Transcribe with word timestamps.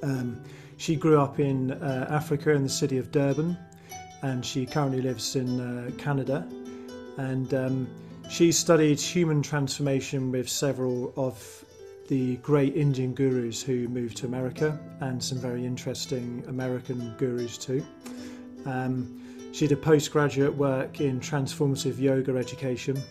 Um, 0.02 0.38
she 0.76 0.96
grew 0.96 1.18
up 1.18 1.40
in 1.40 1.72
uh, 1.72 2.08
Africa 2.10 2.50
in 2.50 2.62
the 2.62 2.68
city 2.68 2.98
of 2.98 3.10
Durban 3.10 3.56
and 4.20 4.44
she 4.44 4.66
currently 4.66 5.00
lives 5.00 5.34
in 5.34 5.60
uh, 5.60 5.92
Canada. 5.96 6.46
And 7.16 7.54
um, 7.54 7.88
she 8.30 8.52
studied 8.52 9.00
human 9.00 9.42
transformation 9.42 10.30
with 10.30 10.48
several 10.48 11.12
of 11.16 11.64
the 12.06 12.36
great 12.36 12.76
Indian 12.76 13.12
gurus 13.12 13.60
who 13.60 13.88
moved 13.88 14.16
to 14.18 14.26
America 14.26 14.78
and 15.00 15.22
some 15.22 15.38
very 15.38 15.66
interesting 15.66 16.44
American 16.46 17.12
gurus 17.18 17.58
too. 17.58 17.84
Um, 18.66 19.50
she 19.52 19.66
did 19.66 19.82
postgraduate 19.82 20.54
work 20.54 21.00
in 21.00 21.18
transformative 21.18 21.98
yoga 21.98 22.36
education 22.36 23.02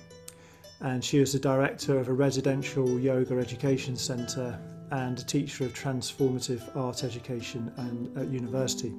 and 0.79 1.03
she 1.03 1.19
was 1.19 1.33
the 1.33 1.39
director 1.39 1.99
of 1.99 2.07
a 2.07 2.13
residential 2.13 2.97
yoga 2.97 3.37
education 3.39 3.97
centre 3.97 4.57
and 4.91 5.19
a 5.19 5.23
teacher 5.25 5.65
of 5.65 5.73
transformative 5.73 6.73
art 6.77 7.03
education 7.03 7.69
and 7.75 8.17
at 8.17 8.29
university. 8.29 8.93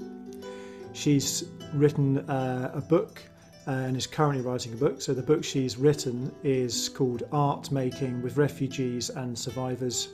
She's 0.92 1.44
written 1.72 2.18
uh, 2.28 2.72
a 2.74 2.80
book 2.82 3.22
and 3.70 3.96
is 3.96 4.06
currently 4.06 4.42
writing 4.42 4.72
a 4.72 4.76
book. 4.76 5.00
So 5.00 5.14
the 5.14 5.22
book 5.22 5.44
she's 5.44 5.76
written 5.76 6.34
is 6.42 6.88
called 6.88 7.22
Art 7.30 7.70
Making 7.70 8.20
with 8.20 8.36
Refugees 8.36 9.10
and 9.10 9.38
Survivors 9.38 10.08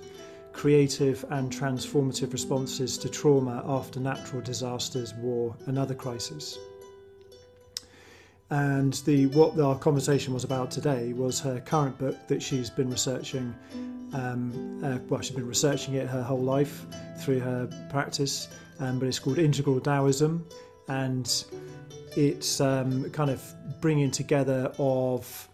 Creative 0.53 1.25
and 1.31 1.51
Transformative 1.51 2.35
Responses 2.35 2.99
to 2.99 3.09
Trauma 3.09 3.65
After 3.67 3.99
Natural 3.99 4.43
Disasters, 4.43 5.15
War 5.15 5.57
and 5.67 5.79
Other 5.79 5.95
Crises. 5.95 6.59
And 8.51 8.93
the 9.07 9.27
what 9.29 9.59
our 9.59 9.79
conversation 9.79 10.35
was 10.35 10.45
about 10.45 10.71
today 10.71 11.15
was 11.15 11.41
her 11.41 11.59
current 11.59 11.97
book 11.99 12.29
that 12.29 12.43
she's 12.43 12.69
been 12.69 12.91
researching. 12.91 13.55
Um, 14.13 14.85
uh, 14.85 14.99
well, 15.09 15.23
she's 15.23 15.35
been 15.35 15.49
researching 15.49 15.95
it 15.95 16.07
her 16.09 16.23
whole 16.23 16.43
life 16.43 16.85
through 17.21 17.41
her 17.41 17.67
practice, 17.91 18.49
um, 18.81 18.99
but 18.99 19.09
it's 19.09 19.19
called 19.19 19.39
Integral 19.39 19.81
Taoism, 19.81 20.47
and 20.89 21.45
it's 22.17 22.61
um, 22.61 23.11
kind 23.11 23.31
of 23.31 23.43
bringing 23.81 24.11
together 24.11 24.73
of 24.79 25.49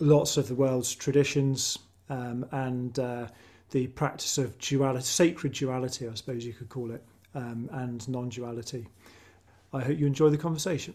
lots 0.00 0.36
of 0.36 0.46
the 0.48 0.54
world's 0.54 0.94
traditions 0.94 1.78
um, 2.08 2.46
and 2.52 2.98
uh, 2.98 3.26
the 3.70 3.88
practice 3.88 4.38
of 4.38 4.56
duality, 4.58 5.04
sacred 5.04 5.52
duality, 5.52 6.08
I 6.08 6.14
suppose 6.14 6.44
you 6.46 6.52
could 6.52 6.68
call 6.68 6.92
it, 6.92 7.04
um, 7.34 7.68
and 7.72 8.08
non 8.08 8.28
duality. 8.28 8.86
I 9.72 9.82
hope 9.82 9.98
you 9.98 10.06
enjoy 10.06 10.30
the 10.30 10.38
conversation. 10.38 10.94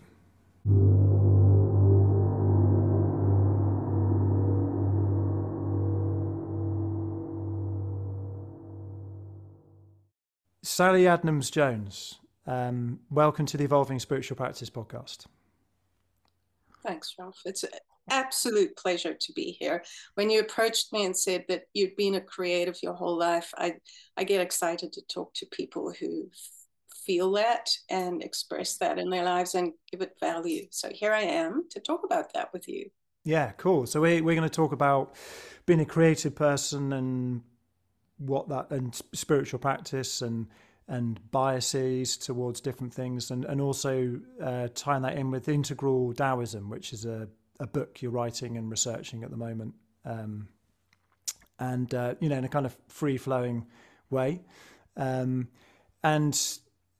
Sally 10.63 11.03
Adnams 11.03 11.51
Jones, 11.51 12.19
um, 12.45 12.99
welcome 13.09 13.45
to 13.47 13.57
the 13.57 13.63
Evolving 13.63 13.99
Spiritual 13.99 14.37
Practice 14.37 14.69
podcast. 14.69 15.25
Thanks, 16.85 17.15
Ralph. 17.17 17.39
It's 17.45 17.63
an 17.63 17.71
absolute 18.09 18.75
pleasure 18.75 19.13
to 19.13 19.33
be 19.33 19.55
here. 19.59 19.83
When 20.15 20.29
you 20.29 20.41
approached 20.41 20.91
me 20.91 21.05
and 21.05 21.15
said 21.15 21.45
that 21.47 21.63
you'd 21.73 21.95
been 21.95 22.15
a 22.15 22.21
creative 22.21 22.77
your 22.83 22.93
whole 22.93 23.17
life, 23.17 23.51
I, 23.57 23.75
I 24.17 24.25
get 24.25 24.41
excited 24.41 24.91
to 24.93 25.01
talk 25.07 25.33
to 25.35 25.45
people 25.45 25.93
who 25.97 26.29
feel 27.05 27.31
that 27.33 27.69
and 27.89 28.23
express 28.23 28.77
that 28.77 28.99
in 28.99 29.09
their 29.09 29.23
lives 29.23 29.55
and 29.55 29.73
give 29.91 30.01
it 30.01 30.15
value. 30.19 30.67
So 30.71 30.89
here 30.91 31.13
I 31.13 31.21
am 31.21 31.65
to 31.71 31.79
talk 31.79 32.03
about 32.03 32.33
that 32.33 32.51
with 32.53 32.67
you. 32.67 32.89
Yeah, 33.25 33.51
cool. 33.53 33.85
So 33.87 34.01
we, 34.01 34.21
we're 34.21 34.35
going 34.35 34.47
to 34.47 34.53
talk 34.53 34.73
about 34.73 35.15
being 35.65 35.79
a 35.79 35.85
creative 35.85 36.35
person 36.35 36.91
and 36.91 37.41
what 38.17 38.49
that 38.49 38.69
and 38.71 38.93
spiritual 39.13 39.59
practice 39.59 40.21
and 40.21 40.47
and 40.87 41.19
biases 41.31 42.17
towards 42.17 42.59
different 42.61 42.93
things, 42.93 43.31
and 43.31 43.45
and 43.45 43.61
also 43.61 44.19
uh, 44.41 44.67
tying 44.75 45.03
that 45.03 45.17
in 45.17 45.31
with 45.31 45.47
integral 45.47 46.13
Taoism, 46.13 46.69
which 46.69 46.93
is 46.93 47.05
a, 47.05 47.27
a 47.59 47.67
book 47.67 48.01
you're 48.01 48.11
writing 48.11 48.57
and 48.57 48.69
researching 48.69 49.23
at 49.23 49.31
the 49.31 49.37
moment, 49.37 49.73
um, 50.05 50.49
and 51.59 51.93
uh, 51.93 52.15
you 52.19 52.29
know 52.29 52.37
in 52.37 52.43
a 52.43 52.49
kind 52.49 52.65
of 52.65 52.75
free 52.87 53.17
flowing 53.17 53.65
way. 54.09 54.41
Um, 54.97 55.47
and 56.03 56.39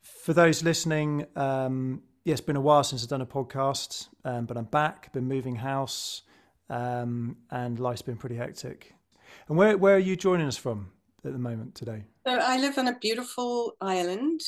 for 0.02 0.34
those 0.34 0.64
listening, 0.64 1.26
um, 1.36 2.04
yeah, 2.24 2.32
it's 2.32 2.42
been 2.42 2.56
a 2.56 2.62
while 2.62 2.86
since 2.86 3.04
I've 3.04 3.10
done 3.10 3.22
a 3.22 3.26
podcast, 3.26 4.08
um, 4.24 4.46
but 4.46 4.56
I'm 4.56 4.66
back. 4.66 5.12
Been 5.12 5.28
moving 5.28 5.58
house, 5.58 6.22
um, 6.70 7.36
and 7.52 7.80
life's 7.80 8.02
been 8.02 8.18
pretty 8.18 8.38
hectic. 8.38 8.96
And 9.50 9.58
where 9.58 9.78
where 9.78 9.96
are 9.96 10.00
you 10.00 10.16
joining 10.16 10.48
us 10.48 10.56
from 10.56 10.93
at 11.26 11.34
the 11.34 11.40
moment 11.40 11.76
today? 11.76 12.04
So 12.28 12.34
I 12.34 12.58
live 12.58 12.78
on 12.78 12.88
a 12.88 13.00
beautiful 13.00 13.76
island 13.82 14.42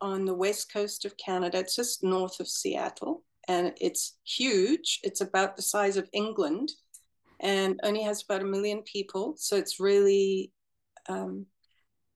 on 0.00 0.24
the 0.24 0.34
west 0.34 0.72
coast 0.72 1.04
of 1.04 1.16
Canada. 1.16 1.58
It's 1.58 1.76
just 1.76 2.02
north 2.02 2.40
of 2.40 2.48
Seattle, 2.48 3.24
and 3.48 3.72
it's 3.80 4.16
huge. 4.24 5.00
It's 5.02 5.20
about 5.20 5.56
the 5.56 5.62
size 5.62 5.96
of 5.96 6.08
England, 6.12 6.72
and 7.40 7.78
only 7.82 8.02
has 8.02 8.22
about 8.22 8.42
a 8.42 8.46
million 8.46 8.82
people. 8.82 9.34
So 9.36 9.56
it's 9.56 9.80
really 9.80 10.52
um, 11.08 11.46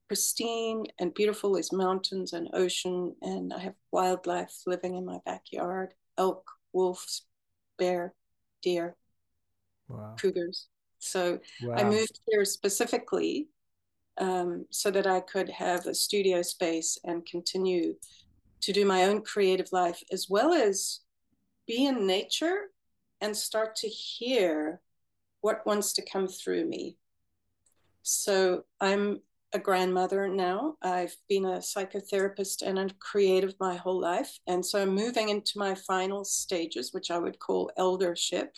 pristine 0.08 0.84
and 0.98 1.14
beautiful. 1.14 1.52
There's 1.52 1.72
mountains 1.72 2.32
and 2.32 2.48
ocean, 2.52 3.14
and 3.22 3.52
I 3.52 3.58
have 3.60 3.74
wildlife 3.92 4.54
living 4.66 4.96
in 4.96 5.04
my 5.04 5.18
backyard: 5.26 5.94
elk, 6.18 6.44
wolves, 6.72 7.26
bear, 7.78 8.14
deer, 8.62 8.96
wow. 9.88 10.14
cougars. 10.18 10.68
So 10.98 11.38
wow. 11.62 11.74
I 11.74 11.84
moved 11.84 12.18
here 12.26 12.46
specifically 12.46 13.48
um, 14.18 14.66
so 14.70 14.90
that 14.90 15.06
I 15.06 15.20
could 15.20 15.48
have 15.48 15.86
a 15.86 15.94
studio 15.94 16.42
space 16.42 16.98
and 17.04 17.26
continue 17.26 17.94
to 18.62 18.72
do 18.72 18.84
my 18.84 19.04
own 19.04 19.22
creative 19.22 19.72
life 19.72 20.02
as 20.12 20.28
well 20.28 20.52
as 20.52 21.00
be 21.66 21.86
in 21.86 22.06
nature 22.06 22.70
and 23.20 23.36
start 23.36 23.76
to 23.76 23.88
hear 23.88 24.80
what 25.40 25.66
wants 25.66 25.92
to 25.94 26.04
come 26.04 26.28
through 26.28 26.66
me. 26.66 26.96
So 28.02 28.64
I'm 28.80 29.20
a 29.54 29.58
grandmother 29.58 30.28
now. 30.28 30.76
I've 30.82 31.16
been 31.28 31.44
a 31.44 31.58
psychotherapist 31.58 32.62
and 32.62 32.78
a 32.78 32.88
creative 32.98 33.54
my 33.60 33.76
whole 33.76 34.00
life. 34.00 34.38
And 34.46 34.64
so 34.64 34.82
I'm 34.82 34.94
moving 34.94 35.28
into 35.28 35.58
my 35.58 35.74
final 35.74 36.24
stages, 36.24 36.92
which 36.92 37.10
I 37.10 37.18
would 37.18 37.38
call 37.38 37.70
eldership. 37.76 38.56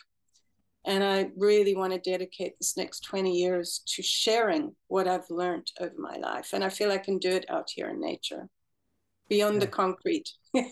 And 0.86 1.02
I 1.02 1.30
really 1.36 1.74
want 1.74 1.92
to 1.92 1.98
dedicate 1.98 2.56
this 2.58 2.76
next 2.76 3.00
20 3.00 3.36
years 3.36 3.82
to 3.86 4.02
sharing 4.02 4.74
what 4.86 5.08
I've 5.08 5.28
learned 5.28 5.72
over 5.80 5.94
my 5.98 6.16
life. 6.16 6.50
And 6.52 6.62
I 6.62 6.68
feel 6.68 6.92
I 6.92 6.98
can 6.98 7.18
do 7.18 7.30
it 7.30 7.44
out 7.50 7.68
here 7.74 7.88
in 7.88 8.00
nature, 8.00 8.48
beyond 9.28 9.54
yeah. 9.54 9.60
the 9.60 9.66
concrete. 9.66 10.30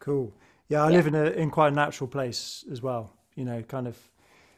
cool. 0.00 0.32
Yeah, 0.68 0.82
I 0.82 0.90
yeah. 0.90 0.96
live 0.96 1.06
in 1.06 1.14
a 1.14 1.24
in 1.26 1.50
quite 1.50 1.68
a 1.68 1.76
natural 1.76 2.08
place 2.08 2.64
as 2.70 2.82
well. 2.82 3.12
You 3.36 3.44
know, 3.44 3.62
kind 3.62 3.86
of 3.86 3.96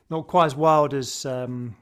not 0.09 0.27
quite 0.27 0.47
as 0.47 0.57
wild 0.57 0.95
as 0.95 1.27
um, 1.27 1.77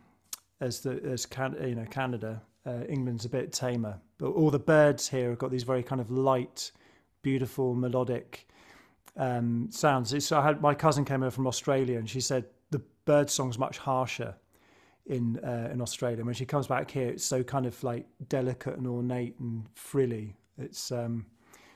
as 0.61 0.81
the 0.81 1.01
as 1.05 1.27
Can- 1.27 1.57
you 1.65 1.77
know 1.77 1.87
Canada. 1.87 2.43
Uh, 2.67 2.83
England's 2.89 3.27
a 3.27 3.29
bit 3.29 3.53
tamer, 3.53 4.01
but 4.17 4.29
all 4.29 4.51
the 4.51 4.59
birds 4.59 5.07
here 5.07 5.29
have 5.29 5.39
got 5.39 5.51
these 5.51 5.65
very 5.65 5.83
kind 5.83 6.01
of 6.01 6.11
light, 6.11 6.73
beautiful, 7.21 7.75
melodic 7.75 8.49
um, 9.17 9.69
sounds. 9.71 10.13
It's, 10.13 10.33
I 10.33 10.43
had 10.43 10.61
my 10.61 10.75
cousin 10.75 11.05
came 11.05 11.23
over 11.23 11.31
from 11.31 11.47
Australia, 11.47 11.99
and 11.99 12.09
she 12.09 12.21
said 12.21 12.45
the 12.71 12.81
bird 13.05 13.31
song's 13.31 13.59
much 13.59 13.79
harsher 13.79 14.35
in 15.07 15.39
uh, 15.45 15.71
in 15.73 15.81
Australia. 15.81 16.25
When 16.25 16.35
she 16.35 16.47
comes 16.47 16.67
back 16.67 16.91
here, 16.91 17.09
it's 17.09 17.25
so 17.25 17.43
kind 17.43 17.67
of 17.67 17.83
like 17.83 18.07
delicate 18.29 18.77
and 18.77 18.87
ornate 18.87 19.39
and 19.39 19.67
frilly. 19.75 20.35
It's 20.59 20.91
um, 20.93 21.27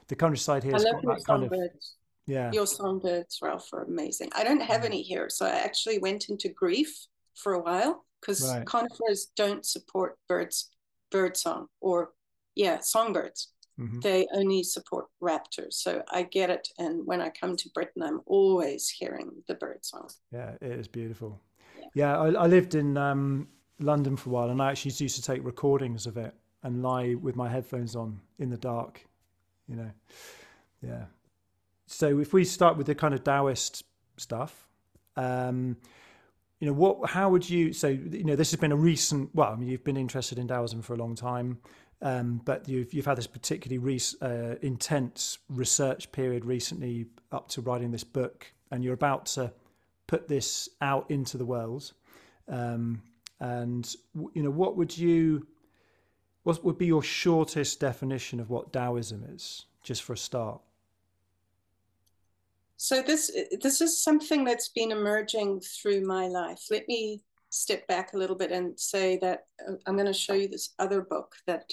the 0.09 0.17
countryside 0.17 0.65
here. 0.65 0.75
I 0.75 0.79
love 0.79 1.03
your 1.03 1.19
songbirds. 1.19 1.51
Kind 1.51 1.65
of, 1.65 1.79
yeah, 2.27 2.53
your 2.53 2.67
songbirds, 2.67 3.39
Ralph, 3.41 3.69
are 3.73 3.85
amazing. 3.85 4.31
I 4.35 4.45
don't 4.45 4.61
have 4.61 4.85
any 4.85 5.03
here, 5.03 5.29
so 5.31 5.47
I 5.47 5.51
actually 5.51 5.99
went 5.99 6.29
into 6.29 6.49
grief 6.49 7.07
for 7.35 7.55
a 7.55 7.61
while 7.61 8.05
because 8.21 8.43
right. 8.49 8.67
conifers 8.67 9.31
don't 9.37 9.65
support 9.65 10.19
birds, 10.29 10.71
bird 11.11 11.37
song 11.37 11.69
or 11.81 12.11
yeah, 12.55 12.81
songbirds. 12.81 13.53
Mm-hmm. 13.79 14.01
They 14.01 14.27
only 14.35 14.63
support 14.63 15.07
raptors. 15.23 15.75
So 15.75 16.03
I 16.09 16.25
get 16.25 16.51
it. 16.51 16.69
And 16.79 17.07
when 17.07 17.21
I 17.21 17.31
come 17.31 17.57
to 17.57 17.69
Britain, 17.71 18.03
I'm 18.03 18.21
always 18.27 18.89
hearing 18.89 19.31
the 19.47 19.55
bird 19.55 19.85
song. 19.85 20.11
Yeah, 20.33 20.53
it 20.61 20.73
is 20.73 20.89
beautiful. 20.89 21.41
Yeah, 21.79 21.87
yeah 21.95 22.19
I, 22.19 22.45
I, 22.45 22.47
lived 22.47 22.75
in 22.75 22.97
um, 22.97 23.49
London 23.79 24.17
for 24.17 24.31
a 24.31 24.33
while 24.33 24.51
and 24.51 24.61
I 24.61 24.71
actually 24.71 24.93
used 24.99 25.17
to 25.17 25.23
take 25.23 25.45
recordings 25.45 26.07
of 26.07 26.17
it 26.17 26.35
and 26.65 26.83
lie 26.83 27.15
with 27.15 27.37
my 27.37 27.49
headphones 27.49 27.95
on 27.95 28.21
in 28.41 28.51
the 28.51 28.57
dark, 28.57 29.07
you 29.69 29.77
know. 29.77 29.91
Yeah. 30.83 31.05
So 31.87 32.19
if 32.19 32.33
we 32.33 32.45
start 32.45 32.77
with 32.77 32.87
the 32.87 32.95
kind 32.95 33.15
of 33.15 33.23
Taoist 33.23 33.85
stuff, 34.17 34.67
um, 35.17 35.77
you 36.61 36.67
know 36.67 36.73
what 36.73 37.09
how 37.09 37.29
would 37.29 37.49
you 37.49 37.73
so 37.73 37.89
you 37.89 38.25
know 38.25 38.35
this 38.35 38.51
has 38.51 38.59
been 38.59 38.73
a 38.73 38.77
recent 38.77 39.33
well 39.35 39.53
i 39.53 39.57
mean 39.57 39.69
you've 39.69 39.85
been 39.85 39.97
interested 39.97 40.39
in 40.39 40.49
taoism 40.49 40.83
for 40.83 40.95
a 40.95 40.97
long 40.97 41.15
time 41.15 41.59
um, 42.03 42.41
but 42.45 42.69
you've 42.69 42.93
you've 42.95 43.07
had 43.07 43.19
this 43.19 43.27
particularly 43.27 43.79
re- 43.79 44.01
uh, 44.23 44.57
intense 44.63 45.39
research 45.49 46.11
period 46.13 46.45
recently 46.45 47.07
up 47.33 47.49
to 47.49 47.61
writing 47.61 47.91
this 47.91 48.05
book 48.05 48.53
and 48.71 48.85
you're 48.85 48.95
about 48.95 49.27
to 49.27 49.53
put 50.07 50.29
this 50.29 50.69
out 50.81 51.11
into 51.11 51.37
the 51.37 51.45
world 51.45 51.93
um, 52.49 53.03
and 53.41 53.95
you 54.35 54.43
know 54.43 54.51
what 54.51 54.77
would 54.77 54.97
you 54.97 55.47
what 56.45 56.65
would 56.65 56.79
be 56.79 56.87
your 56.87 57.03
shortest 57.03 57.81
definition 57.81 58.41
of 58.41 58.49
what 58.49 58.73
taoism 58.73 59.25
is 59.35 59.67
just 59.83 60.03
for 60.03 60.13
a 60.15 60.17
start 60.17 60.61
so 62.81 63.03
this 63.03 63.33
this 63.61 63.81
is 63.81 64.01
something 64.01 64.45
that's 64.45 64.69
been 64.69 64.93
emerging 64.93 65.61
through 65.61 66.07
my 66.07 66.29
life. 66.29 66.63
Let 66.71 66.87
me 66.87 67.21
step 67.51 67.85
back 67.89 68.13
a 68.13 68.17
little 68.17 68.37
bit 68.37 68.53
and 68.53 68.79
say 68.79 69.19
that 69.19 69.47
uh, 69.69 69.73
I'm 69.85 69.95
going 69.95 70.07
to 70.07 70.13
show 70.13 70.35
you 70.35 70.47
this 70.47 70.75
other 70.79 71.03
book 71.03 71.35
that 71.47 71.69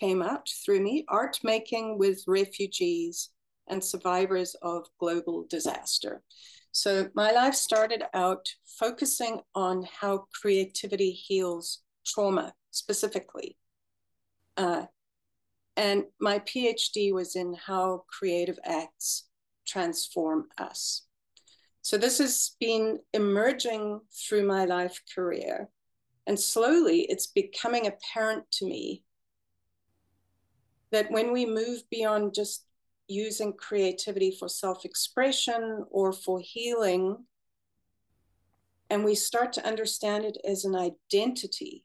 came 0.00 0.22
out 0.22 0.48
through 0.64 0.80
me, 0.80 1.04
Art 1.08 1.38
Making 1.44 1.98
with 1.98 2.24
Refugees 2.26 3.28
and 3.68 3.84
Survivors 3.84 4.56
of 4.62 4.86
Global 4.98 5.46
Disaster. 5.48 6.22
So 6.72 7.10
my 7.14 7.32
life 7.32 7.54
started 7.54 8.04
out 8.14 8.48
focusing 8.64 9.40
on 9.54 9.86
how 10.00 10.26
creativity 10.40 11.10
heals 11.10 11.82
trauma 12.06 12.54
specifically. 12.70 13.58
Uh, 14.56 14.86
and 15.76 16.04
my 16.20 16.38
PhD 16.40 17.12
was 17.12 17.36
in 17.36 17.54
how 17.54 18.04
creative 18.08 18.58
acts 18.64 19.28
transform 19.66 20.46
us. 20.58 21.06
So 21.82 21.96
this 21.96 22.18
has 22.18 22.56
been 22.60 22.98
emerging 23.12 24.00
through 24.12 24.46
my 24.46 24.64
life 24.64 25.00
career. 25.14 25.68
And 26.26 26.38
slowly 26.38 27.00
it's 27.08 27.26
becoming 27.26 27.86
apparent 27.86 28.50
to 28.52 28.66
me 28.66 29.04
that 30.92 31.10
when 31.10 31.32
we 31.32 31.46
move 31.46 31.82
beyond 31.90 32.34
just 32.34 32.66
using 33.08 33.52
creativity 33.52 34.30
for 34.30 34.48
self 34.48 34.84
expression 34.84 35.84
or 35.90 36.12
for 36.12 36.40
healing, 36.40 37.24
and 38.88 39.04
we 39.04 39.14
start 39.14 39.52
to 39.54 39.66
understand 39.66 40.24
it 40.24 40.36
as 40.44 40.64
an 40.64 40.74
identity, 40.74 41.84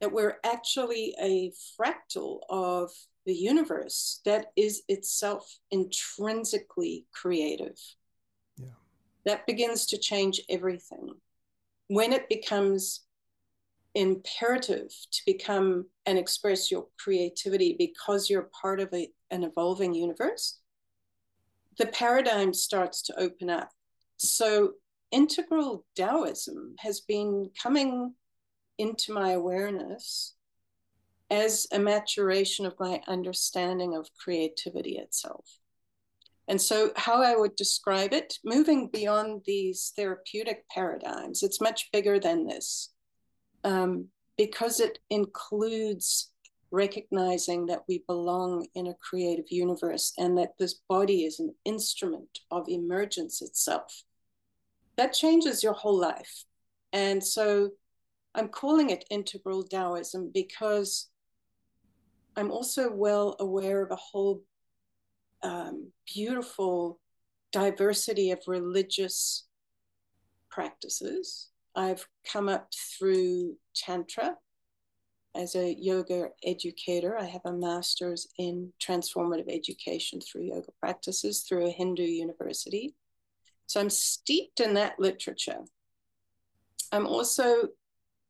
that 0.00 0.12
we're 0.12 0.38
actually 0.44 1.14
a 1.20 1.52
fractal 1.78 2.40
of 2.48 2.90
the 3.26 3.34
universe 3.34 4.20
that 4.24 4.46
is 4.56 4.82
itself 4.88 5.58
intrinsically 5.70 7.06
creative. 7.12 7.78
Yeah. 8.56 8.68
That 9.24 9.46
begins 9.46 9.86
to 9.86 9.98
change 9.98 10.40
everything. 10.48 11.14
When 11.88 12.12
it 12.12 12.28
becomes 12.28 13.00
imperative 13.98 14.88
to 15.10 15.22
become 15.26 15.84
and 16.06 16.16
express 16.16 16.70
your 16.70 16.86
creativity 17.00 17.74
because 17.76 18.30
you're 18.30 18.48
part 18.62 18.78
of 18.78 18.88
a, 18.94 19.08
an 19.32 19.42
evolving 19.42 19.92
universe, 19.92 20.60
the 21.78 21.86
paradigm 21.86 22.54
starts 22.54 23.02
to 23.02 23.20
open 23.20 23.50
up. 23.50 23.70
So, 24.16 24.74
integral 25.10 25.84
Taoism 25.96 26.76
has 26.78 27.00
been 27.00 27.50
coming 27.60 28.14
into 28.78 29.12
my 29.12 29.32
awareness 29.32 30.36
as 31.28 31.66
a 31.72 31.78
maturation 31.80 32.66
of 32.66 32.78
my 32.78 33.02
understanding 33.08 33.96
of 33.96 34.08
creativity 34.14 34.96
itself. 34.96 35.58
And 36.46 36.60
so, 36.60 36.92
how 36.94 37.20
I 37.20 37.34
would 37.34 37.56
describe 37.56 38.12
it, 38.12 38.38
moving 38.44 38.90
beyond 38.92 39.42
these 39.44 39.92
therapeutic 39.96 40.68
paradigms, 40.68 41.42
it's 41.42 41.60
much 41.60 41.90
bigger 41.92 42.20
than 42.20 42.46
this 42.46 42.90
um, 43.64 44.06
because 44.36 44.80
it 44.80 44.98
includes 45.10 46.32
recognizing 46.70 47.66
that 47.66 47.82
we 47.88 48.04
belong 48.06 48.66
in 48.74 48.88
a 48.88 48.94
creative 48.94 49.46
universe 49.50 50.12
and 50.18 50.36
that 50.36 50.52
this 50.58 50.80
body 50.88 51.24
is 51.24 51.40
an 51.40 51.54
instrument 51.64 52.40
of 52.50 52.68
emergence 52.68 53.40
itself. 53.40 54.02
That 54.96 55.12
changes 55.12 55.62
your 55.62 55.72
whole 55.72 55.98
life. 55.98 56.44
And 56.92 57.24
so, 57.24 57.70
I'm 58.34 58.48
calling 58.48 58.90
it 58.90 59.04
integral 59.10 59.64
Taoism 59.64 60.30
because 60.32 61.08
I'm 62.36 62.52
also 62.52 62.92
well 62.92 63.34
aware 63.40 63.82
of 63.82 63.90
a 63.90 63.96
whole 63.96 64.44
um, 65.42 65.90
beautiful 66.14 67.00
diversity 67.52 68.30
of 68.30 68.40
religious 68.46 69.46
practices. 70.50 71.48
I've 71.78 72.04
come 72.30 72.48
up 72.48 72.72
through 72.74 73.56
Tantra 73.72 74.36
as 75.36 75.54
a 75.54 75.76
yoga 75.78 76.30
educator. 76.44 77.16
I 77.16 77.24
have 77.24 77.42
a 77.44 77.52
master's 77.52 78.26
in 78.36 78.72
transformative 78.82 79.48
education 79.48 80.20
through 80.20 80.46
yoga 80.46 80.72
practices 80.80 81.42
through 81.42 81.68
a 81.68 81.70
Hindu 81.70 82.02
university. 82.02 82.96
So 83.66 83.80
I'm 83.80 83.90
steeped 83.90 84.58
in 84.58 84.74
that 84.74 84.98
literature. 84.98 85.60
I'm 86.90 87.06
also 87.06 87.68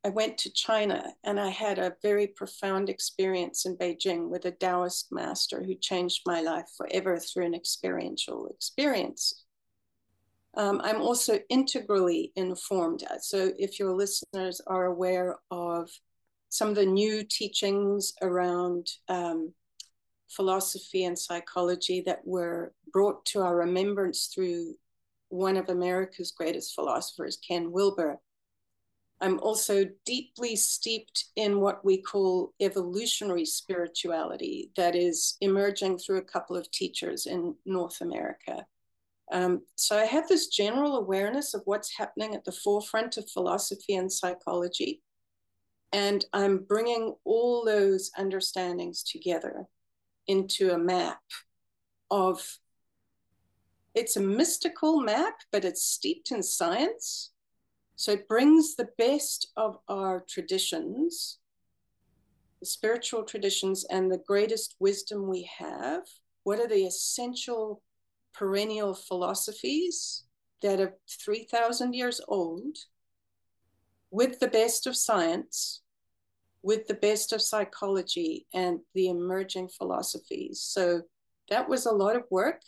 I 0.04 0.10
went 0.10 0.36
to 0.38 0.52
China 0.52 1.14
and 1.24 1.40
I 1.40 1.48
had 1.48 1.78
a 1.78 1.96
very 2.02 2.26
profound 2.26 2.90
experience 2.90 3.64
in 3.64 3.76
Beijing 3.78 4.28
with 4.28 4.44
a 4.44 4.52
Taoist 4.52 5.10
master 5.10 5.64
who 5.64 5.74
changed 5.74 6.22
my 6.26 6.42
life 6.42 6.68
forever 6.76 7.18
through 7.18 7.46
an 7.46 7.54
experiential 7.54 8.46
experience. 8.48 9.44
Um, 10.58 10.80
I'm 10.82 11.00
also 11.00 11.38
integrally 11.48 12.32
informed. 12.34 13.04
So, 13.20 13.52
if 13.58 13.78
your 13.78 13.94
listeners 13.94 14.60
are 14.66 14.86
aware 14.86 15.36
of 15.52 15.88
some 16.48 16.68
of 16.68 16.74
the 16.74 16.84
new 16.84 17.22
teachings 17.22 18.12
around 18.22 18.88
um, 19.08 19.54
philosophy 20.28 21.04
and 21.04 21.16
psychology 21.16 22.02
that 22.06 22.26
were 22.26 22.72
brought 22.92 23.24
to 23.26 23.40
our 23.40 23.54
remembrance 23.54 24.26
through 24.34 24.74
one 25.28 25.56
of 25.56 25.68
America's 25.68 26.32
greatest 26.32 26.74
philosophers, 26.74 27.38
Ken 27.46 27.70
Wilber, 27.70 28.18
I'm 29.20 29.38
also 29.38 29.84
deeply 30.04 30.56
steeped 30.56 31.26
in 31.36 31.60
what 31.60 31.84
we 31.84 32.02
call 32.02 32.52
evolutionary 32.60 33.44
spirituality 33.44 34.72
that 34.76 34.96
is 34.96 35.36
emerging 35.40 35.98
through 35.98 36.18
a 36.18 36.22
couple 36.22 36.56
of 36.56 36.68
teachers 36.72 37.26
in 37.26 37.54
North 37.64 38.00
America. 38.00 38.66
Um, 39.30 39.62
so 39.76 39.98
I 39.98 40.04
have 40.04 40.28
this 40.28 40.48
general 40.48 40.96
awareness 40.96 41.54
of 41.54 41.62
what's 41.64 41.96
happening 41.96 42.34
at 42.34 42.44
the 42.44 42.52
forefront 42.52 43.16
of 43.16 43.30
philosophy 43.30 43.94
and 43.94 44.10
psychology. 44.10 45.02
And 45.92 46.24
I'm 46.32 46.58
bringing 46.58 47.14
all 47.24 47.64
those 47.64 48.10
understandings 48.16 49.02
together 49.02 49.66
into 50.26 50.70
a 50.70 50.78
map 50.78 51.20
of 52.10 52.58
it's 53.94 54.16
a 54.16 54.20
mystical 54.20 55.00
map, 55.00 55.40
but 55.50 55.64
it's 55.64 55.82
steeped 55.82 56.30
in 56.30 56.42
science 56.42 57.32
so 57.98 58.12
it 58.12 58.28
brings 58.28 58.76
the 58.76 58.90
best 58.96 59.50
of 59.56 59.80
our 59.88 60.24
traditions, 60.28 61.40
the 62.60 62.66
spiritual 62.66 63.24
traditions, 63.24 63.84
and 63.90 64.08
the 64.08 64.22
greatest 64.24 64.76
wisdom 64.78 65.26
we 65.26 65.50
have. 65.58 66.02
What 66.44 66.60
are 66.60 66.68
the 66.68 66.86
essential 66.86 67.82
perennial 68.38 68.94
philosophies 68.94 70.24
that 70.62 70.80
are 70.80 70.94
3,000 71.24 71.94
years 71.94 72.20
old 72.28 72.76
with 74.10 74.38
the 74.40 74.48
best 74.48 74.86
of 74.86 74.96
science, 74.96 75.82
with 76.62 76.86
the 76.86 76.94
best 76.94 77.32
of 77.32 77.42
psychology 77.42 78.46
and 78.54 78.80
the 78.94 79.08
emerging 79.08 79.68
philosophies? 79.68 80.60
So 80.60 81.02
that 81.50 81.68
was 81.68 81.86
a 81.86 81.92
lot 81.92 82.16
of 82.16 82.24
work. 82.30 82.62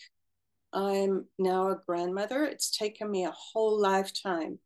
I'm 0.73 1.27
now 1.39 1.71
a 1.71 1.81
grandmother. 1.87 2.45
It's 2.45 2.77
taken 2.77 3.11
me 3.11 3.25
a 3.25 3.33
whole 3.33 3.81
lifetime 3.81 4.59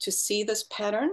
to 0.00 0.12
see 0.12 0.42
this 0.44 0.64
pattern. 0.64 1.10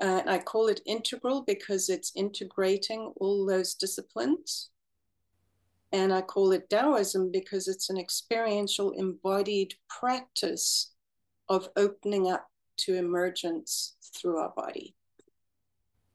Uh, 0.00 0.22
I 0.26 0.38
call 0.38 0.68
it 0.68 0.80
integral 0.86 1.42
because 1.42 1.88
it's 1.88 2.12
integrating 2.16 3.12
all 3.16 3.46
those 3.46 3.74
disciplines. 3.74 4.70
And 5.94 6.12
I 6.12 6.22
call 6.22 6.50
it 6.52 6.68
Taoism 6.68 7.30
because 7.30 7.68
it's 7.68 7.88
an 7.88 7.96
experiential 7.96 8.90
embodied 8.92 9.74
practice 9.88 10.92
of 11.48 11.68
opening 11.76 12.30
up 12.30 12.48
to 12.78 12.96
emergence 12.96 13.94
through 14.16 14.38
our 14.38 14.52
body. 14.56 14.96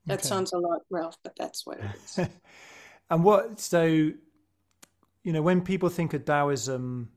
That 0.04 0.20
okay. 0.20 0.28
sounds 0.28 0.52
a 0.52 0.58
lot, 0.58 0.82
Ralph, 0.90 1.16
but 1.24 1.32
that's 1.36 1.66
what 1.66 1.78
it 1.78 1.86
is. 1.94 2.28
and 3.10 3.24
what, 3.24 3.58
so, 3.58 3.84
you 3.84 5.32
know, 5.32 5.40
when 5.40 5.62
people 5.62 5.88
think 5.88 6.12
of 6.12 6.26
Taoism, 6.26 7.08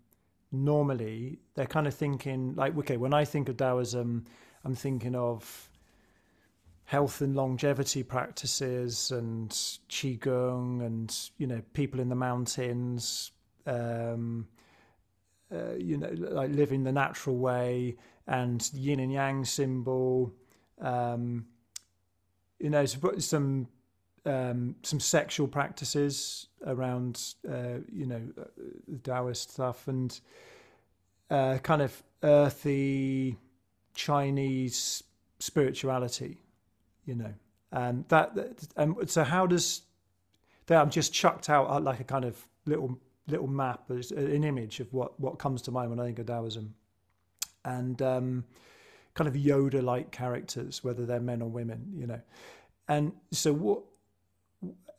normally 0.53 1.39
they're 1.55 1.65
kind 1.65 1.87
of 1.87 1.93
thinking 1.95 2.53
like 2.55 2.77
okay 2.77 2.95
when 2.95 3.11
i 3.11 3.25
think 3.25 3.49
of 3.49 3.57
taoism 3.57 4.23
i'm 4.63 4.75
thinking 4.75 5.15
of 5.15 5.67
health 6.85 7.21
and 7.21 7.35
longevity 7.35 8.03
practices 8.03 9.11
and 9.11 9.49
qigong 9.89 10.85
and 10.85 11.29
you 11.37 11.47
know 11.47 11.61
people 11.73 11.99
in 11.99 12.09
the 12.09 12.15
mountains 12.15 13.31
um, 13.65 14.47
uh, 15.53 15.75
you 15.77 15.97
know, 15.97 16.09
like 16.17 16.51
living 16.51 16.83
the 16.83 16.91
natural 16.91 17.37
way 17.37 17.95
and 18.27 18.69
yin 18.73 18.99
and 18.99 19.11
yang 19.11 19.45
symbol. 19.45 20.33
Um, 20.81 21.45
you 22.59 22.69
know, 22.69 22.85
some 22.85 23.67
um, 24.25 24.75
some 24.83 24.99
sexual 24.99 25.47
practices 25.47 26.47
around, 26.65 27.21
uh, 27.47 27.79
you 27.91 28.05
know, 28.05 28.21
uh, 28.39 28.43
Taoist 29.03 29.51
stuff 29.51 29.87
and 29.87 30.17
uh, 31.29 31.57
kind 31.61 31.81
of 31.81 32.01
earthy 32.23 33.35
Chinese 33.93 35.03
spirituality, 35.39 36.37
you 37.05 37.15
know, 37.15 37.33
and 37.71 38.05
that. 38.09 38.35
And 38.75 39.09
so, 39.09 39.23
how 39.23 39.45
does 39.45 39.81
that? 40.67 40.81
I'm 40.81 40.89
just 40.89 41.13
chucked 41.13 41.49
out 41.49 41.69
uh, 41.69 41.79
like 41.79 41.99
a 41.99 42.03
kind 42.03 42.25
of 42.25 42.45
little 42.65 42.99
little 43.27 43.47
map 43.47 43.89
an 43.89 44.43
image 44.43 44.79
of 44.79 44.91
what 44.93 45.19
what 45.19 45.39
comes 45.39 45.61
to 45.63 45.71
mind 45.71 45.89
when 45.89 45.99
I 45.99 46.05
think 46.05 46.19
of 46.19 46.27
Taoism, 46.27 46.73
and 47.65 48.01
um, 48.01 48.43
kind 49.13 49.27
of 49.27 49.35
Yoda 49.35 49.81
like 49.81 50.11
characters, 50.11 50.83
whether 50.83 51.05
they're 51.05 51.19
men 51.19 51.41
or 51.41 51.49
women, 51.49 51.85
you 51.95 52.07
know. 52.07 52.21
And 52.87 53.13
so, 53.31 53.53
what? 53.53 53.83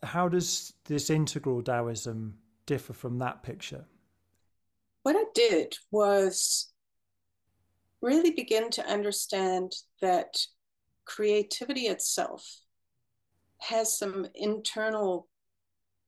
How 0.02 0.28
does 0.28 0.74
this 0.84 1.08
integral 1.08 1.62
Taoism 1.62 2.36
differ 2.66 2.92
from 2.92 3.18
that 3.18 3.42
picture? 3.42 3.84
What 5.02 5.16
I 5.16 5.24
did 5.34 5.76
was 5.90 6.72
really 8.00 8.30
begin 8.30 8.70
to 8.70 8.86
understand 8.86 9.72
that 10.00 10.36
creativity 11.04 11.82
itself 11.82 12.60
has 13.58 13.98
some 13.98 14.26
internal 14.34 15.28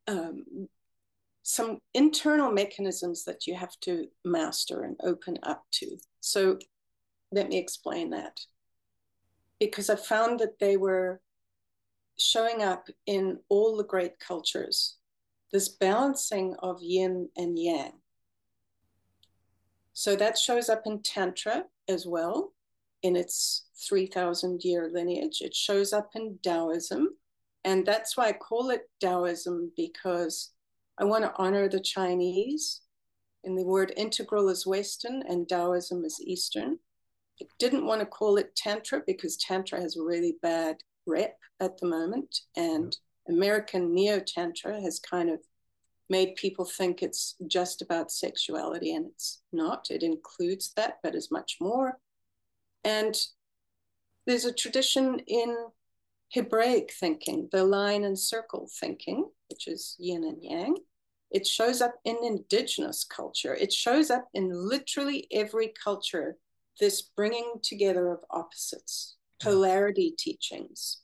um, 0.08 0.68
some 1.42 1.78
internal 1.94 2.50
mechanisms 2.50 3.24
that 3.24 3.46
you 3.46 3.54
have 3.54 3.78
to 3.80 4.06
master 4.24 4.82
and 4.82 4.96
open 5.04 5.38
up 5.44 5.64
to. 5.70 5.96
So 6.20 6.58
let 7.30 7.48
me 7.48 7.56
explain 7.56 8.10
that. 8.10 8.40
Because 9.60 9.88
I 9.88 9.94
found 9.94 10.40
that 10.40 10.58
they 10.58 10.76
were 10.76 11.20
showing 12.18 12.62
up 12.62 12.88
in 13.06 13.38
all 13.48 13.76
the 13.76 13.84
great 13.84 14.18
cultures, 14.18 14.96
this 15.52 15.68
balancing 15.68 16.56
of 16.58 16.82
yin 16.82 17.28
and 17.36 17.56
yang. 17.56 17.92
So 19.92 20.16
that 20.16 20.36
shows 20.36 20.68
up 20.68 20.82
in 20.84 21.00
Tantra 21.02 21.64
as 21.88 22.06
well, 22.06 22.52
in 23.02 23.16
its 23.16 23.66
3,000 23.88 24.62
year 24.64 24.90
lineage. 24.92 25.40
It 25.40 25.54
shows 25.54 25.92
up 25.92 26.10
in 26.14 26.38
Taoism. 26.42 27.08
And 27.64 27.84
that's 27.84 28.16
why 28.16 28.28
I 28.28 28.32
call 28.32 28.70
it 28.70 28.88
Taoism 29.00 29.72
because 29.76 30.52
I 30.98 31.04
want 31.04 31.24
to 31.24 31.34
honor 31.36 31.68
the 31.68 31.80
Chinese. 31.80 32.82
And 33.44 33.58
the 33.58 33.64
word 33.64 33.92
integral 33.96 34.48
is 34.48 34.66
Western 34.66 35.22
and 35.28 35.48
Taoism 35.48 36.04
is 36.04 36.20
Eastern. 36.20 36.78
I 37.40 37.46
didn't 37.58 37.86
want 37.86 38.00
to 38.00 38.06
call 38.06 38.38
it 38.38 38.56
Tantra 38.56 39.02
because 39.06 39.36
Tantra 39.36 39.80
has 39.80 39.96
a 39.96 40.02
really 40.02 40.36
bad 40.42 40.76
rep 41.06 41.36
at 41.60 41.78
the 41.78 41.86
moment. 41.86 42.40
And 42.56 42.96
American 43.28 43.94
Neo 43.94 44.20
Tantra 44.20 44.80
has 44.80 44.98
kind 44.98 45.30
of 45.30 45.40
made 46.08 46.36
people 46.36 46.64
think 46.64 47.02
it's 47.02 47.34
just 47.46 47.82
about 47.82 48.12
sexuality, 48.12 48.94
and 48.94 49.06
it's 49.06 49.42
not. 49.52 49.86
It 49.90 50.02
includes 50.02 50.72
that, 50.76 50.98
but 51.02 51.14
is 51.14 51.30
much 51.30 51.56
more. 51.60 51.98
And 52.86 53.18
there's 54.28 54.44
a 54.44 54.52
tradition 54.52 55.18
in 55.26 55.56
Hebraic 56.32 56.92
thinking, 56.92 57.48
the 57.50 57.64
line 57.64 58.04
and 58.04 58.16
circle 58.16 58.70
thinking, 58.80 59.28
which 59.50 59.66
is 59.66 59.96
yin 59.98 60.22
and 60.22 60.38
yang. 60.40 60.76
It 61.32 61.48
shows 61.48 61.82
up 61.82 61.96
in 62.04 62.16
indigenous 62.22 63.02
culture. 63.02 63.56
It 63.56 63.72
shows 63.72 64.08
up 64.08 64.28
in 64.34 64.50
literally 64.52 65.26
every 65.32 65.74
culture, 65.82 66.36
this 66.80 67.02
bringing 67.02 67.54
together 67.60 68.08
of 68.12 68.20
opposites, 68.30 69.16
mm-hmm. 69.42 69.50
polarity 69.50 70.14
teachings. 70.16 70.98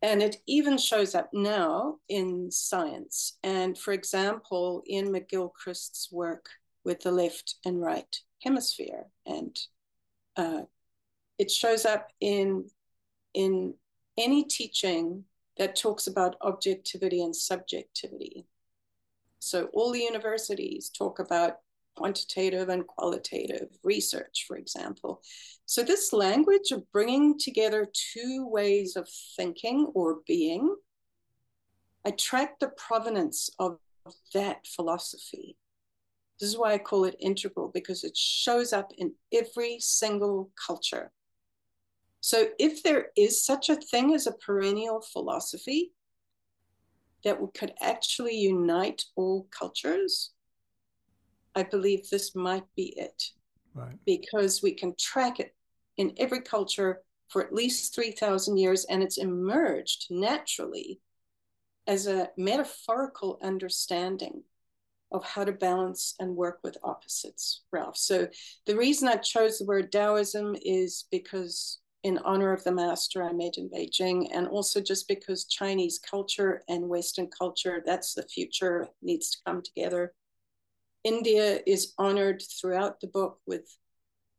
And 0.00 0.22
it 0.22 0.36
even 0.46 0.78
shows 0.78 1.16
up 1.16 1.30
now 1.32 1.96
in 2.08 2.52
science. 2.52 3.36
And 3.42 3.76
for 3.76 3.92
example, 3.92 4.84
in 4.86 5.08
McGilchrist's 5.08 6.08
work 6.12 6.50
with 6.84 7.00
the 7.00 7.10
left 7.10 7.56
and 7.64 7.82
right 7.82 8.16
hemisphere. 8.42 9.06
And 9.26 9.58
uh, 10.36 10.62
it 11.38 11.50
shows 11.50 11.84
up 11.84 12.08
in, 12.20 12.68
in 13.34 13.74
any 14.18 14.44
teaching 14.44 15.24
that 15.58 15.76
talks 15.76 16.06
about 16.06 16.36
objectivity 16.42 17.22
and 17.22 17.34
subjectivity. 17.34 18.46
So 19.38 19.68
all 19.72 19.92
the 19.92 20.00
universities 20.00 20.90
talk 20.90 21.18
about 21.18 21.56
quantitative 21.96 22.68
and 22.68 22.86
qualitative 22.86 23.68
research, 23.82 24.44
for 24.46 24.56
example. 24.56 25.22
So 25.66 25.82
this 25.82 26.12
language 26.12 26.70
of 26.72 26.90
bringing 26.92 27.38
together 27.38 27.88
two 27.92 28.46
ways 28.46 28.96
of 28.96 29.08
thinking 29.36 29.90
or 29.94 30.20
being, 30.26 30.76
I 32.06 32.12
track 32.12 32.58
the 32.58 32.68
provenance 32.68 33.50
of 33.58 33.78
that 34.32 34.66
philosophy. 34.66 35.56
This 36.40 36.48
is 36.48 36.58
why 36.58 36.72
I 36.72 36.78
call 36.78 37.04
it 37.04 37.16
integral, 37.20 37.70
because 37.72 38.02
it 38.02 38.16
shows 38.16 38.72
up 38.72 38.92
in 38.96 39.12
every 39.32 39.76
single 39.78 40.50
culture. 40.66 41.12
So, 42.22 42.48
if 42.58 42.82
there 42.82 43.08
is 43.16 43.44
such 43.44 43.68
a 43.68 43.76
thing 43.76 44.14
as 44.14 44.26
a 44.26 44.32
perennial 44.32 45.02
philosophy 45.02 45.92
that 47.24 47.38
could 47.54 47.74
actually 47.80 48.36
unite 48.36 49.04
all 49.16 49.48
cultures, 49.50 50.32
I 51.54 51.62
believe 51.62 52.08
this 52.08 52.34
might 52.34 52.64
be 52.74 52.94
it. 52.98 53.22
Right. 53.74 53.98
Because 54.06 54.62
we 54.62 54.72
can 54.72 54.94
track 54.98 55.40
it 55.40 55.54
in 55.98 56.14
every 56.16 56.40
culture 56.40 57.02
for 57.28 57.44
at 57.44 57.52
least 57.52 57.94
3,000 57.94 58.56
years, 58.56 58.84
and 58.86 59.02
it's 59.02 59.18
emerged 59.18 60.06
naturally 60.10 61.00
as 61.86 62.06
a 62.06 62.30
metaphorical 62.36 63.38
understanding 63.42 64.42
of 65.12 65.24
how 65.24 65.44
to 65.44 65.52
balance 65.52 66.14
and 66.20 66.36
work 66.36 66.60
with 66.62 66.76
opposites, 66.82 67.62
Ralph. 67.72 67.96
So 67.96 68.28
the 68.66 68.76
reason 68.76 69.08
I 69.08 69.16
chose 69.16 69.58
the 69.58 69.64
word 69.64 69.90
Taoism 69.90 70.56
is 70.62 71.06
because 71.10 71.80
in 72.02 72.18
honor 72.18 72.52
of 72.52 72.64
the 72.64 72.72
master 72.72 73.22
I 73.22 73.32
met 73.32 73.58
in 73.58 73.68
Beijing, 73.68 74.28
and 74.32 74.48
also 74.48 74.80
just 74.80 75.06
because 75.06 75.44
Chinese 75.44 75.98
culture 75.98 76.62
and 76.68 76.88
Western 76.88 77.28
culture, 77.28 77.82
that's 77.84 78.14
the 78.14 78.22
future, 78.22 78.88
needs 79.02 79.30
to 79.30 79.38
come 79.46 79.62
together. 79.62 80.14
India 81.04 81.60
is 81.66 81.92
honored 81.98 82.42
throughout 82.60 83.00
the 83.00 83.06
book 83.06 83.38
with 83.46 83.76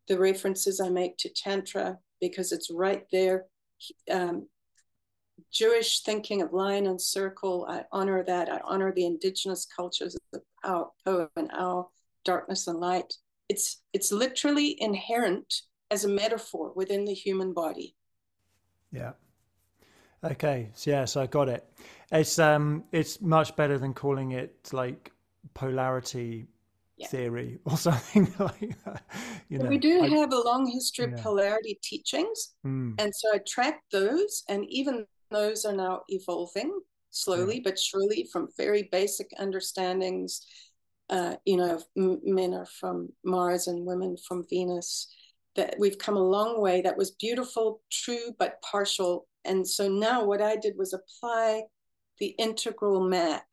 the 0.07 0.17
references 0.17 0.79
I 0.79 0.89
make 0.89 1.17
to 1.17 1.29
Tantra 1.29 1.99
because 2.19 2.51
it's 2.51 2.71
right 2.71 3.05
there. 3.11 3.45
Um, 4.09 4.47
Jewish 5.51 6.03
thinking 6.03 6.41
of 6.41 6.53
line 6.53 6.85
and 6.85 6.99
circle, 6.99 7.65
I 7.69 7.85
honor 7.91 8.23
that. 8.23 8.49
I 8.49 8.59
honor 8.63 8.91
the 8.91 9.05
indigenous 9.05 9.65
cultures 9.65 10.15
of 10.15 10.21
the 10.33 10.41
Po 10.63 11.29
and 11.35 11.51
Ao, 11.53 11.89
darkness 12.25 12.67
and 12.67 12.79
light. 12.79 13.13
It's 13.49 13.81
it's 13.93 14.11
literally 14.11 14.81
inherent 14.81 15.53
as 15.89 16.05
a 16.05 16.09
metaphor 16.09 16.71
within 16.75 17.05
the 17.05 17.13
human 17.13 17.53
body. 17.53 17.95
Yeah. 18.91 19.11
Okay. 20.23 20.69
So 20.73 20.91
yes, 20.91 21.17
I 21.17 21.27
got 21.27 21.49
it. 21.49 21.65
It's 22.11 22.39
um 22.39 22.83
it's 22.91 23.21
much 23.21 23.55
better 23.55 23.77
than 23.77 23.93
calling 23.93 24.31
it 24.31 24.69
like 24.71 25.11
polarity 25.53 26.47
yeah. 27.01 27.07
theory 27.07 27.59
or 27.65 27.77
something 27.77 28.33
like 28.39 28.83
that. 28.85 29.03
You 29.49 29.59
know, 29.59 29.65
we 29.65 29.77
do 29.77 30.03
I, 30.03 30.07
have 30.09 30.31
a 30.31 30.41
long 30.41 30.67
history 30.67 31.05
of 31.05 31.11
yeah. 31.11 31.23
polarity 31.23 31.79
teachings. 31.81 32.53
Mm. 32.65 32.95
And 32.99 33.13
so 33.13 33.33
I 33.33 33.39
track 33.47 33.81
those 33.91 34.43
and 34.47 34.65
even 34.69 35.05
those 35.31 35.65
are 35.65 35.75
now 35.75 36.01
evolving 36.09 36.79
slowly 37.09 37.59
mm. 37.59 37.63
but 37.63 37.79
surely 37.79 38.27
from 38.31 38.47
very 38.57 38.89
basic 38.91 39.29
understandings 39.39 40.45
uh, 41.11 41.35
you 41.45 41.57
know, 41.57 41.77
men 41.95 42.53
are 42.53 42.65
from 42.65 43.09
Mars 43.23 43.67
and 43.67 43.85
women 43.85 44.15
from 44.15 44.45
Venus 44.49 45.13
that 45.57 45.75
we've 45.77 45.97
come 45.97 46.15
a 46.15 46.23
long 46.23 46.61
way. 46.61 46.81
That 46.81 46.97
was 46.97 47.11
beautiful, 47.11 47.81
true, 47.91 48.33
but 48.39 48.61
partial. 48.61 49.27
And 49.43 49.67
so 49.67 49.89
now 49.89 50.23
what 50.23 50.41
I 50.41 50.55
did 50.55 50.77
was 50.77 50.93
apply 50.93 51.63
the 52.19 52.27
integral 52.39 53.01
map 53.01 53.45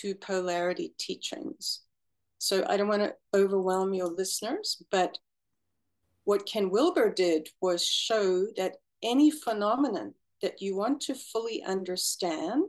to 0.00 0.16
polarity 0.16 0.94
teachings. 0.98 1.82
So 2.38 2.64
I 2.68 2.76
don't 2.76 2.88
want 2.88 3.02
to 3.02 3.14
overwhelm 3.34 3.94
your 3.94 4.08
listeners, 4.08 4.82
but 4.90 5.16
what 6.24 6.46
Ken 6.46 6.70
Wilber 6.70 7.12
did 7.12 7.48
was 7.60 7.86
show 7.86 8.46
that 8.56 8.76
any 9.02 9.30
phenomenon 9.30 10.14
that 10.42 10.60
you 10.60 10.76
want 10.76 11.00
to 11.02 11.14
fully 11.14 11.62
understand, 11.62 12.68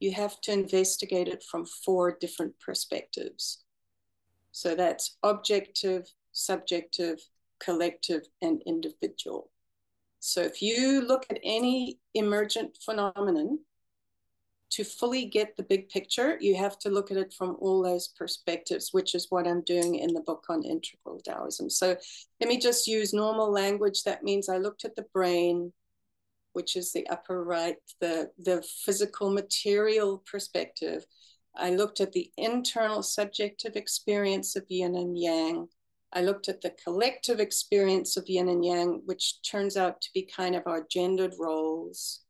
you 0.00 0.12
have 0.12 0.40
to 0.42 0.52
investigate 0.52 1.28
it 1.28 1.42
from 1.42 1.64
four 1.64 2.16
different 2.20 2.58
perspectives. 2.60 3.64
So 4.52 4.74
that's 4.74 5.16
objective, 5.22 6.06
subjective, 6.32 7.20
collective, 7.60 8.22
and 8.40 8.62
individual. 8.66 9.50
So 10.20 10.42
if 10.42 10.62
you 10.62 11.00
look 11.00 11.26
at 11.30 11.38
any 11.42 11.98
emergent 12.14 12.78
phenomenon, 12.84 13.60
to 14.70 14.84
fully 14.84 15.24
get 15.24 15.56
the 15.56 15.62
big 15.62 15.88
picture, 15.88 16.36
you 16.40 16.54
have 16.56 16.78
to 16.80 16.90
look 16.90 17.10
at 17.10 17.16
it 17.16 17.32
from 17.32 17.56
all 17.58 17.82
those 17.82 18.08
perspectives, 18.08 18.90
which 18.92 19.14
is 19.14 19.26
what 19.30 19.46
I'm 19.46 19.62
doing 19.62 19.94
in 19.96 20.12
the 20.12 20.20
book 20.20 20.44
on 20.48 20.62
integral 20.62 21.20
Taoism. 21.20 21.70
So 21.70 21.96
let 22.40 22.48
me 22.48 22.58
just 22.58 22.86
use 22.86 23.14
normal 23.14 23.50
language. 23.50 24.02
That 24.02 24.24
means 24.24 24.48
I 24.48 24.58
looked 24.58 24.84
at 24.84 24.94
the 24.94 25.06
brain, 25.14 25.72
which 26.58 26.74
is 26.74 26.92
the 26.92 27.06
upper 27.06 27.44
right, 27.44 27.76
the, 28.00 28.32
the 28.36 28.60
physical 28.84 29.30
material 29.30 30.24
perspective. 30.28 31.04
I 31.54 31.70
looked 31.70 32.00
at 32.00 32.10
the 32.10 32.32
internal 32.36 33.04
subjective 33.04 33.76
experience 33.76 34.56
of 34.56 34.64
yin 34.68 34.96
and 34.96 35.16
yang. 35.16 35.68
I 36.12 36.22
looked 36.22 36.48
at 36.48 36.60
the 36.60 36.74
collective 36.82 37.38
experience 37.38 38.16
of 38.16 38.28
yin 38.28 38.48
and 38.48 38.64
yang, 38.64 39.02
which 39.06 39.40
turns 39.48 39.76
out 39.76 40.00
to 40.00 40.08
be 40.12 40.28
kind 40.36 40.56
of 40.56 40.64
our 40.66 40.84
gendered 40.90 41.34
roles 41.38 42.24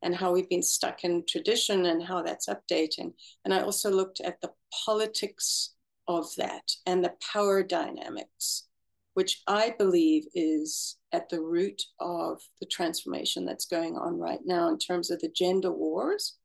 and 0.00 0.14
how 0.14 0.32
we've 0.32 0.48
been 0.48 0.62
stuck 0.62 1.04
in 1.04 1.24
tradition 1.28 1.84
and 1.84 2.02
how 2.02 2.22
that's 2.22 2.48
updating. 2.48 3.12
And 3.44 3.52
I 3.52 3.60
also 3.60 3.90
looked 3.90 4.22
at 4.22 4.40
the 4.40 4.52
politics 4.86 5.74
of 6.08 6.34
that 6.38 6.66
and 6.86 7.04
the 7.04 7.12
power 7.20 7.62
dynamics, 7.62 8.68
which 9.12 9.42
I 9.46 9.74
believe 9.78 10.24
is 10.34 10.96
at 11.16 11.30
the 11.30 11.40
root 11.40 11.82
of 11.98 12.42
the 12.60 12.66
transformation 12.66 13.46
that's 13.46 13.64
going 13.64 13.96
on 13.96 14.18
right 14.18 14.40
now 14.44 14.68
in 14.68 14.78
terms 14.78 15.10
of 15.10 15.18
the 15.20 15.30
gender 15.34 15.72
wars. 15.72 16.36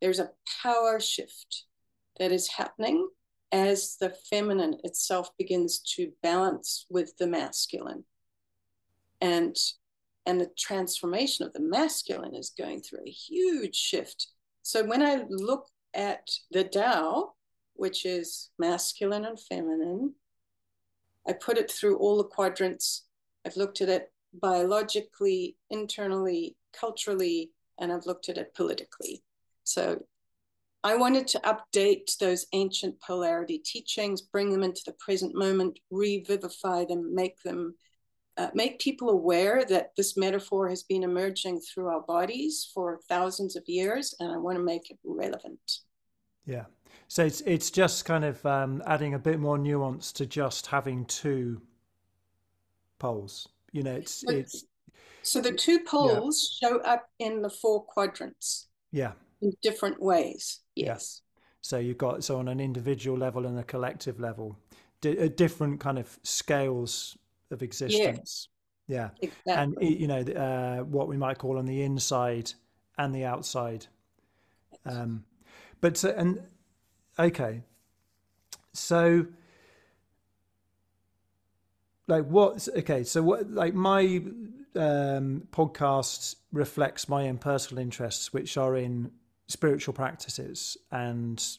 There's 0.00 0.18
a 0.18 0.30
power 0.62 0.98
shift 0.98 1.64
that 2.18 2.32
is 2.32 2.48
happening 2.48 3.08
as 3.52 3.96
the 4.00 4.14
feminine 4.30 4.78
itself 4.84 5.28
begins 5.36 5.80
to 5.96 6.12
balance 6.22 6.86
with 6.88 7.14
the 7.18 7.26
masculine. 7.26 8.04
And 9.20 9.54
and 10.24 10.40
the 10.40 10.50
transformation 10.58 11.46
of 11.46 11.52
the 11.52 11.60
masculine 11.60 12.34
is 12.34 12.52
going 12.58 12.80
through 12.80 13.00
a 13.06 13.10
huge 13.10 13.76
shift. 13.76 14.28
So 14.62 14.84
when 14.84 15.00
I 15.00 15.24
look 15.28 15.68
at 15.94 16.28
the 16.50 16.64
Tao, 16.64 17.34
which 17.74 18.04
is 18.04 18.50
masculine 18.58 19.24
and 19.24 19.38
feminine, 19.38 20.14
I 21.28 21.32
put 21.32 21.58
it 21.58 21.70
through 21.70 21.98
all 21.98 22.16
the 22.16 22.24
quadrants. 22.24 23.05
I've 23.46 23.56
looked 23.56 23.80
at 23.80 23.88
it 23.88 24.10
biologically, 24.34 25.56
internally, 25.70 26.56
culturally, 26.78 27.52
and 27.78 27.92
I've 27.92 28.06
looked 28.06 28.28
at 28.28 28.38
it 28.38 28.54
politically. 28.54 29.22
So 29.64 30.02
I 30.82 30.96
wanted 30.96 31.26
to 31.28 31.40
update 31.40 32.16
those 32.18 32.46
ancient 32.52 33.00
polarity 33.00 33.58
teachings, 33.58 34.22
bring 34.22 34.50
them 34.50 34.62
into 34.62 34.82
the 34.84 34.94
present 34.98 35.34
moment, 35.34 35.78
revivify 35.90 36.84
them, 36.84 37.14
make 37.14 37.40
them 37.42 37.74
uh, 38.38 38.50
make 38.52 38.78
people 38.78 39.08
aware 39.08 39.64
that 39.64 39.92
this 39.96 40.14
metaphor 40.14 40.68
has 40.68 40.82
been 40.82 41.02
emerging 41.02 41.58
through 41.58 41.88
our 41.88 42.02
bodies 42.02 42.70
for 42.74 43.00
thousands 43.08 43.56
of 43.56 43.62
years, 43.66 44.14
and 44.20 44.30
I 44.30 44.36
want 44.36 44.58
to 44.58 44.62
make 44.62 44.90
it 44.90 44.98
relevant. 45.04 45.78
Yeah. 46.44 46.64
So 47.08 47.24
it's 47.24 47.40
it's 47.42 47.70
just 47.70 48.04
kind 48.04 48.24
of 48.24 48.44
um, 48.44 48.82
adding 48.86 49.14
a 49.14 49.18
bit 49.18 49.40
more 49.40 49.56
nuance 49.56 50.12
to 50.12 50.26
just 50.26 50.66
having 50.66 51.06
two 51.06 51.62
poles. 52.98 53.48
You 53.72 53.82
know, 53.82 53.94
it's 53.94 54.24
but, 54.24 54.34
it's. 54.34 54.64
So 55.22 55.40
the 55.40 55.52
two 55.52 55.80
poles 55.80 56.58
yeah. 56.62 56.68
show 56.68 56.78
up 56.80 57.08
in 57.18 57.42
the 57.42 57.50
four 57.50 57.84
quadrants. 57.84 58.68
Yeah. 58.92 59.12
In 59.42 59.52
different 59.60 60.00
ways. 60.00 60.60
Yes. 60.74 61.22
Yeah. 61.22 61.32
So 61.62 61.78
you've 61.78 61.98
got 61.98 62.22
so 62.22 62.38
on 62.38 62.48
an 62.48 62.60
individual 62.60 63.18
level 63.18 63.44
and 63.46 63.58
a 63.58 63.64
collective 63.64 64.20
level, 64.20 64.56
di- 65.00 65.28
different 65.30 65.80
kind 65.80 65.98
of 65.98 66.16
scales 66.22 67.18
of 67.50 67.62
existence. 67.62 68.48
Yeah. 68.86 69.10
yeah. 69.20 69.28
Exactly. 69.46 69.52
And, 69.52 70.00
you 70.00 70.06
know, 70.06 70.20
uh, 70.20 70.84
what 70.84 71.08
we 71.08 71.16
might 71.16 71.38
call 71.38 71.58
on 71.58 71.66
the 71.66 71.82
inside 71.82 72.52
and 72.98 73.12
the 73.12 73.24
outside. 73.24 73.86
Um, 74.84 75.24
but, 75.80 76.04
uh, 76.04 76.14
and, 76.16 76.40
okay. 77.18 77.62
So, 78.72 79.26
like 82.06 82.24
what 82.26 82.68
okay 82.76 83.02
so 83.04 83.22
what 83.22 83.50
like 83.50 83.74
my 83.74 84.22
um 84.76 85.42
podcast 85.50 86.36
reflects 86.52 87.08
my 87.08 87.28
own 87.28 87.38
personal 87.38 87.82
interests 87.82 88.32
which 88.32 88.56
are 88.56 88.76
in 88.76 89.10
spiritual 89.48 89.94
practices 89.94 90.76
and 90.92 91.58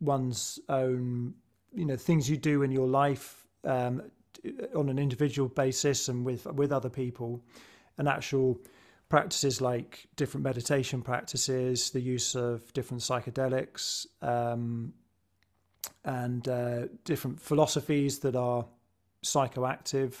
one's 0.00 0.58
own 0.68 1.34
you 1.74 1.84
know 1.84 1.96
things 1.96 2.28
you 2.28 2.36
do 2.36 2.62
in 2.62 2.70
your 2.70 2.86
life 2.86 3.46
um 3.64 4.02
on 4.74 4.88
an 4.88 4.98
individual 4.98 5.48
basis 5.48 6.08
and 6.08 6.24
with 6.24 6.46
with 6.46 6.72
other 6.72 6.88
people, 6.88 7.42
and 7.96 8.08
actual 8.08 8.58
practices 9.08 9.60
like 9.60 10.06
different 10.16 10.44
meditation 10.44 11.02
practices, 11.02 11.90
the 11.90 12.00
use 12.00 12.34
of 12.34 12.72
different 12.74 13.02
psychedelics, 13.02 14.06
um, 14.22 14.92
and 16.04 16.48
uh, 16.48 16.86
different 17.04 17.40
philosophies 17.40 18.18
that 18.20 18.36
are 18.36 18.66
psychoactive. 19.22 20.14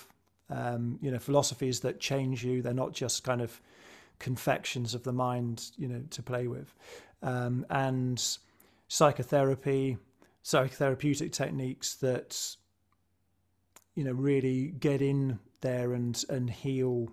Um, 0.50 0.98
you 1.02 1.10
know, 1.10 1.18
philosophies 1.18 1.80
that 1.80 2.00
change 2.00 2.42
you. 2.42 2.62
They're 2.62 2.72
not 2.72 2.94
just 2.94 3.22
kind 3.22 3.42
of 3.42 3.60
confections 4.18 4.94
of 4.94 5.04
the 5.04 5.12
mind, 5.12 5.70
you 5.76 5.88
know, 5.88 6.02
to 6.10 6.22
play 6.22 6.46
with. 6.46 6.74
Um, 7.22 7.66
and 7.68 8.22
psychotherapy, 8.88 9.98
psychotherapeutic 10.42 11.32
techniques 11.32 11.94
that 11.96 12.56
you 13.94 14.04
know 14.04 14.12
really 14.12 14.68
get 14.80 15.02
in 15.02 15.38
there 15.60 15.92
and 15.92 16.24
and 16.28 16.48
heal 16.48 17.10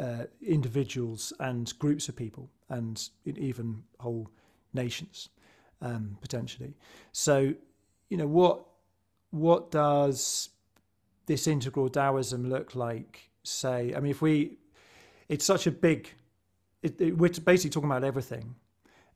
uh, 0.00 0.24
individuals 0.42 1.32
and 1.40 1.72
groups 1.78 2.08
of 2.08 2.16
people 2.16 2.50
and 2.68 3.08
even 3.24 3.82
whole 4.00 4.28
nations 4.74 5.28
um, 5.80 6.18
potentially. 6.20 6.74
So 7.12 7.54
you 8.08 8.16
know 8.16 8.26
what 8.26 8.66
what 9.30 9.70
does 9.70 10.50
this 11.26 11.46
integral 11.46 11.88
Taoism 11.88 12.48
look 12.48 12.74
like? 12.74 13.30
Say, 13.42 13.94
I 13.94 14.00
mean, 14.00 14.10
if 14.10 14.22
we, 14.22 14.58
it's 15.28 15.44
such 15.44 15.66
a 15.66 15.70
big, 15.70 16.08
it, 16.82 17.00
it, 17.00 17.16
we're 17.16 17.30
basically 17.30 17.70
talking 17.70 17.90
about 17.90 18.02
everything, 18.04 18.56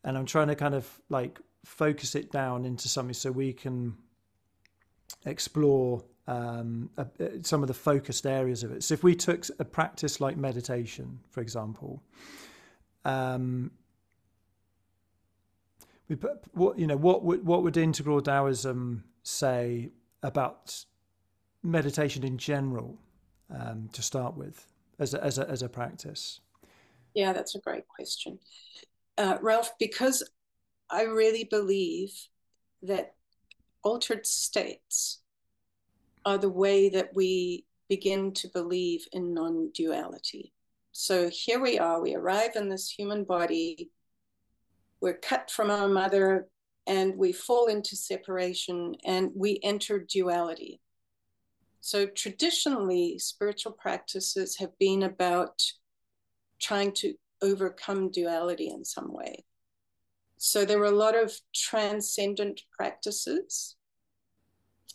and 0.05 0.17
I'm 0.17 0.27
trying 0.27 0.49
to 0.49 0.55
kind 0.55 0.75
of 0.75 0.89
like 1.09 1.41
focus 1.65 2.15
it 2.15 2.31
down 2.31 2.65
into 2.65 2.89
something 2.89 3.13
so 3.15 3.31
we 3.31 3.53
can 3.53 3.97
explore 5.27 6.05
um, 6.27 6.91
some 7.43 7.63
of 7.63 7.69
the 7.69 7.75
focused 7.75 8.25
areas 8.25 8.63
of 8.63 8.71
it. 8.71 8.85
So 8.85 8.95
if 8.95 9.03
we 9.03 9.15
took 9.17 9.45
a 9.59 9.65
practice 9.65 10.21
like 10.21 10.37
meditation, 10.37 11.19
for 11.31 11.41
example, 11.41 12.03
um, 13.05 13.73
we 16.09 16.17
put, 16.17 16.41
what 16.53 16.79
you 16.79 16.87
know 16.87 16.97
what 16.97 17.25
would 17.25 17.45
what 17.45 17.63
would 17.63 17.77
integral 17.77 18.21
Taoism 18.21 19.05
say 19.23 19.91
about 20.23 20.85
meditation 21.63 22.25
in 22.25 22.39
general 22.39 22.99
um, 23.51 23.89
to 23.93 24.03
start 24.03 24.37
with 24.37 24.67
as 24.99 25.15
a, 25.15 25.23
as 25.23 25.39
a, 25.39 25.49
as 25.49 25.63
a 25.63 25.69
practice? 25.69 26.41
Yeah, 27.15 27.33
that's 27.33 27.55
a 27.55 27.61
great 27.61 27.89
question, 27.89 28.39
uh, 29.19 29.39
Ralph. 29.41 29.73
Because 29.79 30.23
I 30.91 31.03
really 31.03 31.45
believe 31.45 32.13
that 32.83 33.15
altered 33.83 34.27
states 34.27 35.21
are 36.25 36.39
the 36.39 36.49
way 36.49 36.89
that 36.91 37.11
we 37.15 37.65
begin 37.89 38.33
to 38.33 38.49
believe 38.49 39.07
in 39.13 39.35
non 39.35 39.71
duality. 39.75 40.53
So 40.93 41.31
here 41.31 41.61
we 41.61 41.79
are, 41.79 42.01
we 42.01 42.15
arrive 42.15 42.57
in 42.57 42.69
this 42.69 42.91
human 42.91 43.25
body, 43.25 43.91
we're 45.01 45.15
cut 45.15 45.51
from 45.51 45.71
our 45.71 45.89
mother, 45.89 46.49
and 46.87 47.17
we 47.17 47.33
fall 47.33 47.67
into 47.67 47.97
separation 47.97 48.95
and 49.05 49.31
we 49.35 49.61
enter 49.63 49.99
duality. 49.99 50.81
So 51.81 52.07
traditionally, 52.07 53.19
spiritual 53.19 53.73
practices 53.73 54.57
have 54.59 54.79
been 54.79 55.03
about 55.03 55.63
trying 56.61 56.93
to 56.93 57.15
overcome 57.43 58.11
duality 58.11 58.69
in 58.69 58.85
some 58.85 59.13
way. 59.13 59.45
So 60.37 60.65
there 60.65 60.79
were 60.79 60.87
a 60.87 60.91
lot 60.91 61.17
of 61.17 61.33
transcendent 61.55 62.63
practices. 62.71 63.77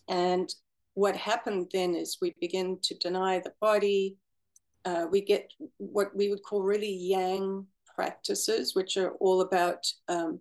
And 0.07 0.53
what 0.93 1.15
happened 1.15 1.69
then 1.73 1.95
is 1.95 2.17
we 2.21 2.35
begin 2.39 2.79
to 2.83 2.95
deny 2.95 3.39
the 3.39 3.53
body. 3.59 4.17
Uh, 4.85 5.07
we 5.09 5.21
get 5.21 5.51
what 5.77 6.15
we 6.15 6.29
would 6.29 6.43
call 6.43 6.61
really 6.61 6.91
yang 6.91 7.65
practices, 7.95 8.75
which 8.75 8.97
are 8.97 9.11
all 9.19 9.41
about 9.41 9.85
um, 10.07 10.39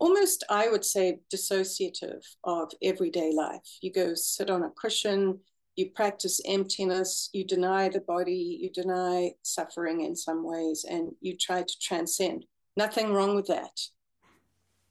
almost, 0.00 0.42
I 0.48 0.68
would 0.68 0.84
say, 0.84 1.20
dissociative 1.32 2.24
of 2.42 2.72
everyday 2.82 3.32
life. 3.32 3.78
You 3.82 3.92
go 3.92 4.14
sit 4.14 4.50
on 4.50 4.62
a 4.62 4.70
cushion, 4.70 5.38
you 5.76 5.90
practice 5.90 6.40
emptiness, 6.46 7.28
you 7.32 7.44
deny 7.44 7.88
the 7.88 8.00
body, 8.00 8.58
you 8.60 8.70
deny 8.70 9.32
suffering 9.42 10.00
in 10.00 10.16
some 10.16 10.42
ways, 10.42 10.84
and 10.88 11.12
you 11.20 11.36
try 11.36 11.62
to 11.62 11.78
transcend. 11.80 12.46
Nothing 12.76 13.12
wrong 13.12 13.36
with 13.36 13.46
that. 13.46 13.78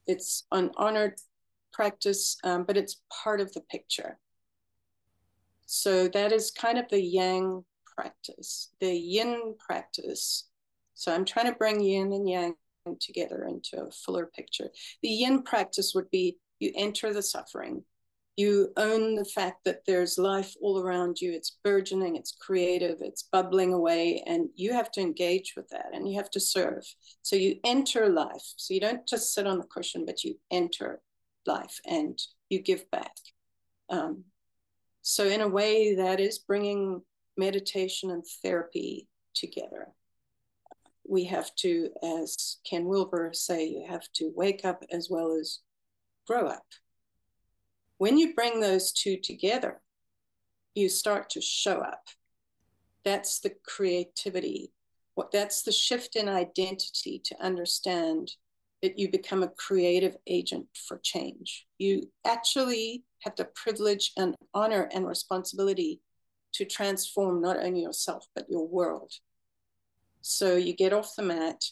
It's 0.08 0.46
an 0.52 0.72
honored 0.78 1.16
practice, 1.74 2.38
um, 2.44 2.64
but 2.64 2.78
it's 2.78 3.02
part 3.24 3.42
of 3.42 3.52
the 3.54 3.62
picture. 3.62 4.20
So 5.66 6.08
that 6.10 6.32
is 6.32 6.52
kind 6.52 6.78
of 6.78 6.86
the 6.90 7.02
yang 7.02 7.64
practice, 7.96 8.70
the 8.80 8.94
yin 8.94 9.56
practice. 9.60 10.48
So 10.94 11.14
I'm 11.14 11.26
trying 11.26 11.52
to 11.52 11.58
bring 11.58 11.80
yin 11.82 12.14
and 12.14 12.28
yang 12.28 12.56
together 13.00 13.46
into 13.48 13.86
a 13.86 13.92
fuller 13.92 14.26
picture. 14.26 14.70
The 15.02 15.10
yin 15.10 15.44
practice 15.44 15.94
would 15.96 16.10
be 16.10 16.38
you 16.60 16.72
enter 16.76 17.14
the 17.14 17.22
suffering, 17.22 17.84
you 18.36 18.72
own 18.78 19.16
the 19.16 19.26
fact 19.26 19.66
that 19.66 19.82
there's 19.86 20.18
life 20.18 20.56
all 20.62 20.80
around 20.80 21.20
you, 21.20 21.34
it's 21.34 21.58
burgeoning, 21.64 22.16
it's 22.16 22.32
creative, 22.40 22.98
it's 23.02 23.24
bubbling 23.24 23.74
away, 23.74 24.24
and 24.26 24.50
you 24.56 24.74
have 24.74 24.92
to 24.92 25.02
engage 25.02 25.56
with 25.58 25.68
that 25.70 25.88
and 25.94 26.08
you 26.08 26.16
have 26.16 26.30
to 26.32 26.40
serve. 26.40 26.84
So 27.22 27.36
you 27.36 27.60
enter 27.66 28.08
life. 28.08 28.54
So 28.56 28.74
you 28.74 28.80
don't 28.80 29.06
just 29.06 29.34
sit 29.34 29.46
on 29.46 29.58
the 29.58 29.66
cushion, 29.66 30.06
but 30.06 30.24
you 30.24 30.36
enter 30.52 31.02
life 31.46 31.80
and 31.86 32.18
you 32.50 32.62
give 32.62 32.90
back. 32.92 33.16
Um, 33.90 34.24
so, 35.02 35.26
in 35.26 35.42
a 35.42 35.48
way, 35.48 35.96
that 35.96 36.20
is 36.20 36.38
bringing 36.40 37.02
meditation 37.36 38.12
and 38.12 38.24
therapy 38.44 39.08
together 39.34 39.88
we 41.10 41.26
have 41.26 41.54
to, 41.56 41.90
as 42.04 42.58
Ken 42.70 42.86
Wilber 42.86 43.32
say, 43.34 43.66
you 43.66 43.86
have 43.88 44.08
to 44.16 44.32
wake 44.36 44.64
up 44.64 44.84
as 44.92 45.10
well 45.10 45.36
as 45.40 45.60
grow 46.28 46.48
up. 46.48 46.66
When 47.98 48.18
you 48.18 48.34
bring 48.34 48.60
those 48.60 48.94
two 48.94 49.18
together, 49.18 49.82
you 50.76 50.88
start 50.88 51.30
to 51.32 51.42
show 51.42 51.80
up. 51.80 52.04
That's 53.04 53.40
the 53.40 53.54
creativity. 53.66 54.72
What 55.16 55.32
that's 55.32 55.64
the 55.64 55.72
shift 55.72 56.16
in 56.16 56.30
identity 56.30 57.22
to 57.26 57.44
understand 57.44 58.32
that 58.82 58.98
you 58.98 59.10
become 59.10 59.44
a 59.44 59.50
creative 59.50 60.16
agent 60.28 60.68
for 60.88 61.00
change. 61.04 61.66
You 61.78 62.10
actually 62.26 63.04
have 63.24 63.36
the 63.36 63.50
privilege 63.56 64.14
and 64.16 64.36
honor 64.54 64.90
and 64.94 65.06
responsibility 65.06 66.00
to 66.54 66.66
transform 66.66 67.42
not 67.42 67.58
only 67.58 67.82
yourself, 67.82 68.26
but 68.34 68.50
your 68.50 68.68
world. 68.68 69.12
So 70.22 70.56
you 70.56 70.76
get 70.76 70.94
off 70.94 71.16
the 71.16 71.24
mat, 71.24 71.64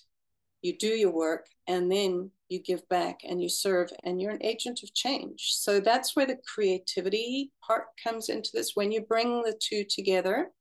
you 0.62 0.78
do 0.78 0.88
your 0.88 1.12
work, 1.12 1.48
and 1.68 1.92
then 1.92 2.32
you 2.50 2.60
give 2.60 2.88
back 2.90 3.22
and 3.28 3.42
you 3.42 3.50
serve, 3.50 3.90
and 4.04 4.22
you're 4.22 4.32
an 4.32 4.44
agent 4.44 4.82
of 4.84 4.94
change. 4.94 5.54
So 5.56 5.80
that's 5.80 6.16
where 6.16 6.26
the 6.26 6.40
creativity 6.54 7.52
part 7.66 7.86
comes 8.02 8.30
into 8.30 8.50
this. 8.54 8.72
When 8.76 8.92
you 8.92 9.02
bring 9.02 9.42
the 9.44 9.60
two 9.60 9.84
together, 9.84 10.52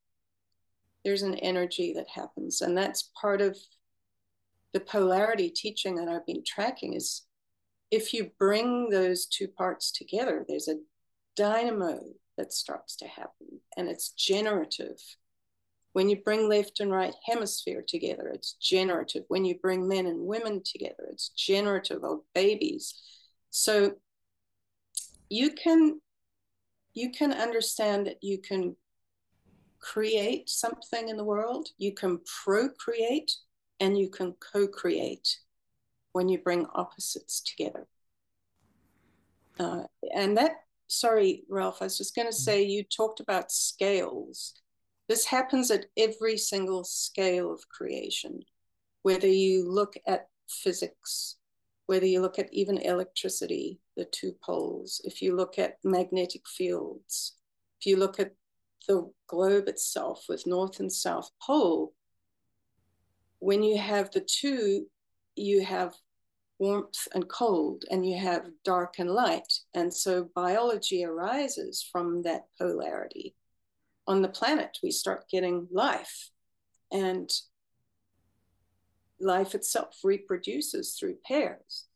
there's 1.04 1.22
an 1.22 1.36
energy 1.36 1.92
that 1.94 2.08
happens. 2.08 2.60
And 2.60 2.76
that's 2.76 3.10
part 3.20 3.40
of 3.40 3.56
the 4.72 4.80
polarity 4.80 5.48
teaching 5.48 5.94
that 5.96 6.08
I've 6.08 6.26
been 6.26 6.42
tracking 6.44 6.94
is 6.94 7.22
if 7.90 8.12
you 8.12 8.32
bring 8.38 8.90
those 8.90 9.26
two 9.26 9.46
parts 9.46 9.92
together, 9.92 10.44
there's 10.48 10.68
a 10.68 10.80
dynamo 11.36 12.00
that 12.36 12.52
starts 12.52 12.96
to 12.96 13.06
happen 13.06 13.60
and 13.76 13.88
it's 13.88 14.10
generative 14.10 14.98
when 15.96 16.10
you 16.10 16.16
bring 16.26 16.46
left 16.46 16.80
and 16.80 16.92
right 16.92 17.14
hemisphere 17.24 17.82
together, 17.82 18.28
it's 18.28 18.52
generative. 18.60 19.24
When 19.28 19.46
you 19.46 19.58
bring 19.58 19.88
men 19.88 20.04
and 20.04 20.26
women 20.26 20.60
together, 20.62 21.08
it's 21.10 21.30
generative 21.30 22.04
of 22.04 22.18
babies. 22.34 23.00
So 23.48 23.94
you 25.30 25.52
can 25.52 26.02
you 26.92 27.12
can 27.12 27.32
understand 27.32 28.08
that 28.08 28.22
you 28.22 28.36
can 28.36 28.76
create 29.78 30.50
something 30.50 31.08
in 31.08 31.16
the 31.16 31.24
world, 31.24 31.68
you 31.78 31.94
can 31.94 32.20
procreate, 32.44 33.32
and 33.80 33.96
you 33.96 34.10
can 34.10 34.34
co-create 34.52 35.38
when 36.12 36.28
you 36.28 36.36
bring 36.36 36.66
opposites 36.74 37.40
together. 37.40 37.86
Uh, 39.58 39.84
and 40.14 40.36
that, 40.36 40.56
sorry, 40.88 41.44
Ralph, 41.48 41.80
I 41.80 41.86
was 41.86 41.96
just 41.96 42.14
going 42.14 42.28
to 42.28 42.36
say 42.36 42.62
you 42.64 42.84
talked 42.84 43.20
about 43.20 43.50
scales. 43.50 44.60
This 45.08 45.24
happens 45.24 45.70
at 45.70 45.86
every 45.96 46.36
single 46.36 46.82
scale 46.82 47.52
of 47.52 47.68
creation, 47.68 48.42
whether 49.02 49.28
you 49.28 49.70
look 49.70 49.94
at 50.06 50.28
physics, 50.48 51.36
whether 51.86 52.06
you 52.06 52.20
look 52.20 52.38
at 52.40 52.52
even 52.52 52.78
electricity, 52.78 53.78
the 53.96 54.04
two 54.04 54.32
poles, 54.42 55.00
if 55.04 55.22
you 55.22 55.36
look 55.36 55.58
at 55.58 55.78
magnetic 55.84 56.42
fields, 56.48 57.36
if 57.80 57.86
you 57.86 57.96
look 57.96 58.18
at 58.18 58.32
the 58.88 59.08
globe 59.28 59.68
itself 59.68 60.24
with 60.28 60.46
north 60.46 60.80
and 60.80 60.92
south 60.92 61.30
pole, 61.40 61.94
when 63.38 63.62
you 63.62 63.78
have 63.78 64.10
the 64.10 64.20
two, 64.20 64.86
you 65.36 65.64
have 65.64 65.94
warmth 66.58 67.06
and 67.14 67.28
cold, 67.28 67.84
and 67.90 68.08
you 68.08 68.18
have 68.18 68.48
dark 68.64 68.98
and 68.98 69.10
light. 69.10 69.52
And 69.74 69.92
so 69.92 70.30
biology 70.34 71.04
arises 71.04 71.86
from 71.92 72.22
that 72.22 72.46
polarity 72.58 73.36
on 74.06 74.22
the 74.22 74.28
planet, 74.28 74.78
we 74.82 74.90
start 74.90 75.28
getting 75.28 75.68
life. 75.70 76.30
And 76.92 77.30
life 79.20 79.54
itself 79.54 79.98
reproduces 80.04 80.94
through 80.94 81.16
pairs. 81.26 81.86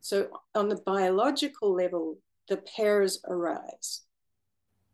So, 0.00 0.28
on 0.54 0.68
the 0.68 0.82
biological 0.84 1.74
level, 1.74 2.18
the 2.48 2.58
pairs 2.58 3.20
arise. 3.26 4.02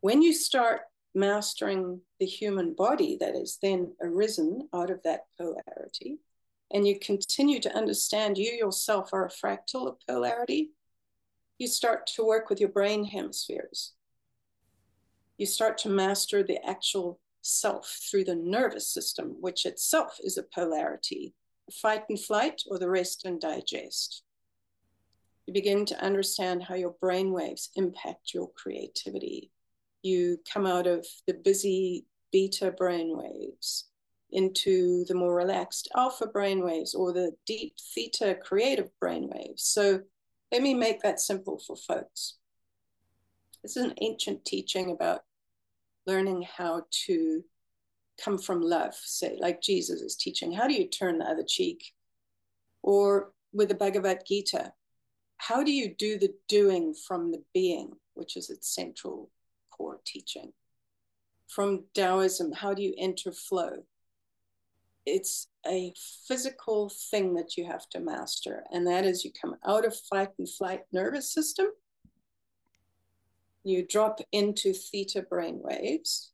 When 0.00 0.22
you 0.22 0.32
start 0.32 0.82
mastering 1.14 2.00
the 2.20 2.26
human 2.26 2.74
body 2.74 3.16
that 3.18 3.34
is 3.34 3.58
then 3.60 3.92
arisen 4.00 4.68
out 4.72 4.90
of 4.90 5.02
that 5.02 5.24
polarity, 5.36 6.18
and 6.72 6.86
you 6.86 7.00
continue 7.00 7.58
to 7.60 7.76
understand 7.76 8.38
you 8.38 8.52
yourself 8.52 9.12
are 9.12 9.26
a 9.26 9.28
fractal 9.28 9.88
of 9.88 9.96
polarity, 10.06 10.70
you 11.58 11.66
start 11.66 12.06
to 12.06 12.24
work 12.24 12.48
with 12.48 12.60
your 12.60 12.68
brain 12.68 13.04
hemispheres 13.04 13.94
you 15.40 15.46
start 15.46 15.78
to 15.78 15.88
master 15.88 16.42
the 16.42 16.62
actual 16.68 17.18
self 17.40 17.98
through 18.10 18.24
the 18.24 18.34
nervous 18.34 18.86
system, 18.86 19.36
which 19.40 19.64
itself 19.64 20.18
is 20.22 20.36
a 20.36 20.42
polarity 20.42 21.34
fight 21.72 22.02
and 22.10 22.20
flight 22.20 22.60
or 22.68 22.78
the 22.78 22.90
rest 22.90 23.24
and 23.24 23.40
digest. 23.40 24.22
You 25.46 25.54
begin 25.54 25.86
to 25.86 26.04
understand 26.04 26.64
how 26.64 26.74
your 26.74 26.94
brain 27.00 27.32
waves 27.32 27.70
impact 27.74 28.34
your 28.34 28.50
creativity. 28.54 29.50
You 30.02 30.40
come 30.52 30.66
out 30.66 30.86
of 30.86 31.06
the 31.26 31.32
busy 31.32 32.04
beta 32.32 32.70
brain 32.70 33.16
waves 33.16 33.86
into 34.32 35.06
the 35.06 35.14
more 35.14 35.34
relaxed 35.34 35.88
alpha 35.96 36.26
brain 36.26 36.62
waves 36.62 36.94
or 36.94 37.14
the 37.14 37.32
deep 37.46 37.76
theta 37.94 38.36
creative 38.42 38.90
brain 39.00 39.30
waves. 39.32 39.62
So 39.62 40.00
let 40.52 40.60
me 40.60 40.74
make 40.74 41.00
that 41.00 41.18
simple 41.18 41.58
for 41.66 41.76
folks. 41.76 42.34
This 43.62 43.78
is 43.78 43.84
an 43.84 43.94
ancient 44.02 44.44
teaching 44.44 44.90
about 44.90 45.22
learning 46.06 46.46
how 46.56 46.84
to 47.06 47.44
come 48.22 48.38
from 48.38 48.60
love, 48.60 48.94
say, 48.94 49.36
like 49.40 49.62
Jesus 49.62 50.00
is 50.00 50.16
teaching. 50.16 50.52
How 50.52 50.66
do 50.66 50.74
you 50.74 50.88
turn 50.88 51.18
the 51.18 51.24
other 51.24 51.44
cheek? 51.46 51.92
Or 52.82 53.32
with 53.52 53.68
the 53.68 53.74
Bhagavad 53.74 54.22
Gita, 54.26 54.72
how 55.38 55.62
do 55.62 55.72
you 55.72 55.94
do 55.94 56.18
the 56.18 56.34
doing 56.48 56.94
from 56.94 57.32
the 57.32 57.42
being, 57.54 57.92
which 58.14 58.36
is 58.36 58.50
its 58.50 58.74
central 58.74 59.30
core 59.70 60.00
teaching? 60.04 60.52
From 61.48 61.84
Taoism, 61.94 62.52
how 62.52 62.74
do 62.74 62.82
you 62.82 62.94
enter 62.98 63.32
flow? 63.32 63.84
It's 65.06 65.48
a 65.66 65.92
physical 66.28 66.92
thing 67.10 67.34
that 67.34 67.56
you 67.56 67.64
have 67.64 67.88
to 67.90 68.00
master, 68.00 68.64
and 68.70 68.86
that 68.86 69.04
is 69.04 69.24
you 69.24 69.32
come 69.32 69.56
out 69.66 69.86
of 69.86 69.96
fight 69.96 70.28
and 70.38 70.48
flight 70.48 70.82
nervous 70.92 71.32
system 71.32 71.66
you 73.64 73.86
drop 73.86 74.20
into 74.32 74.72
theta 74.72 75.22
brain 75.22 75.60
waves, 75.62 76.32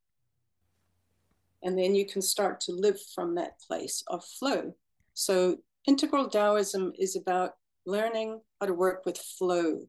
and 1.63 1.79
then 1.79 1.95
you 1.95 2.07
can 2.07 2.23
start 2.23 2.61
to 2.61 2.73
live 2.73 2.99
from 3.15 3.35
that 3.35 3.61
place 3.61 4.03
of 4.07 4.25
flow. 4.25 4.75
So, 5.15 5.59
integral 5.87 6.29
Taoism 6.29 6.93
is 6.99 7.17
about 7.17 7.55
learning 7.85 8.41
how 8.61 8.67
to 8.67 8.75
work 8.75 9.05
with 9.07 9.19
flow 9.19 9.87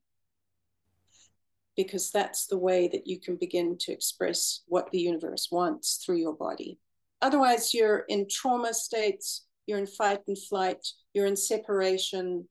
because 1.76 2.10
that's 2.12 2.47
the 2.47 2.58
way 2.58 2.88
that 2.88 3.06
you 3.06 3.19
can 3.19 3.36
begin 3.36 3.78
to 3.78 3.91
express 3.91 4.63
what 4.67 4.89
the 4.91 5.00
universe 5.00 5.50
wants 5.52 6.04
through 6.04 6.17
your 6.17 6.34
body. 6.34 6.80
Otherwise, 7.21 7.73
you're 7.73 8.00
in 8.10 8.28
trauma 8.30 8.73
states, 8.73 9.45
you're 9.67 9.78
in 9.78 9.86
fight 9.88 10.21
and 10.28 10.38
flight, 10.38 10.86
you're 11.13 11.28
in 11.28 11.36
separation, 11.36 12.47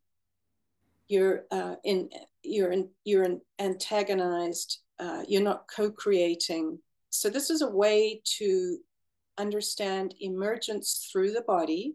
you're 1.08 1.44
uh, 1.50 1.74
in 1.84 2.08
you're 2.46 2.72
in, 2.72 2.88
you're 3.04 3.24
in 3.24 3.40
antagonized, 3.58 4.78
uh, 4.98 5.22
you're 5.26 5.42
not 5.42 5.68
co-creating. 5.74 6.78
So 7.10 7.28
this 7.28 7.50
is 7.50 7.62
a 7.62 7.70
way 7.70 8.20
to 8.38 8.78
understand 9.38 10.14
emergence 10.20 11.08
through 11.10 11.32
the 11.32 11.42
body 11.42 11.94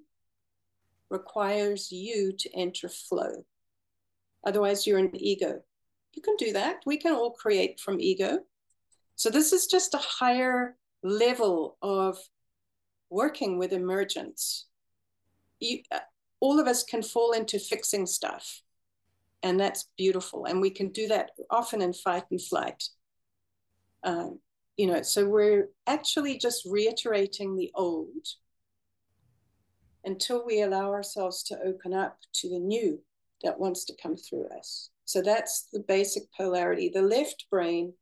requires 1.10 1.92
you 1.92 2.34
to 2.40 2.50
enter 2.56 2.90
flow. 2.90 3.46
Otherwise, 4.46 4.88
you're 4.88 5.00
an 5.00 5.12
ego. 5.14 5.62
You 6.14 6.22
can 6.22 6.36
do 6.38 6.54
that. 6.54 6.78
We 6.86 6.98
can 6.98 7.14
all 7.14 7.32
create 7.32 7.80
from 7.80 8.00
ego. 8.00 8.40
So 9.16 9.30
this 9.30 9.54
is 9.54 9.68
just 9.68 9.94
a 9.94 10.00
higher 10.00 10.78
level 11.04 11.78
of 11.82 12.18
working 13.10 13.58
with 13.58 13.74
emergence. 13.74 14.66
You, 15.60 15.82
uh, 15.92 16.00
all 16.40 16.60
of 16.60 16.68
us 16.68 16.84
can 16.84 17.04
fall 17.04 17.34
into 17.34 17.60
fixing 17.60 18.06
stuff 18.08 18.64
and 19.44 19.60
that's 19.60 19.90
beautiful. 19.98 20.46
And 20.46 20.62
we 20.62 20.70
can 20.70 20.90
do 20.90 21.08
that 21.08 21.32
often 21.50 21.82
in 21.82 21.94
fight 21.94 22.24
and 22.32 22.42
flight. 22.42 22.84
Um, 24.04 24.40
you 24.78 24.88
know, 24.88 25.02
so 25.02 25.28
we're 25.28 25.70
actually 25.88 26.38
just 26.38 26.66
reiterating 26.66 27.56
the 27.56 27.72
old 27.76 28.28
until 30.04 30.46
we 30.46 30.62
allow 30.62 30.92
ourselves 30.92 31.44
to 31.44 31.60
open 31.64 31.94
up 31.94 32.18
to 32.34 32.50
the 32.50 32.60
new 32.60 33.00
that 33.44 33.60
wants 33.60 33.86
to 33.86 33.96
come 34.02 34.16
through 34.16 34.48
us. 34.58 34.90
So 35.06 35.22
that's 35.22 35.68
the 35.74 35.84
basic 35.88 36.24
polarity. 36.36 36.90
The 36.90 37.02
left 37.02 37.46
brain 37.52 37.94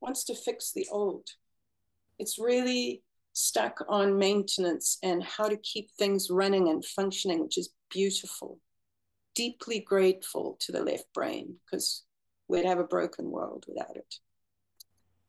wants 0.00 0.24
to 0.24 0.34
fix 0.34 0.72
the 0.72 0.86
old. 0.90 1.28
It's 2.18 2.38
really 2.38 3.02
stuck 3.32 3.84
on 3.88 4.18
maintenance 4.18 4.98
and 5.02 5.22
how 5.22 5.48
to 5.48 5.56
keep 5.58 5.90
things 5.92 6.30
running 6.30 6.68
and 6.68 6.84
functioning, 6.84 7.42
which 7.42 7.58
is 7.58 7.70
beautiful. 7.90 8.58
Deeply 9.36 9.78
grateful 9.78 10.56
to 10.60 10.72
the 10.72 10.82
left 10.82 11.06
brain 11.14 11.56
because 11.64 12.02
we'd 12.48 12.64
have 12.64 12.80
a 12.80 12.84
broken 12.84 13.30
world 13.30 13.64
without 13.68 13.96
it. 13.96 14.16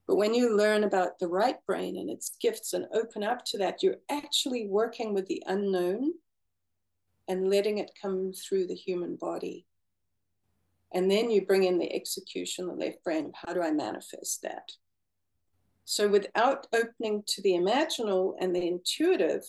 But 0.08 0.16
when 0.16 0.34
you 0.34 0.58
learn 0.58 0.86
about 0.86 1.20
the 1.20 1.28
right 1.28 1.58
brain 1.68 1.98
and 1.98 2.10
its 2.10 2.38
gifts 2.42 2.74
and 2.74 2.88
open 2.94 3.24
up 3.24 3.44
to 3.48 3.58
that, 3.60 3.84
you're 3.84 3.98
actually 4.10 4.66
working 4.68 5.14
with 5.14 5.28
the 5.28 5.44
unknown 5.46 6.14
and 7.28 7.50
letting 7.50 7.78
it 7.78 7.92
come 8.02 8.32
through 8.32 8.68
the 8.68 8.76
human 8.76 9.18
body. 9.18 9.68
And 10.94 11.12
then 11.12 11.30
you 11.30 11.46
bring 11.46 11.64
in 11.64 11.78
the 11.78 11.94
execution, 11.94 12.68
the 12.68 12.74
left 12.74 13.04
brain 13.04 13.26
of 13.26 13.34
how 13.36 13.54
do 13.54 13.62
I 13.62 13.72
manifest 13.72 14.42
that? 14.44 14.72
So 15.84 16.08
without 16.08 16.68
opening 16.74 17.24
to 17.28 17.42
the 17.42 17.54
imaginal 17.54 18.36
and 18.40 18.56
the 18.56 18.66
intuitive, 18.66 19.44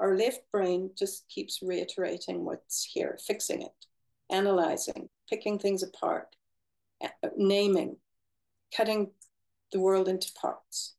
our 0.00 0.16
left 0.16 0.40
brain 0.50 0.90
just 0.98 1.28
keeps 1.28 1.60
reiterating 1.62 2.44
what's 2.44 2.82
here, 2.82 3.18
fixing 3.24 3.60
it, 3.60 3.86
analyzing, 4.30 5.10
picking 5.28 5.58
things 5.58 5.82
apart, 5.82 6.34
uh, 7.04 7.08
naming, 7.36 7.96
cutting 8.74 9.10
the 9.72 9.80
world 9.80 10.08
into 10.08 10.32
parts. 10.40 10.94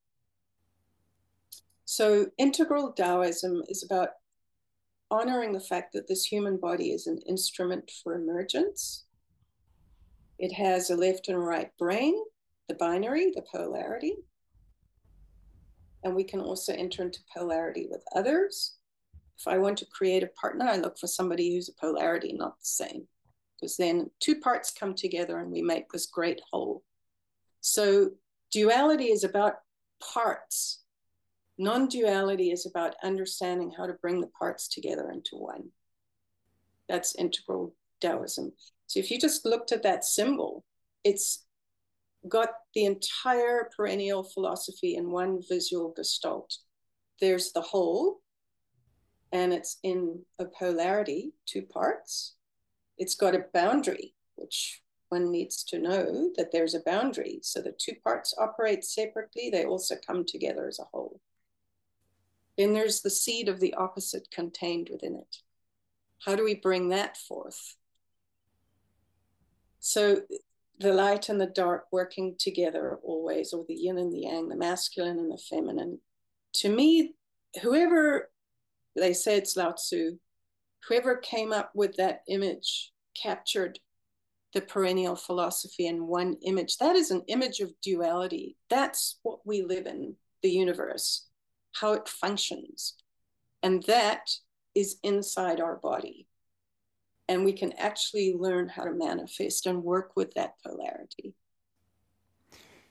So, 1.85 2.27
integral 2.37 2.93
Taoism 2.93 3.63
is 3.67 3.83
about 3.83 4.09
honoring 5.09 5.51
the 5.51 5.59
fact 5.59 5.93
that 5.93 6.07
this 6.07 6.23
human 6.23 6.57
body 6.57 6.91
is 6.91 7.07
an 7.07 7.19
instrument 7.27 7.91
for 8.03 8.13
emergence. 8.13 9.05
It 10.39 10.53
has 10.53 10.89
a 10.89 10.95
left 10.95 11.27
and 11.27 11.43
right 11.43 11.69
brain, 11.77 12.15
the 12.69 12.75
binary, 12.75 13.31
the 13.35 13.43
polarity. 13.51 14.15
And 16.03 16.15
we 16.15 16.23
can 16.23 16.39
also 16.39 16.73
enter 16.73 17.03
into 17.03 17.19
polarity 17.35 17.87
with 17.89 18.03
others. 18.15 18.77
If 19.41 19.51
I 19.51 19.57
want 19.57 19.79
to 19.79 19.87
create 19.87 20.21
a 20.21 20.27
partner, 20.27 20.65
I 20.65 20.77
look 20.77 20.99
for 20.99 21.07
somebody 21.07 21.55
who's 21.55 21.67
a 21.67 21.73
polarity, 21.73 22.33
not 22.33 22.59
the 22.59 22.65
same, 22.65 23.07
because 23.59 23.75
then 23.75 24.11
two 24.19 24.39
parts 24.39 24.71
come 24.71 24.93
together 24.93 25.39
and 25.39 25.51
we 25.51 25.63
make 25.63 25.91
this 25.91 26.05
great 26.05 26.41
whole. 26.51 26.83
So 27.59 28.11
duality 28.51 29.05
is 29.05 29.23
about 29.23 29.55
parts. 30.13 30.83
Non 31.57 31.87
duality 31.87 32.51
is 32.51 32.67
about 32.67 32.95
understanding 33.03 33.71
how 33.75 33.87
to 33.87 33.93
bring 33.93 34.21
the 34.21 34.27
parts 34.27 34.67
together 34.67 35.09
into 35.09 35.37
one. 35.37 35.69
That's 36.87 37.15
integral 37.15 37.73
Taoism. 37.99 38.51
So 38.85 38.99
if 38.99 39.09
you 39.09 39.19
just 39.19 39.45
looked 39.45 39.71
at 39.71 39.83
that 39.83 40.03
symbol, 40.03 40.65
it's 41.03 41.45
got 42.27 42.49
the 42.75 42.85
entire 42.85 43.69
perennial 43.75 44.23
philosophy 44.23 44.95
in 44.95 45.09
one 45.09 45.41
visual 45.49 45.93
gestalt. 45.95 46.57
There's 47.19 47.51
the 47.53 47.61
whole, 47.61 48.21
and 49.31 49.53
it's 49.53 49.77
in 49.83 50.21
a 50.39 50.45
polarity, 50.45 51.33
two 51.45 51.61
parts. 51.61 52.35
It's 52.97 53.15
got 53.15 53.35
a 53.35 53.45
boundary, 53.53 54.13
which 54.35 54.81
one 55.09 55.31
needs 55.31 55.63
to 55.65 55.79
know 55.79 56.31
that 56.37 56.51
there's 56.51 56.73
a 56.73 56.81
boundary. 56.81 57.39
So 57.41 57.61
the 57.61 57.75
two 57.77 57.95
parts 58.03 58.33
operate 58.37 58.83
separately, 58.83 59.49
they 59.49 59.65
also 59.65 59.95
come 60.05 60.25
together 60.25 60.67
as 60.67 60.79
a 60.79 60.85
whole. 60.91 61.19
Then 62.57 62.73
there's 62.73 63.01
the 63.01 63.09
seed 63.09 63.49
of 63.49 63.59
the 63.59 63.73
opposite 63.73 64.29
contained 64.31 64.89
within 64.91 65.15
it. 65.15 65.37
How 66.25 66.35
do 66.35 66.43
we 66.43 66.55
bring 66.55 66.89
that 66.89 67.17
forth? 67.17 67.75
So 69.79 70.21
the 70.79 70.93
light 70.93 71.29
and 71.29 71.39
the 71.39 71.47
dark 71.47 71.85
working 71.91 72.35
together 72.37 72.99
always, 73.03 73.53
or 73.53 73.65
the 73.67 73.75
yin 73.75 73.97
and 73.97 74.13
the 74.13 74.21
yang, 74.21 74.49
the 74.49 74.55
masculine 74.55 75.19
and 75.19 75.31
the 75.31 75.37
feminine. 75.37 75.99
To 76.55 76.69
me, 76.69 77.13
whoever, 77.61 78.30
they 78.95 79.13
say 79.13 79.37
it's 79.37 79.55
Lao 79.55 79.71
Tzu, 79.71 80.17
whoever 80.87 81.17
came 81.17 81.53
up 81.53 81.71
with 81.73 81.95
that 81.97 82.21
image 82.27 82.91
captured 83.21 83.79
the 84.53 84.61
perennial 84.61 85.15
philosophy 85.15 85.87
in 85.87 86.07
one 86.07 86.35
image. 86.45 86.77
That 86.77 86.95
is 86.95 87.11
an 87.11 87.23
image 87.27 87.59
of 87.59 87.73
duality. 87.81 88.57
That's 88.69 89.19
what 89.23 89.39
we 89.45 89.61
live 89.61 89.85
in, 89.85 90.15
the 90.41 90.49
universe, 90.49 91.27
how 91.73 91.93
it 91.93 92.09
functions. 92.09 92.95
And 93.63 93.83
that 93.83 94.29
is 94.75 94.97
inside 95.03 95.61
our 95.61 95.77
body. 95.77 96.27
And 97.29 97.45
we 97.45 97.53
can 97.53 97.71
actually 97.77 98.33
learn 98.37 98.67
how 98.67 98.83
to 98.83 98.93
manifest 98.93 99.67
and 99.67 99.83
work 99.83 100.11
with 100.15 100.33
that 100.33 100.55
polarity. 100.65 101.33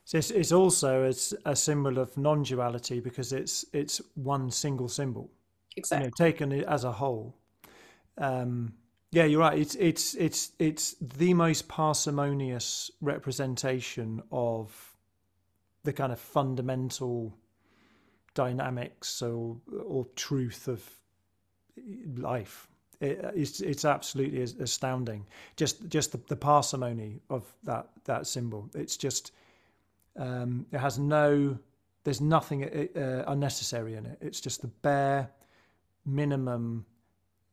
So 0.05 0.19
it's, 0.19 0.51
also 0.51 1.05
a, 1.05 1.13
a 1.51 1.55
symbol 1.55 1.99
of 1.99 2.17
non-duality 2.17 3.01
because 3.01 3.33
it's 3.33 3.65
it's 3.73 4.01
one 4.15 4.51
single 4.51 4.89
symbol, 4.89 5.31
exactly 5.77 6.07
you 6.07 6.11
know, 6.11 6.15
taken 6.17 6.53
as 6.65 6.85
a 6.85 6.93
whole. 6.93 7.37
Um, 8.19 8.75
yeah, 9.13 9.25
you're 9.25 9.41
right. 9.41 9.59
It's 9.59 9.75
it's 9.75 10.15
it's 10.15 10.53
it's 10.59 10.95
the 11.01 11.35
most 11.35 11.67
parsimonious 11.69 12.91
representation 13.01 14.23
of 14.31 14.95
the 15.83 15.93
kind 15.93 16.13
of 16.13 16.21
fundamental 16.21 17.35
dynamics 18.35 19.21
or 19.23 19.57
or 19.85 20.07
truth 20.15 20.69
of 20.69 20.89
life. 22.17 22.69
It, 23.01 23.25
it's 23.35 23.61
it's 23.61 23.85
absolutely 23.85 24.43
astounding. 24.43 25.27
Just 25.57 25.89
just 25.89 26.13
the, 26.13 26.21
the 26.29 26.37
parsimony 26.37 27.21
of 27.31 27.45
that 27.65 27.89
that 28.05 28.29
symbol. 28.29 28.71
It's 28.75 28.97
just 28.97 29.33
um, 30.17 30.67
it 30.73 30.79
has 30.79 30.99
no. 30.99 31.59
There's 32.03 32.21
nothing 32.21 32.65
uh, 32.97 33.25
unnecessary 33.27 33.95
in 33.95 34.07
it. 34.07 34.19
It's 34.23 34.41
just 34.41 34.63
the 34.63 34.69
bare 34.69 35.29
minimum 36.07 36.87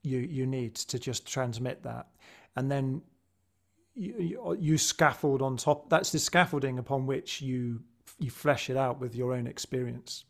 you 0.03 0.19
you 0.19 0.45
need 0.45 0.75
to 0.75 0.99
just 0.99 1.27
transmit 1.27 1.83
that, 1.83 2.07
and 2.55 2.71
then 2.71 3.01
you, 3.97 4.57
you 4.59 4.77
scaffold 4.77 5.41
on 5.41 5.57
top. 5.57 5.89
That's 5.89 6.11
the 6.11 6.19
scaffolding 6.19 6.79
upon 6.79 7.05
which 7.05 7.41
you 7.41 7.81
you 8.19 8.29
flesh 8.29 8.69
it 8.69 8.77
out 8.77 8.99
with 8.99 9.15
your 9.15 9.33
own 9.33 9.47
experience. 9.47 10.25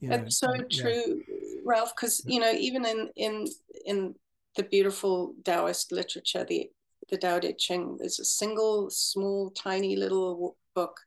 You 0.00 0.08
know, 0.08 0.18
That's 0.18 0.38
so 0.38 0.52
true, 0.70 1.22
yeah. 1.28 1.60
Ralph. 1.64 1.92
Because 1.94 2.22
you 2.26 2.40
know, 2.40 2.52
even 2.52 2.84
in 2.84 3.10
in 3.16 3.46
in 3.84 4.14
the 4.56 4.62
beautiful 4.62 5.34
Taoist 5.44 5.92
literature, 5.92 6.44
the 6.44 6.70
the 7.08 7.18
Tao 7.18 7.38
Te 7.38 7.52
Ching, 7.52 7.96
there's 7.98 8.18
a 8.18 8.24
single, 8.24 8.90
small, 8.90 9.50
tiny 9.50 9.96
little 9.96 10.56
book 10.74 11.00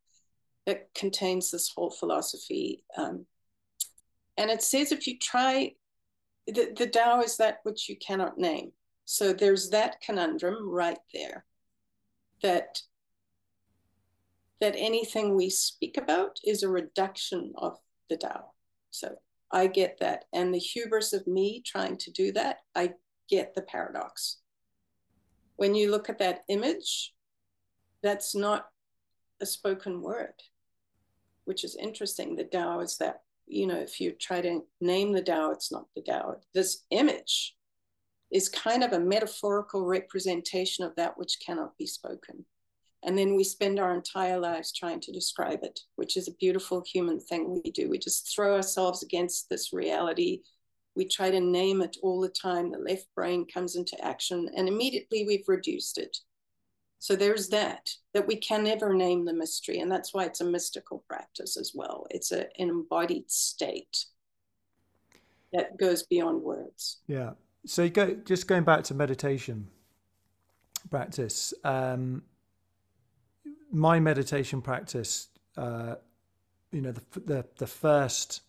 that 0.66 0.94
contains 0.94 1.52
this 1.52 1.72
whole 1.76 1.90
philosophy. 1.90 2.84
Um, 2.98 3.26
and 4.38 4.50
it 4.50 4.64
says 4.64 4.92
if 4.92 5.08
you 5.08 5.18
try 5.20 5.74
the, 6.52 6.74
the 6.76 6.88
Tao 6.88 7.22
is 7.22 7.38
that 7.38 7.60
which 7.64 7.90
you 7.90 7.96
cannot 7.98 8.38
name. 8.38 8.72
So 9.06 9.34
there's 9.34 9.70
that 9.70 10.02
conundrum 10.02 10.70
right 10.70 11.00
there 11.14 11.46
that 12.42 12.82
that 14.62 14.76
anything 14.78 15.36
we 15.36 15.50
speak 15.50 15.98
about 15.98 16.38
is 16.44 16.64
a 16.64 16.70
reduction 16.70 17.54
of 17.58 17.78
the 18.10 18.18
Tao. 18.18 18.52
So 18.92 19.16
I 19.52 19.68
get 19.68 19.98
that. 20.00 20.26
And 20.34 20.54
the 20.54 20.60
hubris 20.60 21.14
of 21.14 21.26
me 21.28 21.62
trying 21.66 21.98
to 21.98 22.12
do 22.12 22.32
that, 22.34 22.58
I 22.76 22.94
get 23.30 23.56
the 23.56 23.62
paradox. 23.62 24.38
When 25.56 25.76
you 25.76 25.90
look 25.90 26.10
at 26.10 26.20
that 26.20 26.44
image, 26.50 27.14
that's 28.04 28.36
not 28.36 28.68
a 29.42 29.46
spoken 29.46 30.02
word, 30.02 30.34
which 31.46 31.64
is 31.64 31.76
interesting. 31.76 32.36
The 32.36 32.44
Tao 32.44 32.82
is 32.82 32.98
that 32.98 33.22
you 33.50 33.68
know, 33.68 33.78
if 33.78 34.00
you 34.00 34.12
try 34.12 34.42
to 34.42 34.62
name 34.80 35.12
the 35.12 35.22
Tao, 35.22 35.52
it's 35.52 35.72
not 35.72 35.88
the 35.96 36.02
Tao. 36.02 36.36
This 36.54 36.84
image 36.92 37.56
is 38.32 38.48
kind 38.48 38.84
of 38.84 38.94
a 38.94 39.00
metaphorical 39.00 39.86
representation 39.86 40.86
of 40.86 40.96
that 40.96 41.18
which 41.18 41.40
cannot 41.46 41.78
be 41.78 41.88
spoken. 41.88 42.46
And 43.04 43.18
then 43.18 43.36
we 43.36 43.44
spend 43.44 43.80
our 43.80 43.94
entire 43.94 44.40
lives 44.40 44.74
trying 44.74 45.00
to 45.02 45.12
describe 45.12 45.64
it, 45.64 45.80
which 45.96 46.16
is 46.16 46.28
a 46.28 46.34
beautiful 46.34 46.84
human 46.86 47.20
thing 47.20 47.62
we 47.64 47.72
do. 47.72 47.90
We 47.90 47.98
just 47.98 48.34
throw 48.34 48.56
ourselves 48.56 49.04
against 49.04 49.50
this 49.50 49.74
reality. 49.74 50.42
We 50.96 51.08
try 51.08 51.32
to 51.32 51.40
name 51.40 51.82
it 51.82 51.98
all 52.04 52.20
the 52.20 52.30
time. 52.30 52.72
The 52.72 52.78
left 52.78 53.08
brain 53.16 53.48
comes 53.52 53.76
into 53.76 54.04
action, 54.04 54.50
and 54.56 54.68
immediately 54.68 55.26
we've 55.26 55.48
reduced 55.48 55.98
it. 55.98 56.18
So 57.00 57.16
there's 57.16 57.48
that, 57.50 57.92
that 58.14 58.28
we 58.28 58.36
can 58.36 58.64
never 58.64 58.94
name 58.94 59.24
the 59.24 59.34
mystery. 59.34 59.80
And 59.80 59.90
that's 59.90 60.14
why 60.14 60.26
it's 60.26 60.42
a 60.42 60.46
mystical 60.46 61.04
practice 61.08 61.56
as 61.58 61.72
well. 61.74 62.06
It's 62.12 62.32
a, 62.34 62.42
an 62.60 62.70
embodied 62.70 63.32
state 63.32 64.06
that 65.54 65.78
goes 65.78 66.04
beyond 66.04 66.44
words. 66.44 66.98
Yeah. 67.08 67.32
So 67.66 67.84
you 67.84 67.90
go 67.90 68.16
just 68.26 68.48
going 68.48 68.64
back 68.64 68.84
to 68.86 68.94
meditation 68.94 69.68
practice. 70.90 71.54
Um, 71.64 72.24
my 73.72 74.00
meditation 74.00 74.62
practice, 74.62 75.30
uh, 75.58 75.96
you 76.72 76.82
know, 76.82 76.92
the, 76.92 77.20
the 77.20 77.46
the 77.58 77.68
first 77.68 78.42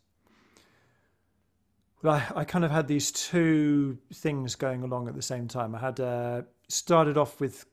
well, 2.03 2.15
I, 2.15 2.41
I, 2.41 2.45
kind 2.45 2.65
of 2.65 2.71
had 2.71 2.89
these 2.89 3.13
two 3.13 3.99
things 4.15 4.55
going 4.55 4.83
along 4.83 5.09
at 5.09 5.15
the 5.15 5.23
same 5.23 5.49
time. 5.49 5.75
I 5.75 5.81
had 5.81 6.01
uh, 6.01 6.43
started 6.69 7.19
off 7.19 7.41
with 7.41 7.67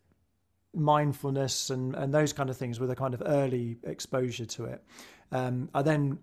mindfulness 0.78 1.70
and, 1.70 1.96
and 1.96 2.14
those 2.14 2.34
kind 2.34 2.50
of 2.50 2.58
things 2.58 2.80
with 2.80 2.92
a 2.92 2.96
kind 2.96 3.14
of 3.14 3.24
early 3.26 3.78
exposure 3.84 4.46
to 4.46 4.66
it. 4.66 4.84
Um, 5.32 5.70
I 5.74 5.82
then 5.82 6.20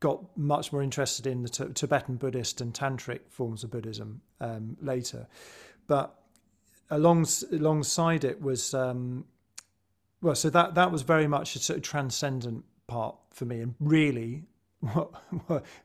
got 0.00 0.36
much 0.36 0.72
more 0.72 0.82
interested 0.82 1.26
in 1.26 1.42
the 1.42 1.48
t- 1.48 1.72
Tibetan 1.74 2.16
Buddhist 2.16 2.60
and 2.60 2.72
Tantric 2.72 3.20
forms 3.28 3.62
of 3.62 3.70
Buddhism 3.70 4.22
um, 4.40 4.76
later. 4.80 5.26
But 5.86 6.14
along, 6.90 7.26
alongside 7.52 8.24
it 8.24 8.40
was, 8.40 8.74
um, 8.74 9.24
well, 10.22 10.34
so 10.34 10.50
that, 10.50 10.74
that 10.74 10.90
was 10.90 11.02
very 11.02 11.26
much 11.26 11.54
a 11.54 11.58
sort 11.58 11.76
of 11.76 11.82
transcendent 11.82 12.64
part 12.86 13.16
for 13.30 13.44
me. 13.44 13.60
And 13.60 13.74
really, 13.78 14.44
what, 14.80 15.12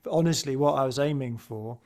honestly, 0.09 0.55
what 0.55 0.73
I 0.73 0.85
was 0.85 0.97
aiming 0.97 1.37
for 1.37 1.77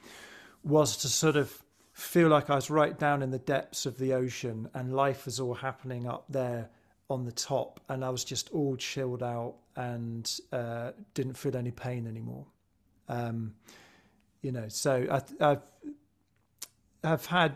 was 0.64 0.98
to 0.98 1.08
sort 1.08 1.36
of 1.36 1.64
feel 2.00 2.30
like 2.30 2.50
I 2.50 2.56
was 2.56 2.70
right 2.70 2.98
down 2.98 3.22
in 3.22 3.32
the 3.32 3.40
depths 3.40 3.86
of 3.86 3.98
the 3.98 4.14
ocean 4.14 4.70
and 4.74 4.96
life 4.96 5.26
was 5.26 5.40
all 5.40 5.54
happening 5.54 6.08
up 6.08 6.26
there 6.30 6.70
on 7.10 7.26
the 7.26 7.32
top 7.32 7.80
and 7.90 8.06
I 8.06 8.10
was 8.10 8.24
just 8.24 8.50
all 8.52 8.76
chilled 8.76 9.24
out 9.24 9.56
and 9.76 10.32
uh, 10.52 10.92
didn't 11.14 11.34
feel 11.34 11.56
any 11.56 11.72
pain 11.72 12.08
anymore. 12.08 12.46
Um, 13.08 13.56
you 14.42 14.52
know, 14.52 14.68
so 14.70 15.08
I, 15.12 15.46
have 15.46 15.62
I've 17.04 17.26
had 17.26 17.56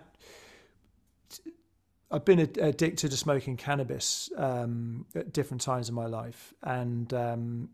I've 2.12 2.26
been 2.26 2.40
addicted 2.40 3.10
to 3.10 3.18
smoking 3.18 3.58
cannabis 3.58 4.30
um, 4.38 5.06
at 5.16 5.34
different 5.34 5.62
times 5.62 5.90
in 5.90 5.96
my 5.96 6.06
life, 6.06 6.54
and 6.62 7.12
um, 7.14 7.70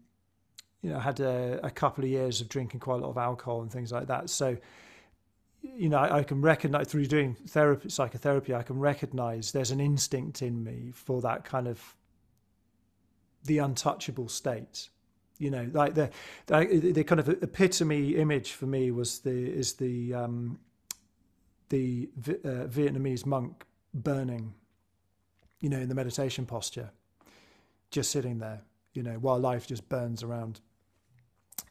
you 0.81 0.91
know, 0.91 0.97
I 0.97 1.01
had 1.01 1.19
a, 1.19 1.59
a, 1.61 1.69
couple 1.69 2.05
of 2.05 2.09
years 2.09 2.39
of 2.39 2.47
drinking 2.47 2.79
quite 2.79 2.95
a 2.95 2.97
lot 2.99 3.09
of 3.09 3.17
alcohol 3.17 3.61
and 3.61 3.69
things 3.71 3.91
like 3.91 4.07
that. 4.07 4.29
So 4.29 4.55
you 5.61 5.89
know, 5.89 5.97
I, 5.97 6.19
I, 6.19 6.23
can 6.23 6.41
recognize 6.41 6.87
through 6.87 7.05
doing 7.07 7.35
therapy, 7.47 7.89
psychotherapy, 7.89 8.53
I 8.53 8.63
can 8.63 8.79
recognize 8.79 9.51
there's 9.51 9.71
an 9.71 9.79
instinct 9.79 10.41
in 10.41 10.63
me 10.63 10.91
for 10.93 11.21
that 11.21 11.43
kind 11.43 11.67
of 11.67 11.95
the 13.45 13.59
untouchable 13.59 14.29
state. 14.29 14.89
You 15.37 15.51
know, 15.51 15.69
like 15.71 15.95
the 15.95 16.09
the, 16.47 16.91
the 16.93 17.03
kind 17.03 17.19
of 17.19 17.29
epitome 17.29 18.15
image 18.15 18.51
for 18.51 18.65
me 18.65 18.91
was 18.91 19.19
the 19.19 19.49
is 19.49 19.73
the 19.73 20.13
um, 20.13 20.59
the 21.69 22.09
uh, 22.17 22.67
Vietnamese 22.67 23.25
monk 23.25 23.65
burning, 23.93 24.53
you 25.61 25.69
know, 25.69 25.79
in 25.79 25.87
the 25.87 25.95
meditation 25.95 26.45
posture, 26.45 26.89
just 27.91 28.11
sitting 28.11 28.39
there, 28.39 28.61
you 28.93 29.03
know, 29.03 29.13
while 29.13 29.39
life 29.39 29.65
just 29.65 29.87
burns 29.87 30.23
around. 30.23 30.59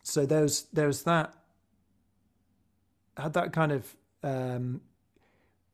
So 0.03 0.25
there's 0.25 0.63
there's 0.73 1.03
that 1.03 1.35
had 3.19 3.33
that 3.35 3.53
kind 3.53 3.73
of 3.73 3.97
um, 4.23 4.81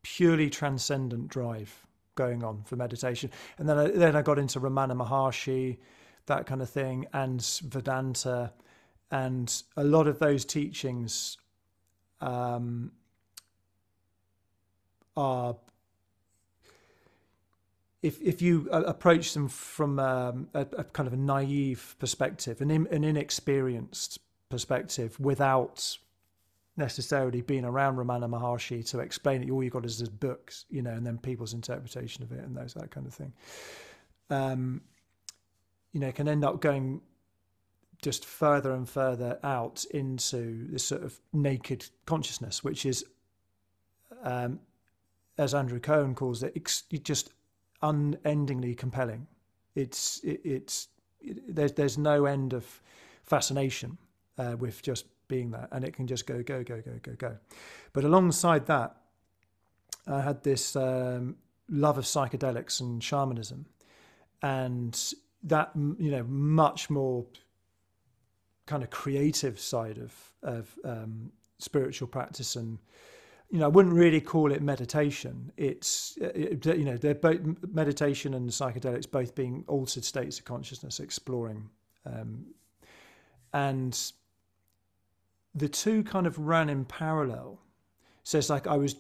purely 0.02 0.50
transcendent 0.50 1.28
drive 1.28 1.86
going 2.14 2.44
on 2.44 2.62
for 2.64 2.76
meditation, 2.76 3.30
and 3.58 3.68
then 3.68 3.78
I, 3.78 3.88
then 3.88 4.16
I 4.16 4.22
got 4.22 4.38
into 4.38 4.60
Ramana 4.60 4.96
Maharshi, 4.96 5.78
that 6.26 6.46
kind 6.46 6.62
of 6.62 6.70
thing, 6.70 7.06
and 7.12 7.44
Vedanta, 7.64 8.52
and 9.10 9.62
a 9.76 9.84
lot 9.84 10.06
of 10.06 10.18
those 10.18 10.44
teachings 10.44 11.38
um, 12.20 12.92
are 15.16 15.56
if 18.04 18.20
if 18.20 18.42
you 18.42 18.68
approach 18.70 19.32
them 19.32 19.48
from 19.48 19.98
um, 19.98 20.48
a, 20.52 20.60
a, 20.76 20.84
kind 20.84 21.06
of 21.06 21.14
a 21.14 21.16
naive 21.16 21.96
perspective, 21.98 22.60
an, 22.60 22.70
in, 22.70 22.86
an 22.88 23.02
inexperienced 23.02 24.18
perspective, 24.50 25.18
without 25.18 25.96
necessarily 26.76 27.40
been 27.40 27.64
around 27.64 27.96
Ramana 27.96 28.28
Maharshi 28.28 28.88
to 28.90 29.00
explain 29.00 29.42
it. 29.42 29.50
All 29.50 29.62
you've 29.62 29.72
got 29.72 29.84
is 29.84 29.98
his 29.98 30.08
books, 30.08 30.64
you 30.70 30.82
know, 30.82 30.90
and 30.90 31.06
then 31.06 31.18
people's 31.18 31.54
interpretation 31.54 32.22
of 32.24 32.32
it 32.32 32.40
and 32.40 32.56
those 32.56 32.74
that 32.74 32.90
kind 32.90 33.06
of 33.06 33.14
thing. 33.14 33.32
Um, 34.30 34.80
you 35.92 36.00
know, 36.00 36.10
can 36.10 36.28
end 36.28 36.44
up 36.44 36.60
going 36.60 37.00
just 38.02 38.24
further 38.24 38.72
and 38.72 38.88
further 38.88 39.38
out 39.44 39.84
into 39.92 40.66
this 40.70 40.84
sort 40.84 41.04
of 41.04 41.18
naked 41.32 41.86
consciousness, 42.04 42.64
which 42.64 42.84
is, 42.84 43.04
um, 44.22 44.58
as 45.38 45.54
Andrew 45.54 45.80
Cohen 45.80 46.14
calls 46.14 46.42
it, 46.42 46.52
ex- 46.56 46.82
just 46.82 47.32
unendingly 47.82 48.74
compelling. 48.74 49.26
It's 49.74 50.20
it, 50.24 50.40
it's 50.44 50.88
it, 51.20 51.54
there's 51.54 51.72
there's 51.72 51.98
no 51.98 52.26
end 52.26 52.52
of 52.52 52.82
fascination 53.22 53.96
uh, 54.38 54.56
with 54.58 54.82
just 54.82 55.06
being 55.28 55.50
there, 55.50 55.68
and 55.72 55.84
it 55.84 55.94
can 55.94 56.06
just 56.06 56.26
go, 56.26 56.42
go, 56.42 56.62
go, 56.62 56.80
go, 56.80 56.98
go, 57.02 57.12
go. 57.12 57.36
But 57.92 58.04
alongside 58.04 58.66
that, 58.66 58.96
I 60.06 60.20
had 60.20 60.42
this 60.42 60.76
um, 60.76 61.36
love 61.68 61.98
of 61.98 62.04
psychedelics 62.04 62.80
and 62.80 63.02
shamanism, 63.02 63.66
and 64.42 65.14
that 65.44 65.70
you 65.74 66.10
know 66.10 66.24
much 66.24 66.90
more 66.90 67.24
kind 68.66 68.82
of 68.82 68.90
creative 68.90 69.58
side 69.58 69.98
of 69.98 70.12
of 70.42 70.78
um, 70.84 71.30
spiritual 71.58 72.08
practice 72.08 72.56
and 72.56 72.78
you 73.50 73.58
know 73.58 73.66
I 73.66 73.68
wouldn't 73.68 73.94
really 73.94 74.20
call 74.20 74.52
it 74.52 74.62
meditation 74.62 75.52
it's 75.56 76.16
it, 76.20 76.64
you 76.66 76.84
know 76.84 76.96
they're 76.96 77.14
both 77.14 77.40
meditation 77.72 78.34
and 78.34 78.48
psychedelics 78.48 79.10
both 79.10 79.34
being 79.34 79.64
altered 79.66 80.04
states 80.04 80.38
of 80.38 80.44
consciousness 80.44 81.00
exploring 81.00 81.68
um, 82.06 82.46
and 83.52 84.12
the 85.54 85.68
two 85.68 86.02
kind 86.02 86.26
of 86.26 86.38
ran 86.38 86.68
in 86.68 86.84
parallel. 86.84 87.60
So 88.24 88.38
it's 88.38 88.50
like 88.50 88.66
I 88.66 88.76
was, 88.76 88.96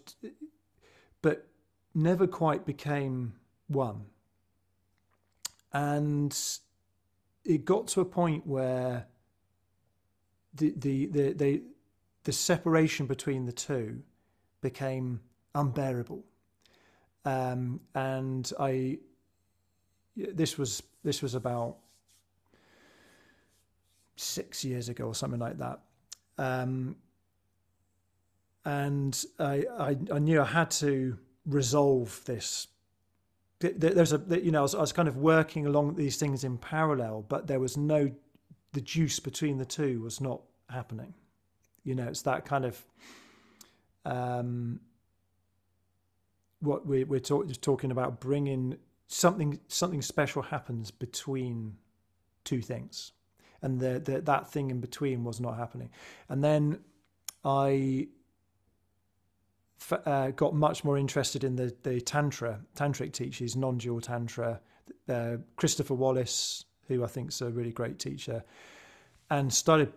but 1.22 1.46
never 1.94 2.26
quite 2.26 2.64
became 2.64 3.34
one. 3.68 4.04
And 5.72 6.36
it 7.44 7.64
got 7.64 7.88
to 7.88 8.00
a 8.00 8.04
point 8.04 8.46
where 8.46 9.06
the 10.54 10.74
the 10.76 11.06
the 11.06 11.32
the, 11.32 11.62
the 12.22 12.32
separation 12.32 13.06
between 13.06 13.46
the 13.46 13.52
two 13.52 14.02
became 14.60 15.20
unbearable. 15.54 16.24
Um, 17.24 17.80
and 17.94 18.52
I 18.60 18.98
this 20.16 20.56
was 20.56 20.82
this 21.02 21.22
was 21.22 21.34
about 21.34 21.78
six 24.16 24.64
years 24.64 24.88
ago 24.88 25.06
or 25.06 25.14
something 25.14 25.40
like 25.40 25.58
that 25.58 25.80
um, 26.38 26.96
and 28.64 29.24
I, 29.38 29.64
I, 29.78 29.96
I 30.12 30.18
knew 30.18 30.40
I 30.40 30.46
had 30.46 30.70
to 30.72 31.18
resolve 31.46 32.20
this. 32.24 32.68
There's 33.60 34.12
a 34.12 34.20
you 34.42 34.50
know 34.50 34.58
I 34.60 34.62
was, 34.62 34.74
I 34.74 34.80
was 34.80 34.92
kind 34.92 35.08
of 35.08 35.16
working 35.16 35.66
along 35.66 35.94
these 35.94 36.16
things 36.16 36.44
in 36.44 36.58
parallel, 36.58 37.24
but 37.28 37.46
there 37.46 37.60
was 37.60 37.76
no 37.76 38.10
the 38.72 38.80
juice 38.80 39.20
between 39.20 39.56
the 39.56 39.64
two 39.64 40.00
was 40.02 40.20
not 40.20 40.42
happening. 40.68 41.14
You 41.82 41.94
know, 41.94 42.06
it's 42.06 42.22
that 42.22 42.44
kind 42.44 42.64
of 42.64 42.82
um, 44.04 44.80
what 46.60 46.86
we, 46.86 47.04
we're 47.04 47.20
talk, 47.20 47.50
talking 47.60 47.90
about 47.90 48.20
bringing 48.20 48.76
something 49.06 49.60
something 49.68 50.02
special 50.02 50.42
happens 50.42 50.90
between 50.90 51.76
two 52.42 52.60
things 52.60 53.12
and 53.64 53.80
the, 53.80 53.98
the, 53.98 54.20
that 54.20 54.52
thing 54.52 54.70
in 54.70 54.80
between 54.80 55.24
was 55.24 55.40
not 55.40 55.56
happening. 55.56 55.88
And 56.28 56.44
then 56.44 56.80
I 57.44 58.08
uh, 59.90 60.30
got 60.32 60.54
much 60.54 60.84
more 60.84 60.98
interested 60.98 61.44
in 61.44 61.56
the, 61.56 61.74
the 61.82 62.00
tantra, 62.02 62.60
tantric 62.76 63.12
teachers, 63.12 63.56
non-dual 63.56 64.02
tantra, 64.02 64.60
uh, 65.08 65.36
Christopher 65.56 65.94
Wallis, 65.94 66.66
who 66.88 67.02
I 67.02 67.06
think 67.06 67.30
is 67.30 67.40
a 67.40 67.50
really 67.50 67.72
great 67.72 67.98
teacher, 67.98 68.44
and 69.30 69.50
started 69.50 69.92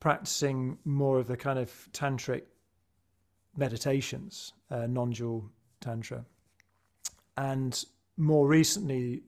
practicing 0.00 0.78
more 0.86 1.18
of 1.18 1.26
the 1.26 1.36
kind 1.36 1.58
of 1.58 1.70
tantric 1.92 2.44
meditations, 3.54 4.54
uh, 4.70 4.86
non-dual 4.86 5.50
tantra, 5.80 6.24
and 7.36 7.84
more 8.16 8.48
recently 8.48 9.24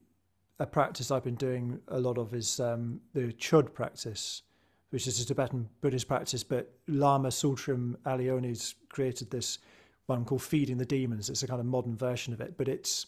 a 0.59 0.65
practice 0.65 1.11
I've 1.11 1.23
been 1.23 1.35
doing 1.35 1.79
a 1.87 1.99
lot 1.99 2.17
of 2.17 2.33
is 2.33 2.59
um, 2.59 2.99
the 3.13 3.33
Chöd 3.33 3.73
practice, 3.73 4.41
which 4.89 5.07
is 5.07 5.21
a 5.21 5.25
Tibetan 5.25 5.69
Buddhist 5.81 6.07
practice. 6.07 6.43
But 6.43 6.73
Lama 6.87 7.29
Tsultrim 7.29 7.95
Allione's 8.05 8.75
created 8.89 9.29
this 9.29 9.59
one 10.07 10.25
called 10.25 10.41
Feeding 10.41 10.77
the 10.77 10.85
Demons. 10.85 11.29
It's 11.29 11.43
a 11.43 11.47
kind 11.47 11.59
of 11.59 11.65
modern 11.65 11.95
version 11.95 12.33
of 12.33 12.41
it, 12.41 12.57
but 12.57 12.67
it's 12.67 13.05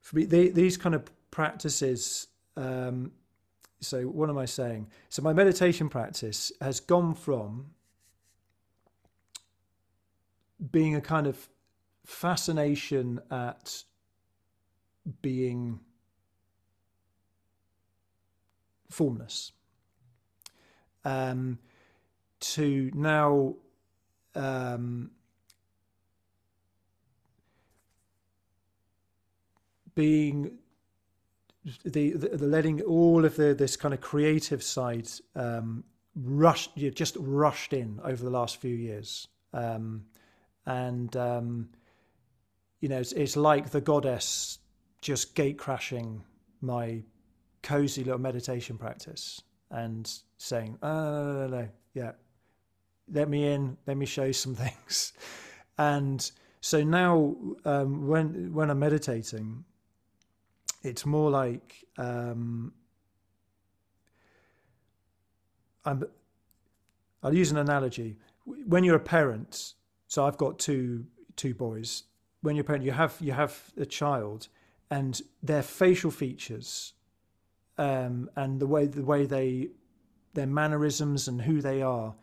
for 0.00 0.16
me 0.16 0.24
they, 0.24 0.48
these 0.48 0.76
kind 0.76 0.94
of 0.94 1.10
practices. 1.30 2.28
Um, 2.56 3.12
so 3.80 4.02
what 4.02 4.30
am 4.30 4.38
I 4.38 4.44
saying? 4.44 4.88
So 5.08 5.22
my 5.22 5.32
meditation 5.32 5.88
practice 5.88 6.52
has 6.60 6.80
gone 6.80 7.14
from 7.14 7.66
being 10.70 10.94
a 10.94 11.00
kind 11.00 11.26
of 11.26 11.48
fascination 12.04 13.20
at 13.30 13.82
being 15.20 15.80
formless. 18.90 19.52
Um, 21.04 21.58
to 22.40 22.90
now 22.94 23.54
um, 24.34 25.10
being 29.94 30.58
the, 31.84 32.12
the, 32.12 32.28
the 32.28 32.46
letting 32.46 32.80
all 32.82 33.24
of 33.24 33.36
the 33.36 33.54
this 33.54 33.76
kind 33.76 33.92
of 33.92 34.00
creative 34.00 34.62
side 34.62 35.08
um, 35.34 35.82
rushed 36.14 36.70
you 36.76 36.90
just 36.90 37.16
rushed 37.18 37.72
in 37.72 37.98
over 38.04 38.22
the 38.22 38.30
last 38.30 38.58
few 38.60 38.74
years 38.74 39.26
um, 39.52 40.04
and 40.66 41.16
um, 41.16 41.68
you 42.80 42.88
know 42.88 42.98
it's, 42.98 43.12
it's 43.12 43.36
like 43.36 43.70
the 43.70 43.80
goddess 43.80 44.58
just 45.00 45.34
gate 45.34 45.58
crashing 45.58 46.22
my 46.60 47.02
cozy 47.66 48.04
little 48.04 48.20
meditation 48.20 48.78
practice 48.78 49.42
and 49.70 50.20
saying 50.38 50.78
oh 50.82 50.88
no, 50.88 51.46
no, 51.46 51.46
no, 51.48 51.68
yeah 51.94 52.12
let 53.12 53.28
me 53.28 53.46
in 53.52 53.76
let 53.86 53.96
me 53.96 54.06
show 54.06 54.24
you 54.24 54.32
some 54.32 54.54
things 54.64 55.12
and 55.78 56.30
so 56.60 56.82
now 56.82 57.34
um, 57.64 58.06
when 58.06 58.52
when 58.52 58.70
i'm 58.70 58.78
meditating 58.78 59.64
it's 60.82 61.04
more 61.04 61.30
like 61.30 61.84
um, 61.98 62.72
I'm, 65.84 66.04
I'll 67.22 67.34
use 67.34 67.50
an 67.50 67.58
analogy. 67.58 68.18
When 68.44 68.84
you're 68.84 68.96
a 68.96 69.00
parent, 69.00 69.74
so 70.06 70.24
I've 70.24 70.36
got 70.36 70.58
two 70.58 71.06
two 71.36 71.54
boys. 71.54 72.04
When 72.42 72.56
you're 72.56 72.62
a 72.62 72.66
parent, 72.66 72.84
you 72.84 72.92
have 72.92 73.16
you 73.20 73.32
have 73.32 73.72
a 73.76 73.86
child, 73.86 74.48
and 74.90 75.20
their 75.42 75.62
facial 75.62 76.10
features, 76.10 76.92
um, 77.78 78.30
and 78.36 78.60
the 78.60 78.66
way 78.66 78.86
the 78.86 79.04
way 79.04 79.26
they, 79.26 79.68
their 80.34 80.46
mannerisms 80.46 81.28
and 81.28 81.40
who 81.40 81.60
they 81.60 81.82
are, 81.82 82.14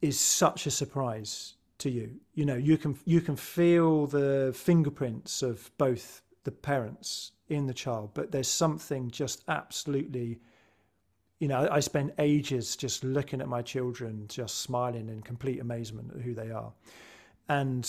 is 0.00 0.18
such 0.18 0.66
a 0.66 0.70
surprise 0.70 1.54
to 1.78 1.90
you. 1.90 2.10
You 2.34 2.44
know, 2.44 2.56
you 2.56 2.78
can 2.78 2.98
you 3.04 3.20
can 3.20 3.36
feel 3.36 4.06
the 4.06 4.52
fingerprints 4.54 5.42
of 5.42 5.70
both 5.78 6.22
the 6.44 6.50
parents 6.50 7.32
in 7.48 7.66
the 7.66 7.74
child, 7.74 8.10
but 8.14 8.30
there's 8.30 8.48
something 8.48 9.10
just 9.10 9.42
absolutely, 9.48 10.38
you 11.38 11.48
know, 11.48 11.68
I 11.70 11.80
spend 11.80 12.12
ages 12.18 12.76
just 12.76 13.02
looking 13.02 13.40
at 13.40 13.48
my 13.48 13.62
children, 13.62 14.26
just 14.28 14.60
smiling 14.60 15.08
in 15.08 15.20
complete 15.22 15.60
amazement 15.60 16.12
at 16.14 16.22
who 16.22 16.34
they 16.34 16.50
are. 16.50 16.72
And 17.48 17.88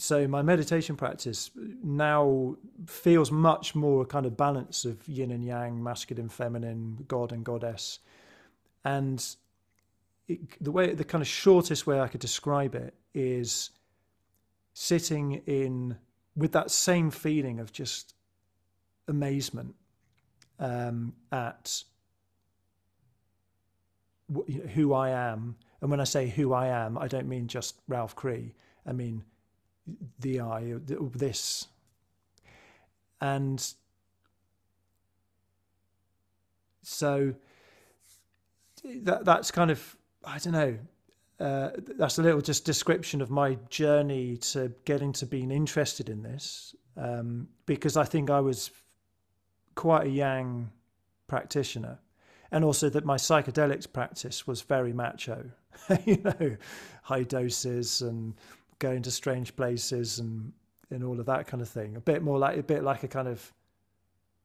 so 0.00 0.26
my 0.26 0.40
meditation 0.40 0.96
practice 0.96 1.50
now 1.82 2.56
feels 2.86 3.30
much 3.30 3.74
more 3.74 4.02
a 4.02 4.06
kind 4.06 4.24
of 4.24 4.34
balance 4.34 4.86
of 4.86 5.06
yin 5.06 5.30
and 5.30 5.44
yang, 5.44 5.82
masculine, 5.82 6.30
feminine, 6.30 7.04
God 7.06 7.32
and 7.32 7.44
goddess. 7.44 7.98
And 8.82 9.24
it, 10.26 10.40
the 10.58 10.70
way, 10.70 10.94
the 10.94 11.04
kind 11.04 11.20
of 11.20 11.28
shortest 11.28 11.86
way 11.86 12.00
I 12.00 12.08
could 12.08 12.20
describe 12.20 12.74
it 12.74 12.94
is 13.12 13.70
sitting 14.72 15.42
in 15.46 15.98
with 16.34 16.52
that 16.52 16.70
same 16.70 17.10
feeling 17.10 17.60
of 17.60 17.70
just 17.70 18.14
amazement 19.06 19.74
um, 20.58 21.12
at 21.30 21.84
who 24.72 24.94
I 24.94 25.10
am. 25.10 25.56
And 25.82 25.90
when 25.90 26.00
I 26.00 26.04
say 26.04 26.28
who 26.28 26.54
I 26.54 26.68
am, 26.68 26.96
I 26.96 27.06
don't 27.06 27.28
mean 27.28 27.48
just 27.48 27.74
Ralph 27.86 28.16
Cree. 28.16 28.54
I 28.86 28.92
mean 28.92 29.24
the 30.20 30.40
I, 30.40 30.74
this. 31.14 31.66
And 33.20 33.74
so 36.82 37.34
that 38.84 39.24
that's 39.24 39.50
kind 39.50 39.70
of 39.70 39.96
I 40.24 40.38
don't 40.38 40.52
know. 40.52 40.78
Uh, 41.38 41.70
that's 41.96 42.18
a 42.18 42.22
little 42.22 42.42
just 42.42 42.66
description 42.66 43.22
of 43.22 43.30
my 43.30 43.56
journey 43.70 44.36
to 44.36 44.70
getting 44.84 45.12
to 45.14 45.24
being 45.24 45.50
interested 45.50 46.10
in 46.10 46.22
this 46.22 46.74
um, 46.98 47.48
because 47.64 47.96
I 47.96 48.04
think 48.04 48.28
I 48.28 48.40
was 48.40 48.70
quite 49.74 50.06
a 50.06 50.10
yang 50.10 50.70
practitioner, 51.28 51.98
and 52.52 52.64
also 52.64 52.90
that 52.90 53.04
my 53.06 53.16
psychedelics 53.16 53.90
practice 53.90 54.46
was 54.46 54.60
very 54.60 54.92
macho. 54.92 55.50
you 56.04 56.18
know, 56.22 56.56
high 57.02 57.22
doses 57.22 58.02
and 58.02 58.34
going 58.80 59.02
to 59.02 59.10
strange 59.10 59.54
places 59.54 60.18
and 60.18 60.52
and 60.90 61.04
all 61.04 61.20
of 61.20 61.26
that 61.26 61.46
kind 61.46 61.62
of 61.62 61.68
thing. 61.68 61.94
A 61.96 62.00
bit 62.00 62.22
more 62.22 62.38
like 62.38 62.58
a 62.58 62.62
bit 62.62 62.82
like 62.82 63.04
a 63.04 63.08
kind 63.08 63.28
of 63.28 63.52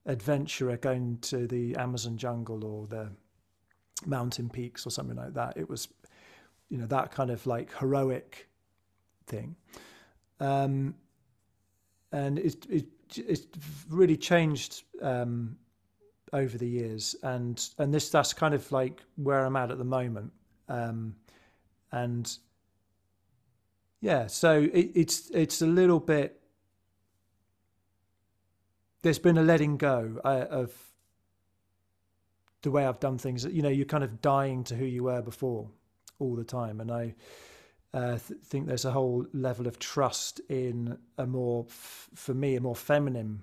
adventurer 0.05 0.77
going 0.77 1.17
to 1.21 1.47
the 1.47 1.75
Amazon 1.77 2.17
jungle 2.17 2.63
or 2.63 2.85
the 2.85 3.09
mountain 4.05 4.49
peaks 4.49 4.85
or 4.85 4.91
something 4.91 5.17
like 5.17 5.33
that. 5.33 5.57
It 5.57 5.67
was, 5.67 5.87
you 6.69 6.77
know, 6.77 6.85
that 6.87 7.11
kind 7.11 7.31
of 7.31 7.45
like 7.47 7.75
heroic 7.79 8.47
thing. 9.25 9.55
Um, 10.39 10.93
and 12.11 12.37
it, 12.37 12.65
it 12.69 12.85
it's 13.15 13.47
really 13.89 14.17
changed 14.17 14.83
um, 15.01 15.57
over 16.33 16.57
the 16.57 16.67
years, 16.67 17.15
and 17.23 17.69
and 17.77 17.93
this 17.93 18.09
that's 18.09 18.33
kind 18.33 18.53
of 18.53 18.71
like 18.71 19.01
where 19.15 19.45
I'm 19.45 19.55
at 19.55 19.71
at 19.71 19.77
the 19.77 19.85
moment, 19.85 20.31
um, 20.69 21.15
and 21.91 22.37
yeah, 24.05 24.27
so 24.27 24.61
it, 24.71 24.91
it's 24.93 25.31
it's 25.31 25.63
a 25.63 25.65
little 25.65 25.99
bit. 25.99 26.39
There's 29.01 29.17
been 29.17 29.39
a 29.39 29.41
letting 29.41 29.77
go 29.77 30.21
uh, 30.23 30.45
of 30.47 30.71
the 32.61 32.69
way 32.69 32.85
I've 32.85 32.99
done 32.99 33.17
things. 33.17 33.45
You 33.45 33.63
know, 33.63 33.69
you're 33.69 33.87
kind 33.87 34.03
of 34.03 34.21
dying 34.21 34.63
to 34.65 34.75
who 34.75 34.85
you 34.85 35.05
were 35.05 35.23
before 35.23 35.71
all 36.19 36.35
the 36.35 36.43
time, 36.43 36.81
and 36.81 36.91
I 36.91 37.15
uh, 37.95 38.19
th- 38.19 38.39
think 38.43 38.67
there's 38.67 38.85
a 38.85 38.91
whole 38.91 39.25
level 39.33 39.65
of 39.65 39.79
trust 39.79 40.39
in 40.49 40.99
a 41.17 41.25
more, 41.25 41.65
f- 41.67 42.09
for 42.13 42.35
me, 42.35 42.55
a 42.57 42.61
more 42.61 42.75
feminine 42.75 43.41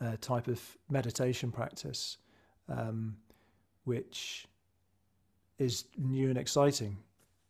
uh, 0.00 0.16
type 0.22 0.48
of 0.48 0.78
meditation 0.88 1.52
practice, 1.52 2.16
um, 2.70 3.18
which 3.84 4.46
is 5.58 5.84
new 5.98 6.30
and 6.30 6.38
exciting 6.38 6.96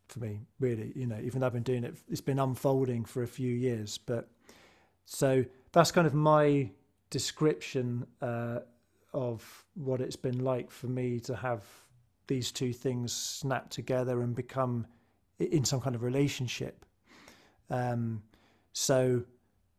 for 0.09 0.20
me, 0.20 0.40
really. 0.61 0.92
You 0.94 1.07
know, 1.07 1.18
even 1.22 1.40
though 1.40 1.46
I've 1.46 1.53
been 1.53 1.62
doing 1.62 1.84
it, 1.84 1.96
it's 2.09 2.20
been 2.20 2.38
unfolding 2.38 3.05
for 3.05 3.22
a 3.22 3.26
few 3.26 3.53
years. 3.53 3.98
But 3.98 4.28
so 5.05 5.44
that's 5.72 5.90
kind 5.90 6.07
of 6.07 6.14
my 6.14 6.70
description 7.11 8.07
uh, 8.20 8.61
of 9.12 9.64
what 9.74 10.00
it's 10.00 10.16
been 10.16 10.42
like 10.44 10.70
for 10.70 10.86
me 10.86 11.20
to 11.20 11.36
have 11.36 11.64
these 12.26 12.50
two 12.53 12.72
things 12.72 13.12
snap 13.12 13.68
together 13.68 14.22
and 14.22 14.34
become 14.34 14.86
in 15.38 15.64
some 15.64 15.80
kind 15.80 15.94
of 15.94 16.03
relationship. 16.03 16.84
Um, 17.70 18.22
so 18.72 19.22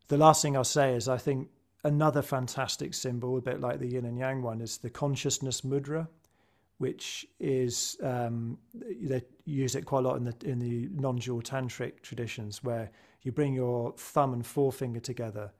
the 0.07 0.17
last 0.17 0.41
thing 0.41 0.55
I'll 0.55 0.63
say 0.63 0.93
is 0.93 1.07
I 1.07 1.17
think 1.17 1.49
another 1.83 2.21
fantastic 2.21 2.93
symbol, 2.93 3.37
a 3.37 3.41
bit 3.41 3.59
like 3.59 3.79
the 3.79 3.87
yin 3.87 4.05
and 4.05 4.17
yang 4.17 4.41
one, 4.41 4.61
is 4.61 4.77
the 4.77 4.89
consciousness 4.89 5.61
mudra, 5.61 6.07
which 6.77 7.25
is 7.39 7.97
um, 8.03 8.57
they 8.73 9.23
use 9.45 9.75
it 9.75 9.85
quite 9.85 10.05
a 10.05 10.07
lot 10.07 10.17
in 10.17 10.25
the 10.25 10.35
in 10.43 10.59
the 10.59 10.89
non-dual 10.93 11.41
tantric 11.41 12.01
traditions, 12.01 12.63
where 12.63 12.91
you 13.21 13.31
bring 13.31 13.53
your 13.53 13.93
thumb 13.93 14.33
and 14.33 14.45
forefinger 14.45 14.99
together, 14.99 15.51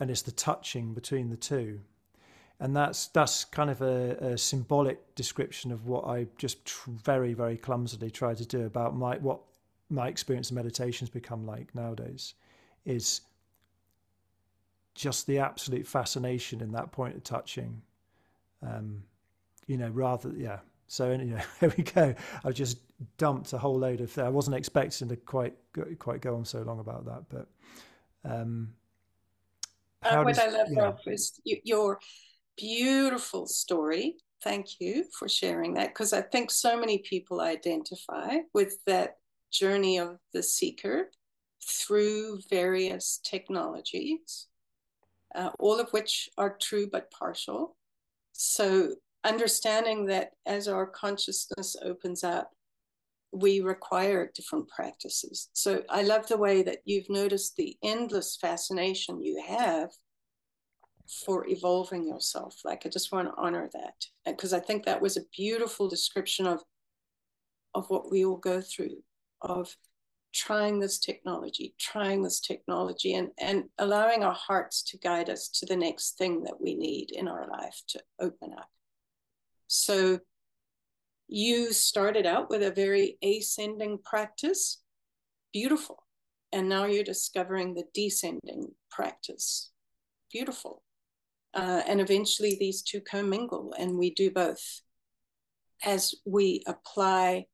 and 0.00 0.10
it's 0.10 0.22
the 0.22 0.32
touching 0.32 0.94
between 0.94 1.30
the 1.30 1.36
two, 1.36 1.80
and 2.60 2.76
that's 2.76 3.08
that's 3.08 3.44
kind 3.44 3.70
of 3.70 3.82
a, 3.82 4.16
a 4.32 4.38
symbolic 4.38 5.14
description 5.14 5.72
of 5.72 5.86
what 5.86 6.04
I 6.04 6.26
just 6.38 6.64
tr- 6.64 6.90
very 6.90 7.34
very 7.34 7.56
clumsily 7.56 8.10
try 8.10 8.34
to 8.34 8.46
do 8.46 8.64
about 8.64 8.96
my 8.96 9.16
what 9.18 9.40
my 9.88 10.08
experience 10.08 10.50
of 10.50 10.56
meditation 10.56 11.06
has 11.06 11.10
become 11.10 11.44
like 11.46 11.74
nowadays 11.74 12.34
is 12.84 13.20
just 14.94 15.26
the 15.26 15.38
absolute 15.38 15.86
fascination 15.86 16.60
in 16.60 16.72
that 16.72 16.92
point 16.92 17.16
of 17.16 17.22
touching. 17.22 17.82
Um, 18.62 19.04
you 19.66 19.76
know 19.76 19.88
rather 19.88 20.30
yeah 20.36 20.58
so 20.86 21.10
anyway 21.10 21.42
there 21.60 21.72
we 21.76 21.84
go 21.84 22.14
I've 22.44 22.54
just 22.54 22.78
dumped 23.18 23.52
a 23.52 23.58
whole 23.58 23.78
load 23.78 24.00
of 24.00 24.16
i 24.18 24.28
wasn't 24.28 24.56
expecting 24.56 25.08
to 25.08 25.16
quite 25.16 25.54
quite 25.98 26.20
go 26.20 26.36
on 26.36 26.44
so 26.44 26.62
long 26.62 26.78
about 26.78 27.04
that 27.06 27.24
but 27.28 27.48
um 28.24 28.74
uh, 30.04 30.22
what 30.22 30.34
does, 30.34 30.38
i 30.38 30.48
love 30.48 30.98
yeah. 31.06 31.12
is 31.12 31.40
your 31.64 31.98
beautiful 32.56 33.46
story. 33.46 34.16
Thank 34.42 34.80
you 34.80 35.04
for 35.18 35.28
sharing 35.28 35.74
that 35.74 35.88
because 35.88 36.12
I 36.12 36.22
think 36.22 36.50
so 36.50 36.78
many 36.78 36.98
people 36.98 37.40
identify 37.40 38.38
with 38.52 38.76
that 38.86 39.18
journey 39.50 39.98
of 39.98 40.18
the 40.32 40.42
seeker 40.42 41.10
through 41.64 42.40
various 42.50 43.20
technologies, 43.22 44.46
uh, 45.34 45.50
all 45.58 45.78
of 45.78 45.90
which 45.90 46.28
are 46.36 46.56
true 46.60 46.88
but 46.90 47.10
partial. 47.10 47.76
So, 48.32 48.94
understanding 49.24 50.06
that 50.06 50.30
as 50.46 50.68
our 50.68 50.86
consciousness 50.86 51.76
opens 51.82 52.24
up, 52.24 52.50
we 53.32 53.60
require 53.60 54.30
different 54.34 54.68
practices. 54.68 55.48
So, 55.54 55.82
I 55.88 56.02
love 56.02 56.28
the 56.28 56.36
way 56.36 56.62
that 56.62 56.80
you've 56.84 57.08
noticed 57.08 57.56
the 57.56 57.76
endless 57.82 58.36
fascination 58.40 59.22
you 59.22 59.42
have 59.46 59.90
for 61.24 61.46
evolving 61.48 62.06
yourself. 62.06 62.60
Like, 62.64 62.84
I 62.84 62.90
just 62.90 63.12
want 63.12 63.28
to 63.28 63.34
honor 63.40 63.70
that 63.72 63.94
because 64.26 64.52
I 64.52 64.60
think 64.60 64.84
that 64.84 65.00
was 65.00 65.16
a 65.16 65.24
beautiful 65.34 65.88
description 65.88 66.46
of 66.46 66.62
of 67.74 67.88
what 67.88 68.10
we 68.10 68.24
all 68.24 68.36
go 68.36 68.60
through 68.60 69.02
of 69.40 69.74
trying 70.32 70.80
this 70.80 70.98
technology, 70.98 71.74
trying 71.78 72.22
this 72.22 72.40
technology, 72.40 73.14
and, 73.14 73.30
and 73.38 73.64
allowing 73.78 74.22
our 74.24 74.34
hearts 74.34 74.82
to 74.82 74.98
guide 74.98 75.28
us 75.28 75.48
to 75.48 75.66
the 75.66 75.76
next 75.76 76.16
thing 76.16 76.42
that 76.44 76.60
we 76.60 76.74
need 76.74 77.10
in 77.10 77.28
our 77.28 77.46
life 77.48 77.82
to 77.88 78.00
open 78.20 78.52
up. 78.56 78.70
So 79.72 80.20
you 81.28 81.72
started 81.72 82.26
out 82.26 82.50
with 82.50 82.62
a 82.62 82.70
very 82.70 83.16
ascending 83.22 84.00
practice, 84.04 84.82
beautiful. 85.50 86.04
And 86.52 86.68
now 86.68 86.84
you're 86.84 87.04
discovering 87.04 87.72
the 87.72 87.84
descending 87.94 88.74
practice, 88.90 89.70
beautiful. 90.30 90.82
Uh, 91.54 91.82
and 91.88 92.02
eventually 92.02 92.58
these 92.60 92.82
two 92.82 93.00
commingle, 93.00 93.74
and 93.78 93.96
we 93.96 94.10
do 94.10 94.30
both. 94.30 94.82
As 95.82 96.14
we 96.26 96.62
apply 96.66 97.46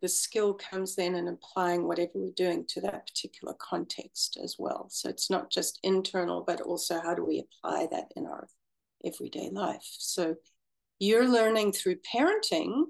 the 0.00 0.08
skill 0.08 0.54
comes 0.54 0.94
then 0.94 1.16
in 1.16 1.26
applying 1.26 1.88
whatever 1.88 2.12
we're 2.14 2.30
doing 2.36 2.64
to 2.68 2.80
that 2.82 3.08
particular 3.08 3.52
context 3.58 4.38
as 4.40 4.54
well. 4.56 4.86
So 4.90 5.08
it's 5.08 5.28
not 5.28 5.50
just 5.50 5.80
internal, 5.82 6.44
but 6.46 6.60
also 6.60 7.00
how 7.00 7.14
do 7.14 7.24
we 7.24 7.40
apply 7.40 7.88
that 7.90 8.12
in 8.14 8.24
our 8.26 8.46
everyday 9.04 9.50
life. 9.50 9.82
So 9.98 10.36
you're 10.98 11.28
learning 11.28 11.72
through 11.72 11.96
parenting 12.14 12.84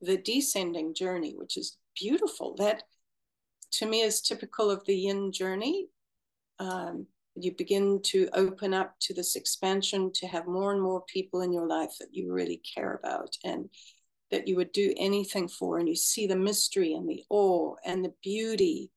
the 0.00 0.16
descending 0.16 0.94
journey, 0.94 1.34
which 1.36 1.56
is 1.56 1.76
beautiful. 1.98 2.54
That 2.56 2.82
to 3.72 3.86
me 3.86 4.02
is 4.02 4.20
typical 4.20 4.70
of 4.70 4.84
the 4.84 4.94
yin 4.94 5.32
journey. 5.32 5.88
Um, 6.58 7.06
you 7.36 7.52
begin 7.52 8.00
to 8.04 8.28
open 8.32 8.72
up 8.72 8.94
to 9.00 9.14
this 9.14 9.34
expansion 9.34 10.12
to 10.14 10.26
have 10.28 10.46
more 10.46 10.72
and 10.72 10.80
more 10.80 11.02
people 11.12 11.40
in 11.40 11.52
your 11.52 11.66
life 11.66 11.90
that 11.98 12.10
you 12.12 12.32
really 12.32 12.62
care 12.74 12.94
about 13.02 13.36
and 13.42 13.68
that 14.30 14.46
you 14.46 14.56
would 14.56 14.72
do 14.72 14.94
anything 14.96 15.48
for, 15.48 15.78
and 15.78 15.88
you 15.88 15.96
see 15.96 16.26
the 16.26 16.36
mystery 16.36 16.94
and 16.94 17.08
the 17.08 17.24
awe 17.30 17.74
and 17.84 18.04
the 18.04 18.14
beauty 18.22 18.90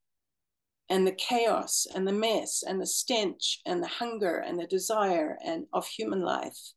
and 0.90 1.06
the 1.06 1.12
chaos 1.12 1.86
and 1.94 2.08
the 2.08 2.14
mess 2.14 2.64
and 2.66 2.80
the 2.80 2.88
stench 2.88 3.60
and 3.66 3.84
the 3.84 3.88
hunger 3.88 4.38
and 4.38 4.60
the 4.60 4.68
desire 4.68 5.38
and 5.44 5.66
of 5.74 5.86
human 5.88 6.22
life. 6.22 6.74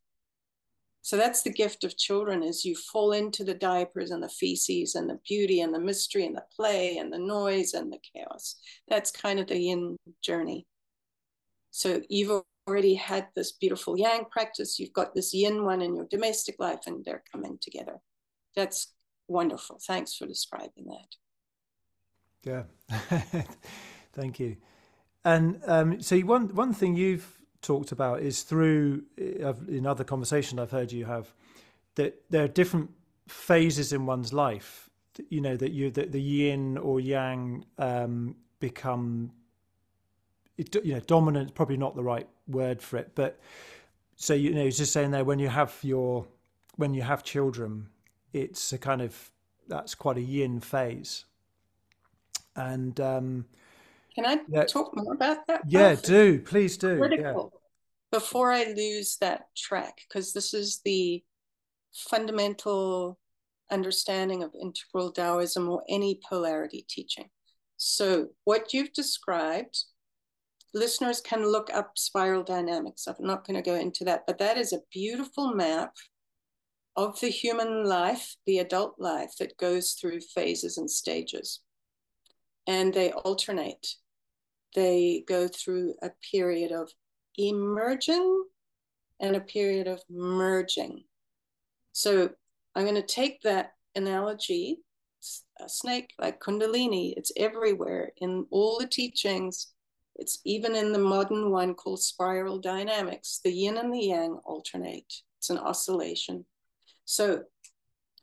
So 1.02 1.16
that's 1.16 1.42
the 1.42 1.52
gift 1.52 1.82
of 1.84 1.96
children 1.96 2.42
is 2.42 2.64
you 2.64 2.76
fall 2.76 3.12
into 3.12 3.42
the 3.42 3.54
diapers 3.54 4.10
and 4.10 4.22
the 4.22 4.28
feces 4.28 4.94
and 4.94 5.08
the 5.08 5.18
beauty 5.26 5.62
and 5.62 5.72
the 5.72 5.80
mystery 5.80 6.26
and 6.26 6.36
the 6.36 6.44
play 6.54 6.98
and 6.98 7.12
the 7.12 7.18
noise 7.18 7.72
and 7.72 7.90
the 7.90 7.98
chaos. 8.14 8.56
That's 8.88 9.10
kind 9.10 9.40
of 9.40 9.46
the 9.46 9.58
yin 9.58 9.96
journey. 10.22 10.66
So 11.70 12.02
you've 12.08 12.42
already 12.68 12.94
had 12.94 13.28
this 13.34 13.52
beautiful 13.52 13.98
yang 13.98 14.26
practice, 14.30 14.78
you've 14.78 14.92
got 14.92 15.14
this 15.14 15.32
yin 15.32 15.64
one 15.64 15.80
in 15.80 15.96
your 15.96 16.06
domestic 16.10 16.56
life, 16.58 16.80
and 16.86 17.04
they're 17.04 17.24
coming 17.32 17.58
together 17.60 18.00
that's 18.54 18.92
wonderful. 19.28 19.78
Thanks 19.86 20.14
for 20.14 20.26
describing 20.26 20.86
that. 20.86 21.08
Yeah, 22.42 23.42
thank 24.12 24.40
you. 24.40 24.56
And 25.24 25.60
um, 25.66 26.00
so 26.00 26.18
one 26.20 26.54
one 26.54 26.72
thing 26.72 26.96
you've 26.96 27.38
talked 27.62 27.92
about 27.92 28.20
is 28.20 28.42
through 28.42 29.02
uh, 29.20 29.54
in 29.68 29.86
other 29.86 30.04
conversations 30.04 30.60
I've 30.60 30.70
heard 30.70 30.92
you 30.92 31.04
have 31.04 31.32
that 31.96 32.22
there 32.30 32.44
are 32.44 32.48
different 32.48 32.90
phases 33.28 33.92
in 33.92 34.06
one's 34.06 34.32
life. 34.32 34.88
You 35.28 35.40
know 35.40 35.56
that 35.56 35.72
you 35.72 35.90
that 35.90 36.12
the 36.12 36.20
yin 36.20 36.78
or 36.78 37.00
yang 37.00 37.64
um, 37.78 38.36
become 38.58 39.32
you 40.56 40.94
know 40.94 41.00
dominant. 41.00 41.54
Probably 41.54 41.76
not 41.76 41.94
the 41.94 42.02
right 42.02 42.28
word 42.48 42.80
for 42.80 42.96
it, 42.96 43.12
but 43.14 43.38
so 44.16 44.34
you 44.34 44.54
know, 44.54 44.68
just 44.70 44.92
saying 44.92 45.10
there 45.10 45.24
when 45.24 45.38
you 45.38 45.48
have 45.48 45.76
your 45.82 46.26
when 46.76 46.94
you 46.94 47.02
have 47.02 47.22
children 47.22 47.88
it's 48.32 48.72
a 48.72 48.78
kind 48.78 49.02
of 49.02 49.30
that's 49.68 49.94
quite 49.94 50.16
a 50.16 50.22
yin 50.22 50.60
phase. 50.60 51.24
And 52.56 53.00
um, 53.00 53.46
can 54.14 54.26
I 54.26 54.38
yeah, 54.48 54.64
talk 54.64 54.96
more 54.96 55.14
about 55.14 55.46
that? 55.46 55.62
Yeah, 55.66 55.96
oh, 55.98 56.00
do 56.02 56.40
please 56.40 56.76
do. 56.76 56.98
Critical. 56.98 57.52
Yeah. 57.52 58.18
Before 58.18 58.50
I 58.52 58.64
lose 58.64 59.16
that 59.20 59.46
track, 59.56 60.00
because 60.08 60.32
this 60.32 60.52
is 60.52 60.80
the 60.84 61.22
fundamental 61.94 63.18
understanding 63.70 64.42
of 64.42 64.54
integral 64.60 65.12
Taoism 65.12 65.68
or 65.68 65.82
any 65.88 66.20
polarity 66.28 66.84
teaching. 66.88 67.30
So, 67.76 68.28
what 68.44 68.74
you've 68.74 68.92
described, 68.92 69.84
listeners 70.74 71.20
can 71.20 71.46
look 71.46 71.70
up 71.72 71.92
spiral 71.96 72.42
dynamics. 72.42 73.06
I'm 73.06 73.14
not 73.20 73.46
going 73.46 73.56
to 73.56 73.70
go 73.70 73.76
into 73.76 74.04
that, 74.04 74.24
but 74.26 74.38
that 74.38 74.58
is 74.58 74.72
a 74.72 74.82
beautiful 74.92 75.54
map 75.54 75.94
of 76.96 77.18
the 77.20 77.28
human 77.28 77.84
life, 77.84 78.36
the 78.46 78.58
adult 78.58 78.96
life 78.98 79.32
that 79.38 79.56
goes 79.56 79.92
through 79.92 80.20
phases 80.20 80.76
and 80.76 80.90
stages. 80.90 81.60
And 82.70 82.94
they 82.94 83.10
alternate. 83.12 83.86
They 84.74 85.24
go 85.26 85.48
through 85.48 85.94
a 86.02 86.10
period 86.30 86.70
of 86.70 86.90
emerging 87.36 88.44
and 89.18 89.34
a 89.34 89.40
period 89.40 89.86
of 89.88 90.00
merging. 90.08 91.04
So 91.92 92.30
I'm 92.74 92.84
going 92.84 92.94
to 92.94 93.14
take 93.20 93.42
that 93.42 93.72
analogy 93.96 94.78
a 95.60 95.68
snake 95.68 96.14
like 96.18 96.40
Kundalini, 96.40 97.14
it's 97.16 97.32
everywhere 97.36 98.12
in 98.18 98.46
all 98.50 98.78
the 98.78 98.86
teachings. 98.86 99.72
It's 100.16 100.40
even 100.44 100.74
in 100.74 100.92
the 100.92 100.98
modern 100.98 101.50
one 101.50 101.74
called 101.74 102.02
spiral 102.02 102.58
dynamics. 102.58 103.40
The 103.44 103.52
yin 103.52 103.76
and 103.78 103.92
the 103.92 103.98
yang 103.98 104.40
alternate, 104.44 105.12
it's 105.38 105.50
an 105.50 105.58
oscillation. 105.58 106.44
So 107.04 107.42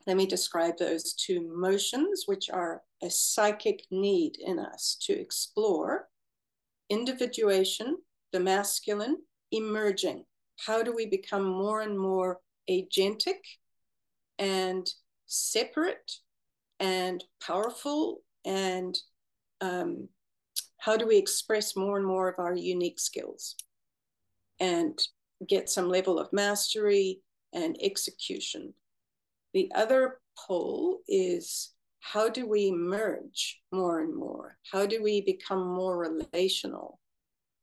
let 0.05 0.17
me 0.17 0.25
describe 0.25 0.77
those 0.77 1.13
two 1.13 1.41
motions, 1.55 2.23
which 2.25 2.49
are 2.49 2.81
a 3.03 3.09
psychic 3.09 3.83
need 3.91 4.37
in 4.39 4.59
us 4.59 4.97
to 5.01 5.13
explore 5.13 6.07
individuation, 6.89 7.97
the 8.31 8.39
masculine, 8.39 9.17
emerging. 9.51 10.23
How 10.65 10.81
do 10.83 10.93
we 10.93 11.05
become 11.05 11.43
more 11.43 11.81
and 11.81 11.97
more 11.97 12.39
agentic 12.69 13.41
and 14.39 14.89
separate 15.25 16.11
and 16.79 17.23
powerful? 17.45 18.21
And 18.45 18.97
um, 19.61 20.09
how 20.79 20.97
do 20.97 21.07
we 21.07 21.17
express 21.17 21.75
more 21.75 21.97
and 21.97 22.05
more 22.05 22.29
of 22.29 22.39
our 22.39 22.55
unique 22.55 22.99
skills 22.99 23.55
and 24.59 24.99
get 25.47 25.69
some 25.69 25.89
level 25.89 26.19
of 26.19 26.33
mastery 26.33 27.21
and 27.53 27.77
execution. 27.81 28.73
The 29.53 29.71
other 29.75 30.19
pole 30.37 30.99
is 31.07 31.71
how 32.13 32.29
do 32.29 32.47
we 32.47 32.71
merge 32.71 33.61
more 33.73 33.99
and 33.99 34.15
more? 34.15 34.57
How 34.71 34.85
do 34.85 35.03
we 35.03 35.19
become 35.19 35.67
more 35.67 35.97
relational? 35.97 36.99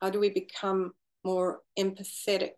How 0.03 0.11
do 0.11 0.20
we 0.20 0.28
become 0.28 0.92
more 1.24 1.62
empathetic? 1.78 2.57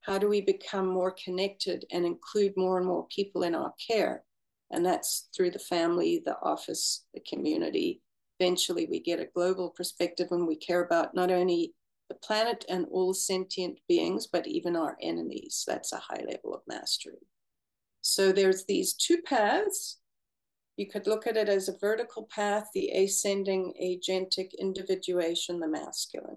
How 0.00 0.18
do 0.18 0.28
we 0.28 0.40
become 0.40 0.88
more 0.88 1.14
connected 1.24 1.84
and 1.92 2.04
include 2.04 2.54
more 2.56 2.78
and 2.78 2.86
more 2.86 3.06
people 3.06 3.44
in 3.44 3.54
our 3.54 3.72
care? 3.86 4.24
And 4.72 4.84
that's 4.84 5.28
through 5.34 5.52
the 5.52 5.60
family, 5.60 6.22
the 6.24 6.36
office, 6.42 7.06
the 7.14 7.20
community. 7.20 8.02
Eventually, 8.40 8.86
we 8.90 8.98
get 8.98 9.20
a 9.20 9.28
global 9.32 9.70
perspective 9.70 10.28
and 10.32 10.44
we 10.44 10.56
care 10.56 10.84
about 10.84 11.14
not 11.14 11.30
only 11.30 11.72
the 12.08 12.16
planet 12.16 12.64
and 12.68 12.84
all 12.90 13.14
sentient 13.14 13.78
beings, 13.88 14.26
but 14.26 14.48
even 14.48 14.74
our 14.74 14.96
enemies. 15.00 15.62
That's 15.68 15.92
a 15.92 15.98
high 15.98 16.24
level 16.26 16.52
of 16.52 16.62
mastery. 16.66 17.28
So 18.00 18.32
there's 18.32 18.64
these 18.64 18.94
two 18.94 19.18
paths. 19.24 19.98
You 20.76 20.88
could 20.88 21.06
look 21.06 21.26
at 21.26 21.36
it 21.36 21.48
as 21.48 21.68
a 21.68 21.78
vertical 21.78 22.28
path, 22.30 22.68
the 22.74 22.90
ascending 22.90 23.72
agentic 23.82 24.50
individuation, 24.58 25.58
the 25.58 25.68
masculine. 25.68 26.36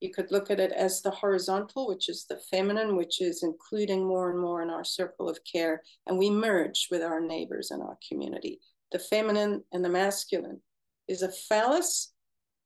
You 0.00 0.12
could 0.12 0.30
look 0.30 0.50
at 0.50 0.60
it 0.60 0.72
as 0.72 1.02
the 1.02 1.10
horizontal, 1.10 1.88
which 1.88 2.08
is 2.08 2.24
the 2.24 2.40
feminine, 2.50 2.96
which 2.96 3.20
is 3.20 3.42
including 3.42 4.06
more 4.06 4.30
and 4.30 4.38
more 4.38 4.62
in 4.62 4.70
our 4.70 4.84
circle 4.84 5.28
of 5.28 5.40
care, 5.50 5.82
and 6.06 6.16
we 6.16 6.30
merge 6.30 6.88
with 6.90 7.02
our 7.02 7.20
neighbors 7.20 7.70
and 7.70 7.82
our 7.82 7.98
community. 8.08 8.60
The 8.92 9.00
feminine 9.00 9.64
and 9.72 9.84
the 9.84 9.90
masculine 9.90 10.60
is 11.08 11.22
a 11.22 11.32
phallus, 11.32 12.12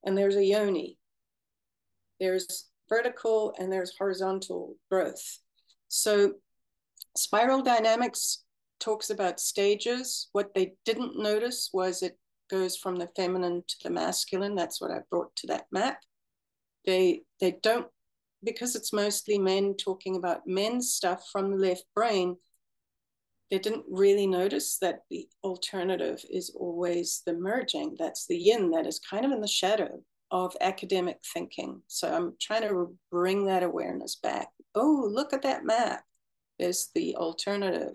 and 0.05 0.17
there's 0.17 0.37
a 0.37 0.45
yoni, 0.45 0.99
there's 2.21 2.69
vertical 2.89 3.53
and 3.59 3.73
there's 3.73 3.97
horizontal 3.99 4.77
growth. 4.89 5.39
So 5.89 6.35
spiral 7.17 7.63
dynamics 7.63 8.45
talks 8.83 9.11
about 9.11 9.41
stages. 9.41 10.29
What 10.33 10.55
they 10.55 10.75
didn't 10.85 11.19
notice 11.19 11.71
was 11.73 12.03
it 12.03 12.19
goes 12.51 12.77
from 12.77 12.97
the 12.97 13.09
feminine 13.17 13.63
to 13.67 13.77
the 13.85 13.91
masculine. 13.91 14.55
That's 14.55 14.81
what 14.81 14.91
I 14.91 14.99
brought 15.11 15.35
to 15.37 15.47
that 15.49 15.67
map. 15.73 16.01
They 16.85 17.23
they 17.41 17.59
don't 17.63 17.87
because 18.45 18.75
it's 18.75 18.93
mostly 18.93 19.39
men 19.39 19.75
talking 19.77 20.17
about 20.17 20.47
men's 20.47 20.93
stuff 20.93 21.25
from 21.31 21.51
the 21.51 21.57
left 21.57 21.85
brain. 21.95 22.37
They 23.51 23.59
didn't 23.59 23.85
really 23.89 24.27
notice 24.27 24.79
that 24.79 25.01
the 25.11 25.29
alternative 25.45 26.25
is 26.31 26.51
always 26.59 27.23
the 27.25 27.35
merging. 27.35 27.97
That's 27.99 28.27
the 28.27 28.37
yin 28.37 28.71
that 28.73 28.87
is 28.87 28.99
kind 28.99 29.25
of 29.25 29.31
in 29.31 29.41
the 29.41 29.49
shadow 29.49 30.03
of 30.31 30.57
academic 30.61 31.19
thinking. 31.33 31.83
So 31.87 32.13
I'm 32.13 32.35
trying 32.41 32.63
to 32.63 32.97
bring 33.11 33.47
that 33.47 33.63
awareness 33.63 34.17
back. 34.17 34.49
Oh, 34.75 35.07
look 35.09 35.33
at 35.33 35.43
that 35.43 35.65
map. 35.65 36.03
There's 36.59 36.89
the 36.95 37.17
alternative. 37.17 37.95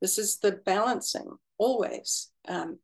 This 0.00 0.18
is 0.18 0.38
the 0.38 0.52
balancing. 0.52 1.38
always. 1.58 2.30
Um, 2.48 2.78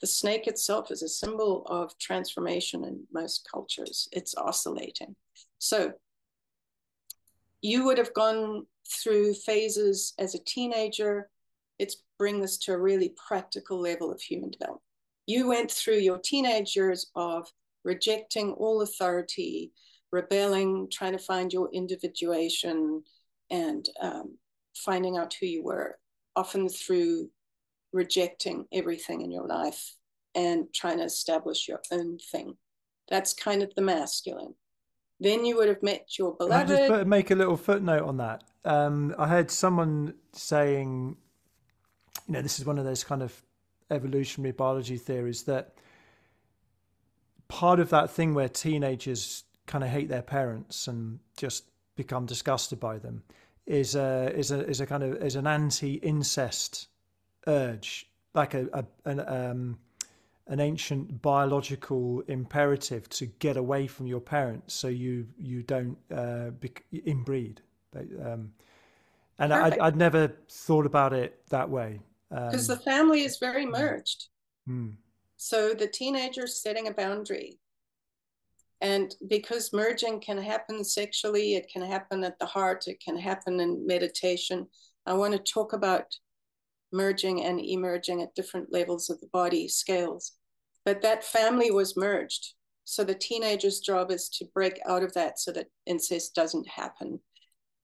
the 0.00 0.06
snake 0.06 0.46
itself 0.46 0.90
is 0.90 1.02
a 1.02 1.08
symbol 1.08 1.64
of 1.66 1.96
transformation 1.98 2.84
in 2.84 3.04
most 3.12 3.46
cultures. 3.52 4.08
It's 4.12 4.34
oscillating. 4.34 5.14
So 5.58 5.92
you 7.60 7.84
would 7.84 7.98
have 7.98 8.14
gone 8.14 8.66
through 8.90 9.34
phases 9.34 10.14
as 10.18 10.34
a 10.34 10.44
teenager. 10.44 11.28
Let's 11.78 12.02
bring 12.18 12.40
this 12.40 12.56
to 12.58 12.72
a 12.72 12.80
really 12.80 13.14
practical 13.28 13.78
level 13.78 14.10
of 14.10 14.20
human 14.20 14.50
development. 14.50 14.82
You 15.26 15.48
went 15.48 15.70
through 15.70 15.98
your 15.98 16.18
teenage 16.18 16.74
years 16.74 17.10
of 17.14 17.46
rejecting 17.84 18.52
all 18.52 18.80
authority, 18.82 19.72
rebelling, 20.10 20.88
trying 20.90 21.12
to 21.12 21.18
find 21.18 21.52
your 21.52 21.68
individuation, 21.72 23.02
and 23.50 23.86
um, 24.00 24.38
finding 24.74 25.18
out 25.18 25.34
who 25.34 25.46
you 25.46 25.62
were, 25.62 25.98
often 26.40 26.70
through 26.70 27.28
rejecting 27.92 28.66
everything 28.72 29.20
in 29.20 29.30
your 29.30 29.46
life 29.46 29.94
and 30.34 30.72
trying 30.72 30.96
to 30.96 31.04
establish 31.04 31.68
your 31.68 31.82
own 31.92 32.18
thing. 32.18 32.56
That's 33.10 33.34
kind 33.34 33.62
of 33.62 33.74
the 33.74 33.82
masculine. 33.82 34.54
Then 35.18 35.44
you 35.44 35.56
would 35.56 35.68
have 35.68 35.82
met 35.82 36.18
your 36.18 36.34
beloved. 36.34 36.72
I 36.72 36.88
just 36.88 37.06
make 37.06 37.30
a 37.30 37.34
little 37.34 37.58
footnote 37.58 38.04
on 38.04 38.16
that. 38.16 38.42
Um, 38.64 39.14
I 39.18 39.28
heard 39.28 39.50
someone 39.50 40.14
saying, 40.32 41.16
you 42.26 42.32
know, 42.32 42.40
this 42.40 42.58
is 42.58 42.64
one 42.64 42.78
of 42.78 42.86
those 42.86 43.04
kind 43.04 43.22
of 43.22 43.42
evolutionary 43.90 44.52
biology 44.52 44.96
theories 44.96 45.42
that 45.42 45.74
part 47.48 47.80
of 47.80 47.90
that 47.90 48.10
thing 48.10 48.32
where 48.32 48.48
teenagers 48.48 49.44
kind 49.66 49.84
of 49.84 49.90
hate 49.90 50.08
their 50.08 50.22
parents 50.22 50.88
and 50.88 51.18
just 51.36 51.64
become 51.96 52.24
disgusted 52.24 52.80
by 52.80 52.96
them 52.96 53.24
is 53.66 53.94
a 53.94 54.32
is 54.34 54.50
a 54.50 54.66
is 54.68 54.80
a 54.80 54.86
kind 54.86 55.02
of 55.02 55.22
is 55.22 55.36
an 55.36 55.46
anti-incest 55.46 56.88
urge, 57.46 58.10
like 58.34 58.54
a, 58.54 58.68
a 58.72 58.84
an 59.04 59.20
um, 59.20 59.78
an 60.46 60.60
ancient 60.60 61.22
biological 61.22 62.22
imperative 62.26 63.08
to 63.10 63.26
get 63.26 63.56
away 63.56 63.86
from 63.86 64.06
your 64.06 64.20
parents, 64.20 64.74
so 64.74 64.88
you 64.88 65.26
you 65.38 65.62
don't 65.62 65.96
uh, 66.12 66.50
inbreed. 66.92 67.58
Um, 67.94 68.52
and 69.38 69.54
I, 69.54 69.76
I'd 69.80 69.96
never 69.96 70.32
thought 70.48 70.86
about 70.86 71.12
it 71.12 71.40
that 71.48 71.70
way 71.70 72.00
because 72.28 72.68
um, 72.68 72.76
the 72.76 72.82
family 72.82 73.22
is 73.22 73.38
very 73.38 73.64
merged. 73.64 74.28
Mm. 74.68 74.94
So 75.36 75.72
the 75.72 75.86
teenager's 75.86 76.60
setting 76.60 76.88
a 76.88 76.92
boundary. 76.92 77.59
And 78.80 79.14
because 79.28 79.72
merging 79.72 80.20
can 80.20 80.38
happen 80.38 80.84
sexually, 80.84 81.54
it 81.54 81.70
can 81.70 81.82
happen 81.82 82.24
at 82.24 82.38
the 82.38 82.46
heart, 82.46 82.86
it 82.86 83.02
can 83.04 83.16
happen 83.18 83.60
in 83.60 83.86
meditation. 83.86 84.66
I 85.06 85.14
want 85.14 85.32
to 85.34 85.52
talk 85.52 85.74
about 85.74 86.06
merging 86.92 87.44
and 87.44 87.60
emerging 87.60 88.22
at 88.22 88.34
different 88.34 88.72
levels 88.72 89.10
of 89.10 89.20
the 89.20 89.28
body 89.32 89.68
scales. 89.68 90.32
But 90.84 91.02
that 91.02 91.24
family 91.24 91.70
was 91.70 91.96
merged. 91.96 92.54
So 92.84 93.04
the 93.04 93.14
teenager's 93.14 93.80
job 93.80 94.10
is 94.10 94.28
to 94.30 94.46
break 94.54 94.80
out 94.86 95.02
of 95.02 95.12
that 95.14 95.38
so 95.38 95.52
that 95.52 95.68
incest 95.86 96.34
doesn't 96.34 96.68
happen. 96.68 97.20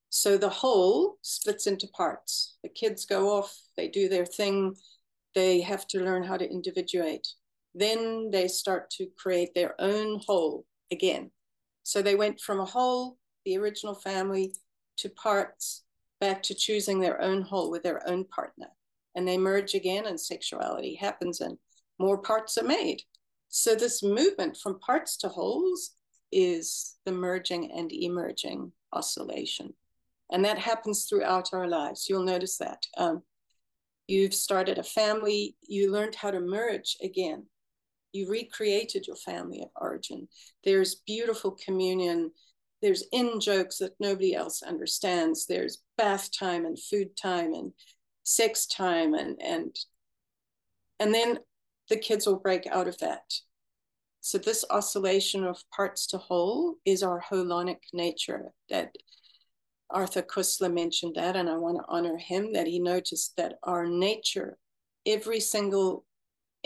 So 0.09 0.39
the 0.39 0.49
whole 0.49 1.19
splits 1.23 1.67
into 1.67 1.87
parts. 1.89 2.57
The 2.63 2.71
kids 2.71 3.05
go 3.05 3.37
off, 3.37 3.55
they 3.77 3.89
do 3.89 4.09
their 4.09 4.25
thing, 4.25 4.75
they 5.35 5.61
have 5.61 5.87
to 5.89 6.03
learn 6.03 6.23
how 6.25 6.39
to 6.39 6.51
individuate. 6.51 7.29
Then 7.75 8.31
they 8.31 8.49
start 8.49 8.89
to 8.93 9.09
create 9.19 9.55
their 9.55 9.79
own 9.79 10.21
whole 10.27 10.65
again. 10.91 11.31
So 11.83 12.03
they 12.03 12.15
went 12.15 12.41
from 12.41 12.61
a 12.61 12.65
whole, 12.65 13.19
the 13.45 13.57
original 13.57 13.95
family, 13.95 14.55
to 14.99 15.09
parts, 15.11 15.85
back 16.21 16.43
to 16.45 16.55
choosing 16.55 17.01
their 17.01 17.21
own 17.21 17.43
whole 17.43 17.71
with 17.71 17.83
their 17.83 18.09
own 18.09 18.25
partner. 18.25 18.69
And 19.15 19.27
they 19.27 19.39
merge 19.39 19.75
again, 19.75 20.07
and 20.07 20.21
sexuality 20.21 20.95
happens, 20.95 21.41
and 21.41 21.59
more 21.99 22.19
parts 22.19 22.59
are 22.59 22.65
made. 22.65 23.03
So 23.49 23.75
this 23.75 24.03
movement 24.03 24.57
from 24.57 24.81
parts 24.81 25.17
to 25.19 25.29
wholes 25.29 25.93
is 26.33 26.97
the 27.05 27.13
merging 27.13 27.71
and 27.73 27.93
emerging 27.93 28.73
oscillation. 28.93 29.75
And 30.31 30.45
that 30.45 30.59
happens 30.59 31.05
throughout 31.05 31.51
our 31.53 31.69
lives. 31.69 32.09
You'll 32.09 32.25
notice 32.25 32.59
that. 32.59 32.85
Um, 32.97 33.23
you've 34.09 34.35
started 34.35 34.79
a 34.79 34.83
family, 34.83 35.57
you 35.63 35.93
learned 35.93 36.15
how 36.15 36.31
to 36.31 36.41
merge 36.41 36.97
again. 37.03 37.47
You 38.13 38.31
recreated 38.31 39.07
your 39.07 39.17
family 39.17 39.63
of 39.63 39.69
origin. 39.77 40.29
There's 40.65 41.03
beautiful 41.07 41.53
communion. 41.53 42.33
There's 42.83 43.05
in 43.13 43.41
jokes 43.41 43.79
that 43.79 43.95
nobody 44.01 44.35
else 44.35 44.63
understands. 44.63 45.47
There's 45.47 45.83
bath 45.99 46.31
time 46.37 46.65
and 46.67 46.79
food 46.81 47.17
time 47.17 47.53
and 47.55 47.73
sex 48.23 48.67
time 48.67 49.15
and 49.15 49.41
and 49.41 49.77
and 50.99 51.15
then 51.15 51.39
the 51.89 51.97
kids 51.97 52.27
will 52.27 52.39
break 52.39 52.67
out 52.67 52.89
of 52.89 52.99
that. 52.99 53.23
So 54.21 54.39
this 54.39 54.65
oscillation 54.71 55.45
of 55.45 55.63
parts 55.71 56.07
to 56.09 56.19
whole 56.19 56.77
is 56.85 57.03
our 57.03 57.23
holonic 57.31 57.79
nature 57.93 58.47
that 58.71 58.97
Arthur 59.91 60.23
Koestler 60.23 60.73
mentioned 60.73 61.15
that, 61.15 61.37
and 61.37 61.49
I 61.49 61.57
want 61.57 61.79
to 61.79 61.85
honor 61.89 62.17
him 62.17 62.53
that 62.55 62.67
he 62.67 62.81
noticed 62.81 63.37
that 63.37 63.59
our 63.63 63.87
nature, 63.87 64.59
every 65.07 65.39
single 65.39 66.05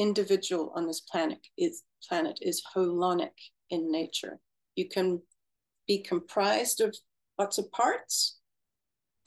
individual 0.00 0.72
on 0.74 0.86
this 0.86 1.00
planet 1.00 1.46
is 1.58 1.82
planet 2.08 2.38
is 2.40 2.62
holonic 2.74 3.36
in 3.68 3.92
nature. 3.92 4.40
You 4.74 4.88
can 4.88 5.20
be 5.86 5.98
comprised 5.98 6.80
of 6.80 6.96
lots 7.38 7.58
of 7.58 7.70
parts 7.70 8.38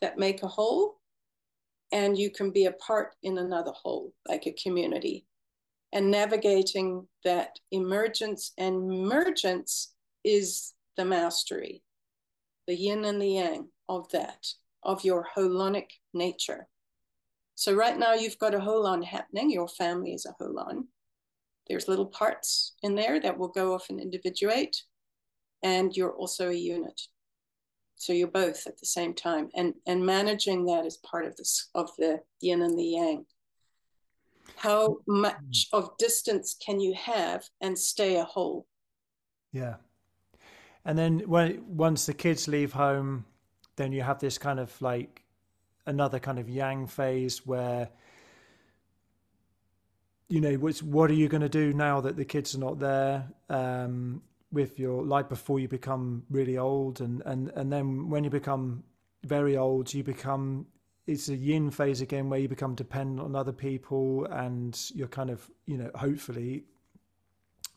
that 0.01 0.17
make 0.17 0.41
a 0.41 0.47
whole, 0.47 0.99
and 1.91 2.17
you 2.17 2.31
can 2.31 2.51
be 2.51 2.65
a 2.65 2.71
part 2.71 3.11
in 3.21 3.37
another 3.37 3.71
whole, 3.71 4.13
like 4.27 4.47
a 4.47 4.55
community. 4.63 5.27
And 5.91 6.09
navigating 6.09 7.07
that 7.23 7.59
emergence 7.71 8.51
and 8.57 8.91
emergence 8.91 9.93
is 10.23 10.73
the 10.97 11.05
mastery, 11.05 11.83
the 12.67 12.75
yin 12.75 13.05
and 13.05 13.21
the 13.21 13.27
yang 13.27 13.67
of 13.87 14.09
that, 14.09 14.47
of 14.81 15.05
your 15.05 15.27
holonic 15.35 15.89
nature. 16.13 16.67
So 17.55 17.73
right 17.73 17.97
now 17.97 18.13
you've 18.13 18.39
got 18.39 18.55
a 18.55 18.59
holon 18.59 19.03
happening. 19.03 19.51
Your 19.51 19.67
family 19.67 20.13
is 20.13 20.25
a 20.25 20.33
holon. 20.41 20.85
There's 21.67 21.87
little 21.87 22.07
parts 22.07 22.73
in 22.81 22.95
there 22.95 23.19
that 23.21 23.37
will 23.37 23.47
go 23.47 23.73
off 23.73 23.89
and 23.89 23.99
individuate, 23.99 24.75
and 25.63 25.95
you're 25.95 26.13
also 26.13 26.49
a 26.49 26.53
unit. 26.53 26.99
So 27.95 28.11
you're 28.11 28.27
both 28.27 28.67
at 28.67 28.79
the 28.79 28.85
same 28.85 29.13
time, 29.13 29.49
and 29.55 29.73
and 29.85 30.05
managing 30.05 30.65
that 30.65 30.85
is 30.85 30.97
part 30.97 31.25
of 31.25 31.35
this 31.37 31.69
of 31.73 31.89
the 31.97 32.19
yin 32.41 32.61
and 32.61 32.77
the 32.77 32.83
yang. 32.83 33.25
How 34.57 34.97
hmm. 35.07 35.21
much 35.21 35.67
of 35.71 35.97
distance 35.97 36.55
can 36.55 36.79
you 36.79 36.93
have 36.95 37.43
and 37.61 37.77
stay 37.77 38.17
a 38.17 38.25
whole? 38.25 38.67
Yeah. 39.51 39.75
And 40.85 40.97
then 40.97 41.19
when 41.19 41.63
once 41.65 42.05
the 42.05 42.13
kids 42.13 42.47
leave 42.47 42.73
home, 42.73 43.25
then 43.77 43.93
you 43.93 44.01
have 44.01 44.19
this 44.19 44.37
kind 44.37 44.59
of 44.59 44.81
like 44.81 45.22
another 45.85 46.19
kind 46.19 46.39
of 46.39 46.49
yang 46.49 46.87
phase 46.87 47.45
where 47.45 47.89
you 50.29 50.41
know 50.41 50.55
what 50.55 51.11
are 51.11 51.15
you 51.15 51.27
going 51.27 51.41
to 51.41 51.49
do 51.49 51.73
now 51.73 52.01
that 52.01 52.15
the 52.15 52.25
kids 52.25 52.55
are 52.55 52.59
not 52.59 52.79
there 52.79 53.27
um, 53.49 54.21
with 54.51 54.79
your 54.79 55.03
life 55.03 55.29
before 55.29 55.59
you 55.59 55.67
become 55.67 56.23
really 56.29 56.57
old? 56.57 57.01
And 57.01 57.21
and 57.25 57.49
and 57.49 57.71
then 57.71 58.09
when 58.09 58.23
you 58.23 58.29
become 58.29 58.83
very 59.23 59.57
old 59.57 59.93
you 59.93 60.03
become 60.03 60.65
it's 61.05 61.29
a 61.29 61.35
yin 61.35 61.69
phase 61.69 62.01
again 62.01 62.29
where 62.29 62.39
you 62.39 62.47
become 62.47 62.75
dependent 62.75 63.19
on 63.19 63.35
other 63.35 63.51
people 63.51 64.25
and 64.31 64.79
you're 64.93 65.07
kind 65.07 65.29
of 65.29 65.49
you 65.65 65.77
know 65.77 65.91
hopefully 65.95 66.63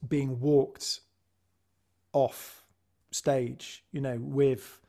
being 0.09 0.39
walked 0.41 1.01
off 2.13 2.65
stage 3.11 3.85
you 3.93 4.01
know 4.01 4.19
with 4.21 4.81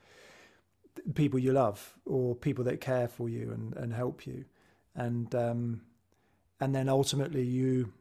people 1.14 1.40
you 1.40 1.54
love 1.54 1.96
or 2.06 2.36
people 2.36 2.64
that 2.66 2.82
care 2.82 3.08
for 3.08 3.30
you 3.30 3.52
and, 3.52 3.76
and 3.76 3.94
help 3.94 4.26
you. 4.26 4.46
And 4.96 5.34
um, 5.36 5.82
and 6.60 6.74
then 6.74 6.90
ultimately 6.90 7.44
you 7.44 7.94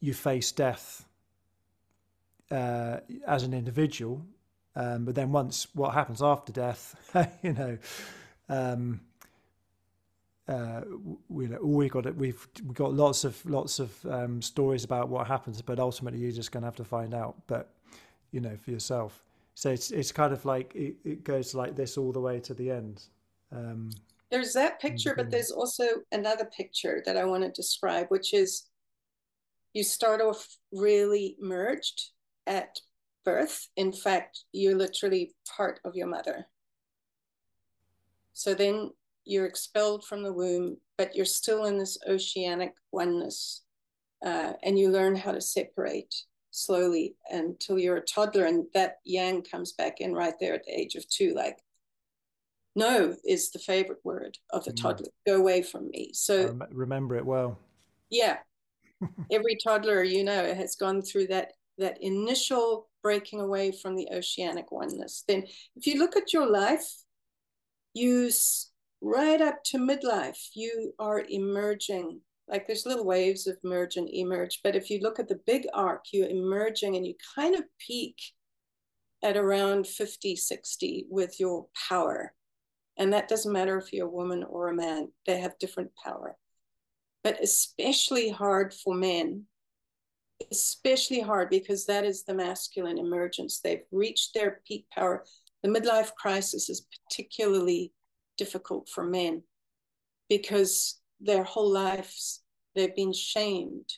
you 0.00 0.12
face 0.12 0.52
death 0.52 1.06
uh, 2.50 2.98
as 3.26 3.42
an 3.42 3.54
individual. 3.54 4.24
Um, 4.76 5.04
but 5.04 5.14
then 5.14 5.30
once 5.30 5.68
what 5.74 5.94
happens 5.94 6.20
after 6.20 6.52
death 6.52 6.96
you 7.42 7.52
know 7.52 7.78
um, 8.48 9.00
uh, 10.48 10.80
we, 11.28 11.46
we 11.46 11.88
got 11.88 12.12
we've 12.16 12.48
we 12.66 12.74
got 12.74 12.92
lots 12.92 13.22
of 13.22 13.44
lots 13.46 13.78
of 13.78 14.04
um, 14.06 14.42
stories 14.42 14.82
about 14.82 15.08
what 15.08 15.28
happens 15.28 15.62
but 15.62 15.78
ultimately 15.78 16.18
you're 16.18 16.32
just 16.32 16.50
going 16.50 16.62
to 16.62 16.66
have 16.66 16.76
to 16.76 16.84
find 16.84 17.14
out. 17.14 17.36
But 17.46 17.70
you 18.32 18.40
know 18.40 18.56
for 18.56 18.72
yourself 18.72 19.22
so 19.54 19.70
it's 19.70 19.90
it's 19.90 20.12
kind 20.12 20.32
of 20.32 20.44
like 20.44 20.74
it, 20.74 20.96
it 21.04 21.24
goes 21.24 21.54
like 21.54 21.76
this 21.76 21.96
all 21.96 22.12
the 22.12 22.20
way 22.20 22.40
to 22.40 22.54
the 22.54 22.70
end. 22.70 23.02
Um, 23.52 23.90
there's 24.30 24.52
that 24.54 24.80
picture, 24.80 25.14
but 25.16 25.30
there's 25.30 25.52
also 25.52 25.84
another 26.10 26.46
picture 26.46 27.02
that 27.06 27.16
I 27.16 27.24
want 27.24 27.44
to 27.44 27.50
describe, 27.50 28.06
which 28.08 28.34
is 28.34 28.68
you 29.74 29.84
start 29.84 30.20
off 30.20 30.46
really 30.72 31.36
merged 31.40 32.10
at 32.46 32.80
birth. 33.24 33.68
In 33.76 33.92
fact, 33.92 34.44
you're 34.52 34.76
literally 34.76 35.34
part 35.56 35.78
of 35.84 35.94
your 35.94 36.08
mother. 36.08 36.46
So 38.32 38.54
then 38.54 38.90
you're 39.24 39.46
expelled 39.46 40.04
from 40.04 40.24
the 40.24 40.32
womb, 40.32 40.78
but 40.98 41.14
you're 41.14 41.24
still 41.24 41.64
in 41.66 41.78
this 41.78 41.96
oceanic 42.08 42.74
oneness. 42.90 43.62
Uh, 44.24 44.54
and 44.62 44.78
you 44.78 44.90
learn 44.90 45.14
how 45.14 45.32
to 45.32 45.40
separate 45.40 46.14
slowly 46.54 47.16
until 47.30 47.78
you're 47.78 47.96
a 47.96 48.04
toddler. 48.04 48.44
And 48.44 48.66
that 48.74 48.98
yang 49.04 49.42
comes 49.42 49.72
back 49.72 50.00
in 50.00 50.14
right 50.14 50.34
there 50.40 50.54
at 50.54 50.64
the 50.64 50.78
age 50.78 50.94
of 50.94 51.08
two. 51.08 51.34
Like, 51.34 51.58
no 52.76 53.14
is 53.24 53.50
the 53.50 53.58
favorite 53.58 54.00
word 54.04 54.38
of 54.50 54.64
the 54.64 54.72
mm. 54.72 54.80
toddler. 54.80 55.10
Go 55.26 55.36
away 55.36 55.62
from 55.62 55.88
me. 55.90 56.10
So 56.12 56.46
rem- 56.46 56.62
remember 56.72 57.16
it 57.16 57.26
well. 57.26 57.58
Yeah. 58.10 58.38
Every 59.30 59.56
toddler, 59.62 60.02
you 60.02 60.24
know, 60.24 60.54
has 60.54 60.76
gone 60.76 61.02
through 61.02 61.28
that 61.28 61.52
that 61.78 61.98
initial 62.00 62.88
breaking 63.02 63.40
away 63.40 63.72
from 63.72 63.96
the 63.96 64.08
oceanic 64.12 64.70
oneness. 64.70 65.24
Then 65.26 65.44
if 65.76 65.86
you 65.86 65.98
look 65.98 66.16
at 66.16 66.32
your 66.32 66.48
life, 66.48 66.88
you 67.92 68.30
right 69.00 69.40
up 69.40 69.62
to 69.64 69.78
midlife, 69.78 70.48
you 70.54 70.94
are 70.98 71.24
emerging. 71.28 72.20
Like 72.48 72.66
there's 72.66 72.86
little 72.86 73.04
waves 73.04 73.46
of 73.46 73.56
merge 73.64 73.96
and 73.96 74.08
emerge. 74.08 74.60
But 74.62 74.76
if 74.76 74.90
you 74.90 75.00
look 75.00 75.18
at 75.18 75.28
the 75.28 75.40
big 75.46 75.66
arc, 75.72 76.04
you're 76.12 76.28
emerging 76.28 76.96
and 76.96 77.06
you 77.06 77.14
kind 77.34 77.54
of 77.54 77.64
peak 77.78 78.16
at 79.22 79.36
around 79.36 79.86
50, 79.86 80.36
60 80.36 81.06
with 81.08 81.40
your 81.40 81.66
power. 81.88 82.34
And 82.96 83.12
that 83.12 83.28
doesn't 83.28 83.52
matter 83.52 83.78
if 83.78 83.92
you're 83.92 84.06
a 84.06 84.10
woman 84.10 84.44
or 84.44 84.68
a 84.68 84.74
man, 84.74 85.10
they 85.26 85.40
have 85.40 85.58
different 85.58 85.90
power. 86.02 86.36
But 87.24 87.42
especially 87.42 88.28
hard 88.28 88.74
for 88.74 88.94
men, 88.94 89.44
especially 90.52 91.20
hard 91.20 91.48
because 91.48 91.86
that 91.86 92.04
is 92.04 92.24
the 92.24 92.34
masculine 92.34 92.98
emergence. 92.98 93.60
They've 93.60 93.84
reached 93.90 94.34
their 94.34 94.60
peak 94.68 94.86
power. 94.94 95.24
The 95.62 95.70
midlife 95.70 96.14
crisis 96.14 96.68
is 96.68 96.86
particularly 97.08 97.92
difficult 98.36 98.88
for 98.88 99.04
men 99.04 99.42
because 100.28 101.00
their 101.24 101.44
whole 101.44 101.70
lives 101.70 102.42
they've 102.74 102.94
been 102.94 103.12
shamed 103.12 103.88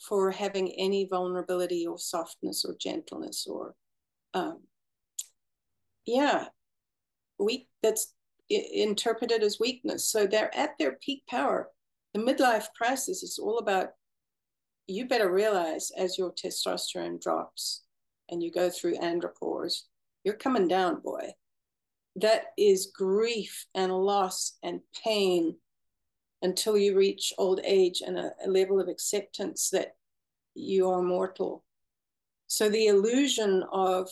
for 0.00 0.30
having 0.30 0.72
any 0.72 1.06
vulnerability 1.10 1.86
or 1.86 1.98
softness 1.98 2.64
or 2.64 2.74
gentleness 2.80 3.46
or 3.48 3.74
um, 4.34 4.60
yeah 6.06 6.46
weak 7.38 7.68
that's 7.82 8.14
interpreted 8.50 9.42
as 9.42 9.60
weakness. 9.60 10.10
So 10.10 10.26
they're 10.26 10.54
at 10.56 10.70
their 10.78 10.96
peak 11.00 11.22
power. 11.28 11.68
The 12.14 12.20
midlife 12.20 12.66
crisis 12.76 13.22
is 13.22 13.38
all 13.40 13.58
about 13.58 13.90
you 14.86 15.06
better 15.06 15.32
realize 15.32 15.92
as 15.96 16.18
your 16.18 16.32
testosterone 16.32 17.20
drops 17.20 17.84
and 18.28 18.42
you 18.42 18.50
go 18.50 18.68
through 18.68 18.96
andropause 18.96 19.82
you're 20.24 20.34
coming 20.34 20.68
down 20.68 21.00
boy. 21.00 21.30
That 22.16 22.46
is 22.58 22.92
grief 22.94 23.66
and 23.74 23.92
loss 23.92 24.58
and 24.62 24.80
pain 25.04 25.56
until 26.42 26.76
you 26.76 26.96
reach 26.96 27.32
old 27.38 27.60
age 27.64 28.02
and 28.04 28.18
a, 28.18 28.30
a, 28.44 28.48
level 28.48 28.80
of 28.80 28.88
acceptance 28.88 29.70
that 29.70 29.94
you 30.54 30.88
are 30.88 31.02
mortal. 31.02 31.64
So 32.46 32.68
the 32.68 32.86
illusion 32.86 33.62
of 33.72 34.08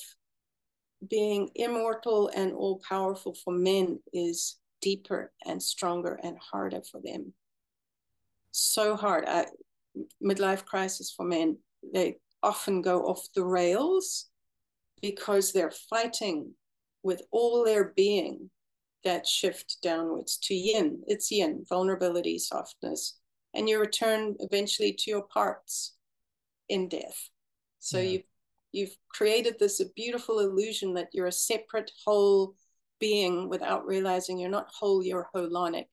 being 1.09 1.51
immortal 1.55 2.31
and 2.35 2.53
all 2.53 2.81
powerful 2.87 3.35
for 3.35 3.53
men 3.53 4.01
is 4.13 4.59
deeper 4.81 5.33
and 5.45 5.63
stronger 5.63 6.19
and 6.23 6.37
harder 6.39 6.83
for 6.83 7.01
them. 7.01 7.33
So 8.51 8.97
hard. 8.97 9.25
I, 9.27 9.47
midlife 10.23 10.65
crisis 10.65 11.13
for 11.17 11.25
men, 11.25 11.59
they 11.93 12.19
often 12.43 12.83
go 12.83 13.07
off 13.07 13.27
the 13.35 13.45
rails 13.45 14.27
because 15.01 15.53
they're 15.53 15.73
fighting 15.91 16.53
with 17.03 17.23
all 17.31 17.65
their 17.65 17.93
being 17.97 18.51
that 19.05 19.27
shift 19.27 19.79
downwards 19.83 20.39
to 20.45 20.55
yin. 20.55 21.03
It's 21.07 21.31
yin, 21.31 21.65
vulnerability, 21.69 22.39
softness, 22.39 23.19
and 23.55 23.69
you 23.69 23.81
return 23.81 24.37
eventually 24.41 24.93
to 24.93 25.11
your 25.11 25.23
parts 25.23 25.97
in 26.69 26.89
death. 26.89 27.31
So 27.79 27.99
yeah. 27.99 28.11
you've 28.11 28.23
you've 28.73 28.97
created 29.09 29.59
this 29.59 29.83
beautiful 29.97 30.41
illusion 30.41 30.95
that 30.95 31.09
you're 31.13 31.27
a 31.27 31.33
separate 31.33 31.91
whole 32.05 32.55
being 33.01 33.49
without 33.49 33.87
realizing 33.87 34.39
you're 34.39 34.51
not 34.51 34.71
whole, 34.79 35.03
you're 35.03 35.29
holonic. 35.35 35.87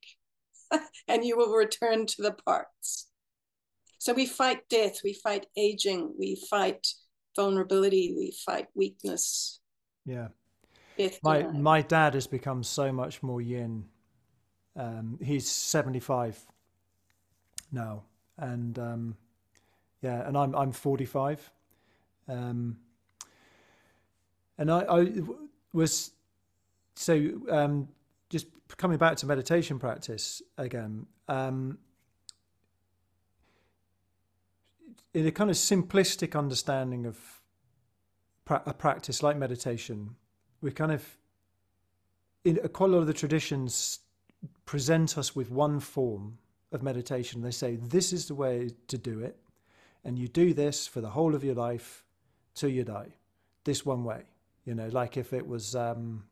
and 1.07 1.23
you 1.23 1.37
will 1.37 1.53
return 1.53 2.05
to 2.05 2.21
the 2.21 2.31
parts. 2.31 3.07
So 3.99 4.13
we 4.13 4.25
fight 4.25 4.67
death, 4.69 4.99
we 5.03 5.13
fight 5.13 5.45
aging, 5.55 6.13
we 6.19 6.43
fight 6.49 6.85
vulnerability, 7.35 8.13
we 8.17 8.35
fight 8.45 8.67
weakness. 8.75 9.61
Yeah 10.05 10.29
my 11.23 11.43
my 11.43 11.81
dad 11.81 12.13
has 12.13 12.27
become 12.27 12.63
so 12.63 12.91
much 12.91 13.21
more 13.21 13.41
yin. 13.41 13.85
Um, 14.75 15.19
he's 15.21 15.49
seventy 15.49 15.99
five 15.99 16.39
now, 17.71 18.03
and 18.37 18.77
um, 18.79 19.17
yeah, 20.01 20.27
and 20.27 20.37
I'm 20.37 20.55
I'm 20.55 20.71
forty 20.71 21.05
five, 21.05 21.51
um, 22.27 22.77
and 24.57 24.71
I, 24.71 24.79
I 24.89 25.13
was 25.73 26.11
so 26.95 27.31
um, 27.49 27.87
just 28.29 28.47
coming 28.77 28.97
back 28.97 29.17
to 29.17 29.25
meditation 29.25 29.79
practice 29.79 30.41
again. 30.57 31.05
Um, 31.27 31.77
in 35.13 35.25
a 35.25 35.31
kind 35.31 35.49
of 35.49 35.55
simplistic 35.55 36.37
understanding 36.37 37.05
of 37.05 37.17
pra- 38.43 38.63
a 38.65 38.73
practice 38.73 39.23
like 39.23 39.37
meditation, 39.37 40.15
we 40.61 40.71
kind 40.71 40.91
of 40.91 41.17
in 42.43 42.57
quite 42.69 42.89
a 42.89 42.93
lot 42.93 42.99
of 42.99 43.07
the 43.07 43.13
traditions 43.13 43.99
present 44.65 45.17
us 45.17 45.35
with 45.35 45.51
one 45.51 45.79
form 45.79 46.37
of 46.71 46.83
meditation. 46.83 47.41
They 47.41 47.51
say 47.51 47.75
this 47.75 48.13
is 48.13 48.27
the 48.27 48.35
way 48.35 48.69
to 48.87 48.97
do 48.97 49.19
it, 49.19 49.37
and 50.03 50.17
you 50.17 50.27
do 50.27 50.53
this 50.53 50.87
for 50.87 51.01
the 51.01 51.09
whole 51.09 51.35
of 51.35 51.43
your 51.43 51.55
life 51.55 52.05
till 52.53 52.69
you 52.69 52.83
die. 52.83 53.09
This 53.63 53.85
one 53.85 54.03
way, 54.03 54.23
you 54.65 54.75
know, 54.75 54.87
like 54.89 55.17
if 55.17 55.33
it 55.33 55.45
was, 55.47 55.75
um, 55.75 56.23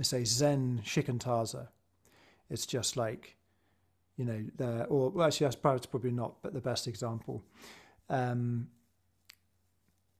say, 0.00 0.24
Zen 0.24 0.80
Shikantaza, 0.84 1.68
it's 2.48 2.66
just 2.66 2.96
like, 2.96 3.36
you 4.16 4.24
know, 4.24 4.42
the, 4.56 4.84
or 4.84 5.10
well, 5.10 5.26
actually, 5.26 5.46
that's 5.46 5.86
probably 5.86 6.10
not, 6.10 6.36
but 6.42 6.54
the 6.54 6.60
best 6.60 6.88
example. 6.88 7.42
Um, 8.08 8.68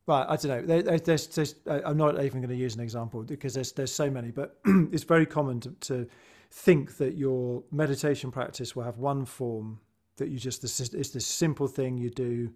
Right, 0.06 0.26
I 0.28 0.36
don't 0.36 0.66
know. 0.66 0.80
There, 0.82 0.98
there's, 0.98 1.28
there's, 1.28 1.54
I'm 1.66 1.96
not 1.96 2.14
even 2.22 2.40
going 2.40 2.48
to 2.48 2.56
use 2.56 2.74
an 2.74 2.80
example 2.80 3.22
because 3.22 3.54
there's 3.54 3.70
there's 3.72 3.94
so 3.94 4.10
many, 4.10 4.32
but 4.32 4.58
it's 4.64 5.04
very 5.04 5.26
common 5.26 5.60
to, 5.60 5.70
to 5.82 6.08
think 6.50 6.96
that 6.96 7.16
your 7.16 7.62
meditation 7.70 8.32
practice 8.32 8.74
will 8.74 8.82
have 8.82 8.98
one 8.98 9.24
form 9.24 9.78
that 10.16 10.28
you 10.28 10.38
just 10.38 10.64
it's 10.64 11.10
this 11.10 11.26
simple 11.26 11.68
thing 11.68 11.98
you 11.98 12.10
do 12.10 12.52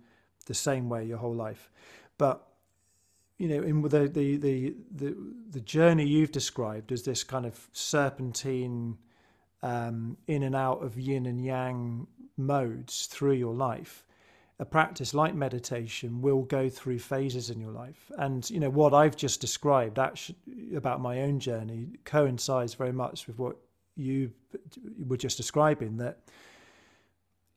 the 0.46 0.54
same 0.54 0.88
way 0.88 1.04
your 1.04 1.18
whole 1.18 1.34
life, 1.34 1.70
but 2.18 2.48
you 3.38 3.48
know, 3.48 3.62
in 3.62 3.82
the 3.82 4.08
the 4.08 4.36
the 4.36 4.74
the, 4.94 5.16
the 5.50 5.60
journey 5.60 6.06
you've 6.06 6.32
described 6.32 6.90
as 6.90 7.04
this 7.04 7.22
kind 7.22 7.46
of 7.46 7.68
serpentine 7.72 8.98
um, 9.62 10.16
in 10.26 10.42
and 10.42 10.56
out 10.56 10.82
of 10.82 10.98
yin 10.98 11.26
and 11.26 11.44
yang 11.44 12.06
modes 12.36 13.06
through 13.06 13.32
your 13.32 13.54
life 13.54 14.04
a 14.58 14.64
practice 14.64 15.12
like 15.12 15.34
meditation 15.34 16.22
will 16.22 16.42
go 16.42 16.68
through 16.68 16.98
phases 16.98 17.50
in 17.50 17.60
your 17.60 17.72
life. 17.72 18.10
And 18.16 18.48
you 18.48 18.58
know 18.58 18.70
what 18.70 18.94
I've 18.94 19.16
just 19.16 19.40
described 19.40 19.98
actually 19.98 20.36
about 20.74 21.00
my 21.00 21.22
own 21.22 21.40
journey 21.40 21.88
coincides 22.04 22.74
very 22.74 22.92
much 22.92 23.26
with 23.26 23.38
what 23.38 23.56
you 23.96 24.32
were 25.06 25.18
just 25.18 25.36
describing. 25.36 25.98
That 25.98 26.20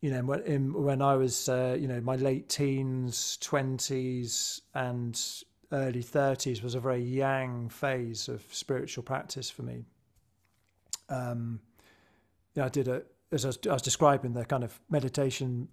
you 0.01 0.11
know 0.11 0.23
when 0.23 0.73
when 0.73 1.01
I 1.01 1.15
was 1.15 1.47
uh, 1.47 1.77
you 1.79 1.87
know 1.87 2.01
my 2.01 2.17
late 2.17 2.49
teens, 2.49 3.37
twenties, 3.37 4.61
and 4.73 5.19
early 5.71 6.01
thirties 6.01 6.61
was 6.61 6.75
a 6.75 6.81
very 6.81 7.01
yang 7.01 7.69
phase 7.69 8.27
of 8.27 8.43
spiritual 8.51 9.03
practice 9.03 9.49
for 9.49 9.63
me. 9.63 9.85
Um, 11.07 11.61
yeah, 12.55 12.65
I 12.65 12.69
did 12.69 12.89
a 12.89 13.03
as 13.31 13.45
I 13.45 13.49
was, 13.49 13.59
I 13.69 13.73
was 13.73 13.81
describing 13.81 14.33
the 14.33 14.43
kind 14.43 14.65
of 14.65 14.77
meditation 14.89 15.69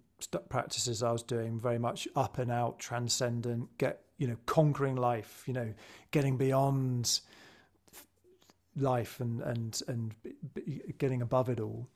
practices 0.49 1.03
I 1.03 1.13
was 1.13 1.23
doing 1.23 1.61
very 1.61 1.79
much 1.79 2.09
up 2.17 2.39
and 2.39 2.51
out, 2.51 2.79
transcendent, 2.79 3.77
get 3.79 4.03
you 4.19 4.27
know, 4.27 4.37
conquering 4.47 4.97
life, 4.97 5.45
you 5.47 5.53
know, 5.53 5.75
getting 6.11 6.37
beyond 6.37 7.21
life 8.77 9.21
and 9.21 9.43
and 9.43 9.81
and 9.89 10.15
getting 10.99 11.23
above 11.23 11.49
it 11.49 11.61
all. 11.61 11.89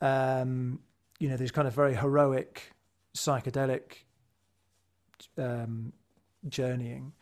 Um, 0.00 0.80
you 1.18 1.28
know, 1.28 1.36
these 1.36 1.52
kind 1.52 1.66
of 1.66 1.74
very 1.74 1.94
heroic, 1.94 2.74
psychedelic 3.16 4.04
um, 5.38 5.92
journeying. 6.48 7.12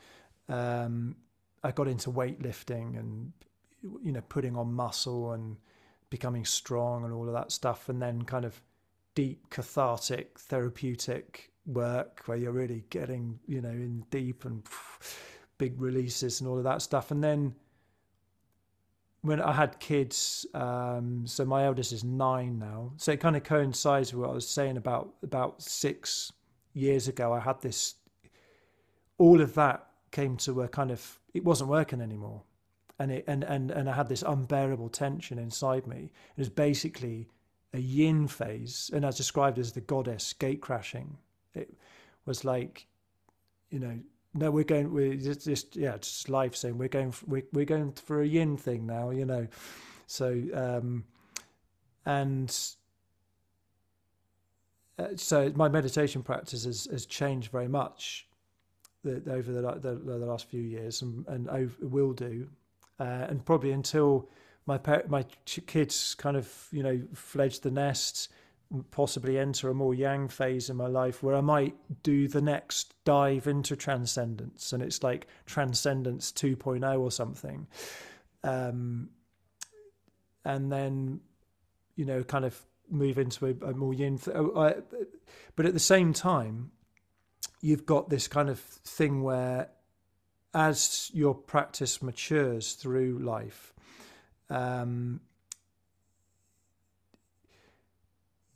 Um, 0.49 1.17
I 1.63 1.71
got 1.71 1.87
into 1.87 2.11
weightlifting 2.11 2.99
and 2.99 3.33
you 4.03 4.13
know, 4.13 4.23
putting 4.29 4.57
on 4.57 4.73
muscle 4.73 5.33
and 5.33 5.57
becoming 6.11 6.45
strong 6.45 7.05
and 7.05 7.13
all 7.13 7.27
of 7.27 7.35
that 7.35 7.53
stuff, 7.53 7.89
and 7.89 8.03
then 8.03 8.23
kind 8.23 8.45
of 8.45 8.61
deep 9.15 9.51
cathartic 9.51 10.39
therapeutic 10.39 11.51
work 11.67 12.23
where 12.27 12.37
you're 12.37 12.53
really 12.53 12.85
getting 12.91 13.39
you 13.47 13.61
know 13.61 13.69
in 13.69 14.05
deep 14.11 14.45
and 14.45 14.63
big 15.59 15.81
releases 15.81 16.41
and 16.41 16.49
all 16.49 16.59
of 16.59 16.65
that 16.65 16.83
stuff 16.83 17.11
and 17.11 17.23
then 17.23 17.55
when 19.23 19.41
I 19.41 19.53
had 19.53 19.79
kids, 19.79 20.45
um, 20.53 21.23
so 21.27 21.45
my 21.45 21.65
eldest 21.65 21.93
is 21.93 22.05
nine 22.05 22.59
now. 22.59 22.93
So 22.97 23.13
it 23.13 23.21
kind 23.21 23.37
of 23.37 23.45
coincides 23.45 24.13
with 24.13 24.21
what 24.21 24.31
I 24.31 24.35
was 24.35 24.49
saying 24.49 24.77
about 24.77 25.15
about 25.23 25.63
six 25.63 26.33
years 26.75 27.09
ago. 27.09 27.33
I 27.33 27.41
had 27.41 27.61
this. 27.63 27.95
All 29.19 29.41
of 29.41 29.55
that 29.55 29.87
came 30.11 30.37
to 30.39 30.63
a 30.63 30.69
kind 30.69 30.91
of 30.91 31.21
it 31.33 31.45
wasn't 31.45 31.71
working 31.71 32.01
anymore, 32.01 32.43
and 32.99 33.13
it 33.13 33.25
and 33.29 33.45
and 33.45 33.71
and 33.71 33.89
I 33.89 33.95
had 33.95 34.09
this 34.09 34.23
unbearable 34.23 34.89
tension 34.89 35.39
inside 35.39 35.87
me. 35.87 36.11
It 36.37 36.41
was 36.41 36.49
basically 36.49 37.29
a 37.75 37.79
yin 37.79 38.29
phase, 38.29 38.91
and 38.93 39.05
as 39.05 39.17
described 39.17 39.59
as 39.59 39.73
the 39.73 39.81
goddess 39.81 40.33
gate 40.33 40.61
crashing. 40.61 41.17
It 41.55 41.75
was 42.27 42.45
like, 42.45 42.87
you 43.71 43.79
know, 43.79 43.99
no, 44.35 44.51
we're 44.51 44.65
going. 44.65 44.93
We're 44.93 45.15
just, 45.17 45.45
just 45.45 45.77
yeah, 45.77 45.97
just 45.99 46.29
life 46.29 46.57
saying 46.57 46.79
we're 46.79 46.89
going. 46.89 47.15
We're 47.27 47.43
we're 47.53 47.67
going 47.67 47.93
for 47.93 48.23
a 48.23 48.27
yin 48.27 48.57
thing 48.57 48.87
now. 48.87 49.11
You 49.11 49.27
know, 49.27 49.47
so 50.07 50.41
um, 50.55 51.05
and 52.07 52.49
uh, 54.99 55.09
so 55.17 55.53
my 55.55 55.69
meditation 55.69 56.23
practice 56.23 56.65
has, 56.65 56.89
has 56.91 57.05
changed 57.07 57.51
very 57.51 57.69
much 57.69 58.27
the, 59.05 59.23
over 59.31 59.53
the, 59.53 59.61
the, 59.81 59.95
the 59.95 60.27
last 60.27 60.49
few 60.49 60.63
years, 60.63 61.03
and 61.03 61.27
and 61.29 61.49
over, 61.51 61.75
will 61.83 62.13
do, 62.13 62.49
uh, 63.01 63.27
and 63.29 63.45
probably 63.45 63.73
until 63.73 64.29
my 64.67 64.81
my 65.09 65.25
kids 65.47 66.15
kind 66.15 66.37
of 66.37 66.69
you 66.71 66.83
know 66.83 67.01
fledge 67.15 67.61
the 67.61 67.71
nest 67.71 68.29
possibly 68.91 69.39
enter 69.39 69.69
a 69.69 69.75
more 69.75 69.95
yang 69.95 70.29
phase 70.29 70.71
in 70.71 70.77
my 70.77 70.87
life 70.87 71.23
where 71.23 71.35
I 71.35 71.41
might 71.41 71.75
do 72.03 72.27
the 72.27 72.41
next 72.41 72.95
dive 73.05 73.47
into 73.47 73.77
transcendence 73.77 74.73
and 74.73 74.83
it's 74.83 75.03
like 75.03 75.27
transcendence 75.47 76.33
2.0 76.33 76.99
or 76.99 77.11
something. 77.11 77.67
Um, 78.43 79.11
and 80.45 80.73
then, 80.73 81.21
you 81.97 82.05
know, 82.05 82.23
kind 82.23 82.45
of 82.45 82.59
move 82.91 83.19
into 83.19 83.47
a, 83.47 83.71
a 83.71 83.75
more 83.75 83.95
yin. 83.95 84.19
I, 84.35 84.77
but 85.55 85.67
at 85.67 85.75
the 85.75 85.81
same 85.81 86.13
time, 86.13 86.71
you've 87.61 87.87
got 87.87 88.09
this 88.09 88.27
kind 88.27 88.49
of 88.49 88.59
thing 88.59 89.23
where 89.23 89.69
as 90.55 91.11
your 91.15 91.35
practice 91.35 92.03
matures 92.03 92.75
through 92.75 93.19
life, 93.19 93.73
um, 94.53 95.21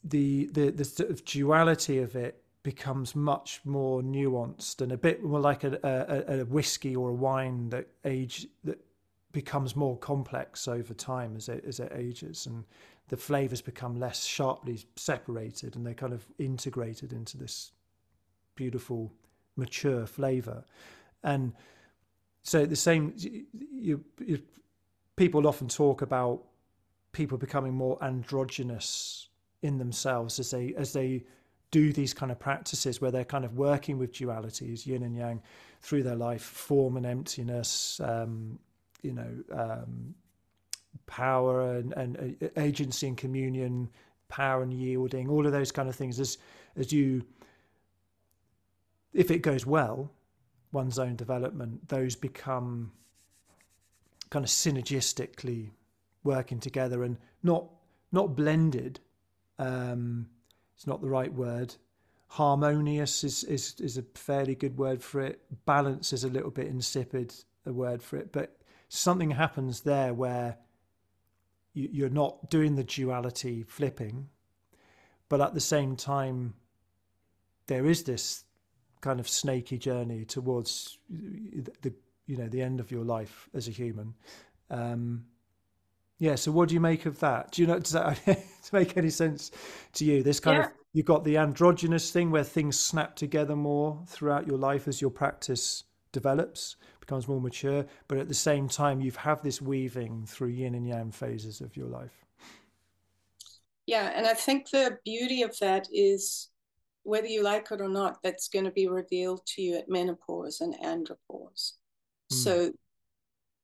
the 0.04 0.48
the 0.52 0.70
the 0.70 0.84
sort 0.84 1.10
of 1.10 1.24
duality 1.24 1.98
of 1.98 2.14
it 2.14 2.42
becomes 2.62 3.14
much 3.14 3.60
more 3.64 4.02
nuanced 4.02 4.80
and 4.80 4.90
a 4.90 4.96
bit 4.96 5.22
more 5.22 5.38
like 5.40 5.62
a, 5.62 5.78
a, 5.84 6.40
a 6.40 6.44
whiskey 6.44 6.96
or 6.96 7.10
a 7.10 7.14
wine 7.14 7.68
that 7.70 7.86
age 8.04 8.46
that 8.64 8.78
becomes 9.32 9.76
more 9.76 9.96
complex 9.98 10.66
over 10.66 10.92
time 10.94 11.36
as 11.36 11.48
it 11.48 11.64
as 11.66 11.80
it 11.80 11.92
ages. 11.94 12.46
And 12.46 12.64
the 13.08 13.16
flavors 13.16 13.62
become 13.62 13.98
less 13.98 14.24
sharply 14.24 14.84
separated 14.96 15.76
and 15.76 15.86
they're 15.86 15.94
kind 15.94 16.12
of 16.12 16.26
integrated 16.38 17.12
into 17.12 17.36
this 17.36 17.72
beautiful 18.54 19.12
mature 19.56 20.06
flavor. 20.06 20.64
And 21.22 21.52
so 22.42 22.66
the 22.66 22.76
same 22.76 23.14
you, 23.16 24.04
you 24.18 24.42
people 25.16 25.46
often 25.46 25.68
talk 25.68 26.02
about 26.02 26.42
people 27.12 27.38
becoming 27.38 27.74
more 27.74 28.02
androgynous 28.04 29.28
in 29.62 29.78
themselves 29.78 30.38
as 30.38 30.50
they 30.50 30.74
as 30.76 30.92
they 30.92 31.24
do 31.70 31.92
these 31.92 32.14
kind 32.14 32.30
of 32.30 32.38
practices 32.38 33.00
where 33.00 33.10
they're 33.10 33.24
kind 33.24 33.44
of 33.44 33.56
working 33.56 33.98
with 33.98 34.12
dualities, 34.12 34.86
yin 34.86 35.02
and 35.02 35.16
yang, 35.16 35.42
through 35.80 36.02
their 36.02 36.14
life, 36.14 36.42
form 36.42 36.96
and 36.96 37.04
emptiness, 37.04 38.00
um, 38.04 38.58
you 39.02 39.12
know, 39.12 39.28
um, 39.52 40.14
power 41.06 41.72
and, 41.72 41.92
and 41.94 42.36
uh, 42.40 42.60
agency 42.60 43.08
and 43.08 43.16
communion, 43.16 43.88
power 44.28 44.62
and 44.62 44.72
yielding, 44.72 45.28
all 45.28 45.44
of 45.44 45.52
those 45.52 45.72
kind 45.72 45.88
of 45.88 45.96
things. 45.96 46.20
As 46.20 46.38
as 46.76 46.92
you, 46.92 47.24
if 49.12 49.30
it 49.30 49.40
goes 49.40 49.66
well, 49.66 50.10
one's 50.72 50.98
own 50.98 51.16
development, 51.16 51.88
those 51.88 52.14
become 52.14 52.92
kind 54.30 54.44
of 54.44 54.50
synergistically 54.50 55.70
working 56.24 56.58
together 56.60 57.04
and 57.04 57.16
not 57.42 57.66
not 58.12 58.36
blended 58.36 59.00
um, 59.58 60.26
it's 60.76 60.86
not 60.86 61.00
the 61.00 61.08
right 61.08 61.32
word. 61.32 61.74
Harmonious 62.28 63.24
is, 63.24 63.44
is 63.44 63.76
is 63.78 63.96
a 63.98 64.04
fairly 64.14 64.54
good 64.54 64.76
word 64.76 65.02
for 65.02 65.20
it. 65.22 65.40
Balance 65.64 66.12
is 66.12 66.24
a 66.24 66.28
little 66.28 66.50
bit 66.50 66.66
insipid 66.66 67.34
a 67.64 67.72
word 67.72 68.02
for 68.02 68.16
it, 68.16 68.32
but 68.32 68.58
something 68.88 69.30
happens 69.30 69.80
there 69.80 70.12
where 70.12 70.58
you, 71.72 71.88
you're 71.90 72.08
not 72.10 72.50
doing 72.50 72.74
the 72.76 72.84
duality 72.84 73.62
flipping, 73.62 74.28
but 75.28 75.40
at 75.40 75.54
the 75.54 75.60
same 75.60 75.96
time, 75.96 76.54
there 77.68 77.86
is 77.86 78.02
this 78.04 78.44
kind 79.00 79.18
of 79.20 79.28
snaky 79.28 79.78
journey 79.78 80.24
towards 80.24 80.98
the 81.08 81.92
you 82.26 82.36
know 82.36 82.48
the 82.48 82.62
end 82.62 82.80
of 82.80 82.90
your 82.90 83.04
life 83.04 83.48
as 83.54 83.68
a 83.68 83.70
human. 83.70 84.14
Um, 84.70 85.24
yeah. 86.18 86.34
So 86.34 86.50
what 86.50 86.68
do 86.68 86.74
you 86.74 86.80
make 86.80 87.06
of 87.06 87.18
that? 87.20 87.52
Do 87.52 87.62
you 87.62 87.68
know 87.68 87.78
does 87.78 87.92
that 87.92 88.24
to 88.26 88.74
make 88.74 88.96
any 88.96 89.10
sense 89.10 89.50
to 89.94 90.04
you? 90.04 90.22
This 90.22 90.40
kind 90.40 90.58
yeah. 90.58 90.66
of 90.66 90.72
you've 90.92 91.06
got 91.06 91.24
the 91.24 91.36
androgynous 91.36 92.10
thing 92.10 92.30
where 92.30 92.44
things 92.44 92.78
snap 92.78 93.16
together 93.16 93.56
more 93.56 94.00
throughout 94.06 94.46
your 94.46 94.58
life 94.58 94.88
as 94.88 95.00
your 95.00 95.10
practice 95.10 95.84
develops, 96.12 96.76
becomes 97.00 97.28
more 97.28 97.40
mature, 97.40 97.84
but 98.08 98.18
at 98.18 98.28
the 98.28 98.34
same 98.34 98.68
time 98.68 99.00
you 99.00 99.10
have 99.10 99.16
have 99.16 99.42
this 99.42 99.60
weaving 99.60 100.24
through 100.26 100.48
yin 100.48 100.74
and 100.74 100.86
yang 100.86 101.10
phases 101.10 101.60
of 101.60 101.76
your 101.76 101.88
life. 101.88 102.24
Yeah, 103.86 104.10
and 104.14 104.26
I 104.26 104.34
think 104.34 104.70
the 104.70 104.98
beauty 105.04 105.42
of 105.42 105.56
that 105.60 105.86
is 105.92 106.48
whether 107.04 107.28
you 107.28 107.42
like 107.42 107.70
it 107.70 107.80
or 107.80 107.88
not, 107.88 108.20
that's 108.22 108.48
going 108.48 108.64
to 108.64 108.72
be 108.72 108.88
revealed 108.88 109.46
to 109.46 109.62
you 109.62 109.76
at 109.76 109.88
menopause 109.88 110.60
and 110.60 110.74
andropause. 110.82 111.74
Mm. 112.32 112.36
So 112.36 112.72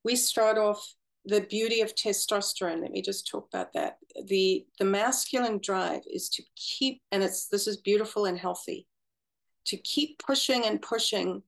we 0.04 0.16
start 0.16 0.58
off 0.58 0.94
the 1.24 1.42
beauty 1.42 1.80
of 1.82 1.94
testosterone 1.94 2.80
let 2.80 2.90
me 2.90 3.00
just 3.00 3.28
talk 3.28 3.46
about 3.52 3.72
that. 3.74 3.98
The 4.26 4.66
the 4.78 4.84
masculine 4.84 5.60
drive 5.62 6.02
is 6.12 6.28
to 6.30 6.42
keep 6.56 7.00
and 7.12 7.22
it's 7.22 7.46
this 7.46 7.66
is 7.66 7.76
beautiful 7.76 8.24
and 8.24 8.38
healthy 8.38 8.86
to 9.66 9.76
keep 9.76 10.18
pushing 10.18 10.64
and 10.64 10.82
pushing 10.82 11.42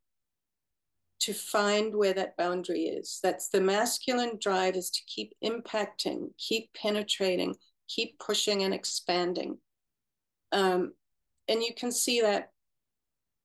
to 1.20 1.32
find 1.32 1.94
where 1.94 2.12
that 2.12 2.36
boundary 2.36 2.82
is. 2.82 3.18
That's 3.22 3.48
the 3.48 3.60
masculine 3.60 4.38
drive 4.40 4.76
is 4.76 4.90
to 4.90 5.00
keep 5.06 5.32
impacting 5.42 6.28
keep 6.38 6.72
penetrating 6.74 7.56
keep 7.88 8.18
pushing 8.18 8.62
and 8.62 8.72
expanding. 8.72 9.58
Um, 10.52 10.94
and 11.48 11.62
you 11.62 11.74
can 11.76 11.92
see 11.92 12.20
that 12.22 12.50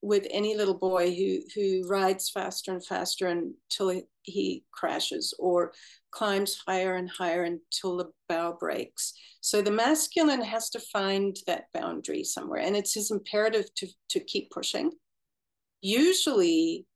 with 0.02 0.26
any 0.30 0.56
little 0.56 0.78
boy 0.78 1.14
who 1.14 1.40
who 1.54 1.86
rides 1.88 2.30
faster 2.30 2.72
and 2.72 2.84
faster 2.84 3.28
until 3.28 3.90
he, 3.90 4.02
he 4.22 4.64
crashes 4.72 5.34
or 5.38 5.72
climbs 6.10 6.60
higher 6.66 6.96
and 6.96 7.10
higher 7.10 7.44
until 7.44 7.96
the 7.96 8.10
bough 8.28 8.56
breaks. 8.58 9.12
So 9.40 9.62
the 9.62 9.70
masculine 9.70 10.42
has 10.42 10.70
to 10.70 10.80
find 10.80 11.36
that 11.46 11.66
boundary 11.72 12.24
somewhere, 12.24 12.60
and 12.60 12.76
it's 12.76 12.94
his 12.94 13.10
imperative 13.10 13.72
to, 13.76 13.88
to 14.10 14.20
keep 14.20 14.50
pushing. 14.50 14.90
Usually, 15.82 16.86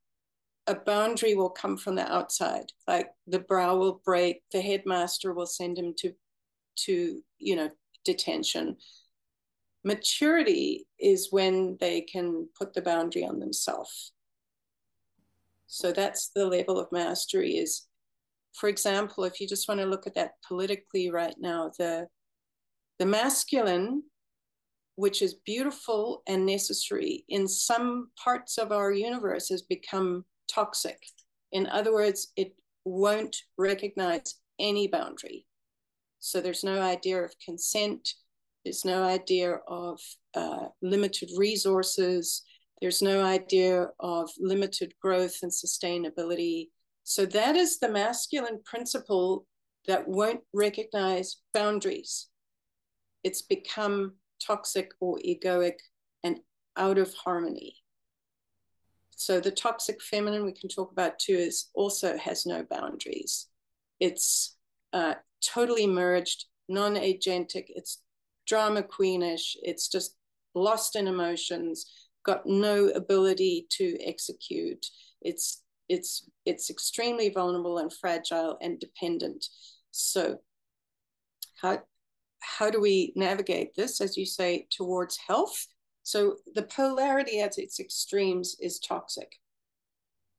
a 0.66 0.74
boundary 0.74 1.34
will 1.34 1.50
come 1.50 1.76
from 1.76 1.94
the 1.94 2.10
outside, 2.10 2.66
like 2.88 3.08
the 3.26 3.38
brow 3.38 3.76
will 3.76 4.00
break, 4.04 4.42
the 4.52 4.60
headmaster 4.60 5.32
will 5.32 5.46
send 5.46 5.78
him 5.78 5.94
to, 5.98 6.12
to 6.76 7.22
you 7.38 7.56
know, 7.56 7.70
detention. 8.04 8.76
Maturity 9.84 10.86
is 10.98 11.28
when 11.30 11.76
they 11.80 12.00
can 12.00 12.48
put 12.58 12.72
the 12.72 12.82
boundary 12.82 13.24
on 13.24 13.38
themselves. 13.38 14.12
So 15.66 15.92
that's 15.92 16.30
the 16.34 16.46
level 16.46 16.78
of 16.78 16.90
mastery 16.92 17.56
is 17.56 17.86
for 18.54 18.68
example, 18.68 19.24
if 19.24 19.40
you 19.40 19.48
just 19.48 19.68
want 19.68 19.80
to 19.80 19.86
look 19.86 20.06
at 20.06 20.14
that 20.14 20.34
politically 20.46 21.10
right 21.10 21.34
now, 21.38 21.72
the 21.78 22.06
the 23.00 23.06
masculine, 23.06 24.04
which 24.94 25.20
is 25.20 25.34
beautiful 25.44 26.22
and 26.28 26.46
necessary, 26.46 27.24
in 27.28 27.48
some 27.48 28.10
parts 28.22 28.56
of 28.56 28.70
our 28.70 28.92
universe 28.92 29.48
has 29.48 29.62
become 29.62 30.24
toxic. 30.48 30.98
In 31.50 31.66
other 31.66 31.92
words, 31.92 32.28
it 32.36 32.54
won't 32.84 33.36
recognize 33.58 34.36
any 34.60 34.86
boundary. 34.86 35.46
So 36.20 36.40
there's 36.40 36.62
no 36.62 36.80
idea 36.80 37.24
of 37.24 37.34
consent. 37.44 38.08
There's 38.64 38.84
no 38.84 39.04
idea 39.04 39.56
of 39.68 40.00
uh, 40.34 40.68
limited 40.82 41.30
resources. 41.36 42.42
There's 42.80 43.02
no 43.02 43.22
idea 43.22 43.88
of 44.00 44.30
limited 44.38 44.94
growth 45.00 45.38
and 45.42 45.52
sustainability. 45.52 46.68
So 47.02 47.26
that 47.26 47.56
is 47.56 47.78
the 47.78 47.90
masculine 47.90 48.60
principle 48.64 49.46
that 49.86 50.08
won't 50.08 50.40
recognize 50.54 51.36
boundaries. 51.52 52.28
It's 53.22 53.42
become 53.42 54.14
toxic 54.44 54.92
or 55.00 55.18
egoic 55.18 55.78
and 56.22 56.40
out 56.76 56.98
of 56.98 57.12
harmony. 57.14 57.76
So 59.16 59.40
the 59.40 59.50
toxic 59.50 60.02
feminine 60.02 60.44
we 60.44 60.52
can 60.52 60.68
talk 60.68 60.90
about 60.90 61.18
too 61.18 61.34
is 61.34 61.70
also 61.74 62.16
has 62.16 62.46
no 62.46 62.64
boundaries. 62.68 63.48
It's 64.00 64.56
uh, 64.92 65.14
totally 65.42 65.86
merged, 65.86 66.46
non 66.68 66.94
agentic. 66.94 67.66
It's 67.68 68.02
drama 68.46 68.82
queenish. 68.82 69.56
It's 69.62 69.88
just 69.88 70.16
lost 70.54 70.96
in 70.96 71.06
emotions, 71.06 71.86
got 72.24 72.46
no 72.46 72.88
ability 72.88 73.66
to 73.70 73.98
execute. 74.00 74.86
It's 75.20 75.62
it's 75.88 76.28
it's 76.44 76.70
extremely 76.70 77.28
vulnerable 77.28 77.78
and 77.78 77.92
fragile 77.92 78.56
and 78.60 78.80
dependent. 78.80 79.46
So 79.90 80.38
how 81.60 81.82
how 82.40 82.70
do 82.70 82.80
we 82.80 83.12
navigate 83.16 83.74
this, 83.74 84.00
as 84.00 84.16
you 84.16 84.26
say, 84.26 84.66
towards 84.70 85.16
health? 85.16 85.66
So 86.02 86.36
the 86.54 86.62
polarity 86.62 87.40
at 87.40 87.58
its 87.58 87.80
extremes 87.80 88.56
is 88.60 88.78
toxic. 88.78 89.40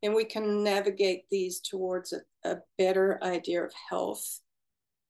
And 0.04 0.14
we 0.14 0.24
can 0.24 0.64
navigate 0.64 1.24
these 1.32 1.60
towards 1.60 2.14
a, 2.14 2.22
a 2.48 2.58
better 2.78 3.20
idea 3.24 3.64
of 3.64 3.74
health. 3.90 4.42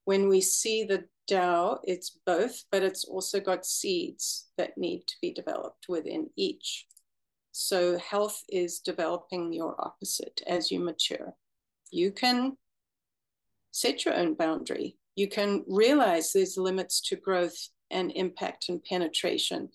When 0.05 0.29
we 0.29 0.39
see 0.39 0.85
the 0.85 1.05
Tao, 1.27 1.79
it's 1.83 2.17
both, 2.25 2.63
but 2.71 2.83
it's 2.83 3.05
also 3.05 3.39
got 3.39 3.65
seeds 3.65 4.49
that 4.57 4.77
need 4.77 5.03
to 5.07 5.15
be 5.21 5.33
developed 5.33 5.87
within 5.89 6.29
each. 6.35 6.85
So 7.51 7.97
health 7.97 8.43
is 8.49 8.79
developing 8.79 9.53
your 9.53 9.75
opposite 9.79 10.41
as 10.45 10.71
you 10.71 10.79
mature. 10.79 11.33
You 11.91 12.11
can 12.11 12.57
set 13.71 14.05
your 14.05 14.13
own 14.13 14.35
boundary. 14.35 14.97
You 15.15 15.29
can 15.29 15.63
realize 15.67 16.31
there's 16.31 16.57
limits 16.57 17.01
to 17.07 17.15
growth 17.15 17.69
and 17.91 18.11
impact 18.11 18.69
and 18.69 18.83
penetration 18.83 19.69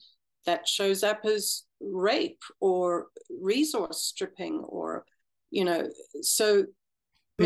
that 0.47 0.69
shows 0.69 1.03
up 1.03 1.25
as 1.25 1.65
rape 1.81 2.43
or 2.61 3.09
resource 3.41 4.03
stripping 4.03 4.59
or 4.61 5.05
you 5.51 5.65
know 5.65 5.89
so 6.23 6.65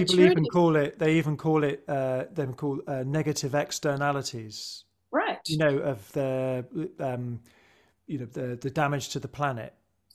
people 0.01 0.17
maturity, 0.17 0.33
even 0.33 0.45
call 0.47 0.77
it 0.77 0.99
they 0.99 1.15
even 1.15 1.37
call 1.37 1.65
it 1.65 1.85
uh 1.89 2.25
them 2.33 2.55
call 2.55 2.81
uh, 2.87 3.03
negative 3.07 3.55
externalities. 3.55 4.85
Right. 5.11 5.39
You 5.47 5.59
know 5.59 5.79
of 5.79 6.11
the 6.13 6.65
um 7.01 7.41
you 8.07 8.19
know 8.19 8.27
the 8.27 8.57
the 8.57 8.71
damage 8.71 9.09
to 9.11 9.21
the 9.21 9.29
planet. 9.29 9.75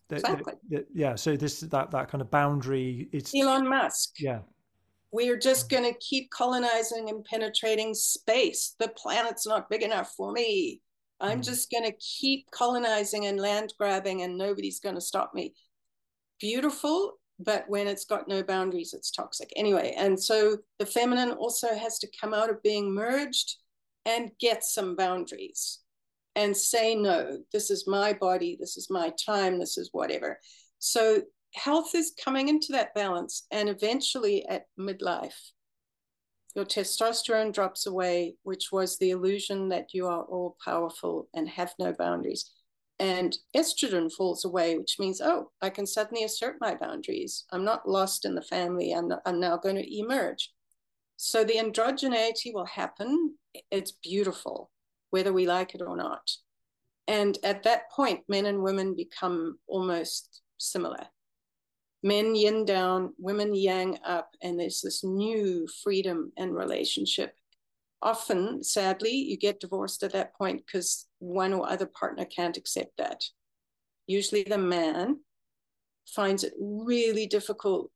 The, 0.09 0.15
exactly. 0.15 0.53
The, 0.69 0.77
the, 0.77 0.85
yeah 0.93 1.15
so 1.15 1.35
this 1.35 1.59
that 1.59 1.91
that 1.91 2.09
kind 2.09 2.21
of 2.21 2.29
boundary 2.31 3.09
it's 3.11 3.33
elon 3.35 3.67
musk. 3.67 4.19
Yeah. 4.19 4.39
We're 5.11 5.37
just 5.39 5.71
going 5.71 5.91
to 5.91 5.97
keep 5.99 6.29
colonizing 6.29 7.09
and 7.09 7.25
penetrating 7.25 7.95
space. 7.95 8.75
The 8.77 8.89
planet's 8.89 9.47
not 9.47 9.67
big 9.67 9.81
enough 9.81 10.13
for 10.15 10.31
me. 10.31 10.81
I'm 11.19 11.41
mm. 11.41 11.43
just 11.43 11.69
going 11.71 11.83
to 11.83 11.97
keep 11.97 12.49
colonizing 12.51 13.25
and 13.25 13.39
land 13.39 13.73
grabbing, 13.77 14.21
and 14.21 14.37
nobody's 14.37 14.79
going 14.79 14.95
to 14.95 15.01
stop 15.01 15.33
me. 15.33 15.53
Beautiful, 16.39 17.18
but 17.39 17.63
when 17.67 17.87
it's 17.87 18.05
got 18.05 18.27
no 18.27 18.43
boundaries, 18.43 18.93
it's 18.93 19.11
toxic. 19.11 19.51
Anyway, 19.55 19.93
and 19.97 20.21
so 20.21 20.57
the 20.77 20.85
feminine 20.85 21.31
also 21.31 21.73
has 21.75 21.97
to 21.99 22.11
come 22.19 22.33
out 22.33 22.49
of 22.49 22.61
being 22.61 22.93
merged 22.93 23.55
and 24.05 24.31
get 24.39 24.63
some 24.63 24.95
boundaries 24.95 25.79
and 26.35 26.55
say, 26.55 26.95
no, 26.95 27.39
this 27.53 27.71
is 27.71 27.87
my 27.87 28.13
body, 28.13 28.57
this 28.59 28.77
is 28.77 28.89
my 28.89 29.13
time, 29.25 29.59
this 29.59 29.77
is 29.77 29.89
whatever. 29.93 30.39
So 30.79 31.21
health 31.55 31.95
is 31.95 32.13
coming 32.23 32.49
into 32.49 32.71
that 32.73 32.93
balance. 32.93 33.45
And 33.51 33.69
eventually 33.69 34.45
at 34.47 34.65
midlife, 34.79 35.51
your 36.55 36.65
testosterone 36.65 37.53
drops 37.53 37.85
away, 37.85 38.35
which 38.43 38.71
was 38.71 38.97
the 38.97 39.11
illusion 39.11 39.69
that 39.69 39.93
you 39.93 40.07
are 40.07 40.23
all 40.23 40.57
powerful 40.63 41.29
and 41.33 41.47
have 41.47 41.73
no 41.79 41.93
boundaries. 41.93 42.51
And 42.99 43.37
estrogen 43.55 44.11
falls 44.11 44.43
away, 44.43 44.77
which 44.77 44.97
means, 44.99 45.21
oh, 45.21 45.51
I 45.61 45.69
can 45.69 45.85
suddenly 45.85 46.25
assert 46.25 46.57
my 46.59 46.75
boundaries. 46.75 47.45
I'm 47.51 47.63
not 47.63 47.87
lost 47.87 48.25
in 48.25 48.35
the 48.35 48.41
family. 48.41 48.91
I'm, 48.91 49.11
I'm 49.25 49.39
now 49.39 49.55
going 49.57 49.77
to 49.77 49.97
emerge. 49.97 50.51
So 51.15 51.43
the 51.43 51.55
androgeneity 51.55 52.53
will 52.53 52.65
happen. 52.65 53.35
It's 53.71 53.91
beautiful, 53.91 54.69
whether 55.11 55.31
we 55.31 55.47
like 55.47 55.75
it 55.75 55.81
or 55.81 55.95
not. 55.95 56.29
And 57.07 57.37
at 57.43 57.63
that 57.63 57.89
point, 57.91 58.21
men 58.27 58.45
and 58.45 58.61
women 58.61 58.95
become 58.95 59.59
almost 59.67 60.41
similar 60.57 61.07
men 62.03 62.35
yin 62.35 62.65
down, 62.65 63.13
women 63.17 63.53
yang 63.53 63.97
up, 64.05 64.31
and 64.41 64.59
there's 64.59 64.81
this 64.81 65.03
new 65.03 65.67
freedom 65.83 66.31
and 66.37 66.55
relationship. 66.55 67.35
Often, 68.01 68.63
sadly, 68.63 69.11
you 69.11 69.37
get 69.37 69.59
divorced 69.59 70.03
at 70.03 70.13
that 70.13 70.35
point 70.35 70.63
because 70.65 71.07
one 71.19 71.53
or 71.53 71.69
other 71.69 71.85
partner 71.85 72.25
can't 72.25 72.57
accept 72.57 72.97
that. 72.97 73.23
Usually, 74.07 74.43
the 74.43 74.57
man 74.57 75.19
finds 76.07 76.43
it 76.43 76.53
really 76.59 77.27
difficult 77.27 77.91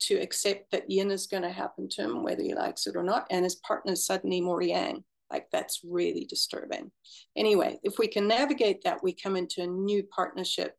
to, 0.00 0.14
accept 0.16 0.70
that 0.70 0.90
yin 0.90 1.10
is 1.10 1.26
going 1.26 1.42
to 1.42 1.50
happen 1.50 1.88
to 1.88 2.02
him, 2.02 2.22
whether 2.22 2.42
he 2.42 2.54
likes 2.54 2.86
it 2.86 2.96
or 2.96 3.02
not, 3.02 3.26
and 3.30 3.44
his 3.44 3.56
partner 3.56 3.92
is 3.92 4.06
suddenly 4.06 4.40
more 4.40 4.62
yang. 4.62 5.04
Like 5.30 5.48
that's 5.52 5.80
really 5.84 6.24
disturbing. 6.24 6.90
Anyway, 7.36 7.78
if 7.82 7.98
we 7.98 8.08
can 8.08 8.26
navigate 8.26 8.82
that, 8.84 9.02
we 9.02 9.12
come 9.12 9.36
into 9.36 9.62
a 9.62 9.66
new 9.66 10.02
partnership 10.02 10.74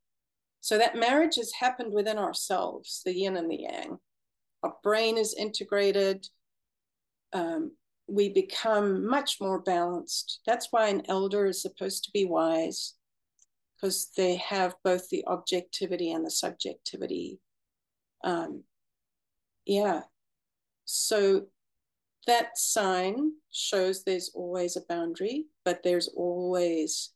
so 0.61 0.77
that 0.77 0.95
marriage 0.95 1.36
has 1.36 1.51
happened 1.59 1.93
within 1.93 2.17
ourselves, 2.17 3.01
the 3.03 3.15
yin 3.15 3.38
and 3.38 3.49
the 3.49 3.61
yang. 3.61 3.97
Our 4.63 4.75
brain 4.84 5.17
is 5.17 5.34
integrated. 5.34 6.27
Um, 7.34 7.71
we 8.12 8.28
become 8.28 9.07
much 9.07 9.38
more 9.39 9.59
balanced. 9.59 10.41
That's 10.45 10.68
why 10.72 10.89
an 10.89 11.03
elder 11.07 11.45
is 11.45 11.62
supposed 11.62 12.03
to 12.03 12.12
be 12.12 12.26
wise, 12.26 12.95
because 13.76 14.09
they 14.18 14.36
have 14.36 14.76
both 14.84 15.07
the 15.09 15.24
objectivity 15.28 16.12
and 16.12 16.26
the 16.26 16.32
subjectivity. 16.32 17.39
Um, 18.24 18.64
yeah. 19.66 20.01
So 20.86 21.47
that 22.28 22.57
sign 22.57 23.32
shows 23.51 24.03
there's 24.03 24.32
always 24.36 24.76
a 24.76 24.86
boundary, 24.89 25.45
but 25.64 25.82
there's 25.84 26.09
always 26.09 27.14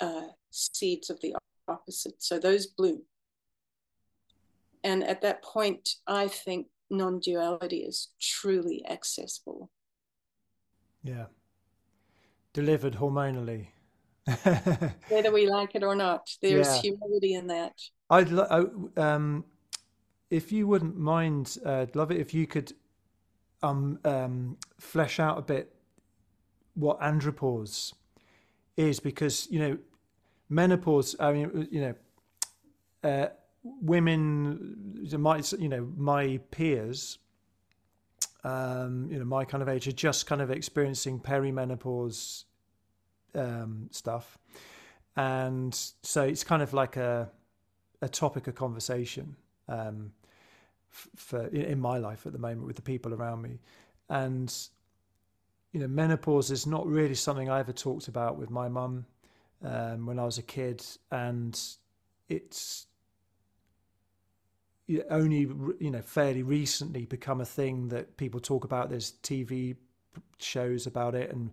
uh, 0.00 0.28
seeds 0.50 1.10
of 1.10 1.20
the 1.20 1.34
opposite. 1.68 2.22
So 2.22 2.38
those 2.38 2.66
bloom. 2.66 3.02
And 4.82 5.04
at 5.04 5.20
that 5.20 5.44
point, 5.44 5.96
I 6.06 6.28
think 6.28 6.68
non 6.88 7.20
duality 7.20 7.80
is 7.80 8.08
truly 8.18 8.82
accessible. 8.88 9.70
Yeah. 11.02 11.26
Delivered 12.52 12.94
hormonally. 12.94 13.68
Whether 15.08 15.32
we 15.32 15.48
like 15.48 15.74
it 15.74 15.82
or 15.82 15.94
not, 15.94 16.28
there's 16.42 16.66
yeah. 16.66 16.80
humility 16.82 17.34
in 17.34 17.46
that. 17.48 17.72
I'd 18.10 18.30
lo- 18.30 18.90
um, 18.96 19.44
if 20.30 20.52
you 20.52 20.66
wouldn't 20.66 20.96
mind, 20.96 21.58
uh, 21.64 21.80
I'd 21.80 21.96
love 21.96 22.10
it 22.10 22.20
if 22.20 22.34
you 22.34 22.46
could 22.46 22.72
um, 23.62 23.98
um, 24.04 24.56
flesh 24.78 25.18
out 25.20 25.38
a 25.38 25.42
bit 25.42 25.74
what 26.74 27.00
andropause 27.00 27.92
is, 28.76 29.00
because 29.00 29.48
you 29.50 29.58
know 29.58 29.78
menopause. 30.48 31.16
I 31.18 31.32
mean, 31.32 31.68
you 31.70 31.80
know, 31.80 31.94
uh, 33.08 33.28
women, 33.62 35.08
my 35.18 35.42
you 35.58 35.68
know 35.68 35.88
my 35.96 36.38
peers, 36.50 37.18
um, 38.44 39.08
you 39.10 39.18
know 39.18 39.24
my 39.24 39.44
kind 39.44 39.62
of 39.62 39.68
age 39.68 39.86
are 39.88 39.92
just 39.92 40.26
kind 40.26 40.40
of 40.40 40.50
experiencing 40.50 41.20
perimenopause 41.20 42.44
um, 43.34 43.88
stuff, 43.90 44.38
and 45.16 45.74
so 46.02 46.22
it's 46.22 46.44
kind 46.44 46.62
of 46.62 46.72
like 46.72 46.96
a 46.96 47.30
a 48.02 48.08
topic 48.08 48.46
of 48.46 48.54
conversation 48.54 49.36
um, 49.68 50.12
for 50.90 51.46
in 51.48 51.80
my 51.80 51.98
life 51.98 52.26
at 52.26 52.32
the 52.32 52.38
moment 52.38 52.66
with 52.66 52.76
the 52.76 52.82
people 52.82 53.12
around 53.14 53.42
me, 53.42 53.58
and 54.08 54.54
you 55.72 55.80
know 55.80 55.88
menopause 55.88 56.50
is 56.50 56.66
not 56.66 56.86
really 56.86 57.14
something 57.14 57.48
I 57.50 57.60
ever 57.60 57.72
talked 57.72 58.08
about 58.08 58.38
with 58.38 58.50
my 58.50 58.68
mum 58.68 59.04
um, 59.62 60.06
when 60.06 60.18
I 60.18 60.24
was 60.24 60.38
a 60.38 60.42
kid, 60.42 60.84
and 61.10 61.60
it's 62.28 62.86
only 65.10 65.40
you 65.78 65.90
know 65.90 66.02
fairly 66.02 66.42
recently 66.42 67.04
become 67.06 67.40
a 67.40 67.44
thing 67.44 67.88
that 67.88 68.16
people 68.16 68.40
talk 68.40 68.64
about. 68.64 68.90
There's 68.90 69.12
TV 69.22 69.76
shows 70.38 70.86
about 70.86 71.14
it, 71.14 71.30
and 71.32 71.50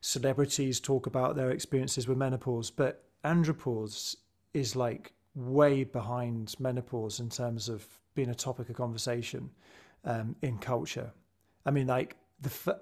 celebrities 0.00 0.80
talk 0.80 1.06
about 1.06 1.36
their 1.36 1.50
experiences 1.50 2.08
with 2.08 2.18
menopause. 2.18 2.70
But 2.70 3.04
andropause 3.24 4.16
is 4.54 4.76
like 4.76 5.12
way 5.34 5.84
behind 5.84 6.54
menopause 6.58 7.20
in 7.20 7.28
terms 7.28 7.68
of 7.68 7.86
being 8.14 8.30
a 8.30 8.34
topic 8.34 8.68
of 8.68 8.76
conversation 8.76 9.50
um, 10.04 10.36
in 10.42 10.58
culture. 10.58 11.12
I 11.64 11.70
mean, 11.70 11.86
like 11.86 12.16
the 12.40 12.80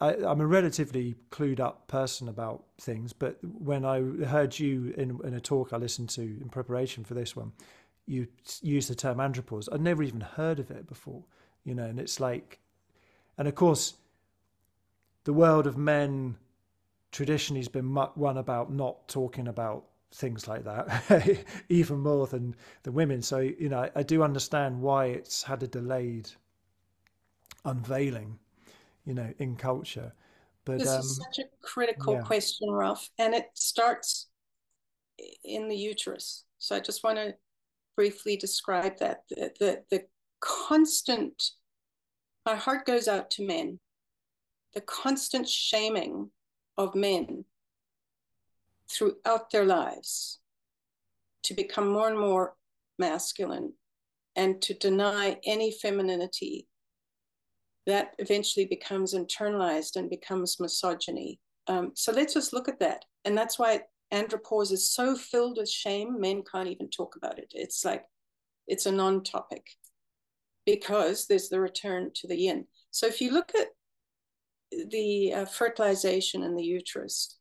I, 0.00 0.14
am 0.14 0.40
a 0.40 0.46
relatively 0.46 1.14
clued 1.30 1.60
up 1.60 1.86
person 1.86 2.28
about 2.28 2.64
things, 2.80 3.12
but 3.12 3.38
when 3.42 3.84
I 3.84 4.00
heard 4.26 4.58
you 4.58 4.92
in, 4.96 5.20
in 5.24 5.34
a 5.34 5.40
talk 5.40 5.72
I 5.72 5.76
listened 5.76 6.08
to 6.10 6.22
in 6.22 6.48
preparation 6.50 7.04
for 7.04 7.14
this 7.14 7.36
one, 7.36 7.52
you 8.06 8.26
use 8.60 8.88
the 8.88 8.94
term 8.94 9.18
andropause. 9.18 9.68
I'd 9.72 9.80
never 9.80 10.02
even 10.02 10.20
heard 10.20 10.58
of 10.58 10.70
it 10.70 10.86
before, 10.86 11.24
you 11.64 11.74
know, 11.74 11.84
and 11.84 11.98
it's 11.98 12.20
like, 12.20 12.58
and 13.38 13.48
of 13.48 13.54
course, 13.54 13.94
the 15.24 15.32
world 15.32 15.66
of 15.66 15.76
men 15.76 16.36
traditionally 17.12 17.60
has 17.60 17.68
been 17.68 17.94
one 17.94 18.36
about 18.36 18.72
not 18.72 19.08
talking 19.08 19.48
about 19.48 19.84
things 20.12 20.46
like 20.46 20.64
that, 20.64 21.44
even 21.68 21.98
more 21.98 22.26
than 22.26 22.54
the 22.82 22.92
women. 22.92 23.22
So, 23.22 23.38
you 23.38 23.68
know, 23.68 23.88
I, 23.94 24.02
do 24.02 24.22
understand 24.22 24.80
why 24.80 25.06
it's 25.06 25.42
had 25.42 25.62
a 25.62 25.66
delayed 25.66 26.30
unveiling 27.64 28.38
you 29.04 29.14
know, 29.14 29.32
in 29.38 29.56
culture. 29.56 30.12
But 30.64 30.78
this 30.78 30.88
um, 30.88 31.00
is 31.00 31.16
such 31.16 31.44
a 31.44 31.48
critical 31.62 32.14
yeah. 32.14 32.22
question, 32.22 32.70
Ralph, 32.70 33.08
and 33.18 33.34
it 33.34 33.46
starts 33.54 34.28
in 35.44 35.68
the 35.68 35.76
uterus. 35.76 36.44
So 36.58 36.76
I 36.76 36.80
just 36.80 37.04
want 37.04 37.18
to 37.18 37.34
briefly 37.96 38.36
describe 38.36 38.98
that. 38.98 39.22
The, 39.30 39.52
the, 39.58 39.82
the 39.90 40.04
constant, 40.40 41.50
my 42.46 42.54
heart 42.54 42.86
goes 42.86 43.08
out 43.08 43.30
to 43.32 43.46
men, 43.46 43.80
the 44.74 44.80
constant 44.80 45.48
shaming 45.48 46.30
of 46.76 46.94
men 46.94 47.44
throughout 48.90 49.50
their 49.50 49.64
lives 49.64 50.40
to 51.44 51.54
become 51.54 51.88
more 51.88 52.08
and 52.08 52.18
more 52.18 52.54
masculine 52.98 53.72
and 54.36 54.60
to 54.62 54.74
deny 54.74 55.38
any 55.44 55.70
femininity 55.70 56.66
that 57.86 58.14
eventually 58.18 58.66
becomes 58.66 59.14
internalized 59.14 59.96
and 59.96 60.08
becomes 60.08 60.58
misogyny. 60.58 61.38
Um, 61.66 61.92
so 61.94 62.12
let's 62.12 62.34
just 62.34 62.52
look 62.52 62.68
at 62.68 62.80
that. 62.80 63.04
And 63.24 63.36
that's 63.36 63.58
why 63.58 63.80
andropause 64.14 64.72
is 64.72 64.90
so 64.90 65.16
filled 65.16 65.58
with 65.58 65.68
shame, 65.68 66.20
men 66.20 66.42
can't 66.50 66.68
even 66.68 66.88
talk 66.88 67.16
about 67.16 67.38
it. 67.38 67.52
It's 67.52 67.84
like, 67.84 68.04
it's 68.66 68.86
a 68.86 68.92
non 68.92 69.22
topic 69.22 69.66
because 70.64 71.26
there's 71.26 71.48
the 71.48 71.60
return 71.60 72.10
to 72.14 72.28
the 72.28 72.36
yin. 72.36 72.66
So 72.90 73.06
if 73.06 73.20
you 73.20 73.32
look 73.32 73.52
at 73.54 73.68
the 74.90 75.32
uh, 75.32 75.44
fertilization 75.44 76.42
in 76.42 76.54
the 76.54 76.62
uterus, 76.62 77.38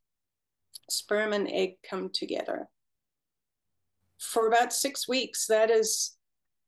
sperm 0.90 1.34
and 1.34 1.48
egg 1.50 1.76
come 1.88 2.10
together. 2.14 2.68
For 4.20 4.48
about 4.48 4.74
six 4.74 5.08
weeks, 5.08 5.48
that 5.48 5.70
is 5.70 6.16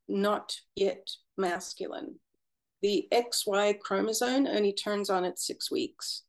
not 0.07 0.55
yet 0.75 1.09
masculine. 1.37 2.15
The 2.81 3.07
XY 3.11 3.79
chromosome 3.79 4.47
only 4.47 4.73
turns 4.73 5.09
on 5.09 5.25
at 5.25 5.39
six 5.39 5.71
weeks. 5.71 6.23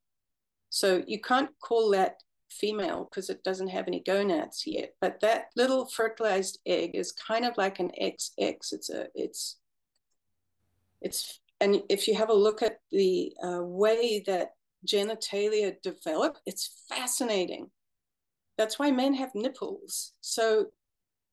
So 0.71 1.03
you 1.07 1.21
can't 1.21 1.51
call 1.63 1.91
that 1.91 2.17
female 2.51 3.09
because 3.11 3.31
it 3.31 3.45
doesn't 3.45 3.69
have 3.69 3.89
any 3.89 4.01
gonads 4.01 4.63
yet. 4.67 4.95
But 5.01 5.21
that 5.21 5.47
little 5.57 5.87
fertilized 5.87 6.59
egg 6.67 6.93
is 6.95 7.13
kind 7.13 7.45
of 7.45 7.57
like 7.57 7.79
an 7.79 7.91
XX. 8.01 8.73
It's 8.73 8.91
a 8.91 9.09
it's 9.15 9.59
it's 11.01 11.41
and 11.61 11.83
if 11.89 12.07
you 12.07 12.15
have 12.15 12.29
a 12.29 12.35
look 12.35 12.63
at 12.63 12.81
the 12.91 13.33
uh, 13.43 13.63
way 13.63 14.23
that 14.27 14.51
genitalia 14.87 15.81
develop, 15.83 16.39
it's 16.47 16.85
fascinating. 16.89 17.71
That's 18.59 18.79
why 18.79 18.91
men 18.91 19.15
have 19.15 19.35
nipples. 19.35 20.13
So 20.21 20.67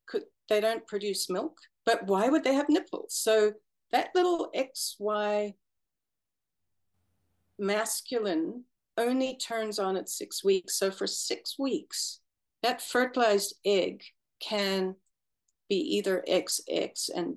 could, 0.06 0.24
they 0.48 0.60
don't 0.60 0.86
produce 0.86 1.30
milk, 1.30 1.58
but 1.84 2.06
why 2.06 2.28
would 2.28 2.44
they 2.44 2.54
have 2.54 2.68
nipples? 2.68 3.14
So 3.14 3.52
that 3.92 4.10
little 4.14 4.50
XY 4.54 5.54
masculine 7.58 8.64
only 8.96 9.36
turns 9.36 9.78
on 9.78 9.96
at 9.96 10.08
six 10.08 10.44
weeks. 10.44 10.78
So 10.78 10.90
for 10.90 11.06
six 11.06 11.58
weeks, 11.58 12.20
that 12.62 12.82
fertilized 12.82 13.54
egg 13.64 14.02
can 14.40 14.96
be 15.68 15.76
either 15.76 16.24
XX 16.28 17.10
and 17.14 17.36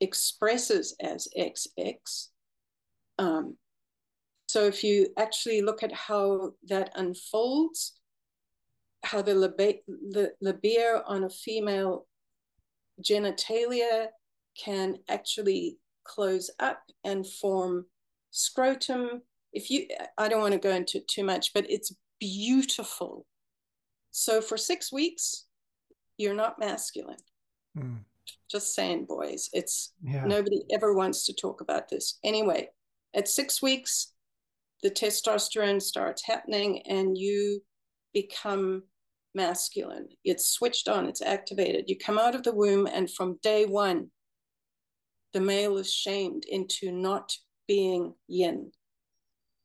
expresses 0.00 0.96
as 1.00 1.28
XX. 1.38 2.28
Um, 3.18 3.56
so 4.48 4.64
if 4.64 4.82
you 4.82 5.08
actually 5.16 5.62
look 5.62 5.82
at 5.82 5.92
how 5.92 6.52
that 6.68 6.90
unfolds, 6.96 8.00
how 9.04 9.22
the, 9.22 9.34
the 9.34 10.32
labia 10.40 11.02
on 11.06 11.24
a 11.24 11.30
female 11.30 12.06
genitalia 13.02 14.06
can 14.58 14.96
actually 15.08 15.78
close 16.04 16.50
up 16.58 16.82
and 17.04 17.26
form 17.26 17.86
scrotum. 18.30 19.22
If 19.52 19.70
you, 19.70 19.86
I 20.16 20.28
don't 20.28 20.40
want 20.40 20.52
to 20.52 20.60
go 20.60 20.70
into 20.70 21.00
too 21.00 21.24
much, 21.24 21.52
but 21.52 21.68
it's 21.68 21.94
beautiful. 22.18 23.26
So 24.10 24.40
for 24.40 24.56
six 24.56 24.92
weeks, 24.92 25.46
you're 26.18 26.34
not 26.34 26.58
masculine. 26.58 27.16
Mm. 27.76 27.98
Just 28.50 28.74
saying, 28.74 29.06
boys. 29.06 29.48
It's 29.52 29.92
yeah. 30.02 30.24
nobody 30.24 30.62
ever 30.70 30.94
wants 30.94 31.26
to 31.26 31.32
talk 31.32 31.60
about 31.60 31.88
this. 31.88 32.18
Anyway, 32.22 32.68
at 33.14 33.28
six 33.28 33.62
weeks, 33.62 34.12
the 34.82 34.90
testosterone 34.90 35.82
starts 35.82 36.24
happening 36.24 36.82
and 36.86 37.16
you 37.16 37.62
become 38.12 38.84
masculine. 39.34 40.08
It's 40.24 40.50
switched 40.50 40.88
on, 40.88 41.06
it's 41.06 41.22
activated. 41.22 41.88
You 41.88 41.96
come 41.98 42.18
out 42.18 42.34
of 42.34 42.42
the 42.42 42.54
womb, 42.54 42.86
and 42.86 43.10
from 43.10 43.38
day 43.42 43.66
one, 43.66 44.10
the 45.32 45.40
male 45.40 45.78
is 45.78 45.92
shamed 45.92 46.44
into 46.48 46.90
not 46.90 47.32
being 47.68 48.14
yin. 48.26 48.72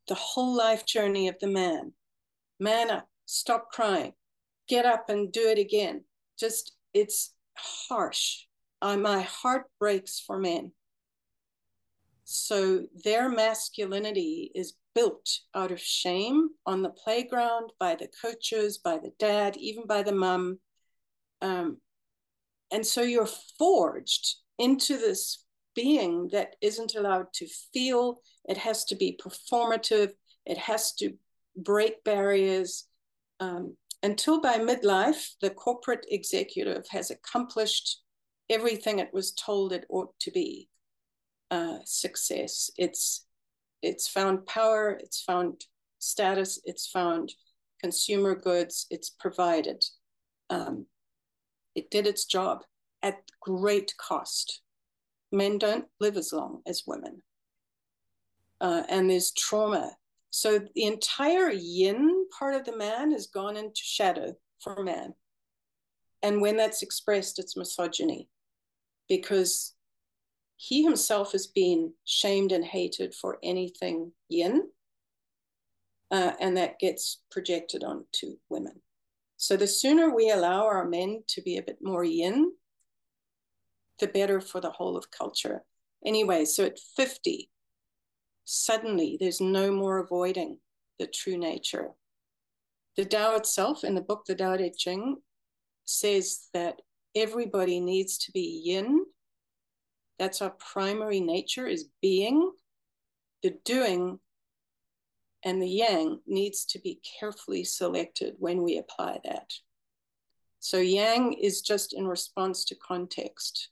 The 0.07 0.15
whole 0.15 0.55
life 0.55 0.85
journey 0.85 1.27
of 1.27 1.35
the 1.39 1.47
man 1.47 1.93
man 2.59 2.89
up, 2.89 3.07
stop 3.25 3.71
crying, 3.71 4.13
get 4.67 4.85
up 4.85 5.09
and 5.09 5.31
do 5.31 5.47
it 5.47 5.59
again. 5.59 6.03
Just, 6.39 6.73
it's 6.93 7.33
harsh. 7.57 8.45
I, 8.81 8.95
my 8.95 9.21
heart 9.21 9.65
breaks 9.79 10.19
for 10.19 10.37
men. 10.37 10.71
So 12.23 12.85
their 13.03 13.29
masculinity 13.29 14.51
is 14.55 14.73
built 14.95 15.29
out 15.53 15.71
of 15.71 15.79
shame 15.79 16.49
on 16.65 16.81
the 16.81 16.89
playground 16.89 17.71
by 17.79 17.95
the 17.95 18.09
coaches, 18.21 18.77
by 18.77 18.97
the 18.97 19.11
dad, 19.19 19.57
even 19.57 19.85
by 19.85 20.01
the 20.01 20.11
mom. 20.11 20.59
Um, 21.41 21.77
and 22.71 22.85
so 22.85 23.01
you're 23.01 23.29
forged 23.59 24.37
into 24.57 24.97
this 24.97 25.44
being 25.75 26.29
that 26.31 26.55
isn't 26.61 26.95
allowed 26.95 27.27
to 27.33 27.47
feel. 27.73 28.21
It 28.45 28.57
has 28.57 28.85
to 28.85 28.95
be 28.95 29.19
performative. 29.21 30.11
It 30.45 30.57
has 30.57 30.93
to 30.95 31.13
break 31.55 32.03
barriers. 32.03 32.87
Um, 33.39 33.75
until 34.03 34.41
by 34.41 34.57
midlife, 34.57 35.31
the 35.41 35.49
corporate 35.49 36.05
executive 36.09 36.85
has 36.89 37.11
accomplished 37.11 38.01
everything 38.49 38.99
it 38.99 39.13
was 39.13 39.33
told 39.33 39.73
it 39.73 39.85
ought 39.89 40.17
to 40.19 40.31
be 40.31 40.69
uh, 41.51 41.77
success. 41.85 42.69
It's 42.77 43.25
it's 43.81 44.07
found 44.07 44.47
power, 44.47 44.97
it's 44.99 45.21
found 45.21 45.65
status, 45.99 46.59
it's 46.65 46.87
found 46.87 47.33
consumer 47.81 48.35
goods, 48.35 48.87
it's 48.89 49.09
provided. 49.09 49.83
Um, 50.49 50.87
it 51.75 51.91
did 51.91 52.07
its 52.07 52.25
job 52.25 52.63
at 53.03 53.19
great 53.41 53.93
cost. 53.97 54.61
Men 55.35 55.57
don't 55.57 55.85
live 55.99 56.15
as 56.15 56.31
long 56.31 56.61
as 56.65 56.83
women. 56.87 57.21
Uh, 58.61 58.83
and 58.87 59.09
there's 59.09 59.33
trauma. 59.33 59.91
So 60.29 60.59
the 60.75 60.85
entire 60.85 61.51
yin 61.51 62.25
part 62.39 62.55
of 62.55 62.63
the 62.63 62.77
man 62.77 63.11
has 63.11 63.27
gone 63.27 63.57
into 63.57 63.81
shadow 63.83 64.35
for 64.61 64.81
man. 64.81 65.13
And 66.23 66.41
when 66.41 66.55
that's 66.55 66.81
expressed, 66.83 67.37
it's 67.37 67.57
misogyny 67.57 68.29
because 69.09 69.73
he 70.55 70.83
himself 70.83 71.33
has 71.33 71.47
been 71.47 71.91
shamed 72.05 72.53
and 72.53 72.63
hated 72.63 73.13
for 73.13 73.37
anything 73.43 74.13
yin, 74.29 74.69
uh, 76.11 76.31
and 76.39 76.55
that 76.55 76.79
gets 76.79 77.21
projected 77.29 77.83
onto 77.83 78.37
women. 78.47 78.81
So 79.35 79.57
the 79.57 79.67
sooner 79.67 80.15
we 80.15 80.31
allow 80.31 80.63
our 80.63 80.87
men 80.87 81.23
to 81.27 81.41
be 81.41 81.57
a 81.57 81.61
bit 81.61 81.79
more 81.81 82.05
yin, 82.05 82.53
the 83.99 84.07
better 84.07 84.41
for 84.41 84.61
the 84.61 84.71
whole 84.71 84.97
of 84.97 85.11
culture. 85.11 85.63
Anyway, 86.05 86.45
so 86.45 86.65
at 86.65 86.79
50, 86.95 87.49
suddenly 88.43 89.17
there's 89.19 89.41
no 89.41 89.71
more 89.71 89.99
avoiding 89.99 90.59
the 90.99 91.07
true 91.07 91.37
nature. 91.37 91.89
The 92.97 93.05
Tao 93.05 93.35
itself, 93.35 93.83
in 93.83 93.95
the 93.95 94.01
book 94.01 94.25
The 94.25 94.35
Tao 94.35 94.55
Te 94.57 94.71
Ching, 94.77 95.17
says 95.85 96.47
that 96.53 96.81
everybody 97.15 97.79
needs 97.79 98.17
to 98.19 98.31
be 98.31 98.61
yin 98.63 99.05
that's 100.17 100.41
our 100.41 100.51
primary 100.51 101.19
nature 101.19 101.67
is 101.67 101.89
being. 102.01 102.51
The 103.43 103.57
doing 103.65 104.19
and 105.43 105.61
the 105.61 105.69
yang 105.69 106.19
needs 106.25 106.65
to 106.65 106.79
be 106.79 106.99
carefully 107.19 107.63
selected 107.63 108.35
when 108.39 108.63
we 108.63 108.77
apply 108.77 109.19
that. 109.23 109.51
So 110.59 110.77
yang 110.77 111.33
is 111.33 111.61
just 111.61 111.93
in 111.93 112.07
response 112.07 112.65
to 112.65 112.75
context. 112.75 113.69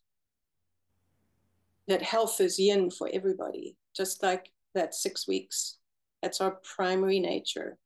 That 1.88 2.02
health 2.02 2.40
is 2.40 2.60
yin 2.60 2.92
for 2.92 3.10
everybody, 3.12 3.76
just 3.96 4.24
like 4.24 4.50
that 4.74 4.96
six 4.96 5.28
weeks. 5.28 5.78
That's 6.22 6.40
our 6.40 6.60
primary 6.76 7.20
nature. 7.20 7.78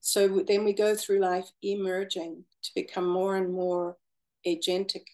So 0.00 0.44
then 0.46 0.64
we 0.64 0.72
go 0.72 0.94
through 0.94 1.18
life 1.18 1.50
emerging 1.62 2.44
to 2.62 2.70
become 2.74 3.06
more 3.08 3.36
and 3.36 3.52
more 3.52 3.96
agentic 4.46 5.04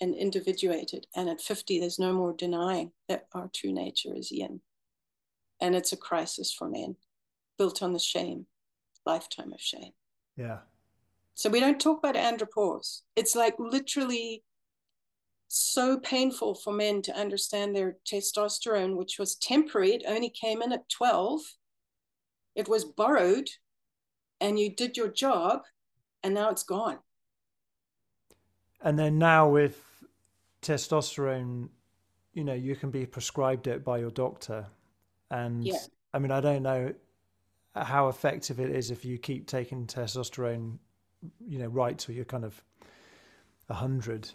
and 0.00 0.14
individuated. 0.14 1.06
And 1.16 1.28
at 1.28 1.40
50, 1.40 1.80
there's 1.80 1.98
no 1.98 2.12
more 2.12 2.34
denying 2.36 2.92
that 3.08 3.26
our 3.32 3.50
true 3.54 3.72
nature 3.72 4.14
is 4.14 4.30
yin. 4.30 4.60
And 5.60 5.74
it's 5.74 5.92
a 5.92 5.96
crisis 5.96 6.52
for 6.52 6.68
men 6.68 6.96
built 7.56 7.82
on 7.82 7.92
the 7.92 7.98
shame, 7.98 8.46
lifetime 9.06 9.52
of 9.52 9.60
shame. 9.60 9.92
Yeah. 10.36 10.58
So 11.34 11.48
we 11.48 11.60
don't 11.60 11.80
talk 11.80 11.98
about 11.98 12.16
andropause. 12.16 13.02
It's 13.16 13.34
like 13.34 13.54
literally 13.58 14.42
so 15.54 15.98
painful 15.98 16.54
for 16.54 16.72
men 16.72 17.02
to 17.02 17.14
understand 17.14 17.76
their 17.76 17.96
testosterone, 18.10 18.96
which 18.96 19.18
was 19.18 19.34
temporary. 19.34 19.92
It 19.92 20.04
only 20.06 20.30
came 20.30 20.62
in 20.62 20.72
at 20.72 20.88
12. 20.88 21.40
It 22.54 22.68
was 22.68 22.86
borrowed, 22.86 23.48
and 24.40 24.58
you 24.58 24.74
did 24.74 24.96
your 24.96 25.08
job, 25.08 25.62
and 26.22 26.32
now 26.32 26.48
it's 26.48 26.62
gone. 26.62 26.98
And 28.80 28.98
then 28.98 29.18
now 29.18 29.48
with 29.48 29.78
testosterone, 30.62 31.68
you 32.32 32.44
know, 32.44 32.54
you 32.54 32.74
can 32.74 32.90
be 32.90 33.04
prescribed 33.04 33.66
it 33.66 33.84
by 33.84 33.98
your 33.98 34.10
doctor. 34.10 34.66
And 35.30 35.64
yeah. 35.64 35.76
I 36.14 36.18
mean, 36.18 36.30
I 36.30 36.40
don't 36.40 36.62
know 36.62 36.94
how 37.74 38.08
effective 38.08 38.58
it 38.58 38.70
is 38.70 38.90
if 38.90 39.04
you 39.04 39.18
keep 39.18 39.46
taking 39.46 39.86
testosterone, 39.86 40.78
you 41.46 41.58
know, 41.58 41.66
right 41.66 41.98
till 41.98 42.14
you're 42.14 42.24
kind 42.24 42.44
of 42.44 42.62
a 43.68 43.74
hundred. 43.74 44.30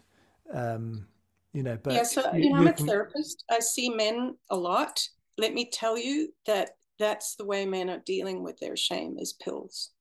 Um, 0.54 1.08
you 1.54 1.64
know, 1.64 1.78
but 1.82 1.94
yeah. 1.94 2.04
So 2.04 2.32
you, 2.34 2.44
you 2.46 2.50
know, 2.52 2.60
I'm 2.60 2.68
a 2.68 2.74
therapist. 2.74 3.44
I 3.50 3.60
see 3.60 3.90
men 3.90 4.36
a 4.50 4.56
lot. 4.56 5.08
Let 5.38 5.54
me 5.54 5.70
tell 5.72 5.98
you 5.98 6.34
that 6.46 6.72
that's 7.00 7.36
the 7.36 7.46
way 7.46 7.66
men 7.66 7.90
are 7.90 8.02
dealing 8.06 8.44
with 8.44 8.60
their 8.60 8.76
shame 8.76 9.18
is 9.20 9.34
pills. 9.34 9.92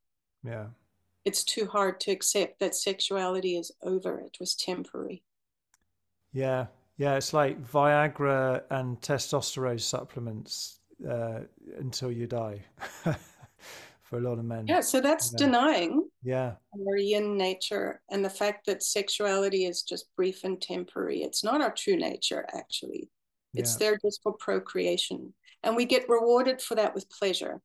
Yeah. 0.42 0.66
It's 1.24 1.44
too 1.44 1.66
hard 1.66 2.00
to 2.00 2.10
accept 2.10 2.60
that 2.60 2.74
sexuality 2.74 3.56
is 3.56 3.72
over. 3.82 4.20
It 4.20 4.36
was 4.38 4.54
temporary. 4.54 5.22
Yeah. 6.32 6.66
Yeah. 6.96 7.16
It's 7.16 7.32
like 7.32 7.62
Viagra 7.62 8.62
and 8.70 9.00
testosterone 9.00 9.80
supplements 9.80 10.80
uh, 11.08 11.40
until 11.78 12.12
you 12.12 12.26
die. 12.26 12.64
for 14.06 14.18
a 14.18 14.20
lot 14.20 14.38
of 14.38 14.44
men. 14.44 14.66
Yeah, 14.66 14.80
so 14.80 15.00
that's 15.00 15.30
denying 15.30 16.05
yeah 16.26 16.52
our 16.86 16.96
yin 16.96 17.36
nature 17.36 18.00
and 18.10 18.24
the 18.24 18.30
fact 18.30 18.66
that 18.66 18.82
sexuality 18.82 19.64
is 19.64 19.82
just 19.82 20.14
brief 20.16 20.44
and 20.44 20.60
temporary. 20.60 21.22
It's 21.22 21.44
not 21.44 21.60
our 21.60 21.72
true 21.72 21.96
nature, 21.96 22.46
actually. 22.54 23.08
It's 23.54 23.72
yeah. 23.72 23.90
there 23.90 23.98
just 24.04 24.22
for 24.22 24.32
procreation. 24.32 25.32
And 25.62 25.76
we 25.76 25.84
get 25.84 26.08
rewarded 26.08 26.60
for 26.60 26.74
that 26.74 26.94
with 26.94 27.08
pleasure. 27.10 27.60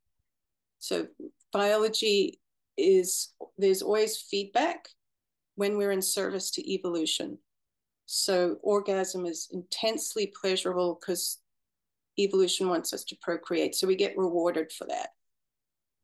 So 0.79 1.07
biology 1.51 2.39
is 2.77 3.33
there's 3.57 3.81
always 3.81 4.17
feedback 4.17 4.87
when 5.55 5.77
we're 5.77 5.91
in 5.91 6.01
service 6.01 6.51
to 6.51 6.73
evolution. 6.73 7.37
So 8.05 8.57
orgasm 8.63 9.25
is 9.25 9.49
intensely 9.51 10.31
pleasurable 10.39 10.99
because 10.99 11.39
evolution 12.17 12.69
wants 12.69 12.93
us 12.93 13.03
to 13.05 13.17
procreate. 13.21 13.75
So 13.75 13.87
we 13.87 13.95
get 13.95 14.17
rewarded 14.17 14.71
for 14.71 14.85
that 14.87 15.09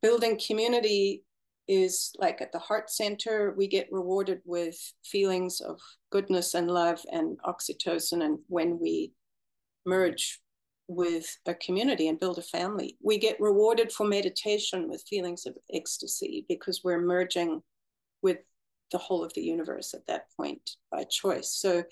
building 0.00 0.38
community 0.46 1.24
is 1.68 2.12
like 2.18 2.40
at 2.40 2.50
the 2.52 2.58
heart 2.58 2.90
center 2.90 3.54
we 3.56 3.66
get 3.66 3.92
rewarded 3.92 4.40
with 4.44 4.76
feelings 5.04 5.60
of 5.60 5.78
goodness 6.10 6.54
and 6.54 6.70
love 6.70 7.00
and 7.12 7.38
oxytocin 7.46 8.24
and 8.24 8.38
when 8.48 8.78
we 8.80 9.12
merge 9.84 10.40
with 10.88 11.36
a 11.46 11.54
community 11.54 12.08
and 12.08 12.18
build 12.18 12.38
a 12.38 12.42
family 12.42 12.96
we 13.02 13.18
get 13.18 13.38
rewarded 13.40 13.92
for 13.92 14.06
meditation 14.06 14.88
with 14.88 15.04
feelings 15.08 15.44
of 15.44 15.54
ecstasy 15.72 16.46
because 16.48 16.80
we're 16.82 17.00
merging 17.00 17.62
with 18.22 18.38
the 18.90 18.98
whole 18.98 19.24
of 19.24 19.32
the 19.34 19.42
universe 19.42 19.94
at 19.94 20.06
that 20.06 20.26
point 20.36 20.70
by 20.90 21.04
choice. 21.04 21.50
So 21.50 21.84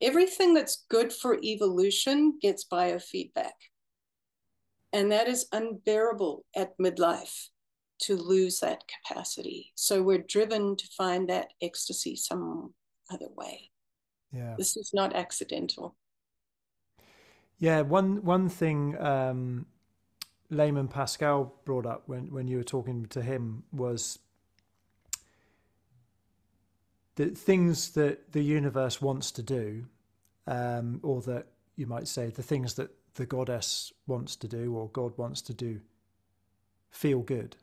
everything 0.00 0.54
that's 0.54 0.84
good 0.88 1.12
for 1.12 1.38
evolution 1.42 2.38
gets 2.40 2.64
biofeedback. 2.64 3.52
And 4.92 5.12
that 5.12 5.28
is 5.28 5.46
unbearable 5.52 6.44
at 6.56 6.78
midlife 6.78 7.48
to 8.00 8.16
lose 8.16 8.60
that 8.60 8.84
capacity. 8.88 9.72
So 9.74 10.02
we're 10.02 10.18
driven 10.18 10.76
to 10.76 10.86
find 10.96 11.28
that 11.28 11.52
ecstasy 11.60 12.16
some 12.16 12.74
other 13.10 13.28
way. 13.36 13.70
Yeah. 14.32 14.54
This 14.56 14.76
is 14.76 14.90
not 14.92 15.14
accidental. 15.16 15.96
Yeah, 17.58 17.80
one 17.80 18.22
one 18.24 18.48
thing 18.48 18.96
um 19.00 19.66
Layman 20.50 20.88
Pascal 20.88 21.54
brought 21.64 21.86
up 21.86 22.04
when, 22.06 22.30
when 22.32 22.48
you 22.48 22.56
were 22.56 22.64
talking 22.64 23.04
to 23.06 23.20
him 23.20 23.64
was 23.72 24.18
the 27.16 27.26
things 27.26 27.90
that 27.90 28.32
the 28.32 28.40
universe 28.40 29.02
wants 29.02 29.30
to 29.32 29.42
do, 29.42 29.84
um, 30.46 31.00
or 31.02 31.20
that 31.22 31.48
you 31.76 31.86
might 31.86 32.08
say 32.08 32.30
the 32.30 32.42
things 32.42 32.74
that 32.74 32.90
the 33.14 33.26
goddess 33.26 33.92
wants 34.06 34.36
to 34.36 34.48
do 34.48 34.74
or 34.74 34.88
God 34.90 35.12
wants 35.18 35.42
to 35.42 35.52
do 35.52 35.80
feel 36.90 37.20
good 37.20 37.56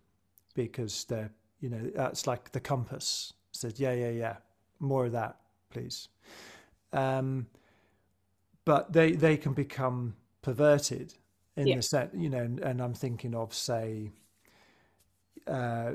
because 0.56 1.06
they're, 1.06 1.32
you 1.60 1.70
know, 1.70 1.92
that's 1.94 2.26
like 2.26 2.52
the 2.52 2.60
compass 2.60 3.34
says, 3.52 3.80
yeah, 3.80 3.94
yeah, 3.94 4.10
yeah, 4.10 4.36
more 4.80 5.06
of 5.06 5.12
that, 5.14 5.38
please. 5.70 6.10
Um, 6.92 7.48
but 8.66 8.92
they, 8.92 9.12
they 9.12 9.38
can 9.38 9.54
become 9.54 10.16
perverted 10.42 11.14
in 11.56 11.68
yeah. 11.68 11.76
the 11.78 11.82
set, 11.82 12.14
you 12.16 12.30
know, 12.30 12.40
and, 12.40 12.60
and, 12.60 12.82
I'm 12.82 12.94
thinking 12.94 13.36
of, 13.36 13.54
say, 13.54 14.12
uh, 15.48 15.92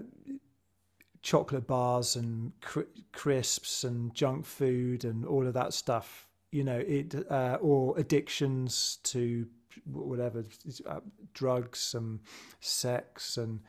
chocolate 1.23 1.67
bars 1.67 2.17
and 2.17 2.53
cr- 2.61 2.81
crisps 3.13 3.85
and 3.85 4.15
junk 4.15 4.47
food 4.47 5.05
and 5.05 5.27
all 5.27 5.47
of 5.47 5.55
that 5.55 5.75
stuff 5.75 6.27
you 6.51 6.65
know 6.65 6.79
it 6.79 7.15
uh, 7.31 7.59
or 7.61 7.99
addictions 7.99 8.99
to 9.03 9.47
whatever 9.85 10.45
uh, 10.87 11.01
drugs 11.35 11.95
and 11.95 12.21
sex 12.61 13.37
and 13.37 13.61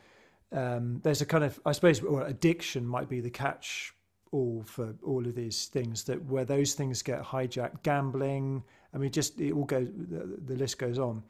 um, 0.52 1.00
there's 1.02 1.20
a 1.20 1.26
kind 1.26 1.44
of 1.44 1.58
i 1.64 1.72
suppose 1.72 2.02
or 2.02 2.26
addiction 2.26 2.86
might 2.86 3.08
be 3.08 3.20
the 3.20 3.30
catch 3.30 3.94
all 4.30 4.62
for 4.66 4.94
all 5.04 5.26
of 5.26 5.34
these 5.34 5.66
things 5.66 6.04
that 6.04 6.22
where 6.24 6.44
those 6.44 6.74
things 6.74 7.02
get 7.02 7.22
hijacked 7.22 7.82
gambling 7.82 8.62
i 8.94 8.98
mean 8.98 9.10
just 9.10 9.40
it 9.40 9.52
all 9.52 9.64
goes 9.64 9.88
the, 9.96 10.38
the 10.46 10.56
list 10.56 10.78
goes 10.78 10.98
on. 10.98 11.22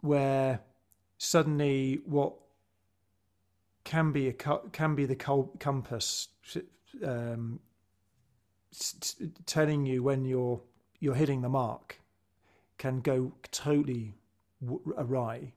Where 0.00 0.60
suddenly 1.18 2.00
what 2.04 2.34
can 3.84 4.10
be 4.10 4.28
a 4.28 4.32
can 4.32 4.96
be 4.96 5.06
the 5.06 5.14
compass 5.14 6.28
um, 7.04 7.60
telling 9.46 9.86
you 9.86 10.02
when 10.02 10.24
you're 10.24 10.60
you're 10.98 11.14
hitting 11.14 11.42
the 11.42 11.48
mark 11.48 12.00
can 12.78 13.00
go 13.00 13.32
totally 13.52 14.14
awry, 14.96 15.52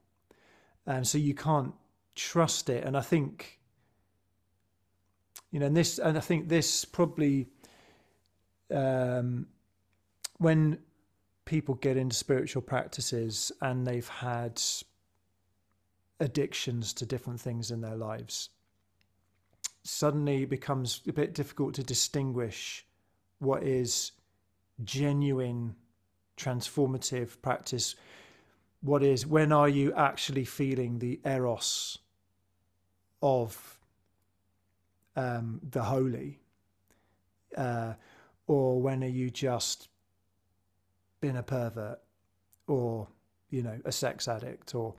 and 0.85 1.07
so 1.07 1.17
you 1.17 1.33
can't 1.33 1.73
trust 2.15 2.69
it. 2.69 2.83
And 2.83 2.95
I 2.95 3.01
think 3.01 3.59
you 5.51 5.59
know, 5.59 5.67
and 5.67 5.77
this, 5.77 5.99
and 5.99 6.17
I 6.17 6.21
think 6.21 6.49
this 6.49 6.83
probably 6.83 7.47
um, 8.73 9.47
when 10.37 10.79
people 11.45 11.75
get 11.75 11.95
into 11.95 12.15
spiritual 12.15 12.61
practices 12.61 13.51
and 13.61 13.85
they've 13.85 14.07
had 14.07 14.61
addictions 16.19 16.93
to 16.93 17.05
different 17.05 17.39
things 17.39 17.71
in 17.71 17.81
their 17.81 17.95
lives 17.95 18.49
suddenly 19.83 20.43
it 20.43 20.49
becomes 20.49 21.01
a 21.07 21.13
bit 21.13 21.33
difficult 21.33 21.75
to 21.75 21.83
distinguish 21.83 22.85
what 23.39 23.63
is 23.63 24.13
genuine 24.83 25.75
transformative 26.37 27.39
practice 27.41 27.95
what 28.85 29.01
is 29.01 29.25
when 29.25 29.51
are 29.51 29.67
you 29.67 29.91
actually 29.95 30.45
feeling 30.45 30.99
the 30.99 31.19
eros 31.25 31.97
of 33.19 33.79
um, 35.15 35.59
the 35.71 35.81
holy? 35.81 36.39
Uh, 37.57 37.93
or 38.45 38.79
when 38.79 39.03
are 39.03 39.07
you 39.07 39.31
just 39.31 39.89
been 41.19 41.35
a 41.35 41.41
pervert? 41.41 41.99
Or 42.67 43.07
you 43.49 43.63
know 43.63 43.79
a 43.85 43.91
sex 43.91 44.27
addict? 44.27 44.75
Or 44.75 44.93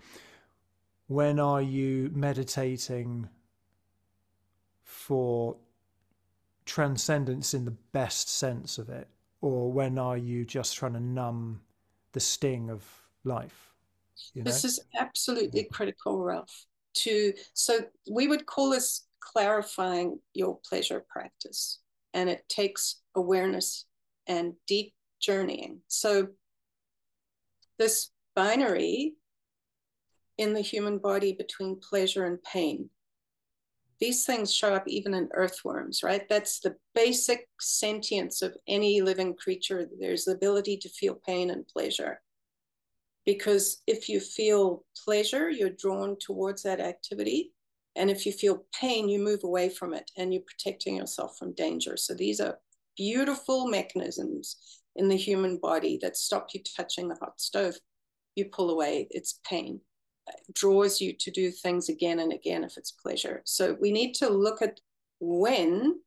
when 1.07 1.39
are 1.39 1.63
you 1.63 2.11
meditating 2.13 3.29
for 4.83 5.57
transcendence 6.65 7.55
in 7.55 7.65
the 7.65 7.77
best 7.93 8.29
sense 8.29 8.79
of 8.79 8.89
it? 8.89 9.07
Or 9.41 9.71
when 9.71 9.97
are 9.97 10.17
you 10.17 10.45
just 10.45 10.77
trying 10.77 10.95
to 10.95 11.01
numb 11.01 11.61
the 12.11 12.21
sting 12.21 12.69
of 12.69 12.85
life 13.23 13.76
you 14.35 14.43
know? 14.43 14.51
this 14.51 14.65
is 14.65 14.81
absolutely 14.99 15.65
critical 15.73 16.19
ralph 16.19 16.67
to 16.95 17.33
so 17.53 17.81
we 18.11 18.27
would 18.27 18.47
call 18.47 18.71
this 18.71 19.07
clarifying 19.21 20.19
your 20.35 20.59
pleasure 20.69 21.05
practice 21.09 21.81
and 22.15 22.29
it 22.29 22.49
takes 22.49 23.03
awareness 23.15 23.87
and 24.27 24.55
deep 24.67 24.95
journeying 25.21 25.81
so 25.89 26.29
this 27.79 28.11
binary 28.35 29.15
in 30.39 30.53
the 30.53 30.61
human 30.61 30.99
body 30.99 31.33
between 31.33 31.81
pleasure 31.81 32.25
and 32.25 32.43
pain 32.43 32.89
these 33.99 34.25
things 34.25 34.53
show 34.53 34.75
up 34.75 34.85
even 34.87 35.15
in 35.15 35.29
earthworms, 35.33 36.03
right? 36.03 36.29
That's 36.29 36.61
the 36.61 36.77
basic 36.95 37.49
sentience 37.61 38.43
of 38.43 38.57
any 38.69 39.01
living 39.01 39.35
creature. 39.35 39.89
There's 39.99 40.25
the 40.25 40.33
ability 40.33 40.77
to 40.79 40.89
feel 40.89 41.15
pain 41.15 41.51
and 41.51 41.67
pleasure. 41.67 42.21
Because 43.27 43.83
if 43.87 44.09
you 44.09 44.21
feel 44.21 44.85
pleasure, 45.05 45.51
you're 45.51 45.71
drawn 45.71 46.17
towards 46.19 46.63
that 46.63 46.81
activity. 46.81 47.53
And 47.97 48.11
if 48.11 48.25
you 48.25 48.33
feel 48.33 48.65
pain, 48.79 49.09
you 49.09 49.19
move 49.19 49.43
away 49.43 49.69
from 49.69 49.93
it 49.93 50.11
and 50.17 50.33
you're 50.33 50.43
protecting 50.43 50.97
yourself 50.97 51.37
from 51.37 51.55
danger. 51.55 51.97
So 51.97 52.15
these 52.15 52.41
are 52.41 52.59
beautiful 52.97 53.67
mechanisms 53.67 54.57
in 54.95 55.09
the 55.09 55.17
human 55.17 55.59
body 55.59 55.99
that 56.03 56.17
stop 56.17 56.49
you 56.55 56.61
touching 56.77 57.09
the 57.09 57.17
hot 57.21 57.41
stove. 57.41 57.75
You 58.37 58.47
pull 58.47 58.71
away, 58.71 59.09
it's 59.11 59.41
pain. 59.49 59.81
It 60.29 60.55
draws 60.55 61.01
you 61.01 61.13
to 61.19 61.31
do 61.31 61.51
things 61.51 61.89
again 61.89 62.21
and 62.21 62.33
again 62.33 62.65
if 62.65 62.77
it's 62.77 62.93
pleasure. 62.93 63.43
So 63.45 63.77
we 63.81 63.93
need 63.93 64.15
to 64.15 64.29
look 64.29 64.63
at 64.63 64.81
when 65.21 66.01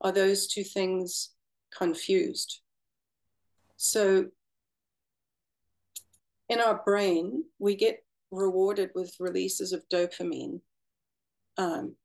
are 0.00 0.12
those 0.12 0.46
two 0.46 0.64
things 0.64 1.30
confused. 1.76 2.60
So 3.76 4.26
in 6.52 6.60
our 6.60 6.82
brain, 6.84 7.44
we 7.58 7.74
get 7.74 8.04
rewarded 8.30 8.90
with 8.94 9.16
releases 9.18 9.72
of 9.72 9.88
dopamine. 9.88 10.60
Um, 11.56 11.96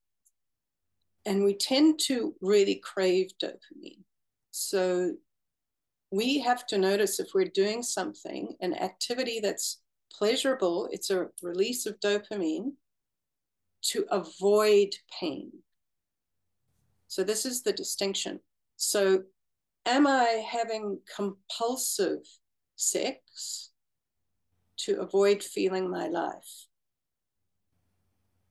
and 1.26 1.44
we 1.44 1.53
tend 1.53 1.99
to 2.07 2.34
really 2.41 2.76
crave 2.76 3.32
dopamine. 3.41 4.03
So 4.52 5.14
we 6.11 6.40
have 6.40 6.65
to 6.68 6.78
notice 6.78 7.19
if 7.19 7.30
we're 7.34 7.45
doing 7.45 7.84
something, 7.84 8.56
an 8.61 8.74
activity 8.74 9.40
that's 9.41 9.82
pleasurable, 10.11 10.88
it's 10.91 11.10
a 11.10 11.28
release 11.44 11.86
of 11.86 11.99
dopamine 11.99 12.72
to 13.82 14.06
avoid 14.10 14.95
pain. 15.19 15.52
So 17.10 17.24
this 17.24 17.45
is 17.45 17.64
the 17.64 17.74
distinction. 17.74 18.40
So 18.78 19.24
am 19.86 20.07
I 20.07 20.45
having 20.49 20.99
compulsive 21.14 22.19
sex 22.78 23.72
to 24.78 24.99
avoid 24.99 25.44
feeling 25.44 25.90
my 25.90 26.08
life? 26.08 26.68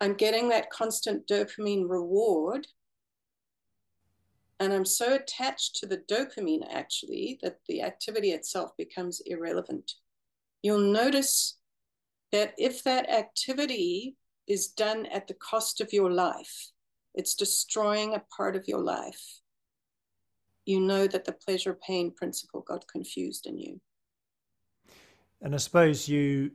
I'm 0.01 0.15
getting 0.15 0.49
that 0.51 0.71
constant 0.71 1.27
dopamine 1.27 1.89
reward. 1.89 2.67
And 4.59 4.73
I'm 4.73 4.85
so 4.85 5.15
attached 5.15 5.77
to 5.77 5.87
the 5.87 5.99
dopamine 5.99 6.67
actually 6.71 7.39
that 7.43 7.59
the 7.69 7.83
activity 7.83 8.31
itself 8.31 8.71
becomes 8.77 9.21
irrelevant. 9.27 9.93
You'll 10.63 10.93
notice 10.93 11.59
that 12.33 12.55
if 12.59 12.83
that 12.85 13.09
activity 13.11 14.17
is 14.47 14.69
done 14.69 15.07
at 15.07 15.27
the 15.27 15.35
cost 15.35 15.81
of 15.81 15.93
your 15.93 16.11
life, 16.11 16.71
it's 17.15 17.35
destroying 17.35 18.15
a 18.15 18.23
part 18.37 18.57
of 18.57 18.69
your 18.69 18.81
life. 18.81 19.41
You 20.65 20.81
know 20.81 21.07
that 21.07 21.25
the 21.25 21.33
pleasure 21.33 21.75
pain 21.75 22.13
principle 22.13 22.61
got 22.61 22.89
confused 22.89 23.47
in 23.47 23.59
you. 23.59 23.81
And 25.47 25.55
I 25.55 25.59
suppose 25.59 26.09
you 26.09 26.51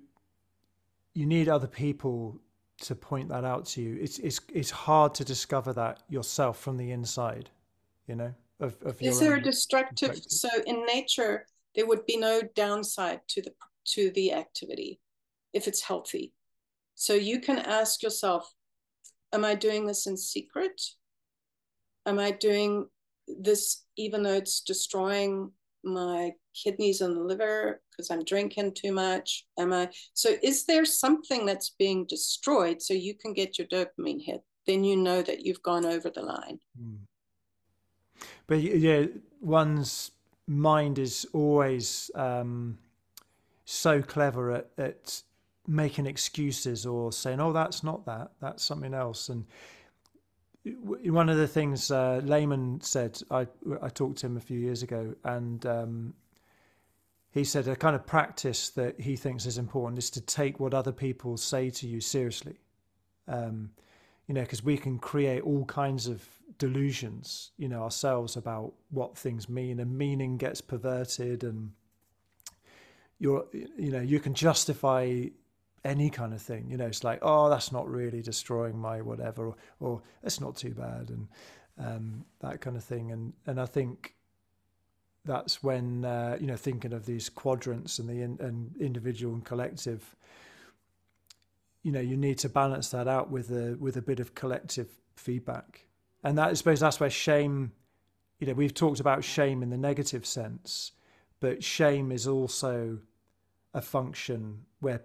you 1.14 1.26
need 1.26 1.48
other 1.48 1.66
people 1.66 2.38
to 2.82 2.94
point 2.94 3.30
that 3.30 3.46
out 3.46 3.66
to 3.68 3.82
you. 3.82 3.98
It's 4.02 4.20
it's 4.20 4.42
it's 4.54 4.70
hard 4.70 5.14
to 5.16 5.24
discover 5.24 5.72
that 5.72 6.04
yourself 6.10 6.60
from 6.60 6.76
the 6.76 6.92
inside, 6.92 7.50
you 8.06 8.16
know. 8.16 8.34
Of, 8.60 8.76
of 8.84 9.02
is 9.02 9.18
there 9.22 9.36
a 9.36 9.42
destructive? 9.42 10.20
So 10.28 10.50
in 10.68 10.86
nature, 10.86 11.46
there 11.74 11.88
would 11.88 12.06
be 12.06 12.18
no 12.18 12.42
downside 12.54 13.22
to 13.30 13.42
the 13.42 13.54
to 13.94 14.12
the 14.12 14.34
activity 14.34 15.00
if 15.54 15.70
it's 15.70 15.82
healthy. 15.82 16.34
So 16.96 17.14
you 17.14 17.40
can 17.40 17.60
ask 17.60 18.04
yourself, 18.04 18.54
am 19.32 19.46
I 19.46 19.56
doing 19.56 19.88
this 19.88 20.06
in 20.06 20.18
secret? 20.18 20.82
Am 22.06 22.20
I 22.20 22.32
doing 22.32 22.88
this 23.26 23.86
even 23.96 24.24
though 24.24 24.34
it's 24.34 24.60
destroying 24.60 25.54
my 25.82 26.32
kidneys 26.54 27.02
and 27.02 27.16
the 27.16 27.22
liver 27.22 27.82
because 27.90 28.10
I'm 28.12 28.24
drinking 28.24 28.74
too 28.74 28.92
much? 28.92 29.46
Am 29.58 29.74
I 29.74 29.90
so 30.14 30.36
is 30.42 30.66
there 30.66 30.86
something 30.86 31.46
that's 31.46 31.70
being 31.70 32.06
destroyed 32.06 32.82
so 32.82 32.94
you 32.94 33.16
can 33.16 33.34
get 33.34 33.58
your 33.58 33.68
dopamine 33.68 34.24
hit? 34.24 34.42
Then 34.68 34.84
you 34.84 34.96
know 34.96 35.22
that 35.22 35.46
you've 35.46 35.64
gone 35.64 35.86
over 35.86 36.10
the 36.10 36.22
line. 36.22 36.60
Mm. 36.80 36.98
But 38.48 38.62
yeah, 38.62 39.06
one's 39.40 40.12
mind 40.48 41.00
is 41.00 41.26
always 41.34 42.12
um, 42.16 42.78
so 43.66 44.02
clever 44.02 44.52
at, 44.52 44.70
at 44.78 45.24
making 45.68 46.06
excuses 46.06 46.86
or 46.86 47.12
saying, 47.12 47.40
"Oh, 47.40 47.54
that's 47.54 47.84
not 47.84 48.06
that. 48.06 48.32
That's 48.40 48.64
something 48.64 48.94
else." 48.94 49.30
And 49.30 49.46
one 50.84 51.30
of 51.30 51.38
the 51.38 51.48
things 51.48 51.90
uh, 51.92 52.22
Layman 52.24 52.82
said, 52.82 53.22
I 53.32 53.48
I 53.82 53.90
talked 53.90 54.20
to 54.20 54.28
him 54.28 54.38
a 54.38 54.42
few 54.42 54.60
years 54.60 54.84
ago, 54.84 55.16
and 55.24 55.66
um, 55.66 56.14
he 57.32 57.46
said 57.46 57.68
a 57.68 57.76
kind 57.76 57.96
of 57.96 58.06
practice 58.06 58.70
that 58.70 59.00
he 59.00 59.16
thinks 59.16 59.46
is 59.46 59.58
important 59.58 59.98
is 59.98 60.10
to 60.12 60.22
take 60.22 60.60
what 60.60 60.74
other 60.74 60.92
people 60.92 61.38
say 61.38 61.70
to 61.70 61.88
you 61.88 62.02
seriously. 62.02 62.58
Um, 63.28 63.72
you 64.28 64.36
know, 64.36 64.42
because 64.42 64.64
we 64.64 64.78
can 64.78 65.00
create 65.00 65.42
all 65.42 65.66
kinds 65.66 66.08
of 66.08 66.26
delusions, 66.58 67.52
you 67.58 67.68
know, 67.68 67.84
ourselves 67.84 68.36
about 68.36 68.74
what 68.90 69.18
things 69.18 69.50
mean, 69.50 69.80
and 69.80 69.98
meaning 69.98 70.38
gets 70.38 70.62
perverted, 70.62 71.44
and 71.44 71.72
you're, 73.20 73.46
you 73.54 73.92
know, 73.92 74.02
you 74.02 74.20
can 74.20 74.34
justify 74.34 75.26
any 75.84 76.10
kind 76.10 76.34
of 76.34 76.42
thing. 76.42 76.70
You 76.70 76.78
know, 76.78 76.88
it's 76.88 77.04
like, 77.04 77.20
oh, 77.22 77.50
that's 77.50 77.72
not 77.72 77.90
really 77.90 78.22
destroying 78.22 78.78
my 78.78 79.02
whatever, 79.02 79.48
or, 79.48 79.56
or 79.80 80.02
that's 80.22 80.40
not 80.40 80.56
too 80.56 80.74
bad, 80.74 81.10
and 81.10 81.28
um, 81.78 82.26
that 82.42 82.62
kind 82.62 82.76
of 82.76 82.84
thing. 82.84 83.12
And 83.12 83.34
and 83.48 83.60
I 83.60 83.66
think 83.66 84.16
that's 85.26 85.62
when 85.62 86.06
uh, 86.06 86.38
you 86.40 86.48
know 86.48 86.56
thinking 86.56 86.94
of 86.94 87.06
these 87.06 87.30
quadrants 87.30 88.00
and 88.00 88.10
the 88.10 88.22
in, 88.22 88.38
and 88.40 88.76
individual 88.78 89.34
and 89.34 89.46
collective. 89.46 90.16
You 91.84 91.92
know, 91.92 92.00
you 92.00 92.16
need 92.16 92.38
to 92.40 92.50
balance 92.50 92.90
that 92.90 93.08
out 93.08 93.32
with 93.32 93.50
a 93.52 93.76
with 93.80 93.98
a 93.98 94.02
bit 94.02 94.20
of 94.20 94.36
collective 94.36 94.90
feedback, 95.16 95.86
and 96.24 96.38
that 96.38 96.50
I 96.50 96.54
suppose 96.54 96.80
that's 96.80 97.00
where 97.00 97.10
shame. 97.10 97.72
You 98.40 98.48
know, 98.48 98.54
we've 98.54 98.74
talked 98.74 99.00
about 99.00 99.24
shame 99.24 99.62
in 99.62 99.70
the 99.70 99.78
negative 99.78 100.26
sense, 100.26 100.94
but 101.40 101.64
shame 101.64 102.12
is 102.12 102.28
also 102.28 102.98
a 103.74 103.82
function 103.82 104.66
where 104.80 105.02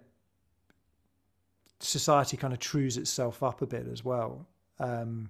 society 1.79 2.35
kind 2.37 2.53
of 2.53 2.59
trues 2.59 2.97
itself 2.97 3.43
up 3.43 3.61
a 3.61 3.67
bit 3.67 3.87
as 3.87 4.03
well. 4.03 4.47
Um, 4.79 5.29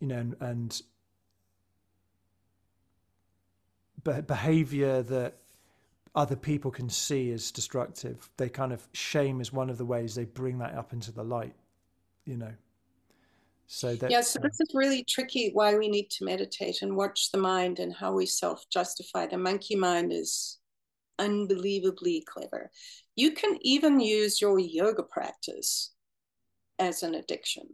you 0.00 0.08
know, 0.08 0.18
and, 0.18 0.36
and 0.40 0.82
behavior 4.04 5.02
that 5.02 5.34
other 6.14 6.36
people 6.36 6.70
can 6.70 6.90
see 6.90 7.32
as 7.32 7.50
destructive, 7.50 8.30
they 8.36 8.48
kind 8.48 8.72
of 8.72 8.86
shame 8.92 9.40
is 9.40 9.52
one 9.52 9.70
of 9.70 9.78
the 9.78 9.84
ways 9.84 10.14
they 10.14 10.24
bring 10.24 10.58
that 10.58 10.74
up 10.74 10.92
into 10.92 11.10
the 11.10 11.22
light, 11.22 11.54
you 12.26 12.36
know. 12.36 12.52
So 13.66 13.94
that, 13.96 14.10
yeah, 14.10 14.20
so 14.20 14.38
this 14.38 14.60
is 14.60 14.74
really 14.74 15.02
tricky 15.04 15.50
why 15.54 15.74
we 15.78 15.88
need 15.88 16.10
to 16.10 16.24
meditate 16.24 16.82
and 16.82 16.94
watch 16.94 17.32
the 17.32 17.38
mind 17.38 17.78
and 17.78 17.94
how 17.94 18.12
we 18.12 18.26
self 18.26 18.68
justify. 18.68 19.26
The 19.26 19.38
monkey 19.38 19.76
mind 19.76 20.12
is 20.12 20.58
unbelievably 21.18 22.24
clever. 22.26 22.70
You 23.16 23.32
can 23.32 23.56
even 23.62 23.98
use 23.98 24.42
your 24.42 24.58
yoga 24.58 25.02
practice 25.02 25.94
as 26.78 27.02
an 27.02 27.14
addiction. 27.14 27.68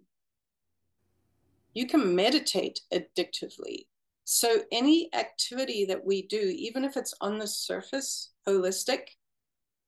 You 1.74 1.88
can 1.88 2.14
meditate 2.14 2.80
addictively. 2.92 3.86
So, 4.30 4.60
any 4.70 5.08
activity 5.14 5.86
that 5.86 6.04
we 6.04 6.20
do, 6.20 6.54
even 6.54 6.84
if 6.84 6.98
it's 6.98 7.14
on 7.22 7.38
the 7.38 7.46
surface, 7.46 8.30
holistic, 8.46 9.16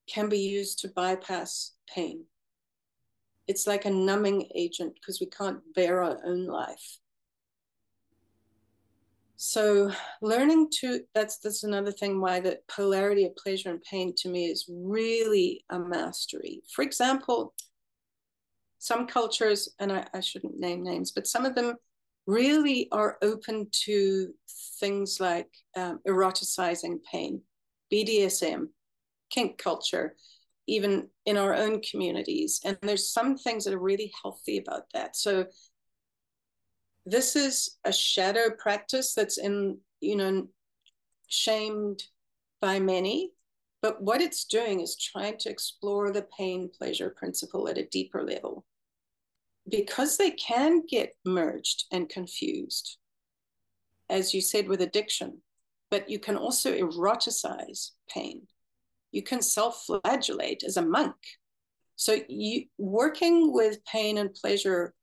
can 0.08 0.30
be 0.30 0.38
used 0.38 0.78
to 0.78 0.88
bypass 0.88 1.72
pain. 1.94 2.24
It's 3.46 3.66
like 3.66 3.84
a 3.84 3.90
numbing 3.90 4.48
agent 4.54 4.94
because 4.94 5.20
we 5.20 5.26
can't 5.26 5.60
bear 5.74 6.02
our 6.02 6.24
own 6.24 6.46
life. 6.46 7.00
So 9.36 9.92
learning 10.22 10.70
to 10.80 11.00
that's 11.14 11.36
that's 11.36 11.62
another 11.62 11.92
thing 11.92 12.18
why 12.18 12.40
the 12.40 12.60
polarity 12.66 13.26
of 13.26 13.36
pleasure 13.36 13.68
and 13.68 13.82
pain 13.82 14.14
to 14.20 14.30
me 14.30 14.46
is 14.46 14.64
really 14.70 15.66
a 15.68 15.78
mastery. 15.78 16.62
For 16.74 16.80
example, 16.80 17.52
some 18.78 19.06
cultures, 19.06 19.68
and 19.78 19.92
I, 19.92 20.06
I 20.14 20.20
shouldn't 20.20 20.58
name 20.58 20.82
names, 20.82 21.10
but 21.10 21.26
some 21.26 21.44
of 21.44 21.54
them 21.54 21.76
really 22.26 22.88
are 22.92 23.18
open 23.22 23.68
to 23.84 24.32
things 24.78 25.18
like 25.20 25.48
um, 25.76 26.00
eroticizing 26.06 26.98
pain, 27.10 27.42
BDSM, 27.92 28.68
kink 29.30 29.58
culture, 29.58 30.16
even 30.66 31.08
in 31.26 31.36
our 31.36 31.54
own 31.54 31.80
communities. 31.82 32.60
And 32.64 32.78
there's 32.82 33.12
some 33.12 33.36
things 33.36 33.64
that 33.64 33.74
are 33.74 33.80
really 33.80 34.12
healthy 34.22 34.58
about 34.58 34.84
that. 34.94 35.16
So 35.16 35.46
this 37.06 37.34
is 37.36 37.78
a 37.84 37.92
shadow 37.92 38.50
practice 38.56 39.14
that's 39.14 39.38
in, 39.38 39.78
you 40.00 40.16
know, 40.16 40.48
shamed 41.28 42.02
by 42.60 42.78
many. 42.78 43.32
But 43.82 44.02
what 44.02 44.20
it's 44.20 44.44
doing 44.44 44.80
is 44.80 44.96
trying 44.96 45.38
to 45.38 45.50
explore 45.50 46.12
the 46.12 46.26
pain 46.36 46.70
pleasure 46.76 47.10
principle 47.10 47.68
at 47.68 47.78
a 47.78 47.86
deeper 47.86 48.22
level. 48.22 48.64
Because 49.70 50.16
they 50.16 50.32
can 50.32 50.82
get 50.86 51.14
merged 51.24 51.84
and 51.92 52.08
confused, 52.08 52.98
as 54.08 54.34
you 54.34 54.40
said 54.40 54.68
with 54.68 54.80
addiction, 54.80 55.42
but 55.90 56.08
you 56.10 56.18
can 56.18 56.36
also 56.36 56.74
eroticize 56.74 57.90
pain. 58.08 58.46
You 59.12 59.22
can 59.22 59.42
self 59.42 59.84
flagellate 59.86 60.62
as 60.64 60.76
a 60.76 60.82
monk. 60.82 61.16
So, 61.96 62.18
you 62.28 62.66
working 62.78 63.52
with 63.52 63.84
pain 63.84 64.18
and 64.18 64.32
pleasure 64.32 64.94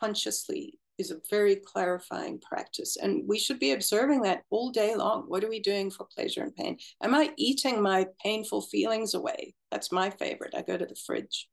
consciously 0.00 0.78
is 0.98 1.10
a 1.10 1.20
very 1.30 1.56
clarifying 1.56 2.40
practice. 2.40 2.96
And 2.96 3.26
we 3.26 3.38
should 3.38 3.58
be 3.58 3.72
observing 3.72 4.22
that 4.22 4.42
all 4.50 4.70
day 4.70 4.94
long. 4.94 5.24
What 5.26 5.42
are 5.44 5.48
we 5.48 5.60
doing 5.60 5.90
for 5.90 6.06
pleasure 6.06 6.42
and 6.42 6.54
pain? 6.54 6.78
Am 7.02 7.14
I 7.14 7.32
eating 7.36 7.82
my 7.82 8.06
painful 8.22 8.62
feelings 8.62 9.14
away? 9.14 9.54
That's 9.70 9.92
my 9.92 10.10
favorite. 10.10 10.54
I 10.56 10.62
go 10.62 10.76
to 10.76 10.86
the 10.86 10.96
fridge, 11.06 11.48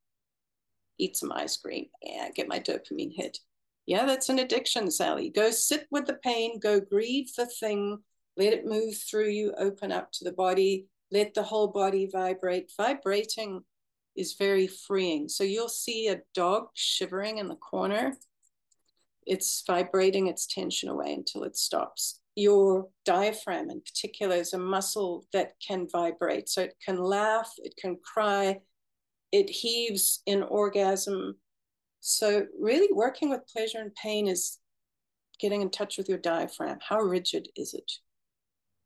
eat 0.97 1.17
some 1.17 1.31
ice 1.31 1.57
cream, 1.57 1.87
and 2.01 2.33
get 2.33 2.47
my 2.47 2.59
dopamine 2.59 3.13
hit. 3.15 3.39
Yeah, 3.85 4.05
that's 4.05 4.29
an 4.29 4.39
addiction, 4.39 4.91
Sally. 4.91 5.29
Go 5.29 5.51
sit 5.51 5.87
with 5.91 6.05
the 6.05 6.15
pain, 6.23 6.59
go 6.59 6.79
grieve 6.79 7.31
the 7.35 7.45
thing, 7.45 7.99
let 8.37 8.53
it 8.53 8.65
move 8.65 8.95
through 8.97 9.29
you, 9.29 9.53
open 9.57 9.91
up 9.91 10.11
to 10.13 10.23
the 10.23 10.31
body, 10.31 10.87
let 11.11 11.33
the 11.33 11.43
whole 11.43 11.67
body 11.67 12.07
vibrate. 12.11 12.71
Vibrating 12.77 13.61
is 14.15 14.35
very 14.37 14.67
freeing. 14.67 15.27
So 15.27 15.43
you'll 15.43 15.69
see 15.69 16.07
a 16.07 16.21
dog 16.33 16.67
shivering 16.73 17.39
in 17.39 17.47
the 17.47 17.55
corner 17.55 18.13
it's 19.25 19.63
vibrating 19.65 20.27
its 20.27 20.47
tension 20.47 20.89
away 20.89 21.13
until 21.13 21.43
it 21.43 21.57
stops. 21.57 22.19
Your 22.35 22.87
diaphragm, 23.05 23.69
in 23.69 23.81
particular, 23.81 24.35
is 24.35 24.53
a 24.53 24.57
muscle 24.57 25.25
that 25.33 25.53
can 25.65 25.87
vibrate. 25.91 26.49
So 26.49 26.63
it 26.63 26.75
can 26.83 26.97
laugh, 26.97 27.51
it 27.57 27.75
can 27.77 27.97
cry, 28.03 28.59
it 29.31 29.49
heaves 29.49 30.21
in 30.25 30.43
orgasm. 30.43 31.37
So, 31.99 32.45
really, 32.59 32.91
working 32.91 33.29
with 33.29 33.47
pleasure 33.47 33.79
and 33.79 33.93
pain 33.95 34.27
is 34.27 34.59
getting 35.39 35.61
in 35.61 35.69
touch 35.69 35.97
with 35.97 36.09
your 36.09 36.17
diaphragm. 36.17 36.79
How 36.87 36.99
rigid 36.99 37.49
is 37.55 37.73
it? 37.73 37.91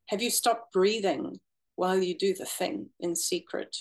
Have 0.07 0.21
you 0.21 0.29
stopped 0.29 0.71
breathing 0.71 1.39
while 1.75 2.01
you 2.01 2.17
do 2.17 2.33
the 2.33 2.45
thing 2.45 2.89
in 2.99 3.15
secret? 3.15 3.75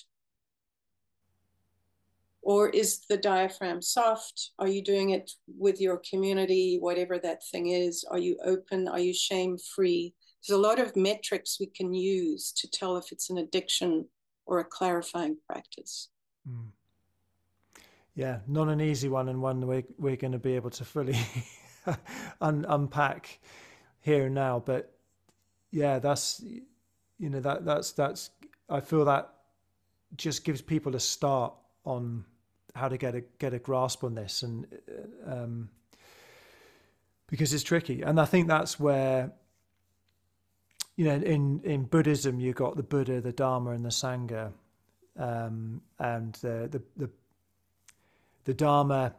Or 2.42 2.68
is 2.68 3.06
the 3.08 3.16
diaphragm 3.16 3.80
soft? 3.80 4.50
Are 4.58 4.68
you 4.68 4.82
doing 4.82 5.10
it 5.10 5.30
with 5.58 5.80
your 5.80 6.02
community, 6.08 6.76
whatever 6.78 7.18
that 7.18 7.42
thing 7.50 7.68
is? 7.68 8.04
Are 8.10 8.18
you 8.18 8.36
open? 8.44 8.86
Are 8.86 8.98
you 8.98 9.14
shame 9.14 9.56
free? 9.74 10.14
There's 10.46 10.58
a 10.58 10.60
lot 10.60 10.78
of 10.78 10.94
metrics 10.94 11.58
we 11.58 11.66
can 11.66 11.94
use 11.94 12.52
to 12.58 12.68
tell 12.70 12.98
if 12.98 13.12
it's 13.12 13.30
an 13.30 13.38
addiction 13.38 14.06
or 14.44 14.58
a 14.58 14.64
clarifying 14.64 15.38
practice. 15.46 16.10
Mm. 16.48 16.68
Yeah, 18.14 18.38
not 18.46 18.68
an 18.68 18.80
easy 18.80 19.08
one, 19.08 19.28
and 19.28 19.42
one 19.42 19.66
we're, 19.66 19.82
we're 19.98 20.16
going 20.16 20.32
to 20.32 20.38
be 20.38 20.54
able 20.54 20.70
to 20.70 20.84
fully 20.84 21.18
un- 22.40 22.64
unpack 22.68 23.40
here 24.00 24.26
and 24.26 24.34
now. 24.34 24.62
But 24.64 24.92
yeah, 25.70 25.98
that's 25.98 26.42
you 27.18 27.30
know 27.30 27.40
that 27.40 27.64
that's 27.64 27.92
that's 27.92 28.30
I 28.68 28.80
feel 28.80 29.04
that 29.06 29.30
just 30.16 30.44
gives 30.44 30.62
people 30.62 30.94
a 30.94 31.00
start 31.00 31.54
on 31.84 32.24
how 32.74 32.88
to 32.88 32.96
get 32.96 33.14
a 33.14 33.22
get 33.38 33.52
a 33.54 33.58
grasp 33.58 34.04
on 34.04 34.14
this, 34.14 34.42
and 34.42 34.66
um, 35.26 35.70
because 37.26 37.52
it's 37.52 37.64
tricky, 37.64 38.02
and 38.02 38.20
I 38.20 38.24
think 38.26 38.46
that's 38.46 38.78
where 38.78 39.32
you 40.96 41.06
know 41.06 41.14
in 41.14 41.60
in 41.64 41.84
Buddhism 41.84 42.38
you 42.38 42.52
got 42.52 42.76
the 42.76 42.82
Buddha, 42.84 43.20
the 43.20 43.32
Dharma, 43.32 43.70
and 43.70 43.84
the 43.84 43.90
Sangha, 43.90 44.52
um, 45.18 45.80
and 45.98 46.34
the, 46.34 46.68
the 46.70 46.82
the 46.96 47.10
the 48.44 48.54
Dharma, 48.54 49.14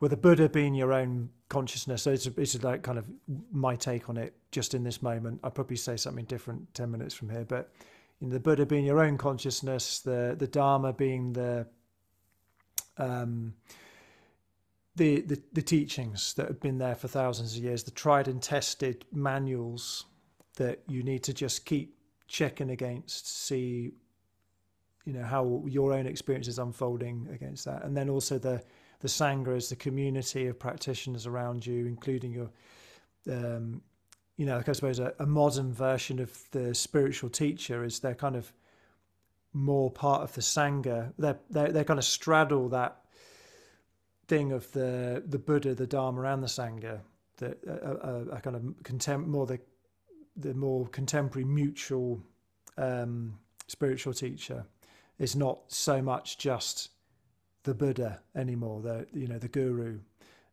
with 0.00 0.10
the 0.10 0.16
Buddha 0.16 0.48
being 0.48 0.74
your 0.74 0.92
own 0.92 1.30
consciousness. 1.48 2.02
So 2.02 2.12
it's, 2.12 2.26
it's 2.26 2.62
like 2.62 2.82
kind 2.82 2.98
of 2.98 3.08
my 3.52 3.76
take 3.76 4.08
on 4.08 4.16
it 4.16 4.34
just 4.50 4.74
in 4.74 4.82
this 4.82 5.02
moment. 5.02 5.40
I'd 5.44 5.54
probably 5.54 5.76
say 5.76 5.96
something 5.96 6.24
different 6.24 6.74
10 6.74 6.90
minutes 6.90 7.14
from 7.14 7.30
here, 7.30 7.44
but 7.44 7.72
you 8.20 8.26
know, 8.26 8.34
the 8.34 8.40
Buddha 8.40 8.66
being 8.66 8.84
your 8.84 9.00
own 9.00 9.18
consciousness, 9.18 10.00
the, 10.00 10.34
the 10.38 10.46
Dharma 10.46 10.92
being 10.92 11.32
the, 11.32 11.66
um, 12.98 13.54
the, 14.96 15.20
the, 15.20 15.40
the 15.52 15.62
teachings 15.62 16.34
that 16.34 16.48
have 16.48 16.60
been 16.60 16.78
there 16.78 16.94
for 16.94 17.08
thousands 17.08 17.56
of 17.56 17.62
years, 17.62 17.84
the 17.84 17.90
tried 17.90 18.28
and 18.28 18.42
tested 18.42 19.04
manuals 19.12 20.06
that 20.56 20.80
you 20.88 21.02
need 21.02 21.22
to 21.24 21.34
just 21.34 21.66
keep 21.66 21.94
checking 22.26 22.70
against, 22.70 23.46
see, 23.46 23.92
you 25.06 25.12
know, 25.12 25.22
how 25.22 25.62
your 25.66 25.94
own 25.94 26.06
experience 26.06 26.48
is 26.48 26.58
unfolding 26.58 27.28
against 27.32 27.64
that, 27.64 27.84
and 27.84 27.96
then 27.96 28.10
also 28.10 28.38
the 28.38 28.62
the 29.00 29.08
sangha 29.08 29.56
is 29.56 29.68
the 29.68 29.76
community 29.76 30.46
of 30.48 30.58
practitioners 30.58 31.26
around 31.26 31.64
you, 31.64 31.86
including 31.86 32.32
your, 32.32 32.50
um, 33.30 33.82
you 34.36 34.46
know, 34.46 34.60
I 34.66 34.72
suppose 34.72 34.98
a, 34.98 35.14
a 35.18 35.26
modern 35.26 35.72
version 35.72 36.18
of 36.18 36.36
the 36.50 36.74
spiritual 36.74 37.30
teacher 37.30 37.84
is 37.84 38.00
they're 38.00 38.14
kind 38.14 38.36
of 38.36 38.52
more 39.52 39.90
part 39.90 40.22
of 40.22 40.34
the 40.34 40.40
sangha. 40.40 41.12
they're, 41.18 41.38
they 41.50 41.70
they 41.70 41.84
kind 41.84 41.98
of 41.98 42.04
straddle 42.04 42.68
that 42.70 42.98
thing 44.26 44.52
of 44.52 44.70
the 44.72 45.22
the 45.26 45.38
Buddha, 45.38 45.74
the 45.74 45.86
Dharma, 45.86 46.22
and 46.22 46.42
the 46.42 46.48
sangha. 46.48 47.00
That 47.38 47.58
a, 47.66 48.34
a, 48.36 48.40
kind 48.40 48.56
of 48.56 48.62
contem- 48.82 49.26
more 49.26 49.46
the 49.46 49.60
the 50.36 50.54
more 50.54 50.88
contemporary 50.88 51.44
mutual 51.44 52.20
um, 52.76 53.38
spiritual 53.68 54.14
teacher 54.14 54.64
is 55.18 55.34
not 55.34 55.60
so 55.68 56.02
much 56.02 56.38
just 56.38 56.90
the 57.64 57.74
Buddha 57.74 58.20
anymore. 58.34 58.80
The 58.82 59.06
you 59.12 59.26
know 59.26 59.38
the 59.38 59.48
guru, 59.48 59.98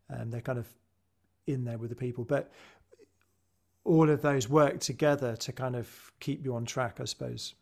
and 0.09 0.21
um, 0.21 0.31
they're 0.31 0.41
kind 0.41 0.59
of 0.59 0.67
in 1.47 1.65
there 1.65 1.77
with 1.77 1.89
the 1.89 1.95
people, 1.95 2.23
but 2.23 2.51
all 3.83 4.09
of 4.09 4.21
those 4.21 4.47
work 4.47 4.79
together 4.79 5.35
to 5.35 5.51
kind 5.51 5.75
of 5.75 6.11
keep 6.19 6.43
you 6.45 6.55
on 6.55 6.65
track, 6.65 6.99
I 7.01 7.05
suppose. 7.05 7.53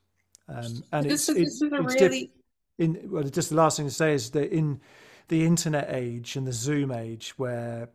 Um, 0.48 0.84
and 0.92 1.10
this, 1.10 1.30
it's, 1.30 1.40
it's, 1.40 1.62
it's 1.62 2.02
really 2.02 2.32
in 2.78 3.10
well, 3.12 3.24
just 3.24 3.50
the 3.50 3.56
last 3.56 3.78
thing 3.78 3.88
to 3.88 3.94
say 3.94 4.14
is 4.14 4.32
that 4.32 4.52
in 4.52 4.80
the 5.28 5.46
internet 5.46 5.88
age 5.90 6.36
and 6.36 6.46
the 6.46 6.52
Zoom 6.52 6.92
age, 6.92 7.34
where 7.38 7.90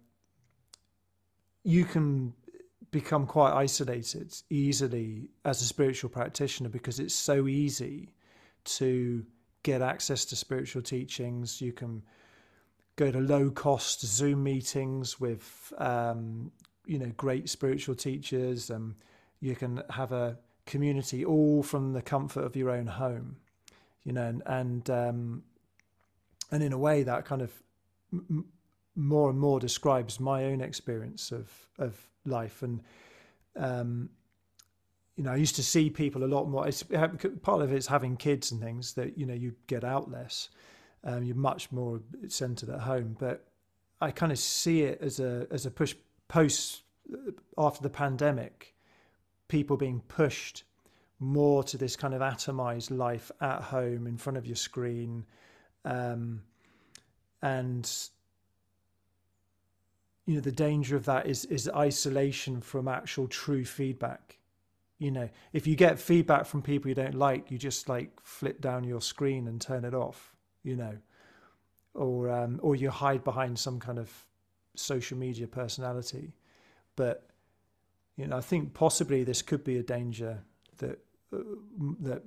you 1.65 1.85
can 1.85 2.33
become 2.91 3.27
quite 3.27 3.53
isolated 3.53 4.35
easily 4.49 5.29
as 5.45 5.61
a 5.61 5.65
spiritual 5.65 6.09
practitioner 6.09 6.69
because 6.69 7.01
it's 7.01 7.15
so 7.15 7.47
easy 7.49 8.09
to 8.67 9.25
get 9.63 9.83
access 9.83 10.25
to 10.27 10.37
spiritual 10.37 10.83
teachings. 10.83 11.61
You 11.61 11.73
can 11.73 12.03
go 12.97 13.11
to 13.11 13.19
low 13.19 13.51
cost 13.51 14.05
Zoom 14.05 14.43
meetings 14.43 15.21
with 15.21 15.73
um, 15.79 16.51
you 16.87 16.99
know 16.99 17.13
great 17.17 17.49
spiritual 17.49 17.95
teachers. 17.95 18.71
and 18.71 18.95
you 19.41 19.55
can 19.55 19.83
have 19.91 20.13
a 20.13 20.39
community 20.65 21.25
all 21.25 21.63
from 21.63 21.93
the 21.93 22.03
comfort 22.03 22.43
of 22.43 22.57
your 22.57 22.71
own 22.71 22.87
home 22.87 23.37
you 24.05 24.13
know 24.13 24.27
and 24.27 24.43
and, 24.47 24.91
um, 24.91 25.43
and 26.51 26.63
in 26.63 26.73
a 26.73 26.79
way 26.79 27.03
that 27.03 27.25
kind 27.25 27.43
of 27.43 27.53
m- 28.13 28.47
more 28.95 29.29
and 29.29 29.39
more 29.39 29.61
describes 29.61 30.19
my 30.19 30.45
own 30.45 30.61
experience 30.61 31.33
of 31.33 31.51
of 31.79 32.01
life 32.25 32.63
and 32.63 32.81
um, 33.57 34.09
you 35.17 35.25
know 35.25 35.33
I 35.33 35.37
used 35.37 35.57
to 35.57 35.63
see 35.63 35.91
people 35.91 36.25
a 36.25 36.27
lot 36.27 36.49
more 36.49 36.69
it's 36.69 36.83
part 36.83 37.63
of 37.63 37.73
it's 37.73 37.87
having 37.87 38.17
kids 38.17 38.53
and 38.53 38.61
things 38.61 38.93
that 38.95 39.19
you 39.19 39.27
know 39.27 39.35
you 39.35 39.55
get 39.67 39.83
out 39.83 40.11
less 40.11 40.51
um, 41.05 41.23
you're 41.23 41.37
much 41.37 41.73
more 41.73 42.01
centered 42.29 42.69
at 42.69 42.81
home 42.81 43.17
but 43.19 43.47
I 44.01 44.11
kind 44.11 44.31
of 44.31 44.39
see 44.39 44.83
it 44.83 45.01
as 45.01 45.21
a 45.21 45.47
as 45.51 45.67
a 45.67 45.71
push 45.71 45.95
post 46.29 46.83
uh, 47.13 47.33
after 47.59 47.83
the 47.83 47.91
pandemic 47.91 48.75
people 49.49 49.77
being 49.77 50.01
pushed 50.09 50.65
more 51.19 51.65
to 51.65 51.79
this 51.79 51.97
kind 51.97 52.13
of 52.13 52.21
atomized 52.21 52.97
life 52.97 53.31
at 53.41 53.63
home 53.63 54.07
in 54.07 54.19
front 54.19 54.37
of 54.37 54.47
your 54.47 54.57
screen 54.57 55.25
um, 55.87 56.43
and 57.41 57.91
you 60.27 60.35
know 60.35 60.41
the 60.41 60.53
danger 60.53 60.97
of 60.97 61.07
that 61.07 61.27
is 61.27 61.47
is 61.47 61.71
isolation 61.75 62.61
from 62.61 62.87
actual 62.89 63.27
true 63.29 63.65
feedback 63.65 64.39
you 64.99 65.11
know 65.11 65.29
if 65.53 65.67
you 65.67 65.77
get 65.77 65.99
feedback 65.99 66.47
from 66.47 66.63
people 66.63 66.89
you 66.89 66.95
don't 66.95 67.15
like 67.15 67.51
you 67.51 67.59
just 67.59 67.89
like 67.89 68.11
flip 68.23 68.61
down 68.61 68.85
your 68.85 69.01
screen 69.01 69.47
and 69.47 69.61
turn 69.61 69.85
it 69.85 69.95
off 69.95 70.35
you 70.63 70.77
know 70.77 70.97
or 71.95 72.31
um, 72.31 72.59
or 72.63 72.77
you 72.77 72.91
hide 72.91 73.25
behind 73.25 73.59
some 73.59 73.79
kind 73.79 73.99
of 73.99 74.11
social 74.75 75.17
media 75.17 75.47
personality 75.47 76.33
but 76.97 77.27
you 78.17 78.27
know, 78.27 78.37
I 78.37 78.41
think 78.41 78.75
possibly 78.75 79.25
this 79.25 79.43
could 79.43 79.63
be 79.63 79.77
a 79.77 79.83
danger 79.83 80.43
that 80.79 80.99
uh, 81.33 81.39
that 82.01 82.23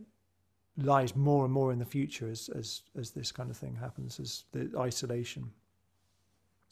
lies 0.77 1.15
more 1.15 1.43
and 1.43 1.53
more 1.53 1.73
in 1.73 1.79
the 1.79 1.85
future 1.85 2.29
as 2.29 2.49
as 2.55 2.83
as 2.97 3.11
this 3.11 3.31
kind 3.31 3.49
of 3.49 3.57
thing 3.57 3.75
happens, 3.75 4.19
as 4.19 4.45
the 4.51 4.71
isolation. 4.77 5.51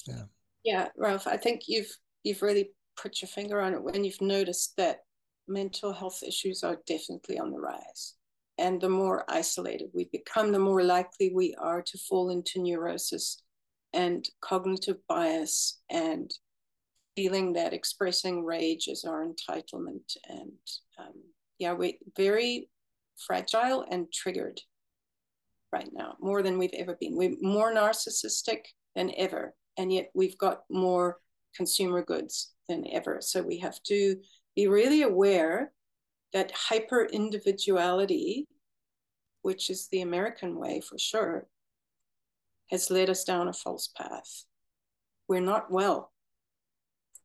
Yeah. 0.05 0.23
Yeah, 0.63 0.87
Ralph, 0.97 1.27
I 1.27 1.37
think 1.37 1.63
you've 1.67 1.97
you've 2.23 2.41
really 2.41 2.71
put 2.95 3.21
your 3.21 3.29
finger 3.29 3.59
on 3.61 3.73
it 3.73 3.81
when 3.81 4.03
you've 4.03 4.21
noticed 4.21 4.77
that 4.77 5.05
mental 5.47 5.93
health 5.93 6.23
issues 6.25 6.63
are 6.63 6.79
definitely 6.87 7.39
on 7.39 7.51
the 7.51 7.59
rise. 7.59 8.15
And 8.57 8.81
the 8.81 8.89
more 8.89 9.23
isolated 9.29 9.89
we 9.93 10.05
become, 10.11 10.51
the 10.51 10.59
more 10.59 10.83
likely 10.83 11.31
we 11.33 11.55
are 11.59 11.81
to 11.81 11.97
fall 11.97 12.29
into 12.29 12.61
neurosis 12.61 13.41
and 13.93 14.27
cognitive 14.41 14.97
bias 15.07 15.79
and 15.89 16.31
feeling 17.15 17.53
that 17.53 17.73
expressing 17.73 18.43
rage 18.43 18.87
is 18.87 19.03
our 19.03 19.25
entitlement 19.25 20.17
and 20.29 20.51
um, 20.99 21.13
yeah 21.57 21.71
we're 21.71 21.93
very 22.15 22.69
fragile 23.25 23.83
and 23.89 24.11
triggered 24.13 24.61
right 25.73 25.89
now 25.93 26.15
more 26.19 26.43
than 26.43 26.59
we've 26.59 26.75
ever 26.75 26.95
been 26.99 27.15
we're 27.15 27.35
more 27.41 27.73
narcissistic 27.73 28.65
than 28.95 29.11
ever 29.17 29.55
and 29.77 29.91
yet 29.91 30.11
we've 30.13 30.37
got 30.37 30.61
more 30.69 31.17
consumer 31.55 32.03
goods 32.03 32.53
than 32.69 32.85
ever. 32.91 33.17
So 33.21 33.41
we 33.41 33.57
have 33.59 33.81
to 33.83 34.17
be 34.57 34.67
really 34.67 35.03
aware 35.03 35.71
that 36.33 36.51
hyper 36.51 37.05
individuality, 37.05 38.47
which 39.43 39.69
is 39.69 39.87
the 39.89 40.01
American 40.01 40.57
way 40.57 40.81
for 40.81 40.97
sure, 40.97 41.47
has 42.71 42.89
led 42.89 43.07
us 43.07 43.23
down 43.23 43.47
a 43.47 43.53
false 43.53 43.87
path. 43.95 44.45
We're 45.27 45.41
not 45.41 45.69
well. 45.71 46.11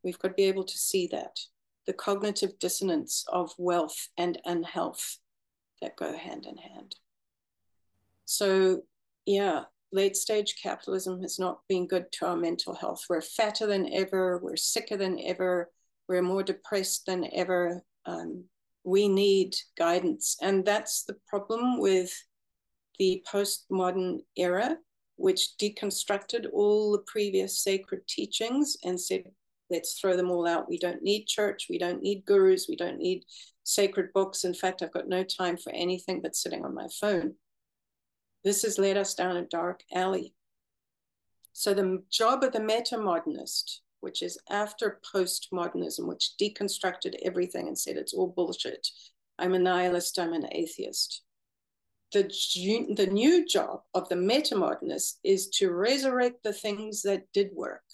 We've 0.05 0.19
got 0.19 0.29
to 0.29 0.35
be 0.35 0.45
able 0.45 0.65
to 0.65 0.79
see 0.79 1.09
that 1.09 1.39
the 1.87 1.95
cognitive 1.95 2.59
dissonance 2.61 3.25
of 3.29 3.55
wealth 3.57 4.09
and 4.19 4.39
unhealth 4.45 5.19
that 5.81 5.97
go 5.97 6.17
hand 6.17 6.45
in 6.45 6.59
hand. 6.59 6.97
So, 8.27 8.83
yeah, 9.25 9.63
late 9.91 10.17
stage 10.17 10.57
capitalism 10.63 11.23
has 11.23 11.39
not 11.39 11.61
been 11.67 11.89
good 11.89 12.13
to 12.13 12.27
our 12.27 12.37
mental 12.37 12.75
health. 12.75 13.07
We're 13.09 13.23
fatter 13.23 13.67
than 13.67 13.91
ever, 13.91 14.39
we're 14.43 14.57
sicker 14.57 14.99
than 14.99 15.19
ever, 15.19 15.71
we're 16.13 16.21
more 16.21 16.43
depressed 16.43 17.07
than 17.07 17.27
ever. 17.33 17.83
Um, 18.05 18.45
we 18.85 19.09
need 19.09 19.57
guidance. 19.79 20.37
And 20.43 20.63
that's 20.63 21.05
the 21.05 21.17
problem 21.27 21.81
with 21.81 22.13
the 22.99 23.25
postmodern 23.33 24.19
era, 24.37 24.77
which 25.17 25.53
deconstructed 25.59 26.49
all 26.53 26.93
the 26.93 27.05
previous 27.07 27.65
sacred 27.65 28.07
teachings 28.07 28.77
and 28.85 29.01
said, 29.01 29.25
let's 29.71 29.99
throw 29.99 30.19
them 30.19 30.31
all 30.31 30.47
out. 30.47 30.69
We 30.69 30.79
don't 30.79 31.03
need 31.03 31.27
church, 31.27 31.69
we 31.71 31.79
don't 31.79 32.03
need 32.03 32.27
gurus, 32.27 32.67
we 32.69 32.77
don't 32.77 32.99
need 32.99 33.25
sacred 33.65 34.13
books. 34.13 34.45
In 34.45 34.53
fact, 34.53 34.83
I've 34.83 34.93
got 34.93 35.09
no 35.09 35.25
time 35.25 35.57
for 35.57 35.73
anything 35.73 36.21
but 36.21 36.37
sitting 36.37 36.63
on 36.63 36.75
my 36.75 36.89
phone. 37.01 37.37
This 38.45 38.63
has 38.65 38.79
led 38.79 38.99
us 38.99 39.15
down 39.15 39.39
a 39.39 39.47
dark 39.47 39.81
alley. 39.95 40.35
So, 41.55 41.73
the 41.73 42.03
job 42.11 42.43
of 42.43 42.53
the 42.53 42.61
meta 42.61 42.99
modernist, 42.99 43.81
which 44.03 44.21
is 44.23 44.39
after 44.51 45.01
postmodernism, 45.15 46.07
which 46.07 46.33
deconstructed 46.41 47.15
everything 47.23 47.69
and 47.69 47.79
said 47.79 47.97
it's 47.97 48.13
all 48.13 48.29
bullshit. 48.29 48.87
I'm 49.39 49.55
a 49.55 49.59
nihilist, 49.59 50.19
I'm 50.19 50.33
an 50.33 50.47
atheist. 50.53 51.23
The, 52.13 52.25
the 52.95 53.07
new 53.07 53.47
job 53.47 53.81
of 53.95 54.09
the 54.09 54.17
meta 54.17 54.55
modernist 54.55 55.19
is 55.25 55.49
to 55.51 55.73
resurrect 55.73 56.43
the 56.43 56.53
things 56.53 57.03
that 57.03 57.25
did 57.33 57.51
work, 57.55 57.85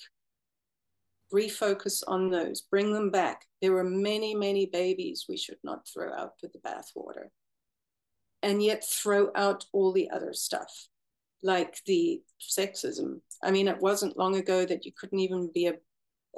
refocus 1.32 2.02
on 2.09 2.30
those, 2.30 2.62
bring 2.62 2.93
them 2.93 3.10
back. 3.10 3.43
There 3.62 3.72
were 3.72 3.85
many, 3.85 4.35
many 4.35 4.66
babies 4.66 5.26
we 5.28 5.36
should 5.36 5.59
not 5.62 5.86
throw 5.86 6.12
out 6.12 6.32
with 6.43 6.52
the 6.52 6.59
bathwater 6.59 7.28
and 8.43 8.62
yet 8.62 8.85
throw 8.85 9.30
out 9.35 9.66
all 9.72 9.93
the 9.93 10.10
other 10.10 10.32
stuff, 10.32 10.89
like 11.43 11.78
the 11.86 12.20
sexism. 12.40 13.20
I 13.43 13.51
mean, 13.51 13.68
it 13.68 13.80
wasn't 13.80 14.16
long 14.16 14.36
ago 14.36 14.64
that 14.64 14.85
you 14.85 14.93
couldn't 14.98 15.18
even 15.20 15.51
be 15.52 15.66
a, 15.66 15.74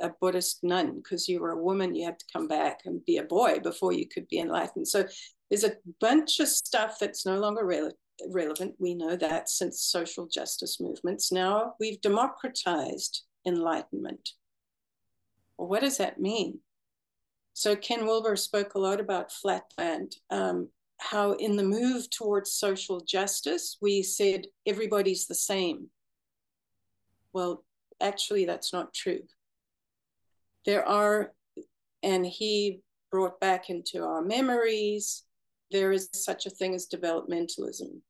a 0.01 0.11
Buddhist 0.21 0.61
nun 0.63 0.97
because 0.97 1.29
you 1.29 1.41
were 1.41 1.51
a 1.51 1.63
woman, 1.63 1.95
you 1.95 2.05
had 2.05 2.19
to 2.19 2.25
come 2.33 2.49
back 2.49 2.81
and 2.85 3.05
be 3.05 3.19
a 3.19 3.25
boy 3.25 3.59
before 3.61 3.93
you 3.93 4.07
could 4.09 4.29
be 4.29 4.39
enlightened. 4.39 4.89
So 4.89 5.07
there's 5.49 5.65
a 5.65 5.77
bunch 6.01 6.41
of 6.41 6.49
stuff 6.49 6.99
that's 7.01 7.27
no 7.27 7.39
longer 7.39 7.65
re- 7.67 7.91
relevant. 8.29 8.75
We 8.79 8.95
know 8.95 9.17
that 9.17 9.49
since 9.49 9.83
social 9.83 10.27
justice 10.27 10.81
movements. 10.81 11.33
Now 11.33 11.75
we've 11.81 12.01
democratized 12.01 13.23
enlightenment. 13.47 14.31
Well, 15.57 15.69
what 15.69 15.83
does 15.83 15.99
that 15.99 16.21
mean? 16.21 16.61
So 17.53 17.77
Ken 17.77 18.07
Wilber 18.07 18.37
spoke 18.37 18.75
a 18.75 18.79
lot 18.79 19.01
about 19.01 19.33
flatland. 19.33 20.17
Um, 20.31 20.69
how 20.99 21.33
in 21.33 21.57
the 21.57 21.65
move 21.65 22.09
towards 22.11 22.53
social 22.53 23.01
justice, 23.01 23.79
we 23.81 24.03
said 24.03 24.47
everybody's 24.67 25.27
the 25.27 25.35
same. 25.35 25.89
Well, 27.33 27.65
actually, 28.01 28.45
that's 28.45 28.73
not 28.73 28.93
true. 28.93 29.21
There 30.67 30.87
are, 30.87 31.33
and 32.03 32.27
he 32.27 32.83
brought 33.11 33.41
back 33.41 33.71
into 33.71 34.05
our 34.05 34.23
memories, 34.23 35.25
there 35.71 35.93
is 35.93 36.09
such 36.13 36.47
a 36.47 36.51
thing 36.51 36.75
as 36.75 36.89
developmentalism. 36.89 38.01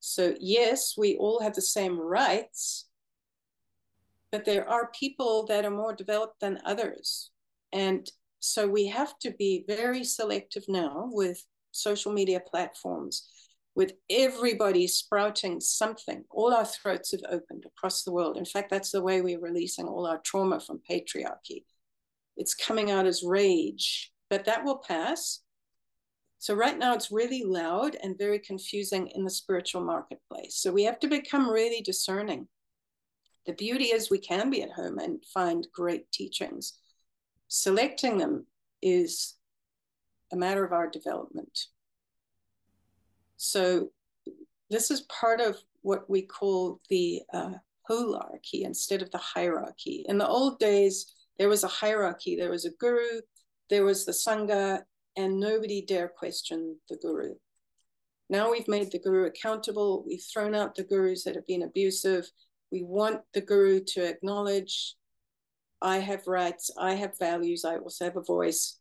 So, 0.00 0.34
yes, 0.38 0.94
we 0.96 1.16
all 1.16 1.40
have 1.40 1.54
the 1.54 1.62
same 1.62 1.98
rights, 1.98 2.86
but 4.30 4.44
there 4.44 4.68
are 4.68 4.90
people 4.98 5.46
that 5.46 5.64
are 5.64 5.70
more 5.70 5.94
developed 5.94 6.40
than 6.40 6.60
others. 6.64 7.30
And 7.72 8.10
so 8.40 8.68
we 8.68 8.86
have 8.86 9.18
to 9.20 9.32
be 9.32 9.64
very 9.66 10.04
selective 10.04 10.64
now 10.68 11.08
with 11.10 11.44
social 11.72 12.12
media 12.12 12.40
platforms 12.40 13.28
with 13.76 13.92
everybody 14.08 14.86
sprouting 14.86 15.60
something. 15.60 16.24
All 16.30 16.52
our 16.52 16.64
throats 16.64 17.12
have 17.12 17.20
opened 17.30 17.66
across 17.66 18.02
the 18.02 18.12
world. 18.12 18.38
In 18.38 18.46
fact, 18.46 18.70
that's 18.70 18.90
the 18.90 19.02
way 19.02 19.20
we're 19.20 19.38
releasing 19.38 19.86
all 19.86 20.06
our 20.06 20.18
trauma 20.24 20.58
from 20.58 20.80
patriarchy. 20.90 21.64
It's 22.36 22.54
coming 22.54 22.90
out 22.90 23.06
as 23.06 23.22
rage, 23.22 24.12
but 24.28 24.44
that 24.44 24.64
will 24.64 24.78
pass. 24.78 25.40
So, 26.38 26.54
right 26.54 26.78
now, 26.78 26.94
it's 26.94 27.10
really 27.10 27.42
loud 27.44 27.96
and 28.02 28.18
very 28.18 28.38
confusing 28.38 29.08
in 29.08 29.24
the 29.24 29.30
spiritual 29.30 29.82
marketplace. 29.82 30.56
So, 30.56 30.70
we 30.70 30.84
have 30.84 31.00
to 31.00 31.08
become 31.08 31.48
really 31.48 31.80
discerning. 31.80 32.48
The 33.46 33.54
beauty 33.54 33.86
is 33.86 34.10
we 34.10 34.18
can 34.18 34.50
be 34.50 34.62
at 34.62 34.72
home 34.72 34.98
and 34.98 35.24
find 35.32 35.66
great 35.72 36.10
teachings. 36.12 36.74
Selecting 37.48 38.18
them 38.18 38.46
is 38.82 39.34
a 40.32 40.36
matter 40.36 40.64
of 40.64 40.72
our 40.72 40.88
development. 40.88 41.66
So, 43.36 43.90
this 44.68 44.90
is 44.90 45.02
part 45.02 45.40
of 45.40 45.56
what 45.82 46.10
we 46.10 46.22
call 46.22 46.80
the 46.90 47.22
uh, 47.32 47.52
holarchy 47.88 48.62
instead 48.62 49.02
of 49.02 49.10
the 49.10 49.18
hierarchy. 49.18 50.04
In 50.08 50.18
the 50.18 50.26
old 50.26 50.58
days, 50.58 51.14
there 51.38 51.48
was 51.48 51.64
a 51.64 51.68
hierarchy, 51.68 52.36
there 52.36 52.50
was 52.50 52.64
a 52.64 52.70
guru, 52.78 53.20
there 53.70 53.84
was 53.84 54.04
the 54.04 54.12
sangha, 54.12 54.82
and 55.16 55.40
nobody 55.40 55.84
dare 55.84 56.08
question 56.08 56.76
the 56.88 56.96
guru. 56.96 57.34
Now 58.28 58.50
we've 58.50 58.68
made 58.68 58.90
the 58.90 58.98
guru 58.98 59.26
accountable. 59.26 60.04
We've 60.06 60.22
thrown 60.32 60.54
out 60.54 60.74
the 60.74 60.84
gurus 60.84 61.24
that 61.24 61.36
have 61.36 61.46
been 61.46 61.62
abusive. 61.62 62.30
We 62.72 62.82
want 62.82 63.20
the 63.34 63.40
guru 63.40 63.80
to 63.84 64.04
acknowledge 64.04 64.96
I 65.80 65.98
have 65.98 66.26
rights, 66.26 66.70
I 66.78 66.94
have 66.94 67.18
values, 67.18 67.64
I 67.64 67.76
also 67.76 68.06
have 68.06 68.16
a 68.16 68.22
voice. 68.22 68.78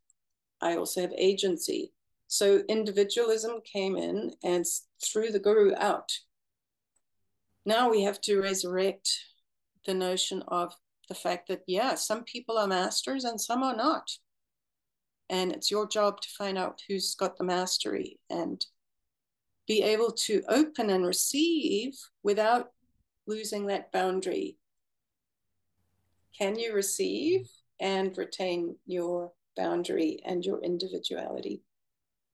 I 0.61 0.77
also 0.77 1.02
have 1.02 1.11
agency. 1.18 1.91
So 2.27 2.64
individualism 2.69 3.60
came 3.72 3.95
in 3.98 4.32
and 4.44 4.65
threw 5.03 5.32
the 5.32 5.40
guru 5.40 5.73
out. 5.76 6.11
Now 7.65 7.90
we 7.90 8.03
have 8.03 8.22
to 8.22 8.41
resurrect 8.41 9.10
the 9.86 9.94
notion 9.94 10.41
of 10.48 10.73
the 11.07 11.15
fact 11.15 11.48
that, 11.48 11.61
yeah, 11.68 11.95
some 11.95 12.23
people 12.23 12.57
are 12.57 12.68
masters 12.68 13.23
and 13.23 13.40
some 13.40 13.64
are 13.64 13.76
not. 13.76 14.10
And 15.30 15.52
it's 15.52 15.72
your 15.72 15.88
job 15.88 16.22
to 16.22 16.30
find 16.38 16.57
out 16.57 16.82
who's 16.88 17.15
got 17.15 17.38
the 17.38 17.44
mastery 17.44 18.19
and 18.30 18.64
be 19.68 19.82
able 19.82 20.11
to 20.11 20.44
open 20.48 20.90
and 20.90 21.06
receive 21.06 21.94
without 22.23 22.72
losing 23.26 23.65
that 23.68 23.91
boundary. 23.91 24.57
Can 26.38 26.60
you 26.60 26.73
receive 26.73 27.49
and 27.80 28.18
retain 28.18 28.76
your 28.86 29.32
boundary 29.56 30.19
and 30.26 30.45
your 30.45 30.61
individuality 30.61 31.61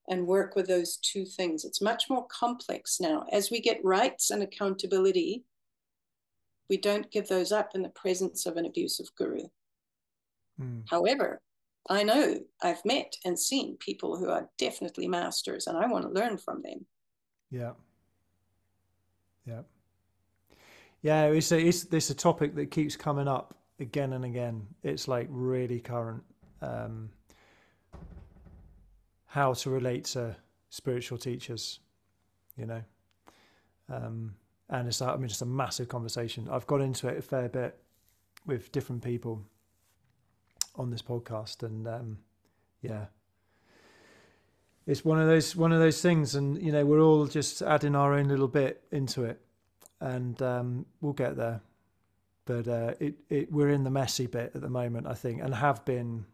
and 0.08 0.26
work 0.26 0.56
with 0.56 0.66
those 0.66 0.96
two 0.96 1.24
things. 1.24 1.64
It's 1.64 1.80
much 1.80 2.10
more 2.10 2.26
complex 2.26 2.98
now. 3.00 3.24
As 3.32 3.50
we 3.50 3.60
get 3.60 3.84
rights 3.84 4.30
and 4.30 4.42
accountability, 4.42 5.44
we 6.72 6.78
don't 6.78 7.10
give 7.10 7.28
those 7.28 7.52
up 7.52 7.72
in 7.74 7.82
the 7.82 7.90
presence 7.90 8.46
of 8.46 8.56
an 8.56 8.64
abusive 8.64 9.14
guru. 9.14 9.42
Mm. 10.58 10.84
However, 10.88 11.42
I 11.90 12.02
know 12.02 12.38
I've 12.62 12.82
met 12.86 13.14
and 13.26 13.38
seen 13.38 13.76
people 13.76 14.16
who 14.16 14.30
are 14.30 14.48
definitely 14.56 15.06
masters, 15.06 15.66
and 15.66 15.76
I 15.76 15.86
want 15.86 16.06
to 16.06 16.18
learn 16.18 16.38
from 16.38 16.62
them. 16.62 16.86
Yeah. 17.50 17.72
Yeah. 19.44 19.60
Yeah, 21.02 21.26
it's 21.26 21.52
a, 21.52 21.60
it's, 21.60 21.84
it's 21.92 22.08
a 22.08 22.14
topic 22.14 22.54
that 22.54 22.70
keeps 22.70 22.96
coming 22.96 23.28
up 23.28 23.54
again 23.78 24.14
and 24.14 24.24
again. 24.24 24.66
It's 24.82 25.06
like 25.06 25.26
really 25.28 25.78
current 25.78 26.22
um, 26.62 27.10
how 29.26 29.52
to 29.52 29.68
relate 29.68 30.04
to 30.14 30.34
spiritual 30.70 31.18
teachers, 31.18 31.80
you 32.56 32.64
know. 32.64 32.82
Um, 33.90 34.36
and 34.72 34.88
it's, 34.88 35.00
I 35.00 35.14
mean, 35.16 35.28
just 35.28 35.42
a 35.42 35.46
massive 35.46 35.88
conversation. 35.88 36.48
I've 36.50 36.66
got 36.66 36.80
into 36.80 37.06
it 37.06 37.18
a 37.18 37.22
fair 37.22 37.48
bit 37.48 37.78
with 38.46 38.72
different 38.72 39.04
people 39.04 39.44
on 40.74 40.90
this 40.90 41.02
podcast, 41.02 41.62
and 41.62 41.86
um, 41.86 42.18
yeah, 42.80 43.04
it's 44.86 45.04
one 45.04 45.20
of 45.20 45.28
those 45.28 45.54
one 45.54 45.70
of 45.70 45.78
those 45.78 46.02
things, 46.02 46.34
and 46.34 46.60
you 46.60 46.72
know, 46.72 46.84
we're 46.84 47.00
all 47.00 47.26
just 47.26 47.62
adding 47.62 47.94
our 47.94 48.14
own 48.14 48.26
little 48.28 48.48
bit 48.48 48.82
into 48.90 49.24
it, 49.24 49.40
and 50.00 50.42
um, 50.42 50.86
we'll 51.00 51.12
get 51.12 51.36
there. 51.36 51.60
But 52.44 52.66
uh, 52.66 52.94
it, 52.98 53.14
it, 53.30 53.52
we're 53.52 53.68
in 53.68 53.84
the 53.84 53.90
messy 53.90 54.26
bit 54.26 54.50
at 54.56 54.62
the 54.62 54.68
moment, 54.68 55.06
I 55.06 55.14
think, 55.14 55.40
and 55.42 55.54
have 55.54 55.84
been 55.84 56.24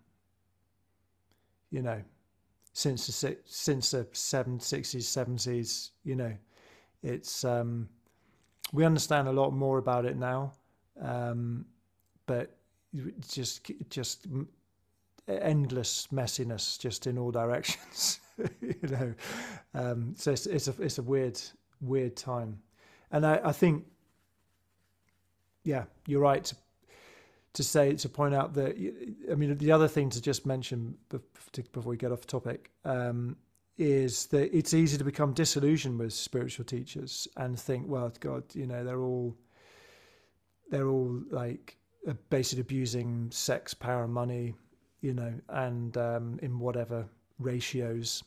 you 1.71 1.83
know, 1.83 2.03
since 2.73 3.07
the 3.07 3.37
since 3.45 3.91
the 3.91 4.07
seven 4.13 4.61
sixties 4.61 5.09
seventies. 5.09 5.91
You 6.05 6.17
know, 6.17 6.33
it's 7.03 7.45
um, 7.45 7.89
we 8.73 8.85
understand 8.85 9.29
a 9.29 9.33
lot 9.33 9.53
more 9.53 9.79
about 9.79 10.05
it 10.05 10.17
now, 10.17 10.53
um, 11.01 11.65
but 12.27 12.57
just 13.29 13.71
just 13.91 14.27
endless 15.29 16.09
messiness 16.13 16.79
just 16.79 17.07
in 17.07 17.19
all 17.19 17.31
directions 17.43 18.21
you 18.61 18.75
know. 18.83 19.15
Um, 19.75 20.15
so 20.17 20.33
it's, 20.33 20.47
it's 20.47 20.69
a 20.69 20.75
it's 20.81 20.99
a 20.99 21.03
weird 21.03 21.41
weird 21.81 22.17
time. 22.17 22.59
And 23.11 23.27
I, 23.27 23.41
I 23.45 23.53
think 23.53 23.85
yeah 25.65 25.85
you're 26.07 26.21
right 26.21 26.45
to, 26.45 26.57
to 27.55 27.63
say 27.63 27.95
to 27.95 28.09
point 28.09 28.35
out 28.35 28.55
that 28.55 28.77
I 29.31 29.35
mean 29.35 29.57
the 29.59 29.73
other 29.73 29.89
thing 29.89 30.11
to 30.11 30.21
just 30.21 30.47
mention 30.47 30.97
before 31.73 31.91
we 31.91 31.97
get 31.97 32.13
off 32.13 32.27
topic 32.27 32.71
um, 32.85 33.37
is 33.79 34.27
that 34.27 34.55
it's 34.57 34.75
easy 34.75 34.99
to 34.99 35.05
become 35.05 35.33
disillusioned 35.33 35.99
with 35.99 36.13
spiritual 36.13 36.65
teachers 36.65 37.29
and 37.37 37.59
think 37.59 37.87
well 37.89 38.13
god 38.21 38.43
you 38.53 38.67
know 38.67 38.85
they're 38.85 39.03
all 39.03 39.37
they're 40.71 40.89
all 40.89 41.21
like 41.31 41.77
basically 42.29 42.61
abusing 42.61 43.29
sex 43.31 43.73
power 43.75 44.09
money 44.09 44.55
you 45.01 45.15
know, 45.15 45.33
and 45.49 45.97
um, 45.97 46.39
in 46.43 46.59
whatever 46.59 47.07
ratios. 47.39 48.25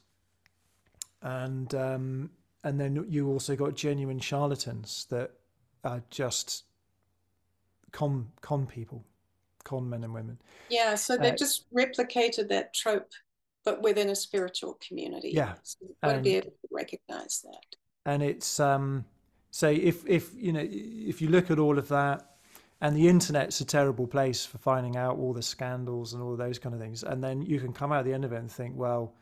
And 1.21 1.73
um, 1.75 2.31
and 2.63 2.79
then 2.79 3.05
you 3.09 3.27
also 3.29 3.55
got 3.55 3.75
genuine 3.75 4.19
charlatans 4.19 5.05
that 5.09 5.31
are 5.83 6.01
just 6.09 6.63
con 7.91 8.27
con 8.41 8.65
people, 8.65 9.03
con 9.63 9.89
men 9.89 10.03
and 10.03 10.13
women. 10.13 10.39
Yeah, 10.69 10.95
so 10.95 11.17
they 11.17 11.31
uh, 11.31 11.35
just 11.35 11.71
replicated 11.73 12.47
that 12.49 12.73
trope, 12.73 13.11
but 13.63 13.81
within 13.81 14.09
a 14.09 14.15
spiritual 14.15 14.77
community. 14.85 15.31
Yeah, 15.33 15.53
so 15.63 15.77
you've 15.81 16.01
got 16.01 16.15
and, 16.15 16.23
to 16.23 16.29
be 16.29 16.35
able 16.35 16.51
to 16.51 16.67
recognize 16.71 17.41
that. 17.43 17.75
And 18.05 18.23
it's 18.23 18.59
um, 18.59 19.05
say 19.51 19.75
if 19.75 20.07
if 20.07 20.31
you 20.35 20.53
know 20.53 20.65
if 20.71 21.21
you 21.21 21.29
look 21.29 21.51
at 21.51 21.59
all 21.59 21.77
of 21.77 21.87
that 21.89 22.31
and 22.79 22.95
the 22.95 23.07
internet's 23.07 23.59
a 23.61 23.65
terrible 23.65 24.07
place 24.07 24.45
for 24.45 24.57
finding 24.57 24.95
out 24.97 25.17
all 25.17 25.33
the 25.33 25.41
scandals 25.41 26.13
and 26.13 26.23
all 26.23 26.35
those 26.35 26.57
kind 26.57 26.73
of 26.73 26.81
things 26.81 27.03
and 27.03 27.23
then 27.23 27.41
you 27.41 27.59
can 27.59 27.73
come 27.73 27.91
out 27.91 27.99
at 27.99 28.05
the 28.05 28.13
end 28.13 28.25
of 28.25 28.31
it 28.31 28.37
and 28.37 28.51
think 28.51 28.73
well 28.75 29.13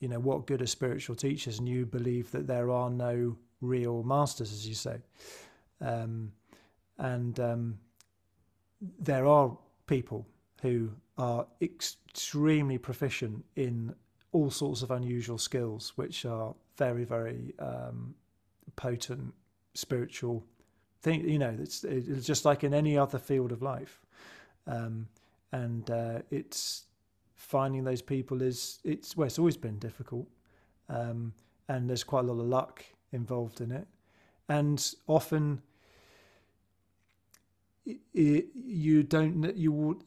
you 0.00 0.08
know 0.08 0.18
what 0.18 0.46
good 0.46 0.62
are 0.62 0.66
spiritual 0.66 1.14
teachers 1.14 1.58
and 1.58 1.68
you 1.68 1.86
believe 1.86 2.30
that 2.32 2.46
there 2.46 2.70
are 2.70 2.90
no 2.90 3.36
real 3.60 4.02
masters 4.02 4.52
as 4.52 4.66
you 4.66 4.74
say 4.74 4.96
um, 5.80 6.32
and 6.98 7.38
um, 7.38 7.78
there 8.98 9.26
are 9.26 9.56
people 9.86 10.26
who 10.62 10.90
are 11.16 11.46
extremely 11.60 12.78
proficient 12.78 13.44
in 13.56 13.94
all 14.32 14.50
sorts 14.50 14.82
of 14.82 14.90
unusual 14.90 15.38
skills 15.38 15.92
which 15.96 16.24
are 16.24 16.54
very 16.76 17.04
very 17.04 17.54
um, 17.58 18.14
potent 18.76 19.32
spiritual 19.74 20.44
think 21.02 21.24
you 21.24 21.38
know 21.38 21.54
it's, 21.60 21.84
it's 21.84 22.26
just 22.26 22.44
like 22.44 22.64
in 22.64 22.74
any 22.74 22.96
other 22.98 23.18
field 23.18 23.52
of 23.52 23.62
life. 23.62 24.00
Um, 24.66 25.08
and 25.52 25.90
uh, 25.90 26.20
it's 26.30 26.84
finding 27.34 27.84
those 27.84 28.02
people 28.02 28.42
is 28.42 28.80
it's 28.84 29.16
well 29.16 29.26
it's 29.26 29.38
always 29.38 29.56
been 29.56 29.78
difficult 29.78 30.26
um, 30.88 31.32
and 31.68 31.88
there's 31.88 32.04
quite 32.04 32.24
a 32.24 32.26
lot 32.32 32.40
of 32.40 32.46
luck 32.46 32.84
involved 33.12 33.60
in 33.60 33.72
it. 33.72 33.86
And 34.48 34.94
often 35.06 35.62
it, 37.86 38.46
you 38.54 39.02
don't 39.02 39.56
you, 39.56 40.00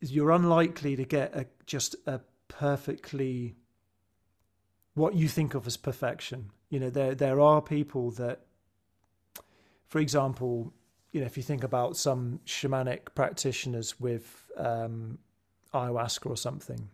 you're 0.00 0.30
unlikely 0.30 0.96
to 0.96 1.04
get 1.04 1.34
a 1.34 1.46
just 1.66 1.96
a 2.06 2.20
perfectly 2.48 3.56
what 4.94 5.14
you 5.14 5.28
think 5.28 5.54
of 5.54 5.66
as 5.66 5.76
perfection 5.76 6.50
you 6.70 6.80
know 6.80 6.90
there 6.90 7.14
there 7.14 7.40
are 7.40 7.60
people 7.60 8.10
that 8.10 8.40
for 9.88 9.98
example, 9.98 10.72
you 11.12 11.20
know, 11.20 11.26
if 11.26 11.36
you 11.36 11.42
think 11.42 11.64
about 11.64 11.96
some 11.96 12.40
shamanic 12.46 13.14
practitioners 13.14 13.98
with 13.98 14.44
um, 14.56 15.18
ayahuasca 15.72 16.26
or 16.26 16.36
something, 16.36 16.90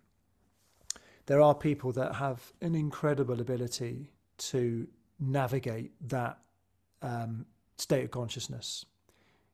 there 1.26 1.40
are 1.40 1.54
people 1.54 1.92
that 1.92 2.14
have 2.14 2.52
an 2.60 2.74
incredible 2.74 3.40
ability 3.40 4.12
to 4.36 4.86
navigate 5.18 5.92
that 6.08 6.38
um, 7.02 7.46
state 7.76 8.04
of 8.04 8.10
consciousness. 8.12 8.86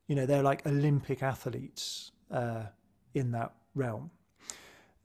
You 0.06 0.16
know, 0.16 0.26
they're 0.26 0.42
like 0.42 0.66
Olympic 0.66 1.22
athletes 1.22 2.12
uh, 2.30 2.64
in 3.14 3.32
that 3.32 3.52
realm. 3.74 4.10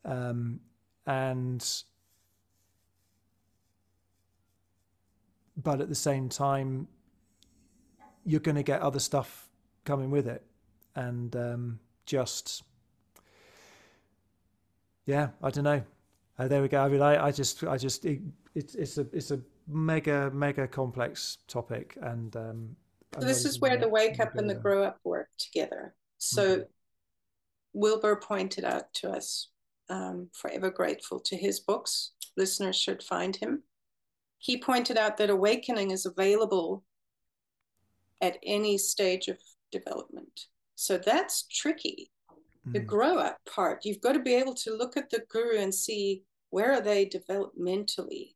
Um, 0.04 0.60
and 1.08 1.84
but 5.58 5.82
at 5.82 5.90
the 5.90 5.96
same 5.96 6.30
time 6.30 6.88
you're 8.26 8.40
going 8.40 8.56
to 8.56 8.64
get 8.64 8.82
other 8.82 9.00
stuff 9.00 9.48
coming 9.84 10.10
with 10.10 10.28
it, 10.28 10.44
and 10.96 11.36
um, 11.36 11.80
just 12.06 12.64
yeah, 15.06 15.30
I 15.42 15.50
don't 15.52 15.64
know. 15.64 15.84
Uh, 16.38 16.48
there 16.48 16.62
we 16.62 16.68
go. 16.68 16.82
I 16.82 16.90
mean, 16.90 17.02
I, 17.02 17.28
I 17.28 17.32
just, 17.32 17.64
I 17.64 17.78
just, 17.78 18.06
it, 18.06 18.20
it's, 18.56 18.76
it's 18.76 18.98
a, 18.98 19.08
it's 19.14 19.32
a 19.32 19.40
mega, 19.68 20.30
mega 20.32 20.68
complex 20.68 21.38
topic, 21.48 21.98
and 22.02 22.36
um, 22.36 22.76
so 23.18 23.26
this 23.26 23.46
is 23.46 23.62
where 23.62 23.78
the 23.78 23.88
wake 23.88 24.20
up 24.20 24.36
and 24.36 24.50
the 24.50 24.56
grow 24.56 24.84
up 24.84 25.00
work 25.06 25.30
together. 25.38 25.94
So 26.18 26.44
mm-hmm. 26.44 26.64
Wilber 27.76 28.16
pointed 28.16 28.64
out 28.64 28.94
to 28.96 29.12
us, 29.12 29.50
um, 29.90 30.30
forever 30.32 30.72
grateful 30.72 31.20
to 31.20 31.36
his 31.36 31.60
books. 31.60 32.14
Listeners 32.38 32.78
should 32.78 33.04
find 33.04 33.36
him. 33.36 33.64
He 34.38 34.58
pointed 34.58 34.98
out 34.98 35.18
that 35.18 35.30
awakening 35.30 35.92
is 35.92 36.06
available 36.06 36.84
at 38.22 38.38
any 38.44 38.78
stage 38.78 39.28
of 39.28 39.38
development. 39.72 40.48
So 40.76 40.98
that's 40.98 41.44
tricky. 41.48 42.12
Mm. 42.68 42.74
The 42.74 42.80
grow 42.80 43.18
up 43.18 43.38
part, 43.54 43.84
you've 43.84 44.02
got 44.02 44.14
to 44.14 44.20
be 44.20 44.36
able 44.36 44.56
to 44.56 44.74
look 44.74 44.96
at 44.96 45.10
the 45.10 45.24
guru 45.30 45.60
and 45.60 45.76
see 45.76 46.24
where 46.52 46.72
are 46.72 46.82
they 46.82 47.06
developmentally, 47.06 48.36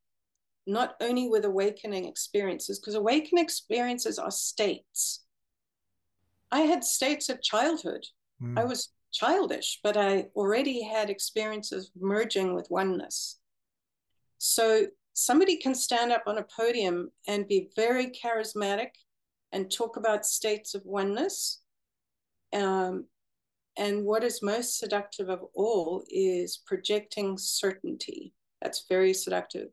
not 0.67 0.95
only 0.99 1.29
with 1.29 1.45
awakening 1.45 2.05
experiences, 2.05 2.79
because 2.79 2.95
awakening 2.95 3.41
experiences 3.41 4.19
are 4.19 4.31
states. 4.31 5.23
I 6.51 6.61
had 6.61 6.83
states 6.83 7.29
of 7.29 7.41
childhood. 7.41 8.05
Mm. 8.41 8.59
I 8.59 8.65
was 8.65 8.89
childish, 9.11 9.79
but 9.83 9.97
I 9.97 10.27
already 10.35 10.83
had 10.83 11.09
experiences 11.09 11.91
merging 11.99 12.53
with 12.53 12.67
oneness. 12.69 13.39
So 14.37 14.87
somebody 15.13 15.57
can 15.57 15.75
stand 15.75 16.11
up 16.11 16.23
on 16.27 16.37
a 16.37 16.45
podium 16.55 17.11
and 17.27 17.47
be 17.47 17.69
very 17.75 18.07
charismatic 18.07 18.91
and 19.51 19.71
talk 19.71 19.97
about 19.97 20.25
states 20.25 20.75
of 20.75 20.81
oneness. 20.85 21.61
Um, 22.53 23.05
and 23.77 24.03
what 24.05 24.23
is 24.23 24.41
most 24.41 24.77
seductive 24.77 25.29
of 25.29 25.41
all 25.53 26.03
is 26.09 26.61
projecting 26.65 27.37
certainty. 27.37 28.33
That's 28.61 28.85
very 28.89 29.13
seductive. 29.13 29.69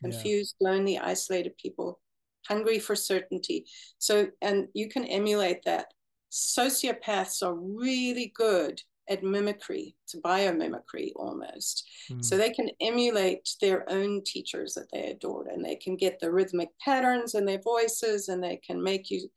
Confused, 0.00 0.54
yeah. 0.60 0.70
lonely, 0.70 0.98
isolated 0.98 1.56
people, 1.58 2.00
hungry 2.46 2.78
for 2.78 2.94
certainty. 2.94 3.66
So, 3.98 4.28
and 4.40 4.68
you 4.74 4.88
can 4.88 5.04
emulate 5.04 5.62
that. 5.64 5.86
Sociopaths 6.30 7.42
are 7.42 7.54
really 7.54 8.32
good 8.34 8.82
at 9.08 9.22
mimicry, 9.22 9.96
to 10.08 10.18
biomimicry 10.18 11.12
almost. 11.16 11.88
Mm. 12.10 12.24
So 12.24 12.36
they 12.36 12.50
can 12.50 12.68
emulate 12.80 13.48
their 13.60 13.90
own 13.90 14.22
teachers 14.24 14.74
that 14.74 14.88
they 14.92 15.10
adored 15.10 15.46
and 15.46 15.64
they 15.64 15.76
can 15.76 15.96
get 15.96 16.20
the 16.20 16.30
rhythmic 16.30 16.68
patterns 16.84 17.34
in 17.34 17.44
their 17.44 17.60
voices 17.60 18.28
and 18.28 18.42
they 18.42 18.56
can 18.56 18.82
make 18.82 19.10
you 19.10 19.28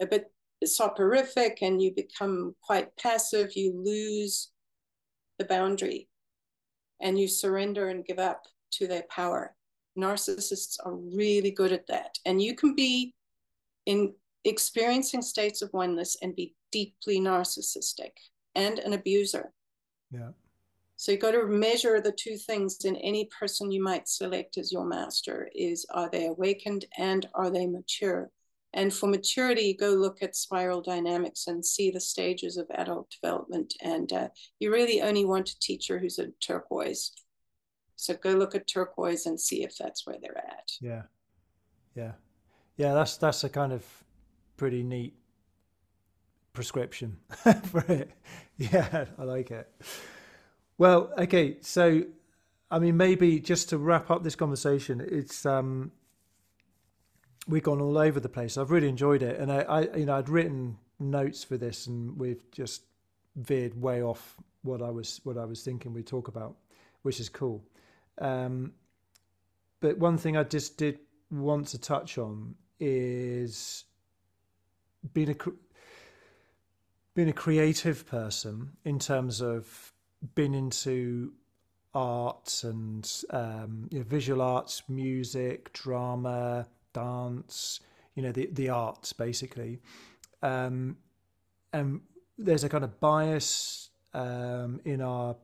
a 0.00 0.06
bit 0.06 0.32
soporific 0.64 1.58
and 1.62 1.80
you 1.80 1.92
become 1.94 2.54
quite 2.62 2.94
passive. 2.96 3.54
You 3.54 3.80
lose 3.82 4.50
the 5.38 5.44
boundary 5.44 6.08
and 7.00 7.18
you 7.18 7.28
surrender 7.28 7.88
and 7.88 8.04
give 8.04 8.18
up 8.18 8.42
to 8.72 8.86
their 8.86 9.04
power. 9.10 9.54
Narcissists 9.98 10.76
are 10.84 10.94
really 10.94 11.50
good 11.50 11.72
at 11.72 11.86
that. 11.86 12.18
And 12.26 12.42
you 12.42 12.54
can 12.54 12.74
be 12.74 13.14
in 13.86 14.14
experiencing 14.44 15.22
states 15.22 15.62
of 15.62 15.72
oneness 15.72 16.16
and 16.22 16.34
be 16.34 16.54
deeply 16.72 17.20
narcissistic 17.20 18.12
and 18.54 18.78
an 18.78 18.92
abuser. 18.92 19.52
Yeah. 20.10 20.30
So 20.96 21.12
you've 21.12 21.20
got 21.22 21.30
to 21.32 21.46
measure 21.46 22.00
the 22.00 22.12
two 22.12 22.36
things 22.36 22.84
in 22.84 22.96
any 22.96 23.28
person 23.38 23.70
you 23.70 23.82
might 23.82 24.06
select 24.06 24.58
as 24.58 24.70
your 24.70 24.84
master 24.84 25.48
is 25.54 25.86
are 25.94 26.10
they 26.10 26.26
awakened 26.26 26.84
and 26.98 27.26
are 27.34 27.50
they 27.50 27.66
mature? 27.66 28.30
And 28.72 28.92
for 28.92 29.08
maturity, 29.08 29.74
go 29.74 29.90
look 29.90 30.22
at 30.22 30.36
spiral 30.36 30.80
dynamics 30.80 31.46
and 31.46 31.64
see 31.64 31.90
the 31.90 32.00
stages 32.00 32.56
of 32.56 32.70
adult 32.70 33.10
development. 33.10 33.74
And 33.80 34.12
uh, 34.12 34.28
you 34.60 34.70
really 34.70 35.02
only 35.02 35.24
want 35.24 35.50
a 35.50 35.58
teacher 35.58 35.98
who's 35.98 36.18
a 36.18 36.28
turquoise. 36.40 37.12
So 37.96 38.14
go 38.14 38.30
look 38.30 38.54
at 38.54 38.68
turquoise 38.68 39.26
and 39.26 39.40
see 39.40 39.64
if 39.64 39.76
that's 39.76 40.06
where 40.06 40.16
they're 40.20 40.38
at. 40.38 40.70
Yeah, 40.80 41.02
yeah, 41.94 42.12
yeah. 42.76 42.94
That's 42.94 43.16
that's 43.16 43.44
a 43.44 43.48
kind 43.48 43.72
of 43.72 43.84
pretty 44.60 44.82
neat 44.82 45.14
prescription 46.52 47.16
for 47.64 47.82
it. 47.88 48.10
Yeah, 48.58 49.06
I 49.18 49.24
like 49.24 49.50
it. 49.50 49.66
Well, 50.76 51.10
okay, 51.16 51.56
so 51.62 52.02
I 52.70 52.78
mean, 52.78 52.98
maybe 52.98 53.40
just 53.40 53.70
to 53.70 53.78
wrap 53.78 54.10
up 54.10 54.22
this 54.22 54.34
conversation, 54.34 55.00
it's 55.00 55.46
um, 55.46 55.92
we've 57.48 57.62
gone 57.62 57.80
all 57.80 57.96
over 57.96 58.20
the 58.20 58.28
place. 58.28 58.58
I've 58.58 58.70
really 58.70 58.90
enjoyed 58.90 59.22
it, 59.22 59.40
and 59.40 59.50
I, 59.50 59.60
I, 59.60 59.96
you 59.96 60.04
know, 60.04 60.18
I'd 60.18 60.28
written 60.28 60.76
notes 60.98 61.42
for 61.42 61.56
this, 61.56 61.86
and 61.86 62.20
we've 62.20 62.44
just 62.50 62.82
veered 63.36 63.80
way 63.80 64.02
off 64.02 64.36
what 64.60 64.82
I 64.82 64.90
was 64.90 65.22
what 65.24 65.38
I 65.38 65.46
was 65.46 65.62
thinking 65.62 65.94
we'd 65.94 66.06
talk 66.06 66.28
about, 66.28 66.54
which 67.00 67.18
is 67.18 67.30
cool. 67.30 67.64
Um, 68.18 68.74
but 69.80 69.96
one 69.96 70.18
thing 70.18 70.36
I 70.36 70.42
just 70.42 70.76
did 70.76 70.98
want 71.30 71.68
to 71.68 71.78
touch 71.78 72.18
on 72.18 72.56
is 72.78 73.84
being 75.12 75.30
a 75.30 75.36
being 77.14 77.28
a 77.28 77.32
creative 77.32 78.06
person 78.06 78.70
in 78.84 78.98
terms 78.98 79.40
of 79.40 79.92
being 80.34 80.54
into 80.54 81.32
art 81.94 82.62
and 82.62 83.10
um, 83.30 83.88
you 83.90 83.98
know, 83.98 84.04
visual 84.04 84.40
arts, 84.40 84.82
music, 84.88 85.72
drama, 85.72 86.66
dance, 86.92 87.80
you 88.14 88.22
know, 88.22 88.32
the, 88.32 88.48
the 88.52 88.68
arts 88.68 89.12
basically. 89.12 89.80
Um, 90.42 90.96
and 91.72 92.00
there's 92.38 92.64
a 92.64 92.68
kind 92.68 92.84
of 92.84 93.00
bias 93.00 93.90
um, 94.14 94.80
in 94.84 95.00
our 95.00 95.36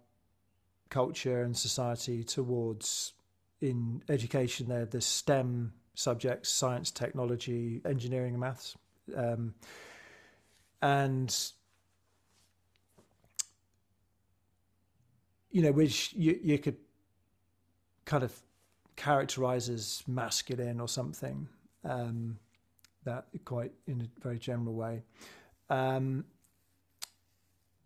culture 0.88 1.42
and 1.42 1.56
society 1.56 2.22
towards 2.22 3.12
in 3.60 4.02
education 4.08 4.68
there 4.68 4.84
the 4.86 5.00
STEM 5.00 5.72
subjects 5.94 6.50
science 6.50 6.90
technology 6.90 7.80
engineering 7.84 8.34
and 8.34 8.40
maths 8.40 8.76
um, 9.14 9.54
and 10.82 11.52
you 15.50 15.62
know 15.62 15.72
which 15.72 16.12
you, 16.14 16.38
you 16.42 16.58
could 16.58 16.76
kind 18.04 18.22
of 18.22 18.32
characterize 18.96 19.68
as 19.68 20.02
masculine 20.06 20.80
or 20.80 20.88
something 20.88 21.48
um, 21.84 22.38
that 23.04 23.26
quite 23.44 23.72
in 23.86 24.00
a 24.02 24.20
very 24.22 24.38
general 24.38 24.74
way. 24.74 25.02
Um, 25.70 26.24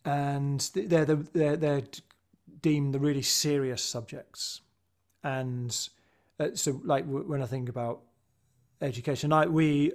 and 0.05 0.61
they're, 0.75 1.05
the, 1.05 1.17
they're 1.33 1.57
they're 1.57 1.83
deemed 2.63 2.95
the 2.95 2.99
really 2.99 3.23
serious 3.23 3.83
subjects. 3.83 4.61
And 5.23 5.77
uh, 6.39 6.49
so 6.55 6.81
like 6.85 7.05
when 7.07 7.43
I 7.43 7.47
think 7.47 7.69
about 7.69 8.01
education, 8.81 9.33
I 9.33 9.47
we 9.47 9.93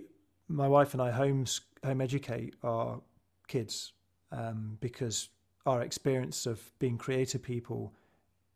my 0.48 0.68
wife 0.68 0.94
and 0.94 1.02
I 1.02 1.12
homes 1.12 1.62
home 1.84 2.02
educate 2.02 2.56
our 2.64 3.00
kids 3.48 3.94
um, 4.32 4.78
because 4.82 5.30
our 5.66 5.82
experience 5.82 6.46
of 6.46 6.62
being 6.80 6.98
creative 6.98 7.42
people 7.42 7.94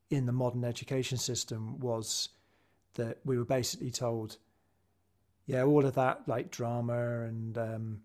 in 0.10 0.26
the 0.26 0.32
modern 0.32 0.64
education 0.64 1.18
system 1.18 1.80
was 1.80 2.30
that 2.95 3.20
we 3.24 3.38
were 3.38 3.45
basically 3.45 3.91
told, 3.91 4.38
yeah, 5.45 5.64
all 5.64 5.86
of 5.86 5.95
that 5.95 6.28
like 6.28 6.52
drama 6.52 7.24
and 7.24 7.57
um, 7.57 8.02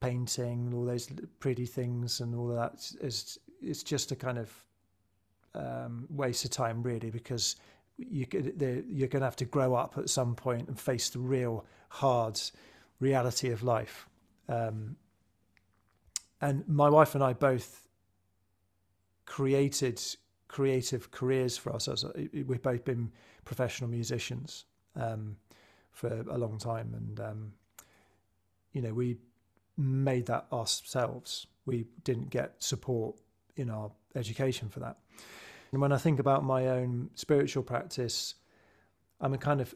painting 0.00 0.66
and 0.66 0.74
all 0.74 0.84
those 0.84 1.08
pretty 1.38 1.66
things 1.66 2.20
and 2.20 2.34
all 2.34 2.50
of 2.50 2.56
that 2.56 2.90
is 3.00 3.38
it's 3.62 3.82
just 3.82 4.12
a 4.12 4.16
kind 4.16 4.38
of 4.38 4.52
um, 5.54 6.06
waste 6.10 6.44
of 6.44 6.50
time 6.50 6.82
really 6.82 7.10
because 7.10 7.56
you 7.96 8.26
you're 8.30 9.08
going 9.08 9.20
to 9.22 9.26
have 9.26 9.36
to 9.36 9.46
grow 9.46 9.74
up 9.74 9.96
at 9.96 10.10
some 10.10 10.34
point 10.34 10.68
and 10.68 10.78
face 10.78 11.08
the 11.08 11.18
real 11.18 11.64
hard 11.88 12.38
reality 13.00 13.50
of 13.50 13.62
life. 13.62 14.08
Um, 14.48 14.96
and 16.40 16.66
my 16.68 16.88
wife 16.88 17.14
and 17.14 17.24
I 17.24 17.32
both 17.32 17.88
created 19.24 20.00
creative 20.48 21.10
careers 21.10 21.56
for 21.56 21.72
ourselves. 21.72 22.04
We've 22.32 22.62
both 22.62 22.84
been 22.84 23.10
professional 23.44 23.90
musicians 23.90 24.64
um, 24.94 25.36
for 25.92 26.24
a 26.28 26.38
long 26.38 26.58
time, 26.58 26.94
and 26.94 27.20
um, 27.20 27.52
you 28.72 28.82
know 28.82 28.92
we 28.92 29.18
made 29.76 30.26
that 30.26 30.46
ourselves. 30.52 31.46
We 31.64 31.86
didn't 32.04 32.30
get 32.30 32.54
support 32.62 33.16
in 33.56 33.70
our 33.70 33.90
education 34.14 34.68
for 34.68 34.80
that. 34.80 34.98
And 35.72 35.80
when 35.80 35.92
I 35.92 35.98
think 35.98 36.20
about 36.20 36.44
my 36.44 36.68
own 36.68 37.10
spiritual 37.14 37.62
practice, 37.62 38.34
I'm 39.20 39.34
a 39.34 39.38
kind 39.38 39.60
of 39.60 39.74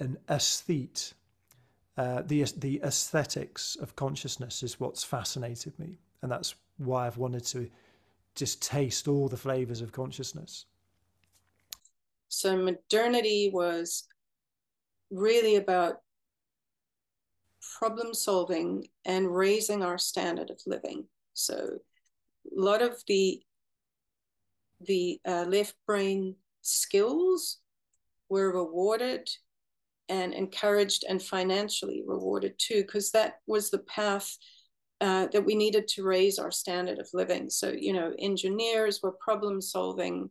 an 0.00 0.18
aesthete. 0.28 1.14
Uh, 1.98 2.22
the 2.22 2.44
the 2.58 2.80
aesthetics 2.84 3.76
of 3.82 3.96
consciousness 3.96 4.62
is 4.62 4.78
what's 4.78 5.02
fascinated 5.02 5.76
me, 5.80 5.98
and 6.22 6.30
that's 6.30 6.54
why 6.76 7.06
I've 7.06 7.16
wanted 7.16 7.44
to 7.46 7.68
just 8.36 8.62
taste 8.62 9.08
all 9.08 9.26
the 9.26 9.36
flavors 9.36 9.80
of 9.80 9.90
consciousness. 9.90 10.66
So 12.28 12.56
modernity 12.56 13.50
was 13.52 14.04
really 15.10 15.56
about 15.56 15.96
problem 17.78 18.14
solving 18.14 18.86
and 19.04 19.34
raising 19.34 19.82
our 19.82 19.98
standard 19.98 20.50
of 20.50 20.60
living. 20.66 21.04
So 21.34 21.56
a 21.56 22.60
lot 22.60 22.80
of 22.80 23.02
the 23.08 23.42
the 24.86 25.20
uh, 25.26 25.46
left 25.48 25.74
brain 25.84 26.36
skills 26.62 27.58
were 28.28 28.52
rewarded 28.52 29.28
and 30.08 30.32
encouraged 30.34 31.04
and 31.08 31.22
financially 31.22 32.02
rewarded 32.06 32.54
too, 32.58 32.82
because 32.82 33.10
that 33.12 33.34
was 33.46 33.70
the 33.70 33.78
path 33.80 34.36
uh, 35.00 35.28
that 35.32 35.44
we 35.44 35.54
needed 35.54 35.86
to 35.88 36.02
raise 36.02 36.38
our 36.38 36.50
standard 36.50 36.98
of 36.98 37.08
living. 37.12 37.50
So, 37.50 37.70
you 37.70 37.92
know, 37.92 38.12
engineers 38.18 39.00
were 39.02 39.12
problem 39.12 39.60
solving, 39.60 40.30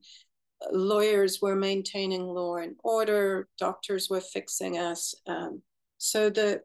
lawyers 0.72 1.40
were 1.42 1.56
maintaining 1.56 2.24
law 2.24 2.58
and 2.58 2.76
order, 2.84 3.48
doctors 3.58 4.10
were 4.10 4.22
fixing 4.22 4.78
us. 4.78 5.16
Um, 5.28 5.62
so 5.98 6.30
the 6.30 6.62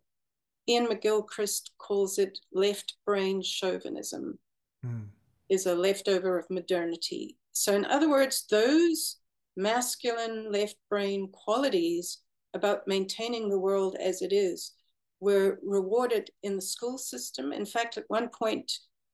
Iain 0.68 0.88
McGilchrist 0.88 1.70
calls 1.78 2.18
it 2.18 2.38
left 2.52 2.94
brain 3.04 3.42
chauvinism. 3.42 4.38
Mm. 4.84 5.06
Is 5.48 5.66
a 5.66 5.74
leftover 5.74 6.38
of 6.38 6.46
modernity 6.48 7.36
so, 7.52 7.74
in 7.74 7.84
other 7.84 8.08
words, 8.08 8.46
those 8.50 9.16
masculine 9.56 10.50
left 10.50 10.76
brain 10.88 11.28
qualities 11.30 12.18
about 12.54 12.86
maintaining 12.86 13.48
the 13.48 13.58
world 13.58 13.96
as 14.00 14.22
it 14.22 14.32
is 14.32 14.72
were 15.20 15.58
rewarded 15.62 16.30
in 16.42 16.56
the 16.56 16.62
school 16.62 16.98
system. 16.98 17.52
In 17.52 17.64
fact, 17.64 17.96
at 17.96 18.04
one 18.08 18.28
point, 18.28 18.72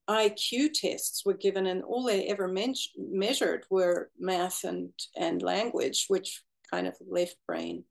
IQ 0.08 0.72
tests 0.72 1.24
were 1.26 1.34
given, 1.34 1.66
and 1.66 1.82
all 1.82 2.02
they 2.02 2.26
ever 2.26 2.48
men- 2.48 2.74
measured 2.96 3.66
were 3.68 4.10
math 4.18 4.64
and, 4.64 4.90
and 5.16 5.42
language, 5.42 6.06
which 6.08 6.42
kind 6.70 6.86
of 6.86 6.96
left 7.06 7.36
brain. 7.46 7.84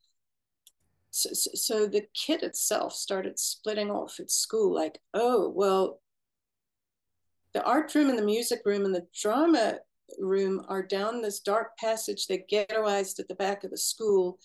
So, 1.12 1.30
so 1.34 1.88
the 1.88 2.06
kid 2.14 2.44
itself 2.44 2.94
started 2.94 3.40
splitting 3.40 3.92
off 3.92 4.20
at 4.20 4.32
school 4.32 4.74
like, 4.74 5.00
oh, 5.14 5.50
well, 5.50 6.02
the 7.54 7.64
art 7.64 7.94
room 7.96 8.10
and 8.10 8.20
the 8.20 8.26
music 8.26 8.62
room 8.66 8.86
and 8.86 8.94
the 8.94 9.08
drama 9.20 9.80
room 10.20 10.64
are 10.68 10.84
down 10.84 11.22
this 11.22 11.40
dark 11.40 11.78
passage. 11.78 12.28
They're 12.28 12.40
ghettoized 12.52 13.20
at 13.20 13.28
the 13.28 13.36
back 13.36 13.64
of 13.64 13.72
the 13.72 13.78
school. 13.78 14.40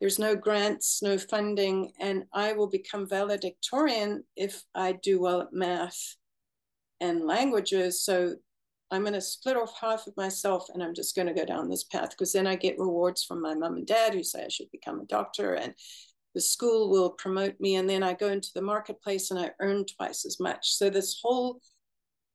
There's 0.00 0.18
no 0.18 0.36
grants, 0.36 1.02
no 1.02 1.16
funding, 1.16 1.92
and 1.98 2.24
I 2.32 2.52
will 2.52 2.66
become 2.66 3.08
valedictorian 3.08 4.24
if 4.36 4.62
I 4.74 4.92
do 4.92 5.20
well 5.20 5.40
at 5.40 5.52
math 5.52 6.16
and 7.00 7.24
languages. 7.24 8.04
So 8.04 8.34
I'm 8.90 9.02
going 9.02 9.14
to 9.14 9.20
split 9.20 9.56
off 9.56 9.78
half 9.80 10.06
of 10.06 10.16
myself 10.16 10.66
and 10.72 10.82
I'm 10.82 10.94
just 10.94 11.16
going 11.16 11.28
to 11.28 11.34
go 11.34 11.44
down 11.44 11.68
this 11.68 11.84
path 11.84 12.10
because 12.10 12.32
then 12.32 12.46
I 12.46 12.56
get 12.56 12.78
rewards 12.78 13.24
from 13.24 13.40
my 13.40 13.54
mom 13.54 13.76
and 13.76 13.86
dad 13.86 14.14
who 14.14 14.22
say 14.22 14.44
I 14.44 14.48
should 14.48 14.70
become 14.70 15.00
a 15.00 15.06
doctor 15.06 15.54
and 15.54 15.74
the 16.34 16.40
school 16.40 16.90
will 16.90 17.10
promote 17.10 17.58
me. 17.58 17.76
And 17.76 17.88
then 17.88 18.02
I 18.02 18.12
go 18.12 18.28
into 18.28 18.50
the 18.54 18.62
marketplace 18.62 19.30
and 19.30 19.40
I 19.40 19.52
earn 19.60 19.86
twice 19.86 20.26
as 20.26 20.38
much. 20.38 20.74
So 20.74 20.90
this 20.90 21.18
whole 21.22 21.60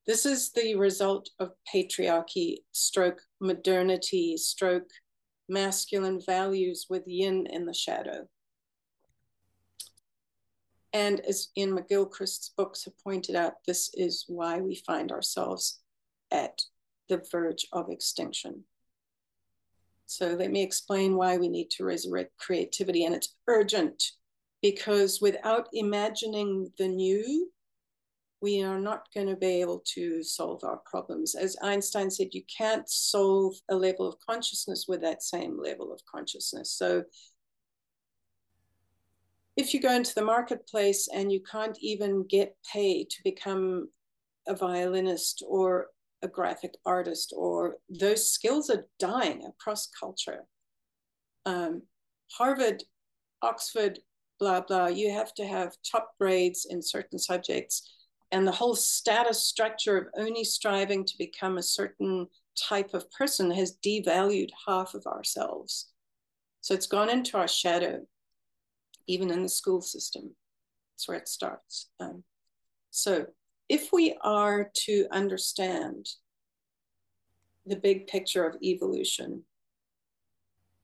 this 0.07 0.25
is 0.25 0.51
the 0.51 0.75
result 0.75 1.29
of 1.37 1.51
patriarchy, 1.71 2.57
stroke 2.71 3.21
modernity, 3.39 4.35
stroke 4.35 4.89
masculine 5.51 6.19
values 6.25 6.87
with 6.89 7.03
yin 7.05 7.45
in 7.45 7.65
the 7.65 7.73
shadow. 7.73 8.27
And 10.93 11.19
as 11.21 11.49
in 11.55 11.75
McGilchrist's 11.75 12.51
books 12.57 12.85
have 12.85 12.97
pointed 12.97 13.35
out, 13.35 13.53
this 13.67 13.91
is 13.93 14.25
why 14.27 14.59
we 14.59 14.75
find 14.75 15.11
ourselves 15.11 15.81
at 16.31 16.61
the 17.09 17.21
verge 17.31 17.67
of 17.73 17.89
extinction. 17.89 18.63
So 20.05 20.35
let 20.35 20.51
me 20.51 20.61
explain 20.61 21.15
why 21.15 21.37
we 21.37 21.47
need 21.47 21.69
to 21.71 21.85
resurrect 21.85 22.37
creativity. 22.37 23.05
And 23.05 23.15
it's 23.15 23.35
urgent 23.47 24.03
because 24.61 25.21
without 25.21 25.67
imagining 25.73 26.71
the 26.77 26.87
new, 26.87 27.49
we 28.41 28.63
are 28.63 28.79
not 28.79 29.05
going 29.13 29.27
to 29.27 29.35
be 29.35 29.61
able 29.61 29.83
to 29.93 30.23
solve 30.23 30.63
our 30.63 30.81
problems. 30.85 31.35
As 31.35 31.55
Einstein 31.61 32.09
said, 32.09 32.29
you 32.31 32.41
can't 32.57 32.89
solve 32.89 33.55
a 33.69 33.75
level 33.75 34.07
of 34.07 34.15
consciousness 34.27 34.85
with 34.87 35.01
that 35.01 35.21
same 35.21 35.61
level 35.61 35.93
of 35.93 36.01
consciousness. 36.11 36.71
So 36.71 37.03
if 39.55 39.73
you 39.73 39.79
go 39.79 39.93
into 39.93 40.15
the 40.15 40.23
marketplace 40.23 41.07
and 41.13 41.31
you 41.31 41.41
can't 41.41 41.77
even 41.81 42.25
get 42.27 42.55
paid 42.71 43.09
to 43.11 43.17
become 43.23 43.89
a 44.47 44.55
violinist 44.55 45.43
or 45.47 45.87
a 46.23 46.27
graphic 46.27 46.75
artist, 46.85 47.33
or 47.35 47.77
those 47.89 48.29
skills 48.29 48.69
are 48.69 48.85
dying 48.99 49.43
across 49.45 49.87
culture. 49.87 50.45
Um, 51.45 51.83
Harvard, 52.31 52.83
Oxford, 53.41 53.99
blah, 54.39 54.61
blah, 54.61 54.87
you 54.87 55.11
have 55.11 55.33
to 55.35 55.45
have 55.45 55.75
top 55.89 56.11
grades 56.19 56.67
in 56.69 56.81
certain 56.81 57.19
subjects 57.19 58.00
and 58.31 58.47
the 58.47 58.51
whole 58.51 58.75
status 58.75 59.43
structure 59.43 59.97
of 59.97 60.07
only 60.17 60.43
striving 60.43 61.05
to 61.05 61.17
become 61.17 61.57
a 61.57 61.63
certain 61.63 62.27
type 62.57 62.93
of 62.93 63.11
person 63.11 63.51
has 63.51 63.77
devalued 63.85 64.49
half 64.67 64.93
of 64.93 65.05
ourselves. 65.05 65.91
So 66.61 66.73
it's 66.73 66.87
gone 66.87 67.09
into 67.09 67.37
our 67.37 67.47
shadow, 67.47 68.01
even 69.07 69.31
in 69.31 69.43
the 69.43 69.49
school 69.49 69.81
system. 69.81 70.35
That's 70.93 71.07
where 71.07 71.17
it 71.17 71.27
starts. 71.27 71.89
Um, 71.99 72.23
so 72.89 73.25
if 73.67 73.91
we 73.91 74.15
are 74.21 74.69
to 74.85 75.07
understand 75.11 76.07
the 77.65 77.75
big 77.75 78.07
picture 78.07 78.45
of 78.45 78.61
evolution, 78.61 79.43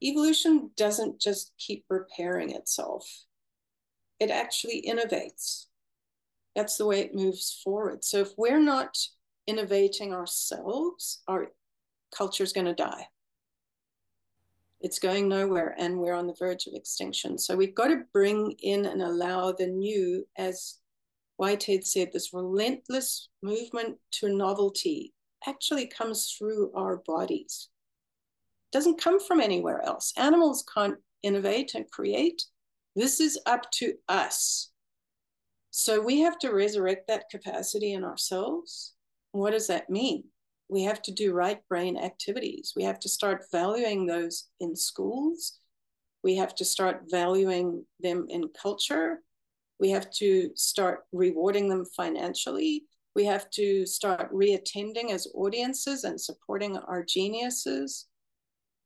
evolution 0.03 0.71
doesn't 0.75 1.19
just 1.19 1.53
keep 1.57 1.85
repairing 1.89 2.51
itself, 2.51 3.07
it 4.19 4.31
actually 4.31 4.83
innovates. 4.87 5.66
That's 6.57 6.75
the 6.75 6.87
way 6.87 7.01
it 7.01 7.13
moves 7.13 7.61
forward. 7.63 8.03
So 8.03 8.17
if 8.17 8.31
we're 8.35 8.59
not 8.59 8.97
innovating 9.45 10.11
ourselves, 10.11 11.21
our 11.27 11.51
culture 12.15 12.43
is 12.43 12.51
going 12.51 12.65
to 12.65 12.73
die. 12.73 13.05
It's 14.81 14.97
going 14.97 15.29
nowhere, 15.29 15.75
and 15.77 15.99
we're 15.99 16.15
on 16.15 16.25
the 16.25 16.35
verge 16.37 16.65
of 16.65 16.73
extinction. 16.73 17.37
So 17.37 17.55
we've 17.55 17.75
got 17.75 17.89
to 17.89 18.05
bring 18.11 18.55
in 18.63 18.87
and 18.87 19.03
allow 19.03 19.51
the 19.51 19.67
new, 19.67 20.27
as 20.35 20.79
Whitehead 21.35 21.85
said, 21.85 22.09
this 22.11 22.33
relentless 22.33 23.29
movement 23.43 23.97
to 24.13 24.35
novelty 24.35 25.13
actually 25.47 25.85
comes 25.85 26.35
through 26.37 26.71
our 26.73 27.03
bodies. 27.05 27.69
It 28.71 28.75
doesn't 28.75 28.99
come 28.99 29.19
from 29.19 29.41
anywhere 29.41 29.83
else. 29.83 30.11
Animals 30.17 30.65
can't 30.73 30.97
innovate 31.21 31.75
and 31.75 31.89
create. 31.91 32.45
This 32.95 33.19
is 33.19 33.39
up 33.45 33.69
to 33.73 33.93
us. 34.09 34.71
So 35.77 36.01
we 36.01 36.21
have 36.21 36.39
to 36.39 36.51
resurrect 36.51 37.07
that 37.07 37.29
capacity 37.29 37.93
in 37.93 38.03
ourselves. 38.03 38.93
What 39.31 39.51
does 39.51 39.67
that 39.67 39.89
mean? 39.89 40.23
we 40.69 40.83
have 40.83 41.01
to 41.03 41.11
do 41.11 41.33
right 41.33 41.59
brain 41.69 41.97
activities. 41.97 42.73
We 42.75 42.83
have 42.83 42.99
to 42.99 43.09
start 43.09 43.45
valuing 43.51 44.05
those 44.05 44.49
in 44.59 44.75
schools. 44.75 45.59
We 46.23 46.35
have 46.37 46.55
to 46.55 46.65
start 46.65 47.03
valuing 47.09 47.85
them 47.99 48.25
in 48.29 48.49
culture. 48.61 49.21
We 49.79 49.89
have 49.91 50.09
to 50.11 50.51
start 50.55 51.05
rewarding 51.11 51.69
them 51.69 51.85
financially. 51.95 52.83
We 53.15 53.25
have 53.25 53.49
to 53.51 53.85
start 53.85 54.31
reattending 54.33 55.11
as 55.11 55.31
audiences 55.33 56.03
and 56.03 56.19
supporting 56.19 56.77
our 56.77 57.03
geniuses. 57.03 58.07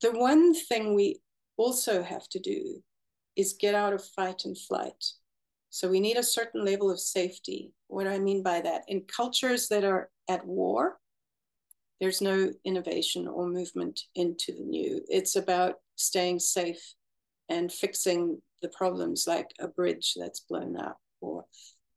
The 0.01 0.11
one 0.11 0.53
thing 0.53 0.93
we 0.93 1.21
also 1.57 2.03
have 2.03 2.27
to 2.29 2.39
do 2.39 2.83
is 3.35 3.55
get 3.59 3.75
out 3.75 3.93
of 3.93 4.03
fight 4.03 4.43
and 4.45 4.57
flight. 4.57 5.03
So 5.71 5.89
we 5.89 5.99
need 5.99 6.17
a 6.17 6.23
certain 6.23 6.63
level 6.63 6.91
of 6.91 6.99
safety. 6.99 7.71
What 7.87 8.03
do 8.03 8.11
I 8.11 8.19
mean 8.19 8.43
by 8.43 8.61
that? 8.61 8.83
In 8.87 9.01
cultures 9.01 9.67
that 9.69 9.83
are 9.83 10.11
at 10.29 10.45
war, 10.45 10.99
there's 11.99 12.21
no 12.21 12.51
innovation 12.63 13.27
or 13.27 13.47
movement 13.47 14.01
into 14.13 14.53
the 14.53 14.63
new. 14.63 15.01
It's 15.07 15.35
about 15.35 15.75
staying 15.95 16.39
safe 16.39 16.93
and 17.49 17.71
fixing 17.71 18.41
the 18.61 18.69
problems 18.69 19.25
like 19.27 19.49
a 19.59 19.67
bridge 19.67 20.13
that's 20.19 20.41
blown 20.41 20.77
up 20.77 20.99
or 21.19 21.45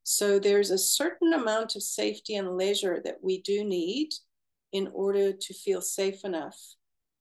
so 0.04 0.38
there's 0.38 0.70
a 0.70 0.78
certain 0.78 1.32
amount 1.32 1.76
of 1.76 1.82
safety 1.82 2.36
and 2.36 2.56
leisure 2.56 3.00
that 3.04 3.18
we 3.22 3.40
do 3.40 3.64
need 3.64 4.10
in 4.70 4.90
order 4.92 5.32
to 5.32 5.54
feel 5.54 5.80
safe 5.80 6.24
enough 6.24 6.58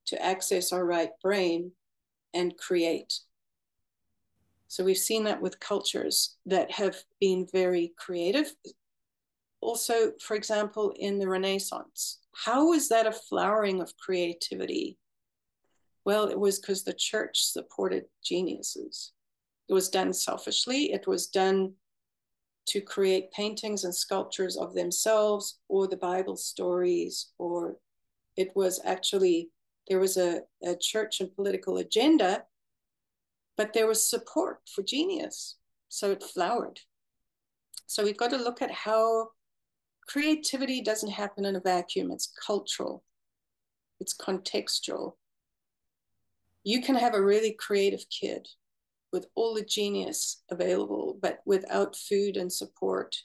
to 0.07 0.21
access 0.21 0.73
our 0.73 0.85
right 0.85 1.11
brain 1.21 1.71
and 2.33 2.57
create. 2.57 3.19
So 4.73 4.83
we've 4.83 4.97
seen 4.97 5.23
that 5.25 5.39
with 5.39 5.59
cultures 5.59 6.37
that 6.47 6.71
have 6.71 6.95
been 7.19 7.47
very 7.53 7.93
creative. 7.95 8.51
Also, 9.61 10.13
for 10.19 10.35
example, 10.35 10.95
in 10.97 11.19
the 11.19 11.27
Renaissance, 11.27 12.21
how 12.33 12.69
was 12.69 12.89
that 12.89 13.05
a 13.05 13.11
flowering 13.11 13.81
of 13.81 13.95
creativity? 13.97 14.97
Well, 16.05 16.25
it 16.25 16.39
was 16.39 16.57
because 16.57 16.83
the 16.83 16.93
church 16.93 17.43
supported 17.43 18.05
geniuses. 18.23 19.11
It 19.69 19.73
was 19.73 19.89
done 19.89 20.11
selfishly, 20.11 20.91
it 20.91 21.05
was 21.05 21.27
done 21.27 21.73
to 22.69 22.81
create 22.81 23.31
paintings 23.31 23.83
and 23.83 23.93
sculptures 23.93 24.57
of 24.57 24.73
themselves 24.73 25.59
or 25.69 25.87
the 25.87 25.97
Bible 25.97 26.35
stories, 26.35 27.31
or 27.37 27.77
it 28.37 28.49
was 28.55 28.81
actually, 28.83 29.51
there 29.87 29.99
was 29.99 30.17
a, 30.17 30.41
a 30.63 30.75
church 30.75 31.21
and 31.21 31.31
political 31.35 31.77
agenda, 31.77 32.45
but 33.57 33.73
there 33.73 33.87
was 33.87 34.07
support 34.09 34.59
for 34.73 34.83
genius. 34.83 35.57
So 35.89 36.11
it 36.11 36.23
flowered. 36.23 36.79
So 37.85 38.03
we've 38.03 38.17
got 38.17 38.31
to 38.31 38.37
look 38.37 38.61
at 38.61 38.71
how 38.71 39.29
creativity 40.07 40.81
doesn't 40.81 41.11
happen 41.11 41.45
in 41.45 41.55
a 41.55 41.61
vacuum, 41.61 42.11
it's 42.11 42.31
cultural, 42.45 43.03
it's 43.99 44.15
contextual. 44.15 45.13
You 46.63 46.81
can 46.81 46.95
have 46.95 47.13
a 47.13 47.21
really 47.21 47.53
creative 47.53 48.05
kid 48.09 48.47
with 49.11 49.27
all 49.35 49.53
the 49.53 49.63
genius 49.63 50.43
available, 50.49 51.17
but 51.21 51.39
without 51.45 51.95
food 51.95 52.37
and 52.37 52.51
support, 52.51 53.15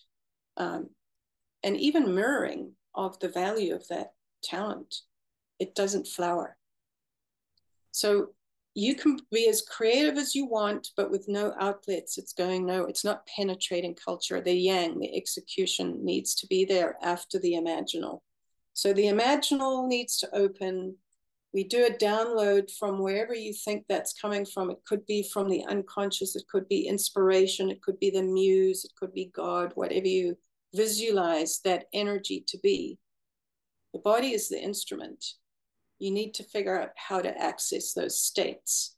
um, 0.57 0.91
and 1.63 1.77
even 1.77 2.15
mirroring 2.15 2.73
of 2.95 3.19
the 3.21 3.29
value 3.29 3.75
of 3.75 3.87
that 3.89 4.13
talent, 4.43 4.95
it 5.59 5.75
doesn't 5.75 6.07
flower. 6.07 6.57
So 7.93 8.35
you 8.79 8.95
can 8.95 9.19
be 9.33 9.49
as 9.49 9.63
creative 9.63 10.17
as 10.17 10.37
you 10.37 10.47
want, 10.47 10.91
but 10.97 11.11
with 11.11 11.27
no 11.27 11.53
outlets, 11.59 12.17
it's 12.17 12.33
going 12.33 12.65
no, 12.65 12.85
it's 12.85 13.05
not 13.05 13.27
penetrating 13.27 13.93
culture. 13.93 14.41
The 14.41 14.55
yang, 14.55 15.01
the 15.01 15.17
execution 15.17 15.99
needs 16.05 16.37
to 16.37 16.47
be 16.47 16.65
there 16.65 16.97
after 17.03 17.41
the 17.41 17.55
imaginal. 17.55 18.21
So 18.75 18.93
the 18.93 19.07
imaginal 19.07 19.89
needs 19.89 20.19
to 20.19 20.33
open. 20.33 20.95
We 21.53 21.65
do 21.65 21.87
a 21.87 21.91
download 21.91 22.71
from 22.79 23.01
wherever 23.01 23.35
you 23.35 23.53
think 23.53 23.85
that's 23.89 24.13
coming 24.13 24.47
from. 24.47 24.71
It 24.71 24.79
could 24.87 25.05
be 25.07 25.29
from 25.29 25.49
the 25.49 25.65
unconscious, 25.65 26.37
it 26.37 26.45
could 26.49 26.69
be 26.69 26.87
inspiration, 26.87 27.73
it 27.73 27.83
could 27.83 27.99
be 27.99 28.11
the 28.11 28.23
muse, 28.23 28.85
it 28.85 28.93
could 28.97 29.13
be 29.13 29.33
God, 29.35 29.73
whatever 29.75 30.07
you 30.07 30.39
visualize 30.73 31.59
that 31.65 31.87
energy 31.93 32.45
to 32.47 32.59
be. 32.59 32.97
The 33.93 33.99
body 33.99 34.35
is 34.35 34.49
the 34.49 34.63
instrument 34.63 35.25
you 35.99 36.11
need 36.11 36.35
to 36.35 36.45
figure 36.45 36.81
out 36.81 36.91
how 36.97 37.21
to 37.21 37.43
access 37.43 37.93
those 37.93 38.21
states. 38.21 38.97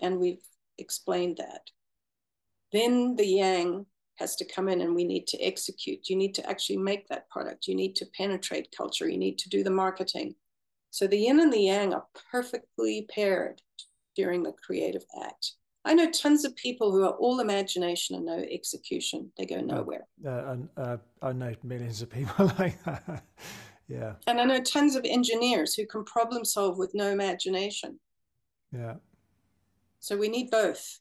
And 0.00 0.18
we've 0.18 0.42
explained 0.78 1.36
that. 1.38 1.70
Then 2.72 3.16
the 3.16 3.26
yang 3.26 3.86
has 4.16 4.36
to 4.36 4.44
come 4.44 4.68
in 4.68 4.80
and 4.80 4.94
we 4.94 5.04
need 5.04 5.26
to 5.28 5.38
execute. 5.38 6.08
You 6.08 6.16
need 6.16 6.34
to 6.34 6.48
actually 6.48 6.76
make 6.76 7.08
that 7.08 7.28
product. 7.30 7.66
You 7.66 7.74
need 7.74 7.96
to 7.96 8.06
penetrate 8.16 8.74
culture. 8.76 9.08
You 9.08 9.18
need 9.18 9.38
to 9.38 9.48
do 9.48 9.64
the 9.64 9.70
marketing. 9.70 10.34
So 10.90 11.06
the 11.06 11.18
yin 11.18 11.40
and 11.40 11.52
the 11.52 11.60
yang 11.60 11.94
are 11.94 12.06
perfectly 12.30 13.06
paired 13.14 13.62
during 14.16 14.42
the 14.42 14.52
creative 14.52 15.04
act. 15.24 15.52
I 15.84 15.94
know 15.94 16.10
tons 16.10 16.44
of 16.44 16.54
people 16.56 16.92
who 16.92 17.04
are 17.04 17.14
all 17.14 17.40
imagination 17.40 18.16
and 18.16 18.26
no 18.26 18.44
execution. 18.50 19.32
They 19.38 19.46
go 19.46 19.60
nowhere. 19.60 20.06
Uh, 20.24 20.56
uh, 20.76 20.96
I 21.22 21.32
know 21.32 21.54
millions 21.62 22.02
of 22.02 22.10
people 22.10 22.52
like 22.58 22.82
that. 22.84 23.24
Yeah. 23.90 24.14
And 24.28 24.40
I 24.40 24.44
know 24.44 24.60
tons 24.60 24.94
of 24.94 25.04
engineers 25.04 25.74
who 25.74 25.84
can 25.84 26.04
problem 26.04 26.44
solve 26.44 26.78
with 26.78 26.92
no 26.94 27.10
imagination. 27.10 27.98
Yeah. 28.72 28.94
So 29.98 30.16
we 30.16 30.28
need 30.28 30.50
both. 30.50 31.00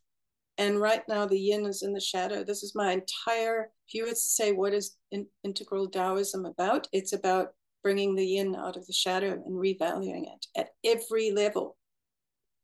And 0.57 0.81
right 0.81 1.03
now, 1.07 1.25
the 1.25 1.39
yin 1.39 1.65
is 1.65 1.83
in 1.83 1.93
the 1.93 2.01
shadow. 2.01 2.43
This 2.43 2.63
is 2.63 2.75
my 2.75 2.91
entire, 2.91 3.69
if 3.87 3.93
you 3.93 4.03
were 4.03 4.09
to 4.09 4.15
say, 4.15 4.51
what 4.51 4.73
is 4.73 4.97
in, 5.11 5.27
integral 5.43 5.87
Taoism 5.87 6.45
about? 6.45 6.87
It's 6.91 7.13
about 7.13 7.49
bringing 7.83 8.15
the 8.15 8.25
yin 8.25 8.55
out 8.55 8.75
of 8.75 8.85
the 8.87 8.93
shadow 8.93 9.31
and 9.31 9.55
revaluing 9.55 10.23
it 10.23 10.47
at 10.57 10.69
every 10.83 11.31
level 11.31 11.77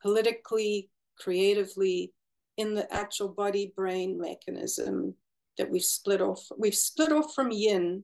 politically, 0.01 0.89
creatively, 1.19 2.11
in 2.57 2.73
the 2.73 2.91
actual 2.93 3.29
body 3.29 3.73
brain 3.75 4.19
mechanism 4.19 5.13
that 5.57 5.69
we've 5.69 5.83
split 5.83 6.21
off. 6.21 6.45
We've 6.57 6.75
split 6.75 7.11
off 7.11 7.33
from 7.33 7.51
yin 7.51 8.03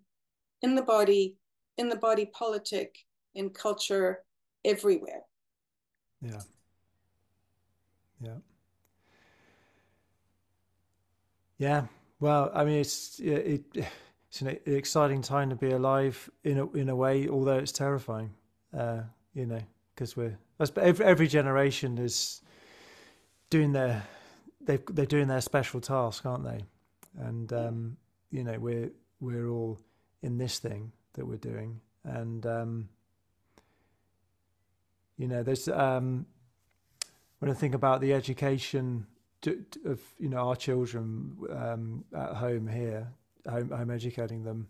in 0.62 0.76
the 0.76 0.84
body 0.84 1.36
in 1.82 1.90
the 1.90 1.96
body 1.96 2.26
politic, 2.26 3.06
in 3.34 3.50
culture, 3.50 4.20
everywhere. 4.64 5.24
Yeah. 6.22 6.42
Yeah. 8.24 8.38
Yeah. 11.58 11.86
Well, 12.20 12.52
I 12.54 12.64
mean, 12.64 12.80
it's 12.80 13.20
it, 13.20 13.66
it's 14.30 14.42
an 14.42 14.58
exciting 14.66 15.22
time 15.24 15.50
to 15.50 15.56
be 15.56 15.72
alive 15.72 16.30
in 16.44 16.60
a 16.60 16.72
in 16.72 16.88
a 16.90 16.96
way, 16.96 17.28
although 17.28 17.58
it's 17.58 17.72
terrifying. 17.72 18.32
Uh, 18.78 19.02
you 19.34 19.46
know, 19.46 19.62
because 19.94 20.16
we're 20.16 20.38
every, 20.78 21.06
every 21.06 21.28
generation 21.28 21.98
is 21.98 22.42
doing 23.50 23.72
their 23.74 24.04
they 24.62 24.78
they're 24.92 25.06
doing 25.18 25.28
their 25.28 25.42
special 25.42 25.82
task, 25.82 26.26
aren't 26.26 26.44
they? 26.44 26.64
And 27.18 27.52
um, 27.52 27.98
you 28.30 28.44
know, 28.44 28.58
we're 28.60 28.92
we're 29.20 29.50
all 29.50 29.80
in 30.22 30.38
this 30.38 30.60
thing, 30.60 30.92
that 31.14 31.26
we're 31.26 31.38
doing, 31.38 31.80
and 32.04 32.46
um, 32.46 32.90
you 35.18 35.28
know, 35.28 35.44
there's 35.44 35.68
um, 35.68 36.26
when 37.40 37.52
I 37.52 37.54
think 37.54 37.76
about 37.76 38.02
the 38.02 38.14
education 38.14 39.06
of 39.86 40.00
you 40.20 40.30
know 40.30 40.38
our 40.38 40.56
children 40.56 41.36
um, 41.50 42.04
at 42.16 42.34
home 42.34 42.68
here, 42.68 43.08
home, 43.50 43.70
home 43.70 43.92
educating 43.92 44.44
them, 44.44 44.68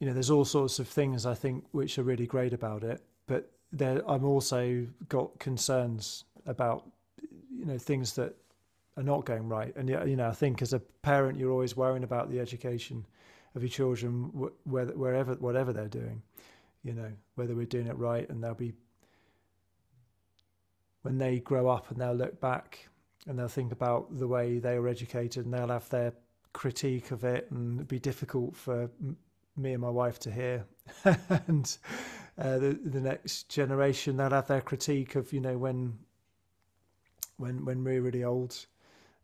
you 0.00 0.06
know, 0.06 0.14
there's 0.14 0.30
all 0.30 0.44
sorts 0.44 0.78
of 0.78 0.88
things 0.88 1.26
I 1.26 1.34
think 1.34 1.64
which 1.72 1.98
are 1.98 2.02
really 2.02 2.26
great 2.26 2.52
about 2.52 2.82
it, 2.82 3.02
but 3.26 3.50
there, 3.70 4.02
I'm 4.08 4.24
also 4.24 4.86
got 5.08 5.38
concerns 5.38 6.24
about, 6.46 6.84
you 7.54 7.66
know, 7.66 7.78
things 7.78 8.14
that 8.14 8.34
are 8.96 9.02
not 9.02 9.26
going 9.26 9.48
right. 9.48 9.74
And 9.76 9.88
you 9.88 10.16
know, 10.16 10.28
I 10.28 10.32
think 10.32 10.62
as 10.62 10.72
a 10.72 10.80
parent, 10.80 11.38
you're 11.38 11.52
always 11.52 11.76
worrying 11.76 12.02
about 12.02 12.30
the 12.30 12.40
education 12.40 13.04
of 13.54 13.62
your 13.62 13.70
children, 13.70 14.30
wherever, 14.64 15.34
whatever 15.34 15.72
they're 15.72 15.88
doing. 15.88 16.22
You 16.82 16.94
know, 16.94 17.12
whether 17.34 17.54
we're 17.54 17.66
doing 17.66 17.88
it 17.88 17.98
right, 17.98 18.28
and 18.28 18.42
they'll 18.42 18.54
be 18.54 18.72
when 21.02 21.18
they 21.18 21.38
grow 21.38 21.68
up 21.68 21.90
and 21.90 22.00
they'll 22.00 22.14
look 22.14 22.40
back 22.40 22.88
and 23.26 23.38
they'll 23.38 23.48
think 23.48 23.72
about 23.72 24.18
the 24.18 24.28
way 24.28 24.58
they 24.58 24.78
were 24.78 24.88
educated 24.88 25.44
and 25.44 25.54
they'll 25.54 25.68
have 25.68 25.88
their 25.88 26.12
critique 26.52 27.10
of 27.10 27.24
it 27.24 27.50
and 27.50 27.78
it'd 27.78 27.88
be 27.88 27.98
difficult 27.98 28.56
for 28.56 28.90
me 29.56 29.72
and 29.72 29.82
my 29.82 29.90
wife 29.90 30.18
to 30.18 30.30
hear 30.30 30.64
and 31.46 31.78
uh, 32.38 32.58
the 32.58 32.78
the 32.84 33.00
next 33.00 33.48
generation 33.48 34.16
they'll 34.16 34.30
have 34.30 34.46
their 34.46 34.60
critique 34.60 35.14
of 35.14 35.32
you 35.32 35.40
know 35.40 35.56
when 35.56 35.96
when 37.36 37.64
when 37.64 37.84
we're 37.84 38.02
really 38.02 38.24
old 38.24 38.66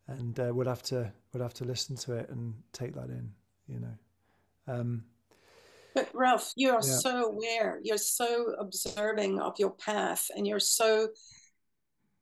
and 0.09 0.39
uh, 0.39 0.51
we'll 0.53 0.69
have 0.69 0.82
to 0.82 1.11
we'll 1.32 1.43
have 1.43 1.55
to 1.55 1.65
listen 1.65 1.97
to 1.97 2.15
it 2.15 2.28
and 2.31 2.55
take 2.73 2.94
that 2.94 3.09
in 3.09 3.31
you 3.66 3.81
know 3.81 3.98
um, 4.69 5.05
but 5.95 6.11
Ralph, 6.13 6.53
you 6.57 6.71
are 6.71 6.83
yeah. 6.85 6.99
so 6.99 7.25
aware, 7.25 7.81
you're 7.83 7.97
so 7.97 8.55
observing 8.59 9.41
of 9.41 9.55
your 9.59 9.71
path, 9.71 10.27
and 10.37 10.47
you're 10.47 10.61
so 10.61 11.09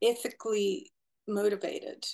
ethically 0.01 0.91
motivated. 1.27 2.05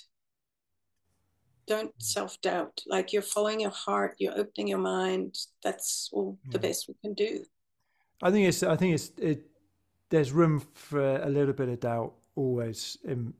Don't 1.68 1.92
self 1.98 2.40
doubt. 2.40 2.80
Like 2.86 3.12
you're 3.12 3.22
following 3.22 3.60
your 3.60 3.70
heart, 3.70 4.16
you're 4.18 4.36
opening 4.36 4.68
your 4.68 4.78
mind. 4.78 5.36
That's 5.62 6.10
all 6.12 6.36
the 6.50 6.58
best 6.58 6.88
we 6.88 6.94
can 7.00 7.14
do. 7.14 7.44
I 8.22 8.30
think 8.30 8.48
it's. 8.48 8.62
I 8.62 8.76
think 8.76 8.94
it's. 8.94 9.12
It. 9.18 9.46
There's 10.10 10.32
room 10.32 10.60
for 10.74 11.16
a 11.22 11.28
little 11.28 11.54
bit 11.54 11.68
of 11.68 11.80
doubt 11.80 12.12
always 12.34 12.98
in 13.04 13.32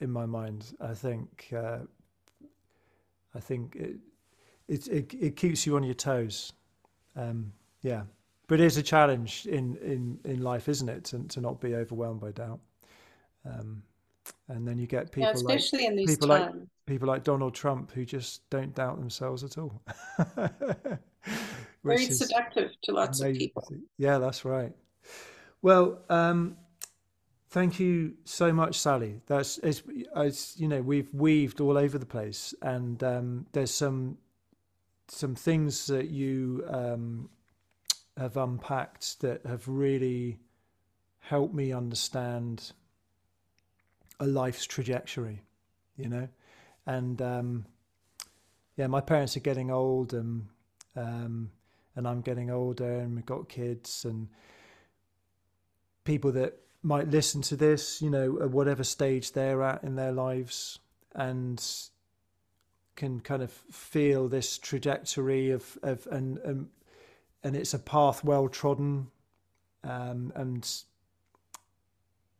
in 0.00 0.10
my 0.10 0.26
mind. 0.26 0.72
I 0.80 0.94
think. 0.94 1.52
Uh, 1.56 1.78
I 3.34 3.40
think 3.40 3.76
it, 3.76 3.96
it 4.68 4.86
it 4.88 5.14
it 5.14 5.36
keeps 5.36 5.66
you 5.66 5.76
on 5.76 5.82
your 5.82 5.94
toes. 5.94 6.52
Um, 7.16 7.52
yeah, 7.82 8.02
but 8.46 8.60
it 8.60 8.66
is 8.66 8.76
a 8.76 8.82
challenge 8.82 9.46
in 9.46 9.76
in 9.76 10.18
in 10.24 10.42
life, 10.42 10.68
isn't 10.68 10.88
it, 10.88 11.04
to 11.04 11.24
to 11.24 11.40
not 11.40 11.60
be 11.60 11.74
overwhelmed 11.74 12.20
by 12.20 12.30
doubt. 12.32 12.60
Um, 13.44 13.82
and 14.48 14.66
then 14.66 14.78
you 14.78 14.86
get 14.86 15.10
people 15.10 15.28
yeah, 15.28 15.32
especially 15.34 15.80
like, 15.80 15.88
in 15.88 15.96
these 15.96 16.10
people 16.10 16.28
times. 16.28 16.54
like 16.54 16.68
people 16.86 17.08
like 17.08 17.24
Donald 17.24 17.54
Trump 17.54 17.92
who 17.92 18.04
just 18.04 18.48
don't 18.50 18.74
doubt 18.74 18.98
themselves 18.98 19.44
at 19.44 19.58
all. 19.58 19.80
Very 21.84 22.06
seductive 22.06 22.72
to 22.82 22.92
lots 22.92 23.20
amazing. 23.20 23.36
of 23.36 23.38
people. 23.38 23.68
Yeah, 23.96 24.18
that's 24.18 24.44
right. 24.44 24.72
Well, 25.62 26.00
um, 26.08 26.56
thank 27.50 27.78
you 27.80 28.14
so 28.24 28.52
much, 28.52 28.78
Sally. 28.78 29.20
That's 29.26 29.58
it's, 29.58 29.82
it's, 30.16 30.58
you 30.58 30.68
know 30.68 30.82
we've 30.82 31.12
weaved 31.12 31.60
all 31.60 31.78
over 31.78 31.98
the 31.98 32.06
place, 32.06 32.54
and 32.62 33.02
um, 33.04 33.46
there's 33.52 33.70
some 33.70 34.18
some 35.10 35.34
things 35.34 35.86
that 35.86 36.10
you 36.10 36.64
um, 36.68 37.28
have 38.16 38.36
unpacked 38.36 39.20
that 39.20 39.44
have 39.46 39.66
really 39.68 40.38
helped 41.20 41.54
me 41.54 41.72
understand 41.72 42.72
a 44.20 44.26
life's 44.26 44.66
trajectory, 44.66 45.42
you 45.96 46.08
know, 46.08 46.28
and 46.86 47.20
um, 47.22 47.66
yeah, 48.76 48.86
my 48.86 49.00
parents 49.00 49.36
are 49.36 49.40
getting 49.40 49.70
old, 49.70 50.14
and 50.14 50.46
um, 50.96 51.50
and 51.96 52.06
I'm 52.06 52.20
getting 52.20 52.50
older, 52.50 53.00
and 53.00 53.14
we've 53.14 53.26
got 53.26 53.48
kids, 53.48 54.04
and 54.04 54.28
people 56.04 56.32
that 56.32 56.58
might 56.82 57.08
listen 57.08 57.42
to 57.42 57.56
this, 57.56 58.00
you 58.00 58.08
know, 58.08 58.38
at 58.40 58.50
whatever 58.50 58.84
stage 58.84 59.32
they're 59.32 59.62
at 59.62 59.82
in 59.82 59.96
their 59.96 60.12
lives, 60.12 60.78
and 61.14 61.62
can 62.98 63.20
kind 63.20 63.42
of 63.42 63.52
feel 63.52 64.28
this 64.28 64.58
trajectory 64.58 65.50
of 65.50 65.78
of 65.82 66.06
and 66.10 66.38
and, 66.38 66.68
and 67.42 67.56
it's 67.56 67.72
a 67.72 67.78
path 67.78 68.24
well 68.24 68.48
trodden, 68.48 69.08
um, 69.84 70.32
and 70.34 70.70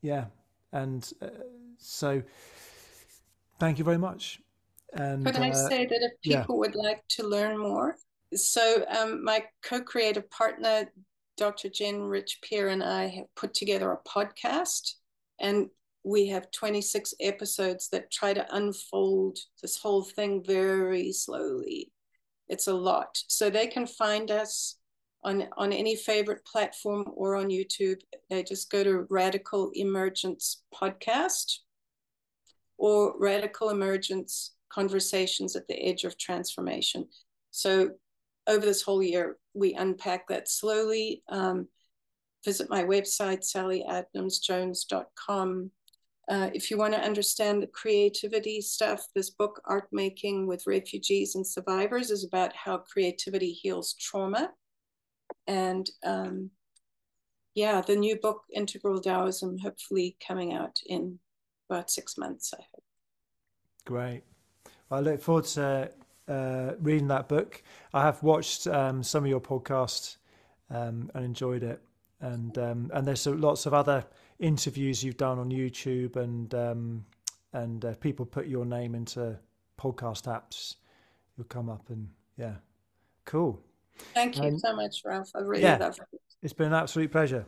yeah, 0.03 0.27
and. 0.73 1.13
Uh, 1.23 1.29
so 1.79 2.23
thank 3.59 3.79
you 3.79 3.85
very 3.85 3.99
much. 3.99 4.41
And 4.95 5.25
could 5.25 5.37
I 5.37 5.51
uh, 5.51 5.55
say 5.55 5.87
that 5.87 6.01
if 6.03 6.21
people 6.23 6.57
yeah. 6.57 6.59
would 6.59 6.75
like 6.75 7.07
to 7.11 7.27
learn 7.27 7.59
more, 7.59 7.97
so 8.35 8.85
um, 8.89 9.23
my 9.23 9.45
co-creative 9.63 10.29
partner, 10.31 10.91
Dr. 11.37 11.69
Jen 11.69 12.03
Rich 12.03 12.41
Peer, 12.43 12.69
and 12.69 12.83
I 12.83 13.07
have 13.07 13.35
put 13.37 13.55
together 13.55 13.93
a 13.93 14.09
podcast, 14.09 14.95
and 15.39 15.69
we 16.05 16.27
have 16.29 16.51
26 16.51 17.15
episodes 17.21 17.89
that 17.91 18.11
try 18.11 18.33
to 18.33 18.47
unfold 18.55 19.39
this 19.63 19.77
whole 19.77 20.03
thing 20.03 20.43
very 20.45 21.13
slowly. 21.13 21.93
It's 22.49 22.67
a 22.67 22.75
lot. 22.75 23.19
So 23.29 23.51
they 23.51 23.67
can 23.67 23.87
find 23.87 24.31
us 24.31 24.77
on, 25.25 25.49
on 25.57 25.73
any 25.73 25.97
favorite 25.97 26.45
platform 26.47 27.05
or 27.15 27.37
on 27.37 27.49
YouTube. 27.49 28.01
They 28.31 28.43
just 28.43 28.71
go 28.71 28.85
to 28.85 29.07
Radical 29.11 29.71
Emergence 29.75 30.63
Podcast 30.75 31.59
or 32.79 33.15
radical 33.19 33.71
emergence 33.71 34.55
conversations 34.71 35.57
at 35.57 35.67
the 35.69 35.75
edge 35.75 36.05
of 36.05 36.17
transformation. 36.17 37.09
So, 37.51 37.91
over 38.47 38.65
this 38.65 38.83
whole 38.83 39.03
year, 39.03 39.37
we 39.53 39.75
unpack 39.75 40.29
that 40.29 40.49
slowly. 40.49 41.25
Um, 41.29 41.67
visit 42.45 42.71
my 42.71 42.85
website, 42.85 43.43
sallyadnamsjones.com. 43.45 45.73
Uh, 46.29 46.51
if 46.53 46.71
you 46.71 46.77
want 46.77 46.93
to 46.93 47.01
understand 47.01 47.63
the 47.63 47.67
creativity 47.69 48.61
stuff, 48.61 49.07
this 49.15 49.31
book, 49.31 49.63
Art 49.65 49.89
Making 49.93 50.47
with 50.47 50.67
Refugees 50.67 51.35
and 51.35 51.47
Survivors, 51.47 52.11
is 52.11 52.23
about 52.23 52.55
how 52.55 52.79
creativity 52.79 53.51
heals 53.53 53.95
trauma. 53.95 54.51
And 55.47 55.89
um, 56.05 56.51
yeah, 57.55 57.81
the 57.81 57.97
new 57.97 58.17
book, 58.17 58.43
Integral 58.53 59.01
Taoism, 59.01 59.59
hopefully 59.59 60.17
coming 60.27 60.53
out 60.53 60.81
in 60.87 61.19
about 61.71 61.91
six 61.91 62.19
months, 62.19 62.53
I 62.53 62.63
hope. 62.75 62.85
Great. 63.87 64.23
Well, 64.91 65.01
I 65.01 65.03
look 65.03 65.23
forward 65.23 65.47
to 65.47 65.91
uh, 66.29 66.73
reading 66.81 67.09
that 67.09 67.29
book. 67.29 67.63
I 67.95 68.03
have 68.03 68.23
watched 68.23 68.67
um, 68.67 69.03
some 69.03 69.25
of 69.25 69.31
your 69.31 69.41
podcasts 69.41 70.19
um, 70.71 71.11
and 71.15 71.25
enjoyed 71.25 71.63
it, 71.63 71.81
and 72.21 72.57
um, 72.59 72.91
and 72.93 73.07
there's 73.07 73.27
lots 73.27 73.65
of 73.65 73.73
other 73.73 74.05
interviews 74.39 75.03
you've 75.03 75.17
done 75.17 75.39
on 75.39 75.51
YouTube, 75.51 76.17
and 76.17 76.55
um, 76.55 77.05
and 77.53 77.85
uh, 77.85 77.95
people 77.95 78.27
put 78.27 78.47
your 78.47 78.65
name 78.65 78.95
into 78.95 79.39
podcast 79.79 80.25
apps, 80.25 80.77
you'll 81.37 81.47
come 81.47 81.69
up, 81.69 81.89
and 81.91 82.09
yeah, 82.37 82.55
cool. 83.25 83.63
Thank 84.15 84.39
you 84.39 84.59
so 84.59 84.75
much, 84.77 85.03
Ralph. 85.05 85.31
I 85.35 85.41
really 85.41 85.63
yeah, 85.63 85.77
love 85.79 85.99
it. 86.13 86.21
It's 86.43 86.53
been 86.53 86.69
an 86.69 86.75
absolute 86.75 87.11
pleasure. 87.11 87.45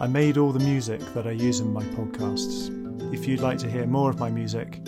I 0.00 0.08
made 0.08 0.36
all 0.38 0.50
the 0.50 0.58
music 0.58 1.00
that 1.14 1.26
I 1.26 1.30
use 1.30 1.60
in 1.60 1.72
my 1.72 1.84
podcasts. 1.84 2.72
If 3.14 3.28
you'd 3.28 3.40
like 3.40 3.58
to 3.58 3.70
hear 3.70 3.86
more 3.86 4.10
of 4.10 4.18
my 4.18 4.28
music, 4.28 4.84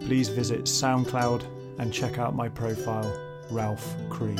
please 0.00 0.30
visit 0.30 0.64
SoundCloud 0.64 1.44
and 1.78 1.92
check 1.92 2.18
out 2.18 2.34
my 2.34 2.48
profile, 2.48 3.12
Ralph 3.50 3.94
Cree. 4.08 4.36